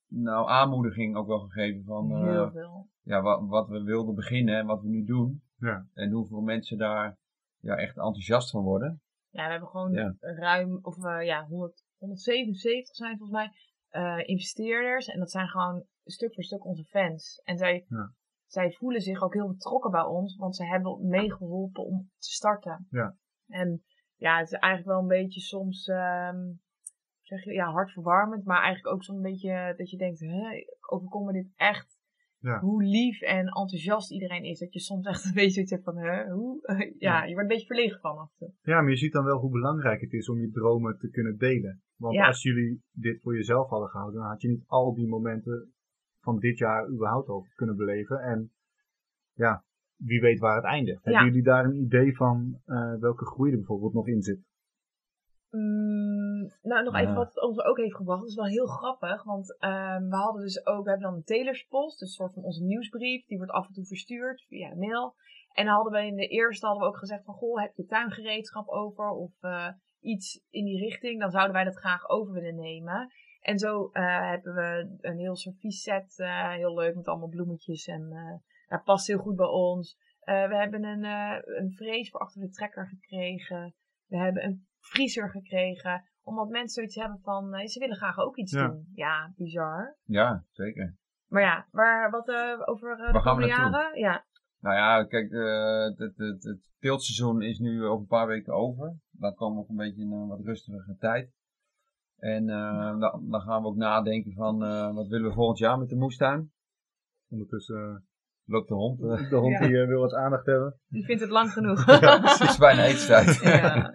nou, 0.08 0.50
aanmoediging 0.50 1.16
ook 1.16 1.28
wel 1.28 1.40
gegeven 1.40 1.84
van, 1.84 2.12
eh, 2.12 2.24
Heel 2.32 2.52
veel. 2.52 2.88
ja, 3.02 3.22
wat, 3.22 3.48
wat 3.48 3.68
we 3.68 3.84
wilden 3.84 4.16
beginnen 4.16 4.58
en 4.58 4.66
wat 4.66 4.82
we 4.82 4.88
nu 4.88 5.04
doen. 5.04 5.42
Ja. 5.58 5.86
En 5.94 6.12
hoeveel 6.12 6.42
mensen 6.42 6.78
daar 6.78 7.18
ja, 7.60 7.76
echt 7.76 7.96
enthousiast 7.98 8.50
van 8.50 8.64
worden. 8.64 9.02
Ja, 9.30 9.46
we 9.46 9.52
hebben 9.52 9.70
gewoon 9.70 9.92
Ja. 9.92 10.16
ruim, 10.20 10.80
of 10.82 11.04
eh, 11.04 11.26
ja, 11.26 11.46
100, 11.48 11.84
177 11.98 12.96
zijn 12.96 13.18
volgens 13.18 13.38
mij 13.38 13.52
eh, 13.90 14.28
investeerders. 14.28 15.08
En 15.08 15.20
dat 15.20 15.32
zijn 15.32 15.48
gewoon 15.48 15.86
stuk 16.04 16.34
voor 16.34 16.44
stuk 16.44 16.66
onze 16.66 16.84
fans. 16.84 17.42
En 17.44 17.58
zij, 17.58 17.86
Ja. 17.88 18.14
Zij 18.52 18.72
voelen 18.72 19.02
zich 19.02 19.22
ook 19.22 19.34
heel 19.34 19.48
betrokken 19.48 19.92
bij 19.92 20.04
ons, 20.04 20.36
want 20.36 20.56
ze 20.56 20.66
hebben 20.66 21.08
meegeholpen 21.08 21.86
om 21.86 22.10
te 22.18 22.32
starten. 22.32 22.88
Ja. 22.90 23.16
En 23.48 23.84
ja, 24.16 24.38
het 24.38 24.52
is 24.52 24.60
eigenlijk 24.60 24.92
wel 24.94 25.02
een 25.02 25.22
beetje 25.22 25.40
soms, 25.40 25.88
ehm, 25.88 26.52
zeg 27.22 27.44
je, 27.44 27.54
ja, 27.54 27.72
hartverwarmend, 27.72 28.46
maar 28.46 28.62
eigenlijk 28.62 28.96
ook 28.96 29.04
zo'n 29.04 29.22
beetje 29.22 29.74
dat 29.78 29.90
je 29.90 29.98
denkt, 29.98 30.20
hè, 30.20 30.64
overkomt 30.90 31.26
me 31.26 31.32
dit 31.32 31.52
echt? 31.56 32.00
Ja. 32.40 32.60
Hoe 32.60 32.84
lief 32.84 33.22
en 33.22 33.46
enthousiast 33.48 34.12
iedereen 34.12 34.44
is. 34.44 34.60
Dat 34.60 34.74
je 34.74 34.80
soms 34.80 35.06
echt 35.06 35.26
een 35.26 35.34
beetje 35.34 35.52
zoiets 35.52 35.72
hebt 35.72 35.84
van, 35.84 35.98
hè, 35.98 36.32
hoe? 36.32 36.60
ja, 37.08 37.24
je 37.24 37.34
wordt 37.34 37.50
een 37.50 37.56
beetje 37.56 37.74
verlegen 37.74 38.00
van 38.00 38.18
af. 38.18 38.32
Ja, 38.62 38.82
maar 38.82 38.90
je 38.90 38.98
ziet 38.98 39.14
dan 39.14 39.24
wel 39.24 39.40
hoe 39.40 39.52
belangrijk 39.52 40.02
het 40.02 40.14
is 40.14 40.30
om 40.30 40.40
je 40.40 40.52
dromen 40.52 40.98
te 40.98 41.10
kunnen 41.10 41.38
delen. 41.38 41.82
Want 41.96 42.14
Ja. 42.14 42.28
als 42.28 42.42
jullie 42.42 42.82
dit 42.92 43.22
voor 43.22 43.36
jezelf 43.36 43.70
hadden 43.70 43.90
gehouden, 43.90 44.20
dan 44.20 44.30
had 44.30 44.42
je 44.42 44.48
niet 44.48 44.64
al 44.68 44.94
die 44.94 45.08
momenten 45.08 45.74
van 46.22 46.40
dit 46.40 46.58
jaar 46.58 46.88
überhaupt 46.88 47.28
over 47.28 47.52
kunnen 47.56 47.76
beleven. 47.76 48.20
En 48.20 48.52
ja, 49.34 49.64
wie 49.96 50.22
weet 50.22 50.40
waar 50.40 50.56
het 50.56 50.66
eindigt. 50.66 51.06
Hebben 51.06 51.26
jullie 51.26 51.44
daar 51.44 51.66
een 51.66 51.82
idee 51.82 52.16
van 52.16 52.62
eh, 52.66 52.94
welke 53.00 53.26
groei 53.26 53.52
er 53.52 53.58
bijvoorbeeld 53.58 53.94
nog 53.94 54.08
in 54.08 54.22
zit? 54.22 54.40
Mm, 55.50 56.52
nou, 56.62 56.84
nog 56.84 56.96
even 56.96 57.14
wat 57.14 57.28
het 57.28 57.44
ons 57.44 57.60
ook 57.64 57.78
heeft 57.78 57.96
gebracht. 57.96 58.20
Dat 58.20 58.30
is 58.30 58.36
wel 58.36 58.46
heel 58.46 58.66
grappig. 58.66 59.24
Want 59.24 59.58
ehm, 59.60 60.10
we 60.10 60.16
hadden 60.16 60.42
dus 60.42 60.66
ook, 60.66 60.84
we 60.84 60.90
hebben 60.90 61.08
dan 61.10 61.18
een 61.18 61.24
Tailorspost. 61.24 62.00
Dus 62.00 62.08
een 62.08 62.14
soort 62.14 62.34
van 62.34 62.44
onze 62.44 62.64
nieuwsbrief. 62.64 63.26
Die 63.26 63.38
wordt 63.38 63.52
af 63.52 63.68
en 63.68 63.74
toe 63.74 63.86
verstuurd 63.86 64.46
via 64.48 64.70
de 64.70 64.76
mail. 64.76 65.16
En 65.52 65.66
dan 65.66 65.74
hadden 65.74 65.94
we 65.94 66.06
in 66.06 66.16
de 66.16 66.28
eerste 66.28 66.66
hadden 66.66 66.84
we 66.84 66.90
ook 66.90 67.00
gezegd 67.00 67.24
van, 67.24 67.34
goh, 67.34 67.62
heb 67.62 67.76
je 67.76 67.86
tuingereedschap 67.86 68.68
over? 68.68 69.10
Of 69.10 69.32
eh, 69.42 69.68
iets 70.00 70.46
in 70.50 70.66
die 70.66 70.80
richting. 70.80 71.20
Dan 71.20 71.32
zouden 71.32 71.54
wij 71.54 71.64
dat 71.64 71.78
graag 71.78 72.10
over 72.10 72.34
willen 72.34 72.56
nemen. 72.56 73.12
En 73.42 73.60
zo 73.60 73.90
eh, 73.92 74.30
hebben 74.30 74.54
we 74.54 74.98
een 75.02 75.18
heel 75.18 75.36
serviesset. 75.36 76.20
eh 76.20 76.50
heel 76.52 76.74
leuk 76.74 76.96
met 76.96 77.08
allemaal 77.08 77.30
bloemetjes. 77.30 77.88
En 77.88 78.12
eh 78.12 78.50
dat 78.68 78.84
past 78.84 79.08
heel 79.08 79.18
goed 79.18 79.36
bij 79.36 79.48
ons. 79.48 79.98
Eh, 80.20 80.48
we 80.48 80.56
hebben 80.56 80.84
een, 80.84 81.04
eh 81.04 81.38
een 81.60 81.72
vrees 81.72 82.10
voor 82.10 82.20
achter 82.20 82.42
de 82.42 82.50
trekker 82.50 82.88
gekregen. 82.88 83.74
We 84.08 84.18
hebben 84.18 84.44
een 84.46 84.68
vriezer 84.80 85.30
gekregen. 85.30 86.04
Omdat 86.24 86.50
mensen 86.50 86.70
zoiets 86.74 86.96
hebben 86.96 87.20
van, 87.22 87.54
eh, 87.54 87.68
ze 87.68 87.80
willen 87.80 87.96
graag 87.96 88.18
ook 88.18 88.38
iets 88.38 88.52
Ja. 88.52 88.68
doen. 88.68 88.88
Ja, 88.94 89.34
bizar. 89.36 89.98
Ja, 90.04 90.46
zeker. 90.52 90.96
Maar 91.28 91.42
ja, 91.42 91.68
waar, 91.72 92.10
wat 92.12 92.28
eh, 92.30 92.62
over 92.66 93.00
eh, 93.00 93.14
de 93.14 93.22
komende 93.22 93.48
jaren? 93.48 94.00
Ja, 94.00 94.26
Nou 94.60 94.76
ja, 94.76 95.04
kijk, 95.06 95.32
eh, 95.32 95.84
het, 95.84 96.18
het, 96.18 96.44
het 96.44 96.72
teeltseizoen 96.80 97.42
is 97.42 97.60
nu 97.60 97.86
over 97.86 98.02
een 98.02 98.08
paar 98.08 98.28
weken 98.28 98.54
over. 98.54 99.00
Dan 99.12 99.34
komen 99.36 99.56
we 99.58 99.64
op 99.64 99.70
een 99.70 99.76
beetje 99.76 100.02
in 100.02 100.12
een 100.12 100.28
wat 100.28 100.40
rustigere 100.44 100.96
tijd. 100.98 101.32
En 102.22 102.50
eh, 102.50 103.00
dan, 103.00 103.30
dan 103.30 103.42
gaan 103.42 103.62
we 103.62 103.68
ook 103.68 103.76
nadenken 103.76 104.34
van, 104.34 104.64
eh, 104.64 104.94
wat 104.94 105.08
willen 105.08 105.28
we 105.30 105.34
volgend 105.36 105.58
jaar 105.58 105.78
met 105.78 105.90
de 105.90 105.96
moestuin? 105.96 106.52
Ondertussen 107.30 108.06
Loopt 108.46 108.68
de 108.68 108.74
hond? 108.74 109.02
eh, 109.02 109.24
eh, 109.24 109.30
de 109.30 109.36
hond 109.36 109.52
Ja. 109.60 109.68
die 109.68 109.82
eh, 109.82 109.88
wil 109.88 110.00
wat 110.02 110.14
aandacht 110.14 110.46
hebben. 110.46 110.80
die 110.88 111.06
vindt 111.06 111.22
het 111.22 111.30
lang 111.32 111.52
genoeg. 111.52 111.86
het 112.40 112.40
is 112.50 112.58
bijna 112.58 112.84
eetstijd. 112.84 113.40
Ja. 113.44 113.94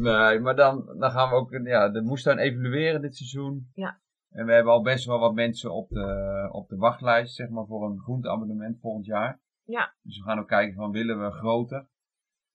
Nee, 0.00 0.40
maar 0.40 0.56
dan, 0.56 0.96
dan 0.98 1.10
gaan 1.10 1.28
we 1.28 1.34
ook 1.34 1.50
ja, 1.64 1.88
de 1.88 2.02
moestuin 2.02 2.38
evalueren 2.38 3.00
dit 3.00 3.16
seizoen. 3.16 3.70
Ja. 3.74 4.00
En 4.30 4.46
we 4.46 4.52
hebben 4.52 4.72
al 4.72 4.82
best 4.82 5.04
wel 5.04 5.18
wat 5.18 5.34
mensen 5.34 5.72
op 5.74 5.88
de, 5.88 6.48
op 6.52 6.68
de 6.68 6.76
wachtlijst, 6.76 7.34
zeg 7.34 7.48
maar, 7.48 7.66
voor 7.66 7.90
een 7.90 7.98
groenteabonnement 7.98 8.80
volgend 8.80 9.04
jaar. 9.06 9.40
Ja. 9.64 9.94
Dus 10.02 10.18
we 10.18 10.24
gaan 10.24 10.38
ook 10.38 10.48
kijken 10.48 10.74
van, 10.74 10.90
willen 10.90 11.24
we 11.24 11.30
groter? 11.30 11.86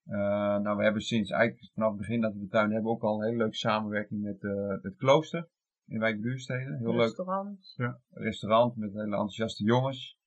Eh, 0.08 0.58
nou, 0.58 0.78
we 0.78 0.84
hebben 0.84 1.02
sinds 1.02 1.32
eigenlijk 1.32 1.72
vanaf 1.74 1.90
het 1.90 1.98
begin 1.98 2.22
dat 2.22 2.34
we 2.34 2.40
de 2.40 2.48
tuin 2.48 2.72
hebben 2.72 2.92
ook 2.92 3.04
al 3.04 3.18
een 3.18 3.26
hele 3.26 3.38
leuke 3.38 3.56
samenwerking 3.56 4.22
met 4.22 4.44
eh, 4.44 4.68
het 4.82 4.96
klooster 4.98 5.50
in 5.88 6.00
Wijk 6.00 6.22
Buursteden. 6.22 6.78
Heel 6.78 6.92
leuk 6.92 7.02
Restaurant. 7.02 7.76
restaurant 8.10 8.76
met 8.76 8.94
hele 8.94 9.04
enthousiaste 9.04 9.64
jongens. 9.64 10.18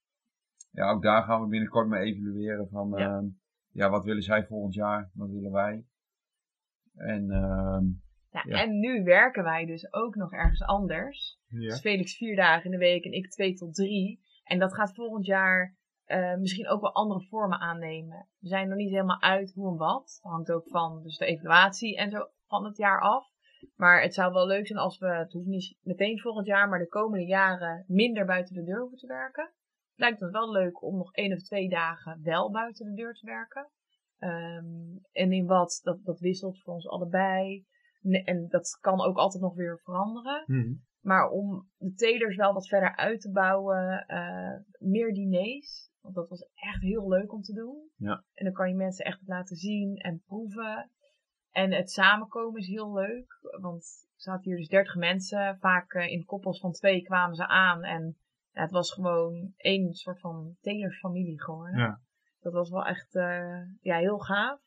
Ja, 0.71 0.89
ook 0.91 1.01
daar 1.03 1.23
gaan 1.23 1.41
we 1.41 1.47
binnenkort 1.47 1.87
mee 1.87 2.01
evalueren 2.01 2.67
van, 2.69 2.89
Ja. 2.89 2.97
ja, 2.99 3.23
ja 3.71 3.89
wat 3.89 4.03
willen 4.03 4.23
zij 4.23 4.45
volgend 4.45 4.73
jaar? 4.73 5.11
Wat 5.13 5.29
willen 5.29 5.51
wij? 5.51 5.85
En 6.95 7.31
ehm, 7.31 7.85
Ja, 8.29 8.43
Ja. 8.45 8.61
En 8.61 8.79
nu 8.79 9.03
werken 9.03 9.43
wij 9.43 9.65
dus 9.65 9.93
ook 9.93 10.15
nog 10.15 10.31
ergens 10.33 10.61
anders. 10.63 11.39
Ja. 11.47 11.59
Dus 11.59 11.79
Felix 11.79 12.17
vier 12.17 12.35
dagen 12.35 12.65
in 12.65 12.71
de 12.71 12.77
week 12.77 13.03
en 13.05 13.11
ik 13.11 13.29
twee 13.29 13.53
tot 13.53 13.73
drie. 13.73 14.21
En 14.43 14.59
dat 14.59 14.73
gaat 14.73 14.93
volgend 14.93 15.25
jaar 15.25 15.77
eh, 16.11 16.37
misschien 16.37 16.67
ook 16.67 16.81
wel 16.81 16.93
andere 16.93 17.21
vormen 17.21 17.59
aannemen. 17.59 18.27
We 18.39 18.47
zijn 18.47 18.67
nog 18.67 18.77
niet 18.77 18.91
helemaal 18.91 19.21
uit 19.21 19.53
hoe 19.53 19.71
en 19.71 19.77
wat. 19.77 20.19
Dat 20.21 20.31
hangt 20.31 20.51
ook 20.51 20.67
van 20.67 21.03
dus 21.03 21.17
de 21.17 21.25
evaluatie 21.25 21.97
en 21.97 22.11
zo 22.11 22.27
van 22.47 22.65
het 22.65 22.77
jaar 22.77 23.01
af. 23.01 23.29
Maar 23.75 24.01
het 24.01 24.13
zou 24.13 24.33
wel 24.33 24.47
leuk 24.47 24.67
zijn 24.67 24.79
als 24.79 24.97
we, 24.97 25.07
het 25.07 25.31
hoeft 25.31 25.47
niet 25.47 25.77
meteen 25.81 26.19
volgend 26.19 26.45
jaar, 26.45 26.69
maar 26.69 26.79
de 26.79 26.87
komende 26.87 27.25
jaren 27.25 27.85
minder 27.87 28.25
buiten 28.25 28.55
de 28.55 28.63
deur 28.63 28.79
hoeven 28.79 28.97
te 28.97 29.07
werken. 29.07 29.53
Lijkt 29.95 30.21
ons 30.21 30.31
wel 30.31 30.51
leuk 30.51 30.83
om 30.83 30.97
nog 30.97 31.13
één 31.13 31.33
of 31.33 31.41
twee 31.41 31.69
dagen 31.69 32.19
wel 32.23 32.51
buiten 32.51 32.85
de 32.85 33.01
deur 33.01 33.13
te 33.13 33.25
werken. 33.25 33.69
Ehm, 34.17 34.97
en 35.11 35.31
in 35.31 35.45
wat, 35.45 35.79
dat, 35.83 36.03
dat 36.03 36.19
wisselt 36.19 36.61
voor 36.61 36.73
ons 36.73 36.87
allebei. 36.87 37.65
En 38.23 38.47
dat 38.49 38.77
kan 38.81 39.01
ook 39.01 39.17
altijd 39.17 39.43
nog 39.43 39.55
weer 39.55 39.79
veranderen. 39.83 40.43
Mhm. 40.45 40.73
Maar 41.01 41.29
om 41.29 41.69
de 41.77 41.93
telers 41.93 42.35
wel 42.35 42.53
wat 42.53 42.67
verder 42.67 42.95
uit 42.95 43.21
te 43.21 43.31
bouwen, 43.31 44.05
eh, 44.07 44.59
meer 44.79 45.13
diners. 45.13 45.89
Want 46.01 46.15
dat 46.15 46.29
was 46.29 46.49
echt 46.53 46.81
heel 46.81 47.09
leuk 47.09 47.33
om 47.33 47.41
te 47.41 47.53
doen. 47.53 47.89
Ja. 47.95 48.23
En 48.33 48.45
dan 48.45 48.53
kan 48.53 48.69
je 48.69 48.75
mensen 48.75 49.05
echt 49.05 49.19
laten 49.25 49.55
zien 49.55 49.97
en 49.97 50.23
proeven. 50.25 50.91
En 51.51 51.71
het 51.71 51.91
samenkomen 51.91 52.61
is 52.61 52.67
heel 52.67 52.93
leuk. 52.93 53.39
Want 53.61 53.83
er 54.15 54.21
zaten 54.21 54.43
hier 54.43 54.57
dus 54.57 54.67
30 54.67 54.95
mensen. 54.95 55.57
Vaak 55.59 55.93
eh, 55.93 56.11
in 56.11 56.25
koppels 56.25 56.59
van 56.59 56.71
twee 56.71 57.01
kwamen 57.01 57.35
ze 57.35 57.47
aan. 57.47 57.83
En 57.83 58.17
ja, 58.51 58.61
het 58.61 58.71
was 58.71 58.93
gewoon 58.93 59.53
één 59.57 59.93
soort 59.93 60.19
van 60.19 60.55
telersfamilie 60.61 61.41
geworden. 61.41 61.79
Ja. 61.79 62.01
Dat 62.39 62.53
was 62.53 62.69
wel 62.69 62.85
echt 62.85 63.15
eh, 63.15 63.61
ja, 63.81 63.97
heel 63.97 64.19
gaaf. 64.19 64.59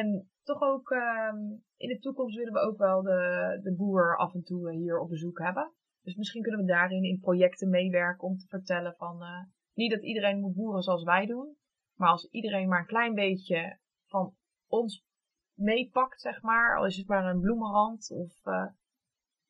En 0.00 0.30
toch 0.42 0.60
ook 0.60 0.90
ehm, 0.90 1.36
in 1.76 1.88
de 1.88 1.98
toekomst 1.98 2.36
willen 2.36 2.52
we 2.52 2.58
ook 2.58 2.78
wel 2.78 3.02
de, 3.02 3.60
de 3.62 3.74
boer 3.74 4.16
af 4.16 4.34
en 4.34 4.42
toe 4.42 4.70
eh, 4.70 4.76
hier 4.76 4.98
op 4.98 5.08
bezoek 5.08 5.38
hebben. 5.38 5.72
Dus 6.02 6.16
misschien 6.16 6.42
kunnen 6.42 6.60
we 6.60 6.66
daarin 6.66 7.04
in 7.04 7.20
projecten 7.20 7.70
meewerken 7.70 8.28
om 8.28 8.36
te 8.36 8.46
vertellen 8.48 8.94
van 8.96 9.22
eh, 9.22 9.42
niet 9.74 9.90
dat 9.90 10.02
iedereen 10.02 10.40
moet 10.40 10.54
boeren 10.54 10.82
zoals 10.82 11.04
wij 11.04 11.26
doen. 11.26 11.56
Maar 11.96 12.08
als 12.08 12.28
iedereen 12.30 12.68
maar 12.68 12.80
een 12.80 12.86
klein 12.86 13.14
beetje 13.14 13.78
van 14.06 14.34
ons 14.66 15.04
meepakt, 15.54 16.20
zeg 16.20 16.42
maar. 16.42 16.78
Al 16.78 16.86
is 16.86 16.96
het 16.96 17.08
maar 17.08 17.24
een 17.24 17.40
bloemenrand 17.40 18.10
of 18.10 18.44
eh, 18.44 18.66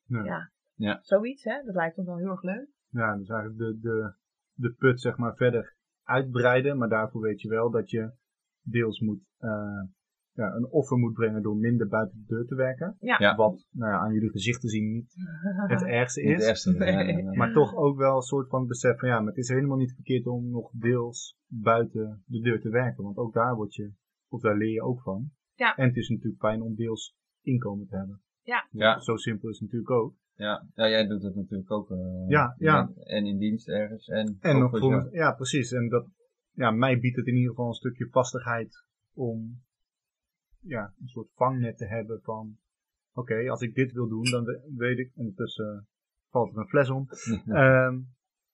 Ja. 0.05 0.23
ja. 0.23 0.51
Ja. 0.75 0.99
Zoiets, 1.01 1.43
hè? 1.43 1.63
Dat 1.63 1.75
lijkt 1.75 1.97
ons 1.97 2.07
wel 2.07 2.17
heel 2.17 2.29
erg 2.29 2.43
leuk. 2.43 2.67
Ja, 2.89 3.17
dus 3.17 3.29
eigenlijk 3.29 3.59
de, 3.59 3.79
de, 3.79 4.13
de 4.53 4.73
put 4.73 5.01
zeg 5.01 5.17
maar 5.17 5.35
verder 5.35 5.75
uitbreiden. 6.03 6.77
Maar 6.77 6.89
daarvoor 6.89 7.21
weet 7.21 7.41
je 7.41 7.49
wel 7.49 7.71
dat 7.71 7.89
je 7.89 8.11
deels 8.61 8.99
moet, 8.99 9.21
eh, 9.37 9.83
ja, 10.33 10.53
een 10.55 10.67
offer 10.71 10.97
moet 10.97 11.13
brengen 11.13 11.41
door 11.41 11.55
minder 11.57 11.87
buiten 11.87 12.17
de 12.19 12.25
deur 12.35 12.45
te 12.45 12.55
werken. 12.55 12.95
Ja. 12.99 13.15
Ja. 13.19 13.35
Wat 13.35 13.67
nou 13.71 13.91
ja, 13.91 13.97
aan 13.99 14.13
jullie 14.13 14.29
gezicht 14.29 14.61
te 14.61 14.69
zien 14.69 14.91
niet 14.91 15.13
het 15.67 15.83
ergste 15.83 16.21
is. 16.21 16.31
het 16.31 16.41
eerste. 16.47 16.71
Nee. 16.71 16.91
ja, 16.91 16.99
ja, 16.99 17.17
ja. 17.17 17.31
Maar 17.33 17.53
toch 17.53 17.75
ook 17.75 17.97
wel 17.97 18.15
een 18.15 18.21
soort 18.21 18.49
van 18.49 18.67
besef 18.67 18.99
van 18.99 19.09
ja, 19.09 19.19
maar 19.19 19.27
het 19.27 19.37
is 19.37 19.47
helemaal 19.49 19.77
niet 19.77 19.93
verkeerd 19.93 20.27
om 20.27 20.49
nog 20.49 20.71
deels 20.71 21.37
buiten 21.47 22.23
de 22.25 22.39
deur 22.39 22.61
te 22.61 22.69
werken. 22.69 23.03
Want 23.03 23.17
ook 23.17 23.33
daar 23.33 23.55
word 23.55 23.73
je, 23.75 23.91
of 24.29 24.41
daar 24.41 24.57
leer 24.57 24.71
je 24.73 24.81
ook 24.81 25.01
van. 25.01 25.31
Ja. 25.55 25.75
En 25.75 25.87
het 25.87 25.95
is 25.95 26.09
natuurlijk 26.09 26.41
fijn 26.41 26.61
om 26.61 26.75
deels 26.75 27.15
inkomen 27.41 27.87
te 27.87 27.95
hebben. 27.97 28.21
Ja. 28.71 28.99
Zo 28.99 29.15
simpel 29.15 29.49
is 29.49 29.59
het 29.59 29.63
natuurlijk 29.71 29.91
ook. 29.91 30.15
Ja. 30.35 30.67
ja, 30.75 30.89
jij 30.89 31.07
doet 31.07 31.23
het 31.23 31.35
natuurlijk 31.35 31.71
ook. 31.71 31.91
eh, 31.91 31.97
Ja, 32.27 32.55
ja. 32.57 32.91
En 33.03 33.25
in 33.25 33.37
dienst 33.37 33.69
ergens. 33.69 34.07
En, 34.07 34.37
En 34.39 34.59
nog 34.59 34.79
voor 34.79 35.09
ja, 35.11 35.31
precies. 35.31 35.71
En 35.71 35.89
dat, 35.89 36.07
ja, 36.51 36.71
mij 36.71 36.99
biedt 36.99 37.15
het 37.15 37.27
in 37.27 37.35
ieder 37.35 37.49
geval 37.49 37.67
een 37.67 37.73
stukje 37.73 38.07
vastigheid 38.09 38.85
om, 39.13 39.61
ja, 40.63 40.93
een 41.01 41.07
soort 41.07 41.29
vangnet 41.35 41.77
te 41.77 41.85
hebben 41.85 42.19
van, 42.21 42.57
oké, 43.13 43.49
als 43.49 43.61
ik 43.61 43.75
dit 43.75 43.91
wil 43.91 44.07
doen, 44.07 44.23
dan 44.31 44.43
we- 44.43 44.71
weet 44.77 44.97
ik, 44.97 45.11
ondertussen 45.15 45.87
valt 46.29 46.51
er 46.53 46.57
een 46.59 46.67
fles 46.67 46.89
om. 46.89 47.07
Ehm, 47.45 47.99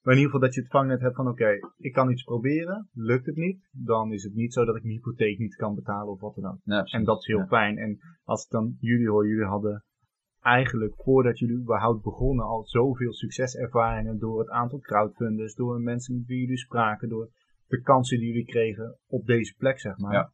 maar 0.01 0.13
in 0.13 0.19
ieder 0.23 0.31
geval 0.33 0.39
dat 0.39 0.53
je 0.53 0.61
het 0.61 0.69
vangnet 0.69 1.01
hebt 1.01 1.15
van, 1.15 1.27
oké, 1.27 1.49
ik 1.77 1.93
kan 1.93 2.11
iets 2.11 2.23
proberen, 2.23 2.89
lukt 2.93 3.25
het 3.25 3.35
niet, 3.35 3.69
dan 3.71 4.11
is 4.11 4.23
het 4.23 4.33
niet 4.33 4.53
zo 4.53 4.65
dat 4.65 4.75
ik 4.75 4.83
mijn 4.83 4.95
hypotheek 4.95 5.37
niet 5.39 5.55
kan 5.55 5.75
betalen 5.75 6.11
of 6.13 6.19
wat 6.19 6.35
dan 6.35 6.45
ook. 6.51 6.59
Ja. 6.63 6.83
En 6.83 7.03
dat 7.03 7.19
is 7.19 7.25
heel 7.25 7.37
Ja. 7.39 7.47
fijn. 7.47 7.77
En 7.77 7.99
als 8.23 8.43
ik 8.45 8.49
dan 8.51 8.77
jullie 8.79 9.09
hoor, 9.09 9.27
jullie 9.27 9.45
hadden 9.45 9.83
eigenlijk 10.39 10.93
voordat 10.95 11.39
jullie 11.39 11.57
überhaupt 11.59 12.03
begonnen 12.03 12.45
al 12.45 12.65
zoveel 12.65 13.13
succeservaringen 13.13 14.19
door 14.19 14.39
het 14.39 14.49
aantal 14.49 14.79
crowdfunders, 14.79 15.55
door 15.55 15.79
mensen 15.81 16.15
met 16.17 16.25
wie 16.25 16.39
jullie 16.39 16.57
spraken, 16.57 17.09
door 17.09 17.29
de 17.67 17.81
kansen 17.81 18.17
die 18.19 18.27
jullie 18.27 18.45
kregen 18.45 18.97
op 19.07 19.25
deze 19.25 19.55
plek, 19.57 19.79
zeg 19.79 19.97
maar. 19.97 20.13
Ja. 20.13 20.31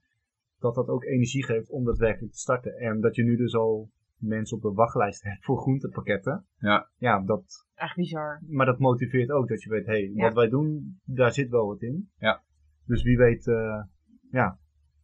Dat 0.66 0.76
dat 0.76 0.88
ook 0.88 1.04
energie 1.04 1.46
geeft 1.46 1.70
om 1.70 1.86
daadwerkelijk 1.86 2.34
te 2.34 2.40
starten. 2.40 2.78
En 2.78 3.02
dat 3.02 3.16
je 3.16 3.24
nu 3.24 3.36
dus 3.36 3.56
al 3.56 3.90
mensen 4.18 4.58
op 4.58 4.64
de 4.64 4.72
wachtlijst 4.72 5.24
hebt 5.24 5.46
voor 5.46 5.58
groentepakketten. 5.58 6.46
Ja. 6.58 6.90
Ja, 6.98 7.24
dat, 7.24 7.66
Echt 7.76 7.96
bizar. 7.96 8.42
maar 8.48 8.66
dat 8.66 8.80
motiveert 8.80 9.30
ook 9.32 9.48
dat 9.48 9.62
je 9.64 9.70
weet, 9.70 9.86
hé, 9.86 9.92
hey, 9.92 10.12
Ja. 10.14 10.24
wat 10.24 10.34
wij 10.34 10.50
doen, 10.50 11.00
daar 11.04 11.32
zit 11.32 11.50
wel 11.50 11.68
wat 11.68 11.82
in. 11.82 12.10
Ja. 12.18 12.44
Dus 12.86 13.04
wie 13.04 13.18
weet, 13.18 13.48
eh, 13.48 13.84
ja, 14.32 14.60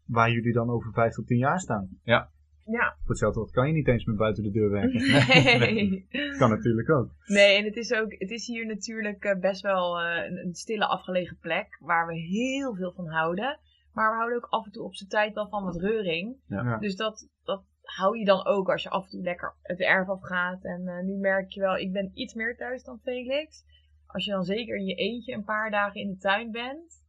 waar 0.05 0.31
jullie 0.31 0.53
dan 0.53 0.69
over 0.69 0.91
vijf 0.93 1.13
tot 1.13 1.27
tien 1.27 1.37
jaar 1.37 1.59
staan. 1.59 1.89
Ja. 2.03 2.29
Voor 2.65 3.09
hetzelfde 3.09 3.39
geld 3.39 3.51
kan 3.51 3.67
je 3.67 3.73
niet 3.73 3.87
eens 3.87 4.05
meer 4.05 4.15
buiten 4.15 4.43
de 4.43 4.51
deur 4.51 4.69
werken. 4.69 5.01
Nee. 5.59 6.07
kan 6.39 6.49
natuurlijk 6.49 6.89
ook. 6.89 7.09
Nee, 7.25 7.57
en 7.57 7.63
het 7.65 7.75
is, 7.75 7.93
ook, 7.93 8.11
het 8.17 8.31
is 8.31 8.47
hier 8.47 8.65
natuurlijk 8.65 9.23
eh, 9.23 9.39
best 9.39 9.61
wel 9.61 9.99
eh, 9.99 10.43
een 10.43 10.53
stille 10.53 10.87
afgelegen 10.87 11.37
plek 11.37 11.77
waar 11.79 12.07
we 12.07 12.13
heel 12.17 12.75
veel 12.75 12.93
van 12.93 13.07
houden. 13.07 13.59
Maar 13.93 14.09
we 14.09 14.15
houden 14.15 14.37
ook 14.37 14.47
af 14.49 14.65
en 14.65 14.71
toe 14.71 14.83
op 14.83 14.95
zijn 14.95 15.09
tijd 15.09 15.33
wel 15.33 15.47
van 15.49 15.63
wat 15.63 15.75
reuring. 15.75 16.37
Ja. 16.47 16.63
Ja. 16.63 16.77
Dus 16.77 16.95
dat, 16.95 17.27
dat 17.43 17.63
hou 17.81 18.17
je 18.17 18.25
dan 18.25 18.45
ook 18.45 18.69
als 18.71 18.83
je 18.83 18.89
af 18.89 19.03
en 19.03 19.09
toe 19.09 19.21
lekker 19.21 19.53
het 19.61 19.79
erf 19.79 20.09
afgaat. 20.09 20.63
En 20.63 20.87
eh, 20.87 21.03
nu 21.03 21.17
merk 21.17 21.49
je 21.49 21.59
wel, 21.59 21.77
ik 21.77 21.91
ben 21.91 22.11
iets 22.13 22.33
meer 22.33 22.57
thuis 22.57 22.83
dan 22.83 22.99
Felix. 23.03 23.63
Als 24.07 24.25
je 24.25 24.31
dan 24.31 24.43
zeker 24.43 24.75
in 24.75 24.85
je 24.85 24.95
eentje 24.95 25.33
een 25.33 25.43
paar 25.43 25.71
dagen 25.71 26.01
in 26.01 26.09
de 26.09 26.17
tuin 26.17 26.51
bent, 26.51 27.03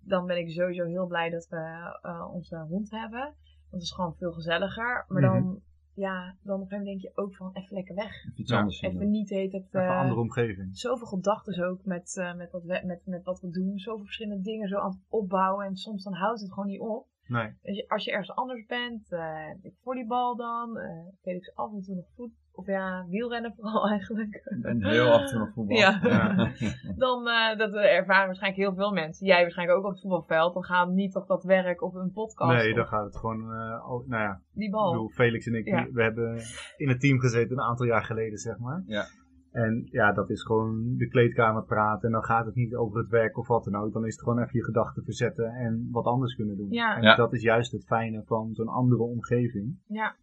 dan 0.00 0.26
ben 0.26 0.38
ik 0.38 0.50
sowieso 0.50 0.84
heel 0.84 1.06
blij 1.06 1.30
dat 1.30 1.46
we 1.48 1.96
eh, 2.02 2.34
onze 2.34 2.56
hond 2.56 2.90
hebben. 2.90 3.34
Dat 3.70 3.80
is 3.80 3.92
gewoon 3.92 4.14
veel 4.16 4.32
gezelliger. 4.32 5.04
Maar 5.08 5.22
Mhm. 5.22 5.32
dan, 5.32 5.62
ja, 5.98 6.36
dan 6.42 6.54
op 6.54 6.60
een 6.60 6.68
gegeven 6.68 6.78
moment 6.78 6.84
denk 6.84 7.00
je 7.00 7.20
ook 7.22 7.34
van 7.36 7.50
even 7.52 7.74
lekker 7.76 7.94
weg. 7.94 8.24
Of 8.30 8.38
iets 8.38 8.50
Ja, 8.50 8.58
anders 8.58 8.78
zien 8.78 8.90
Even 8.90 9.02
doen. 9.02 9.10
niet 9.10 9.28
heet 9.30 9.52
het. 9.52 9.66
Even 9.66 9.80
een 9.80 9.86
eh, 9.86 9.98
andere 10.00 10.20
omgeving. 10.20 10.76
zoveel 10.78 11.06
gedachten 11.06 11.66
ook 11.66 11.84
met, 11.84 12.16
eh, 12.16 12.34
met, 12.34 12.50
wat 12.50 12.62
we, 12.64 12.82
met, 12.84 13.06
met 13.06 13.24
wat 13.24 13.40
we 13.40 13.50
doen. 13.50 13.78
Zoveel 13.78 14.04
verschillende 14.04 14.42
dingen 14.42 14.68
zo 14.68 14.76
aan 14.78 14.90
het 14.90 15.04
opbouwen. 15.08 15.66
En 15.66 15.76
soms 15.76 16.02
dan 16.04 16.14
houdt 16.14 16.40
het 16.40 16.52
gewoon 16.52 16.68
niet 16.68 16.80
op. 16.80 17.06
Nee. 17.26 17.52
Dus 17.62 17.88
als 17.88 18.04
je 18.04 18.10
ergens 18.10 18.30
anders 18.36 18.66
bent, 18.66 19.12
eh 19.12 19.54
ik 19.62 19.74
volleybal 19.82 20.36
dan, 20.36 20.78
eh 20.78 21.06
Felix 21.20 21.54
af 21.54 21.72
en 21.72 21.80
toe 21.82 21.94
nog 21.94 22.08
voet, 22.14 22.32
of 22.58 22.66
ja, 22.66 23.06
wielrennen 23.08 23.54
vooral 23.56 23.88
eigenlijk. 23.96 24.34
En 24.62 24.84
heel 24.84 25.10
af 25.12 25.20
en 25.20 25.26
toe 25.26 25.38
nog 25.38 25.52
voetbal. 25.52 25.76
Ja. 25.76 26.00
Ja. 26.02 26.50
Dan, 27.04 27.28
eh, 27.28 27.58
dat 27.58 27.74
ervaren 27.74 28.26
waarschijnlijk 28.26 28.62
heel 28.62 28.74
veel 28.74 28.92
mensen. 28.92 29.26
Jij 29.26 29.40
waarschijnlijk 29.42 29.78
ook 29.78 29.84
op 29.84 29.90
het 29.90 30.00
voetbalveld. 30.00 30.54
Dan 30.54 30.64
gaat 30.64 30.88
niet 30.90 31.12
toch 31.12 31.26
dat 31.26 31.44
werk 31.44 31.82
of 31.82 31.94
een 31.94 32.12
podcast. 32.12 32.56
Nee, 32.62 32.70
of 32.70 32.76
dan 32.76 32.86
gaat 32.86 33.04
het 33.04 33.16
gewoon, 33.16 33.52
eh, 33.52 33.84
al- 33.84 34.04
nou 34.06 34.22
ja, 34.22 34.40
die 34.52 34.64
ik 34.64 34.70
bal. 34.70 34.90
bedoel, 34.92 35.08
Felix 35.08 35.46
en 35.46 35.54
ik, 35.54 35.66
Ja. 35.66 35.86
we 35.92 36.02
hebben 36.02 36.40
in 36.76 36.88
het 36.88 37.00
team 37.00 37.18
gezeten 37.18 37.56
een 37.58 37.64
aantal 37.64 37.86
jaar 37.86 38.04
geleden, 38.04 38.38
zeg 38.38 38.58
maar. 38.58 38.82
Ja. 38.86 39.04
En 39.52 39.88
ja, 39.90 40.12
dat 40.12 40.30
is 40.30 40.42
gewoon 40.42 40.94
de 40.96 41.08
kleedkamer 41.08 41.64
praten 41.64 42.06
en 42.06 42.12
dan 42.12 42.24
gaat 42.24 42.46
het 42.46 42.54
niet 42.54 42.74
over 42.74 42.98
het 42.98 43.08
werk 43.08 43.38
of 43.38 43.46
wat 43.48 43.64
dan 43.64 43.74
ook. 43.74 43.92
Dan 43.92 44.06
is 44.06 44.12
het 44.14 44.22
gewoon 44.22 44.38
even 44.38 44.58
je 44.58 44.64
gedachten 44.64 45.04
verzetten 45.04 45.44
en 45.54 45.88
wat 45.90 46.04
anders 46.04 46.34
kunnen 46.34 46.56
doen. 46.56 46.70
Ja. 46.70 46.96
En 46.96 47.02
Ja. 47.02 47.16
dat 47.16 47.32
is 47.32 47.42
juist 47.42 47.72
het 47.72 47.86
fijne 47.86 48.22
van 48.26 48.54
zo'n 48.54 48.68
andere 48.68 49.02
omgeving. 49.02 49.78
Ja. 49.86 50.16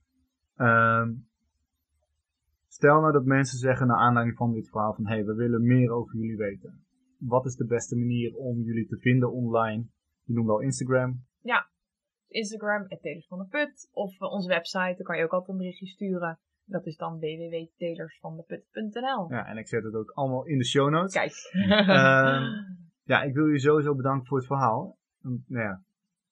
Ehm, 0.56 1.10
stel 2.78 3.02
nou 3.02 3.14
dat 3.14 3.26
mensen 3.26 3.58
zeggen 3.58 3.88
naar 3.88 3.98
aanleiding 3.98 4.38
van 4.38 4.54
dit 4.54 4.70
verhaal 4.70 4.94
van 4.94 5.08
hé, 5.08 5.14
hey, 5.14 5.26
we 5.26 5.34
willen 5.34 5.64
meer 5.64 5.92
over 5.92 6.16
jullie 6.16 6.38
weten. 6.38 6.86
Wat 7.18 7.46
is 7.46 7.56
de 7.56 7.66
beste 7.66 7.96
manier 7.96 8.36
om 8.36 8.62
jullie 8.62 8.88
te 8.88 8.98
vinden 8.98 9.32
online? 9.32 9.88
We 10.24 10.34
doen 10.34 10.46
wel 10.46 10.62
Instagram. 10.62 11.24
Instagram, 12.36 12.86
het 12.88 13.02
Telers 13.02 13.28
van 13.28 13.38
de 13.38 13.46
Put. 13.46 13.90
Of 13.92 14.22
eh, 14.22 14.32
onze 14.32 14.48
website, 14.48 14.94
daar 14.96 15.04
kan 15.04 15.18
je 15.18 15.24
ook 15.24 15.32
altijd 15.32 15.50
een 15.50 15.58
berichtje 15.58 15.88
sturen. 15.88 16.40
Dat 16.66 16.86
is 16.86 16.98
dan 16.98 17.20
www.telersvandeput.nl. 17.20 19.32
Ja, 19.32 19.46
en 19.46 19.58
ik 19.58 19.68
zet 19.68 19.84
het 19.84 19.94
ook 19.94 20.12
allemaal 20.12 20.46
in 20.46 20.58
de 20.58 20.66
show 20.66 20.90
notes. 20.90 21.14
Kijk. 21.14 21.34
Ehm, 21.88 22.44
Ja, 23.04 23.24
ik 23.24 23.34
wil 23.34 23.46
jullie 23.46 23.60
sowieso 23.60 23.96
bedanken 23.96 24.28
voor 24.28 24.38
het 24.38 24.48
verhaal. 24.48 24.98
Nou 25.22 25.42
ja, 25.48 25.84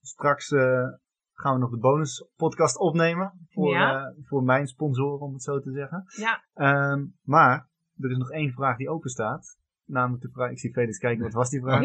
straks 0.02 0.52
eh, 0.52 0.88
gaan 1.34 1.54
we 1.54 1.60
nog 1.60 1.70
de 1.70 1.78
bonus 1.78 2.28
podcast 2.36 2.78
opnemen. 2.78 3.32
Voor, 3.50 3.70
Ja. 3.70 4.06
eh, 4.06 4.14
voor 4.26 4.44
mijn 4.44 4.68
sponsoren, 4.68 5.20
om 5.20 5.34
het 5.34 5.44
zo 5.44 5.60
te 5.60 5.72
zeggen. 5.72 6.04
ja, 6.18 6.44
Ehm, 6.54 7.06
maar 7.22 7.70
er 8.00 8.12
is 8.12 8.18
nog 8.18 8.32
één 8.32 8.52
vraag 8.52 8.78
die 8.78 8.90
open 8.90 9.10
staat. 9.10 9.58
Namelijk 9.86 10.22
de 10.24 10.30
vraag, 10.32 10.52
ik 10.52 10.60
zie 10.60 10.72
Felix 10.74 10.98
kijken, 10.98 11.24
wat 11.24 11.34
was 11.34 11.50
die 11.50 11.62
vraag? 11.62 11.82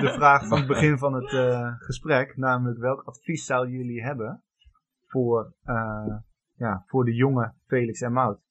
De 0.00 0.12
vraag 0.14 0.46
van 0.46 0.58
het 0.58 0.66
begin 0.66 0.98
van 1.04 1.14
het 1.14 1.32
eh, 1.32 1.72
gesprek. 1.78 2.36
Namelijk, 2.36 2.78
welk 2.80 3.02
advies 3.02 3.44
zouden 3.44 3.74
jullie 3.74 4.02
hebben 4.02 4.42
voor, 5.06 5.54
eh, 5.62 6.16
ja, 6.54 6.82
voor 6.86 7.04
de 7.04 7.14
jonge 7.14 7.52
Felix 7.66 8.00
en 8.00 8.12
Mout? 8.12 8.42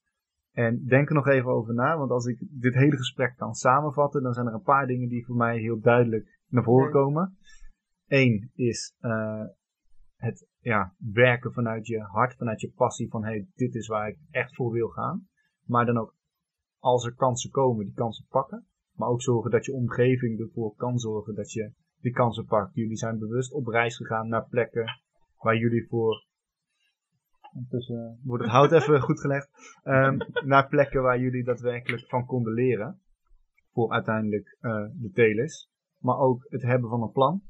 En 0.51 0.85
denk 0.85 1.09
er 1.09 1.15
nog 1.15 1.27
even 1.27 1.49
over 1.51 1.73
na, 1.73 1.97
want 1.97 2.11
als 2.11 2.25
ik 2.25 2.37
dit 2.49 2.73
hele 2.73 2.97
gesprek 2.97 3.35
kan 3.37 3.53
samenvatten, 3.53 4.23
dan 4.23 4.33
zijn 4.33 4.47
er 4.47 4.53
een 4.53 4.61
paar 4.61 4.87
dingen 4.87 5.09
die 5.09 5.25
voor 5.25 5.35
mij 5.35 5.57
heel 5.59 5.79
duidelijk 5.79 6.39
naar 6.47 6.63
voren 6.63 6.91
komen. 6.91 7.37
Eén 8.07 8.51
is 8.53 8.95
het 10.23 10.47
ja, 10.59 10.93
werken 10.97 11.53
vanuit 11.53 11.87
je 11.87 11.99
hart, 11.99 12.35
vanuit 12.35 12.61
je 12.61 12.71
passie 12.75 13.09
van 13.09 13.23
hey, 13.23 13.47
dit 13.55 13.75
is 13.75 13.87
waar 13.87 14.07
ik 14.07 14.17
echt 14.29 14.55
voor 14.55 14.71
wil 14.71 14.87
gaan. 14.87 15.27
Maar 15.65 15.85
dan 15.85 15.97
ook 15.97 16.15
als 16.79 17.05
er 17.05 17.15
kansen 17.15 17.51
komen, 17.51 17.85
die 17.85 17.93
kansen 17.93 18.25
pakken. 18.29 18.67
Maar 18.93 19.09
ook 19.09 19.21
zorgen 19.21 19.51
dat 19.51 19.65
je 19.65 19.73
omgeving 19.73 20.39
ervoor 20.39 20.75
kan 20.75 20.99
zorgen 20.99 21.35
dat 21.35 21.51
je 21.51 21.71
die 21.99 22.11
kansen 22.11 22.45
pakt. 22.45 22.73
Jullie 22.73 22.97
zijn 22.97 23.19
bewust 23.19 23.53
op 23.53 23.67
reis 23.67 23.95
gegaan 23.95 24.27
naar 24.27 24.47
plekken 24.47 25.01
waar 25.37 25.57
jullie 25.57 25.87
voor. 25.87 26.25
Ondertussen 27.53 28.19
wordt 28.23 28.43
het 28.43 28.51
hout 28.51 28.71
even 28.81 29.01
goed 29.01 29.19
gelegd. 29.19 29.49
Ehm, 29.83 30.17
naar 30.45 30.67
plekken 30.67 31.01
waar 31.01 31.19
jullie 31.19 31.43
daadwerkelijk 31.43 32.09
van 32.09 32.25
konden 32.25 32.53
leren. 32.53 33.01
Voor 33.71 33.91
uiteindelijk 33.91 34.57
eh, 34.59 34.85
de 34.93 35.11
telers. 35.13 35.69
Maar 35.99 36.17
ook 36.17 36.45
het 36.49 36.61
hebben 36.61 36.89
van 36.89 37.01
een 37.01 37.11
plan 37.11 37.41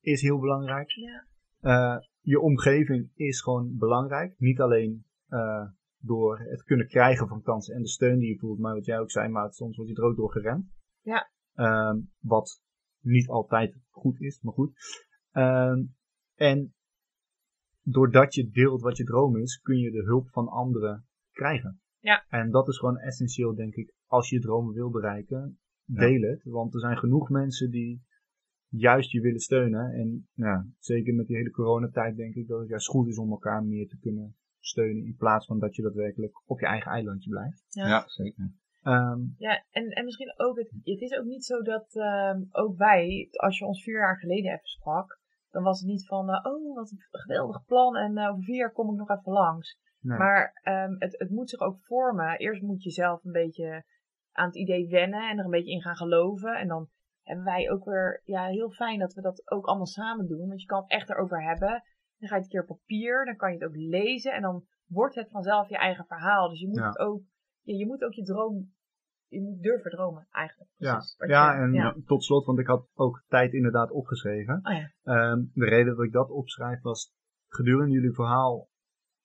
is 0.00 0.22
heel 0.22 0.38
belangrijk. 0.38 0.90
Ja. 0.90 1.26
Eh, 1.60 1.96
je 2.20 2.40
omgeving 2.40 3.10
is 3.14 3.40
gewoon 3.40 3.76
belangrijk. 3.76 4.34
Niet 4.38 4.60
alleen 4.60 5.04
eh, 5.28 5.66
door 5.98 6.38
het 6.38 6.62
kunnen 6.62 6.88
krijgen 6.88 7.28
van 7.28 7.42
kansen 7.42 7.74
en 7.74 7.82
de 7.82 7.88
steun 7.88 8.18
die 8.18 8.28
je 8.28 8.38
voelt, 8.38 8.58
maar 8.58 8.74
wat 8.74 8.84
jij 8.84 8.98
ook 8.98 9.10
zei, 9.10 9.28
maar 9.28 9.52
soms 9.52 9.76
wordt 9.76 9.90
je 9.90 9.96
er 9.96 10.04
ook 10.08 10.16
door 10.16 10.32
geremd. 10.32 10.66
Ja. 11.00 11.30
Ehm, 11.54 12.00
wat 12.20 12.62
niet 13.00 13.28
altijd 13.28 13.76
goed 13.90 14.20
is, 14.20 14.40
maar 14.40 14.52
goed. 14.52 14.72
Ehm, 15.30 15.84
en 16.34 16.74
doordat 17.82 18.34
je 18.34 18.50
deelt 18.50 18.82
wat 18.82 18.96
je 18.96 19.04
droom 19.04 19.36
is, 19.36 19.60
kun 19.60 19.78
je 19.78 19.90
de 19.90 20.02
hulp 20.02 20.28
van 20.30 20.48
anderen 20.48 21.06
krijgen. 21.30 21.80
Ja. 21.98 22.24
En 22.28 22.50
dat 22.50 22.68
is 22.68 22.78
gewoon 22.78 22.98
essentieel, 22.98 23.54
denk 23.54 23.74
ik, 23.74 23.94
als 24.06 24.28
je 24.28 24.36
je 24.36 24.42
dromen 24.42 24.74
wil 24.74 24.90
bereiken. 24.90 25.58
Deel 25.84 26.22
het, 26.22 26.44
want 26.44 26.74
er 26.74 26.80
zijn 26.80 26.98
genoeg 26.98 27.28
mensen 27.28 27.70
die 27.70 28.02
juist 28.68 29.10
je 29.10 29.20
willen 29.20 29.40
steunen. 29.40 29.92
En 29.92 30.28
ja, 30.34 30.66
zeker 30.78 31.14
met 31.14 31.26
die 31.26 31.36
hele 31.36 31.50
coronatijd 31.50 32.16
denk 32.16 32.34
ik 32.34 32.48
dat 32.48 32.60
het 32.60 32.68
juist 32.68 32.88
goed 32.88 33.08
is 33.08 33.18
om 33.18 33.30
elkaar 33.30 33.64
meer 33.64 33.88
te 33.88 33.98
kunnen 33.98 34.36
steunen. 34.60 35.04
In 35.04 35.16
plaats 35.16 35.46
van 35.46 35.58
dat 35.58 35.74
je 35.74 35.82
daadwerkelijk 35.82 36.42
op 36.46 36.60
je 36.60 36.66
eigen 36.66 36.90
eilandje 36.90 37.30
blijft. 37.30 37.64
Ja, 37.68 38.04
zeker. 38.06 38.52
Ehm, 38.82 39.20
Ja, 39.36 39.64
en, 39.70 39.88
en 39.88 40.04
misschien 40.04 40.32
ook, 40.36 40.58
het, 40.58 40.70
het 40.82 41.00
is 41.00 41.18
ook 41.18 41.24
niet 41.24 41.44
zo 41.44 41.62
dat 41.62 41.94
ehm, 41.94 42.42
ook 42.50 42.76
wij, 42.76 43.28
als 43.30 43.58
je 43.58 43.66
ons 43.66 43.82
vier 43.82 43.98
jaar 43.98 44.18
geleden 44.18 44.52
even 44.52 44.68
sprak, 44.68 45.18
dan 45.50 45.62
was 45.62 45.80
het 45.80 45.88
niet 45.88 46.06
van, 46.06 46.30
eh, 46.30 46.52
oh, 46.52 46.74
wat 46.74 46.90
een 46.90 46.98
geweldig 47.10 47.64
plan 47.64 47.96
en 47.96 48.16
eh, 48.16 48.30
over 48.30 48.42
vier 48.42 48.56
jaar 48.56 48.72
kom 48.72 48.90
ik 48.90 48.96
nog 48.96 49.10
even 49.10 49.32
langs. 49.32 49.78
Nee. 50.00 50.18
Maar 50.18 50.60
ehm, 50.62 50.94
het, 50.98 51.18
het 51.18 51.30
moet 51.30 51.50
zich 51.50 51.60
ook 51.60 51.78
vormen. 51.80 52.38
Eerst 52.38 52.62
moet 52.62 52.82
je 52.82 52.90
zelf 52.90 53.24
een 53.24 53.32
beetje 53.32 53.84
aan 54.32 54.46
het 54.46 54.56
idee 54.56 54.88
wennen 54.88 55.30
en 55.30 55.38
er 55.38 55.44
een 55.44 55.50
beetje 55.50 55.72
in 55.72 55.82
gaan 55.82 55.96
geloven. 55.96 56.58
En 56.58 56.68
dan 56.68 56.88
hebben 57.28 57.44
wij 57.44 57.70
ook 57.70 57.84
weer, 57.84 58.20
ja, 58.24 58.46
heel 58.46 58.70
fijn 58.70 58.98
dat 58.98 59.14
we 59.14 59.20
dat 59.20 59.50
ook 59.50 59.66
allemaal 59.66 59.86
samen 59.86 60.26
doen. 60.26 60.48
Want 60.48 60.60
je 60.60 60.66
kan 60.66 60.80
het 60.82 60.90
echt 60.90 61.10
erover 61.10 61.42
hebben. 61.42 61.82
Dan 62.18 62.28
ga 62.28 62.34
je 62.36 62.42
het 62.42 62.42
een 62.42 62.48
keer 62.48 62.60
op 62.60 62.66
papier, 62.78 63.24
dan 63.24 63.36
kan 63.36 63.52
je 63.52 63.58
het 63.58 63.68
ook 63.68 63.76
lezen 63.76 64.32
en 64.32 64.42
dan 64.42 64.64
wordt 64.86 65.14
het 65.14 65.30
vanzelf 65.30 65.68
je 65.68 65.76
eigen 65.76 66.04
verhaal. 66.06 66.48
Dus 66.48 66.60
je 66.60 66.66
moet 66.68 66.76
Ja. 66.78 66.86
het 66.86 66.98
ook, 66.98 67.22
ja, 67.62 67.76
je 67.76 67.86
moet 67.86 68.02
ook 68.04 68.12
je 68.12 68.22
droom, 68.22 68.74
je 69.26 69.40
moet 69.42 69.62
durven 69.62 69.90
dromen 69.90 70.26
eigenlijk. 70.30 70.70
Ja, 70.76 70.92
Precies. 70.92 71.14
Ja 71.16 71.52
je- 71.54 71.62
en 71.62 71.72
ja. 71.72 71.94
tot 72.06 72.24
slot, 72.24 72.46
want 72.46 72.58
ik 72.58 72.66
had 72.66 72.88
ook 72.94 73.22
tijd 73.26 73.52
inderdaad 73.52 73.90
opgeschreven. 73.90 74.60
Oh 74.62 74.72
ja. 74.74 74.90
Ehm, 75.02 75.44
de 75.52 75.64
reden 75.64 75.96
dat 75.96 76.04
ik 76.04 76.12
dat 76.12 76.30
opschrijf 76.30 76.80
was, 76.82 77.12
gedurende 77.48 77.92
jullie 77.94 78.12
verhaal 78.14 78.68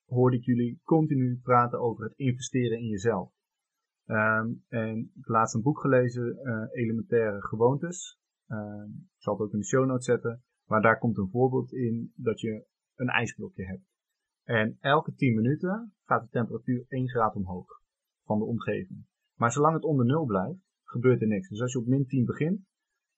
hoorde 0.05 0.37
ik 0.37 0.43
jullie 0.43 0.79
continu 0.83 1.39
praten 1.43 1.79
over 1.79 2.03
het 2.03 2.13
investeren 2.17 2.77
in 2.77 2.87
jezelf. 2.87 3.31
Ehm, 4.05 4.53
en 4.67 4.97
ik 4.97 5.09
heb 5.13 5.27
laatst 5.27 5.55
een 5.55 5.61
boek 5.61 5.79
gelezen, 5.79 6.37
eh, 6.37 6.81
Elementaire 6.81 7.41
Gewoontes. 7.41 8.19
Ehm, 8.47 8.89
ik 8.89 9.21
zal 9.21 9.33
het 9.33 9.43
ook 9.43 9.53
in 9.53 9.59
de 9.59 9.65
show 9.65 9.85
notes 9.85 10.05
zetten. 10.05 10.43
Maar 10.65 10.81
daar 10.81 10.99
komt 10.99 11.17
een 11.17 11.29
voorbeeld 11.29 11.73
in 11.73 12.13
dat 12.15 12.39
je 12.39 12.65
een 12.95 13.09
ijsblokje 13.09 13.65
hebt. 13.65 13.91
En 14.43 14.77
elke 14.79 15.13
10 15.13 15.35
minuten 15.35 15.93
gaat 16.05 16.21
de 16.21 16.29
temperatuur 16.29 16.85
1 16.87 17.09
graad 17.09 17.35
omhoog 17.35 17.81
van 18.23 18.39
de 18.39 18.45
omgeving. 18.45 19.05
Maar 19.35 19.51
zolang 19.51 19.73
het 19.73 19.83
onder 19.83 20.05
nul 20.05 20.25
blijft, 20.25 20.59
gebeurt 20.83 21.21
er 21.21 21.27
niks. 21.27 21.49
Dus 21.49 21.61
als 21.61 21.71
je 21.71 21.79
op 21.79 21.87
min 21.87 22.05
10 22.05 22.25
begint, 22.25 22.61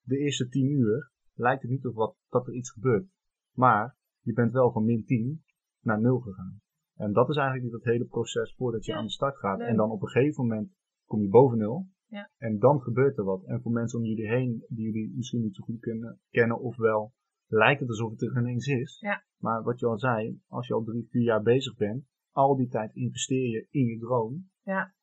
de 0.01 0.17
eerste 0.17 0.47
10 0.47 0.69
uur, 0.69 1.11
lijkt 1.33 1.61
het 1.61 1.71
niet 1.71 1.85
of 1.85 1.93
wat, 1.93 2.15
dat 2.29 2.47
er 2.47 2.53
iets 2.53 2.71
gebeurt. 2.71 3.09
Maar 3.51 3.97
je 4.21 4.33
bent 4.33 4.51
wel 4.51 4.71
van 4.71 4.85
min 4.85 5.05
10 5.05 5.43
naar 5.81 6.01
0 6.01 6.19
gegaan. 6.19 6.61
En 6.95 7.13
dat 7.13 7.29
is 7.29 7.35
eigenlijk 7.37 7.73
het 7.73 7.83
hele 7.83 8.05
proces 8.05 8.53
voordat 8.57 8.85
je 8.85 8.91
Ja, 8.91 8.97
aan 8.97 9.05
de 9.05 9.11
start 9.11 9.37
gaat. 9.37 9.57
leuk. 9.57 9.67
En 9.67 9.75
dan 9.75 9.89
op 9.91 10.01
een 10.01 10.07
gegeven 10.07 10.43
moment 10.47 10.71
kom 11.05 11.21
je 11.21 11.29
boven 11.29 11.57
0. 11.57 11.87
Ja. 12.07 12.29
En 12.37 12.59
dan 12.59 12.81
gebeurt 12.81 13.17
er 13.17 13.23
wat. 13.23 13.43
En 13.45 13.61
voor 13.61 13.71
mensen 13.71 13.99
om 13.99 14.05
jullie 14.05 14.27
heen, 14.27 14.65
die 14.67 14.85
jullie 14.85 15.13
misschien 15.15 15.41
niet 15.41 15.55
zo 15.55 15.63
goed 15.63 15.79
kunnen, 15.79 16.19
kennen, 16.29 16.59
ofwel 16.59 17.13
lijkt 17.47 17.79
het 17.79 17.89
alsof 17.89 18.11
het 18.11 18.21
er 18.21 18.37
ineens 18.37 18.67
is. 18.67 18.97
Ja. 18.99 19.23
Maar 19.37 19.63
wat 19.63 19.79
je 19.79 19.85
al 19.85 19.97
zei, 19.99 20.39
als 20.47 20.67
je 20.67 20.73
al 20.73 20.83
drie, 20.83 21.07
vier 21.09 21.23
jaar 21.23 21.41
bezig 21.41 21.75
bent, 21.75 22.03
al 22.31 22.55
die 22.55 22.67
tijd 22.67 22.95
investeer 22.95 23.49
je 23.49 23.67
in 23.69 23.85
je 23.85 23.97
droom. 23.99 24.49
Ja. 24.61 24.93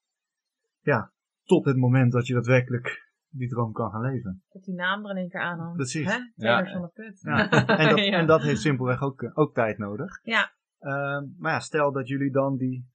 Ja, 0.80 1.12
tot 1.42 1.64
het 1.64 1.76
moment 1.76 2.12
dat 2.12 2.26
je 2.26 2.34
daadwerkelijk 2.34 3.10
die 3.28 3.48
droom 3.48 3.72
kan 3.72 3.90
gaan 3.90 4.00
leven. 4.02 4.42
Dat 4.48 4.62
die 4.64 4.74
naam 4.74 5.04
er 5.04 5.10
in 5.10 5.16
één 5.16 5.28
keer 5.28 5.40
aan 5.40 5.58
hangt. 5.58 5.76
Precies. 5.76 6.12
Hè? 6.16 6.18
Taylor 6.36 6.70
van 6.72 6.82
de 6.82 6.90
Put. 6.92 7.20
Ja. 7.20 7.50
En, 7.50 7.88
dat, 7.88 7.98
Ja. 8.04 8.18
en 8.18 8.26
dat 8.26 8.42
heeft 8.42 8.60
simpelweg 8.60 9.02
ook, 9.02 9.22
eh, 9.22 9.30
ook 9.38 9.54
tijd 9.54 9.78
nodig. 9.78 10.20
Ja. 10.22 10.52
Ehm, 10.82 11.24
maar 11.38 11.52
ja, 11.52 11.60
stel 11.60 11.92
dat 11.92 12.08
jullie 12.08 12.30
dan 12.32 12.56
die 12.56 12.86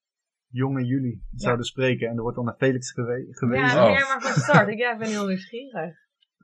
jonge 0.48 0.86
jullie 0.86 1.26
zouden 1.36 1.66
spreken 1.66 2.08
en 2.10 2.16
er 2.16 2.22
wordt 2.22 2.36
dan 2.36 2.46
naar 2.46 2.56
Felix 2.58 2.92
gewe- 2.92 3.28
gewezen. 3.30 3.66
Ja, 3.78 3.86
Oh. 3.86 3.92
jij 3.92 4.08
maar 4.08 4.22
van 4.22 4.42
start. 4.42 4.68
Ik, 4.68 4.78
ja, 4.78 4.98
ben 4.98 5.08
heel 5.08 5.26
nieuwsgierig. 5.28 5.96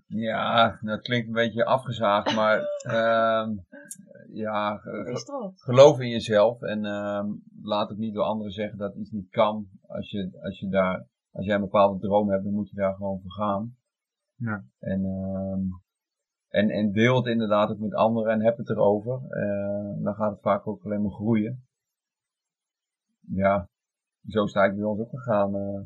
Ja, 0.07 0.77
dat 0.81 1.01
klinkt 1.01 1.27
een 1.27 1.33
beetje 1.33 1.65
afgezaagd, 1.65 2.35
maar 2.35 2.59
ehm, 2.81 3.49
ja, 4.33 4.77
ge- 4.77 5.53
geloof 5.55 5.99
in 5.99 6.09
jezelf 6.09 6.61
en 6.61 6.85
ehm, 6.85 7.27
laat 7.61 7.89
het 7.89 7.97
niet 7.97 8.13
door 8.13 8.23
anderen 8.23 8.51
zeggen 8.51 8.77
dat 8.77 8.95
iets 8.95 9.11
niet 9.11 9.29
kan. 9.29 9.67
Als, 9.87 10.09
je, 10.11 10.39
als, 10.41 10.59
je 10.59 10.69
daar, 10.69 11.07
als 11.31 11.45
jij 11.45 11.55
een 11.55 11.61
bepaalde 11.61 11.99
droom 11.99 12.29
hebt, 12.29 12.43
dan 12.43 12.53
moet 12.53 12.69
je 12.69 12.75
daar 12.75 12.93
gewoon 12.95 13.19
voor 13.21 13.31
gaan. 13.31 13.75
Ja. 14.35 14.63
En, 14.79 15.03
ehm, 15.05 15.61
en, 16.53 16.69
en 16.69 16.91
deel 16.91 17.15
het 17.15 17.25
inderdaad 17.25 17.69
ook 17.69 17.79
met 17.79 17.93
anderen 17.93 18.33
en 18.33 18.43
heb 18.43 18.57
het 18.57 18.69
erover. 18.69 19.21
Eh, 19.29 20.03
dan 20.03 20.13
gaat 20.15 20.31
het 20.31 20.41
vaak 20.41 20.67
ook 20.67 20.83
alleen 20.83 21.01
maar 21.01 21.11
groeien. 21.11 21.65
Ja, 23.19 23.69
zo 24.27 24.45
sta 24.45 24.63
ik 24.63 24.75
bij 24.75 24.83
ons 24.83 24.99
ook 24.99 25.09
gegaan. 25.09 25.55
eh. 25.55 25.81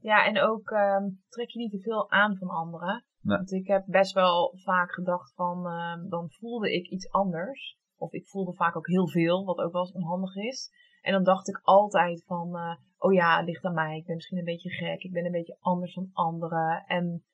Ja, 0.00 0.26
en 0.26 0.40
ook 0.40 0.70
ehm, 0.70 1.08
trek 1.28 1.48
je 1.48 1.58
niet 1.58 1.70
te 1.70 1.80
veel 1.80 2.10
aan 2.10 2.36
van 2.36 2.48
anderen. 2.48 3.04
Nee. 3.20 3.36
Want 3.36 3.52
ik 3.52 3.66
heb 3.66 3.84
best 3.86 4.12
wel 4.12 4.52
vaak 4.56 4.92
gedacht 4.92 5.34
van, 5.34 5.66
ehm, 5.66 6.08
dan 6.08 6.30
voelde 6.30 6.74
ik 6.74 6.88
iets 6.88 7.10
anders. 7.10 7.78
Of 7.96 8.12
ik 8.12 8.26
voelde 8.26 8.52
vaak 8.52 8.76
ook 8.76 8.86
heel 8.86 9.08
veel, 9.08 9.44
wat 9.44 9.58
ook 9.58 9.72
wel 9.72 9.82
eens 9.82 9.92
onhandig 9.92 10.34
is. 10.34 10.70
En 11.00 11.12
dan 11.12 11.24
dacht 11.24 11.48
ik 11.48 11.60
altijd 11.62 12.24
van, 12.24 12.56
eh, 12.56 12.76
oh 12.98 13.12
ja, 13.12 13.36
het 13.36 13.46
ligt 13.46 13.64
aan 13.64 13.74
mij. 13.74 13.96
Ik 13.96 14.06
ben 14.06 14.14
misschien 14.14 14.38
een 14.38 14.44
beetje 14.44 14.70
gek. 14.70 15.02
Ik 15.02 15.12
ben 15.12 15.24
een 15.24 15.32
beetje 15.32 15.56
anders 15.60 15.94
dan 15.94 16.10
anderen. 16.12 16.84
En 16.86 17.24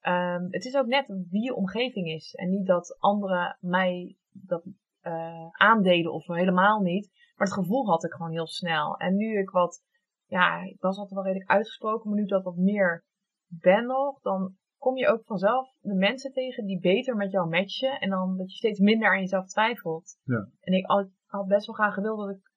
ehm, 0.00 0.46
het 0.50 0.64
is 0.64 0.76
ook 0.76 0.86
net 0.86 1.06
wie 1.06 1.42
je 1.42 1.54
omgeving 1.54 2.06
is. 2.06 2.34
En 2.34 2.48
niet 2.48 2.66
dat 2.66 2.96
anderen 2.98 3.56
mij 3.60 4.16
dat 4.32 4.64
eh, 5.00 5.48
aandeden 5.50 6.12
of 6.12 6.24
zo, 6.24 6.32
helemaal 6.32 6.80
niet. 6.80 7.10
Maar 7.36 7.46
het 7.46 7.56
gevoel 7.56 7.86
had 7.86 8.04
ik 8.04 8.12
gewoon 8.12 8.32
heel 8.32 8.46
snel. 8.46 8.96
En 8.96 9.16
nu 9.16 9.38
ik 9.38 9.50
wat, 9.50 9.84
ja, 10.26 10.62
ik 10.62 10.80
was 10.80 10.96
altijd 10.96 11.14
wel 11.14 11.24
redelijk 11.24 11.50
uitgesproken, 11.50 12.10
maar 12.10 12.18
nu 12.18 12.26
dat 12.26 12.44
wat 12.44 12.56
meer 12.56 13.04
ben 13.46 13.86
nog, 13.86 14.20
dan 14.20 14.56
kom 14.78 14.96
je 14.96 15.08
ook 15.08 15.24
vanzelf 15.24 15.74
de 15.80 15.94
mensen 15.94 16.32
tegen 16.32 16.66
die 16.66 16.80
beter 16.80 17.16
met 17.16 17.30
jou 17.30 17.48
matchen. 17.48 18.00
En 18.00 18.10
dan 18.10 18.36
dat 18.36 18.50
je 18.50 18.56
steeds 18.56 18.80
minder 18.80 19.08
aan 19.08 19.20
jezelf 19.20 19.46
twijfelt. 19.46 20.18
Ja. 20.22 20.48
En 20.60 20.72
ik 20.72 20.86
had, 20.86 21.08
had 21.26 21.46
best 21.46 21.66
wel 21.66 21.74
graag 21.74 21.94
gewild 21.94 22.18
dat 22.18 22.36
ik, 22.36 22.52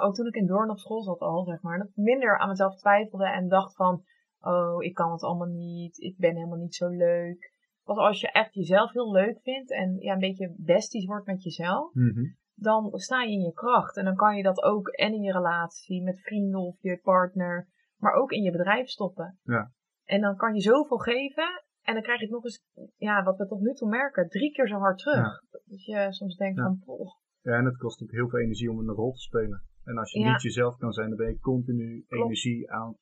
ook 0.00 0.14
toen 0.14 0.26
ik 0.26 0.34
in 0.34 0.46
Doorn 0.46 0.70
op 0.70 0.78
school 0.78 1.02
zat 1.02 1.20
al, 1.20 1.44
zeg 1.44 1.62
maar, 1.62 1.78
dat 1.78 1.88
ik 1.88 1.96
minder 1.96 2.38
aan 2.38 2.48
mezelf 2.48 2.76
twijfelde 2.76 3.26
en 3.26 3.48
dacht 3.48 3.74
van, 3.74 4.04
oh, 4.40 4.82
ik 4.84 4.94
kan 4.94 5.12
het 5.12 5.22
allemaal 5.22 5.48
niet, 5.48 5.98
ik 5.98 6.16
ben 6.16 6.34
helemaal 6.34 6.58
niet 6.58 6.74
zo 6.74 6.88
leuk. 6.88 7.52
Want 7.84 7.98
als 7.98 8.20
je 8.20 8.30
echt 8.32 8.54
jezelf 8.54 8.92
heel 8.92 9.12
leuk 9.12 9.40
vindt 9.42 9.70
en 9.70 9.96
ja, 9.98 10.12
een 10.12 10.18
beetje 10.18 10.54
besties 10.56 11.06
wordt 11.06 11.26
met 11.26 11.42
jezelf, 11.42 11.94
Mhm. 11.94 12.24
dan 12.54 12.90
sta 12.98 13.22
je 13.22 13.32
in 13.32 13.40
je 13.44 13.52
kracht. 13.52 13.96
En 13.96 14.04
dan 14.04 14.14
kan 14.16 14.36
je 14.36 14.42
dat 14.42 14.62
ook 14.62 14.88
en 14.88 15.12
in 15.12 15.22
je 15.22 15.32
relatie 15.32 16.02
met 16.02 16.20
vrienden 16.20 16.60
of 16.60 16.76
je 16.80 17.00
partner, 17.02 17.68
maar 17.96 18.12
ook 18.12 18.30
in 18.32 18.42
je 18.42 18.50
bedrijf 18.50 18.88
stoppen. 18.88 19.38
Ja. 19.42 19.72
En 20.04 20.20
dan 20.20 20.36
kan 20.36 20.54
je 20.54 20.60
zoveel 20.60 20.98
geven 20.98 21.62
en 21.82 21.94
dan 21.94 22.02
krijg 22.02 22.18
je 22.18 22.24
het 22.24 22.34
nog 22.34 22.44
eens, 22.44 22.62
ja, 22.96 23.22
wat 23.22 23.36
we 23.38 23.46
tot 23.46 23.60
nu 23.60 23.72
toe 23.72 23.88
merken, 23.88 24.28
drie 24.28 24.52
keer 24.52 24.68
zo 24.68 24.78
hard 24.78 24.98
terug. 24.98 25.40
Dus 25.64 25.84
je 25.84 26.06
soms 26.12 26.36
denkt 26.36 26.56
Ja. 26.58 26.64
van, 26.64 26.78
poh, 26.84 27.18
Ja, 27.42 27.52
en 27.56 27.64
het 27.64 27.76
kost 27.76 28.02
ook 28.02 28.10
heel 28.10 28.28
veel 28.28 28.38
energie 28.38 28.70
om 28.70 28.78
een 28.78 28.94
rol 28.94 29.12
te 29.12 29.20
spelen. 29.20 29.62
En 29.84 29.98
als 29.98 30.12
je 30.12 30.18
Ja. 30.20 30.32
niet 30.32 30.42
jezelf 30.42 30.76
kan 30.76 30.92
zijn, 30.92 31.08
dan 31.08 31.16
ben 31.18 31.28
je 31.28 31.38
continu 31.38 32.04
Klopt. 32.08 32.24
energie 32.24 32.70
aan 32.72 32.96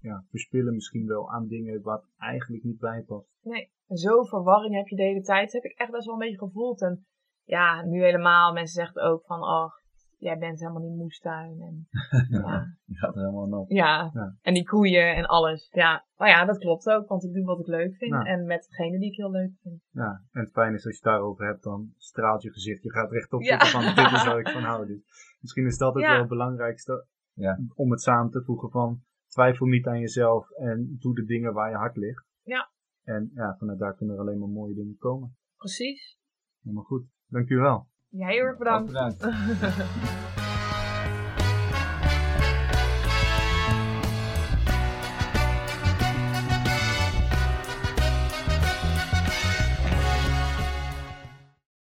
ja, 0.00 0.24
verspillen 0.30 0.74
misschien 0.74 1.06
wel 1.06 1.30
aan 1.32 1.46
dingen 1.46 1.82
wat 1.82 2.04
eigenlijk 2.16 2.62
niet 2.64 2.78
bij 2.78 3.02
past. 3.02 3.28
nee. 3.42 3.72
Zo 3.88 4.22
verwarring 4.22 4.74
heb 4.74 4.86
je 4.86 4.96
de 4.96 5.02
hele 5.02 5.22
tijd. 5.22 5.52
Dat 5.52 5.62
heb 5.62 5.72
ik 5.72 5.78
echt 5.78 5.90
best 5.90 6.04
wel 6.04 6.14
een 6.14 6.20
beetje 6.20 6.38
gevoeld. 6.46 6.82
En 6.82 7.04
ja, 7.44 7.82
nu 7.84 8.02
helemaal, 8.02 8.52
mensen 8.52 8.74
zeggen 8.84 9.02
ook 9.02 9.24
van, 9.26 9.40
oh, 9.42 9.70
jij 10.18 10.38
bent 10.38 10.60
helemaal 10.60 10.82
niet 10.82 10.96
moestuin. 10.96 11.60
En, 11.60 11.86
ja, 12.40 12.76
Je 12.84 12.96
gaat 12.96 13.14
er 13.16 13.20
helemaal 13.20 13.60
op. 13.60 13.70
Ja, 13.70 14.10
Ja. 14.14 14.36
en 14.42 14.54
die 14.54 14.64
koeien 14.64 15.14
en 15.14 15.24
alles. 15.26 15.68
Ja, 15.72 16.04
nou 16.16 16.30
ja, 16.30 16.44
dat 16.44 16.58
klopt 16.58 16.86
ook, 16.90 17.08
want 17.08 17.24
ik 17.24 17.32
doe 17.32 17.44
wat 17.44 17.58
ik 17.60 17.66
leuk 17.66 17.96
vind. 17.96 18.10
Ja. 18.12 18.24
En 18.24 18.46
met 18.46 18.66
degene 18.70 18.98
die 18.98 19.10
ik 19.10 19.16
heel 19.16 19.30
leuk 19.30 19.52
vind. 19.62 19.80
Ja, 19.90 20.22
en 20.32 20.40
het 20.40 20.50
fijne 20.52 20.74
is 20.76 20.84
als 20.86 20.98
je 20.98 21.02
het 21.02 21.12
daarover 21.12 21.46
hebt, 21.46 21.62
dan 21.62 21.92
straalt 21.96 22.42
je 22.42 22.52
gezicht. 22.52 22.82
Je 22.82 22.90
gaat 22.92 23.10
rechtop 23.10 23.42
Ja. 23.42 23.50
zitten 23.50 23.68
van, 23.68 23.94
dit 24.04 24.12
is 24.12 24.24
waar 24.24 24.38
ik 24.38 24.48
van 24.48 24.62
hou. 24.70 24.86
Dus 24.86 25.00
misschien 25.40 25.66
is 25.66 25.78
dat 25.78 25.94
ook 25.94 26.02
Ja. 26.02 26.10
wel 26.10 26.18
het 26.18 26.28
belangrijkste 26.28 27.06
Ja. 27.34 27.58
om 27.74 27.90
het 27.90 28.00
samen 28.00 28.30
te 28.30 28.42
voegen 28.44 28.70
van, 28.70 29.02
twijfel 29.34 29.66
niet 29.66 29.86
aan 29.86 30.00
jezelf 30.00 30.50
en 30.50 30.96
doe 31.00 31.14
de 31.14 31.24
dingen 31.24 31.52
waar 31.52 31.70
je 31.70 31.76
hart 31.76 31.96
ligt. 31.96 32.26
Ja. 32.42 32.70
En 33.02 33.30
ja, 33.34 33.56
vanuit 33.58 33.78
daar 33.78 33.96
kunnen 33.96 34.14
er 34.14 34.20
alleen 34.20 34.38
maar 34.38 34.48
mooie 34.48 34.74
dingen 34.74 34.96
komen. 34.98 35.36
Precies. 35.56 36.18
Helemaal 36.62 36.84
goed. 36.84 37.06
Dankjewel. 37.26 37.88
Jij 38.08 38.32
heel 38.32 38.44
erg 38.44 38.58
bedankt. 38.58 38.92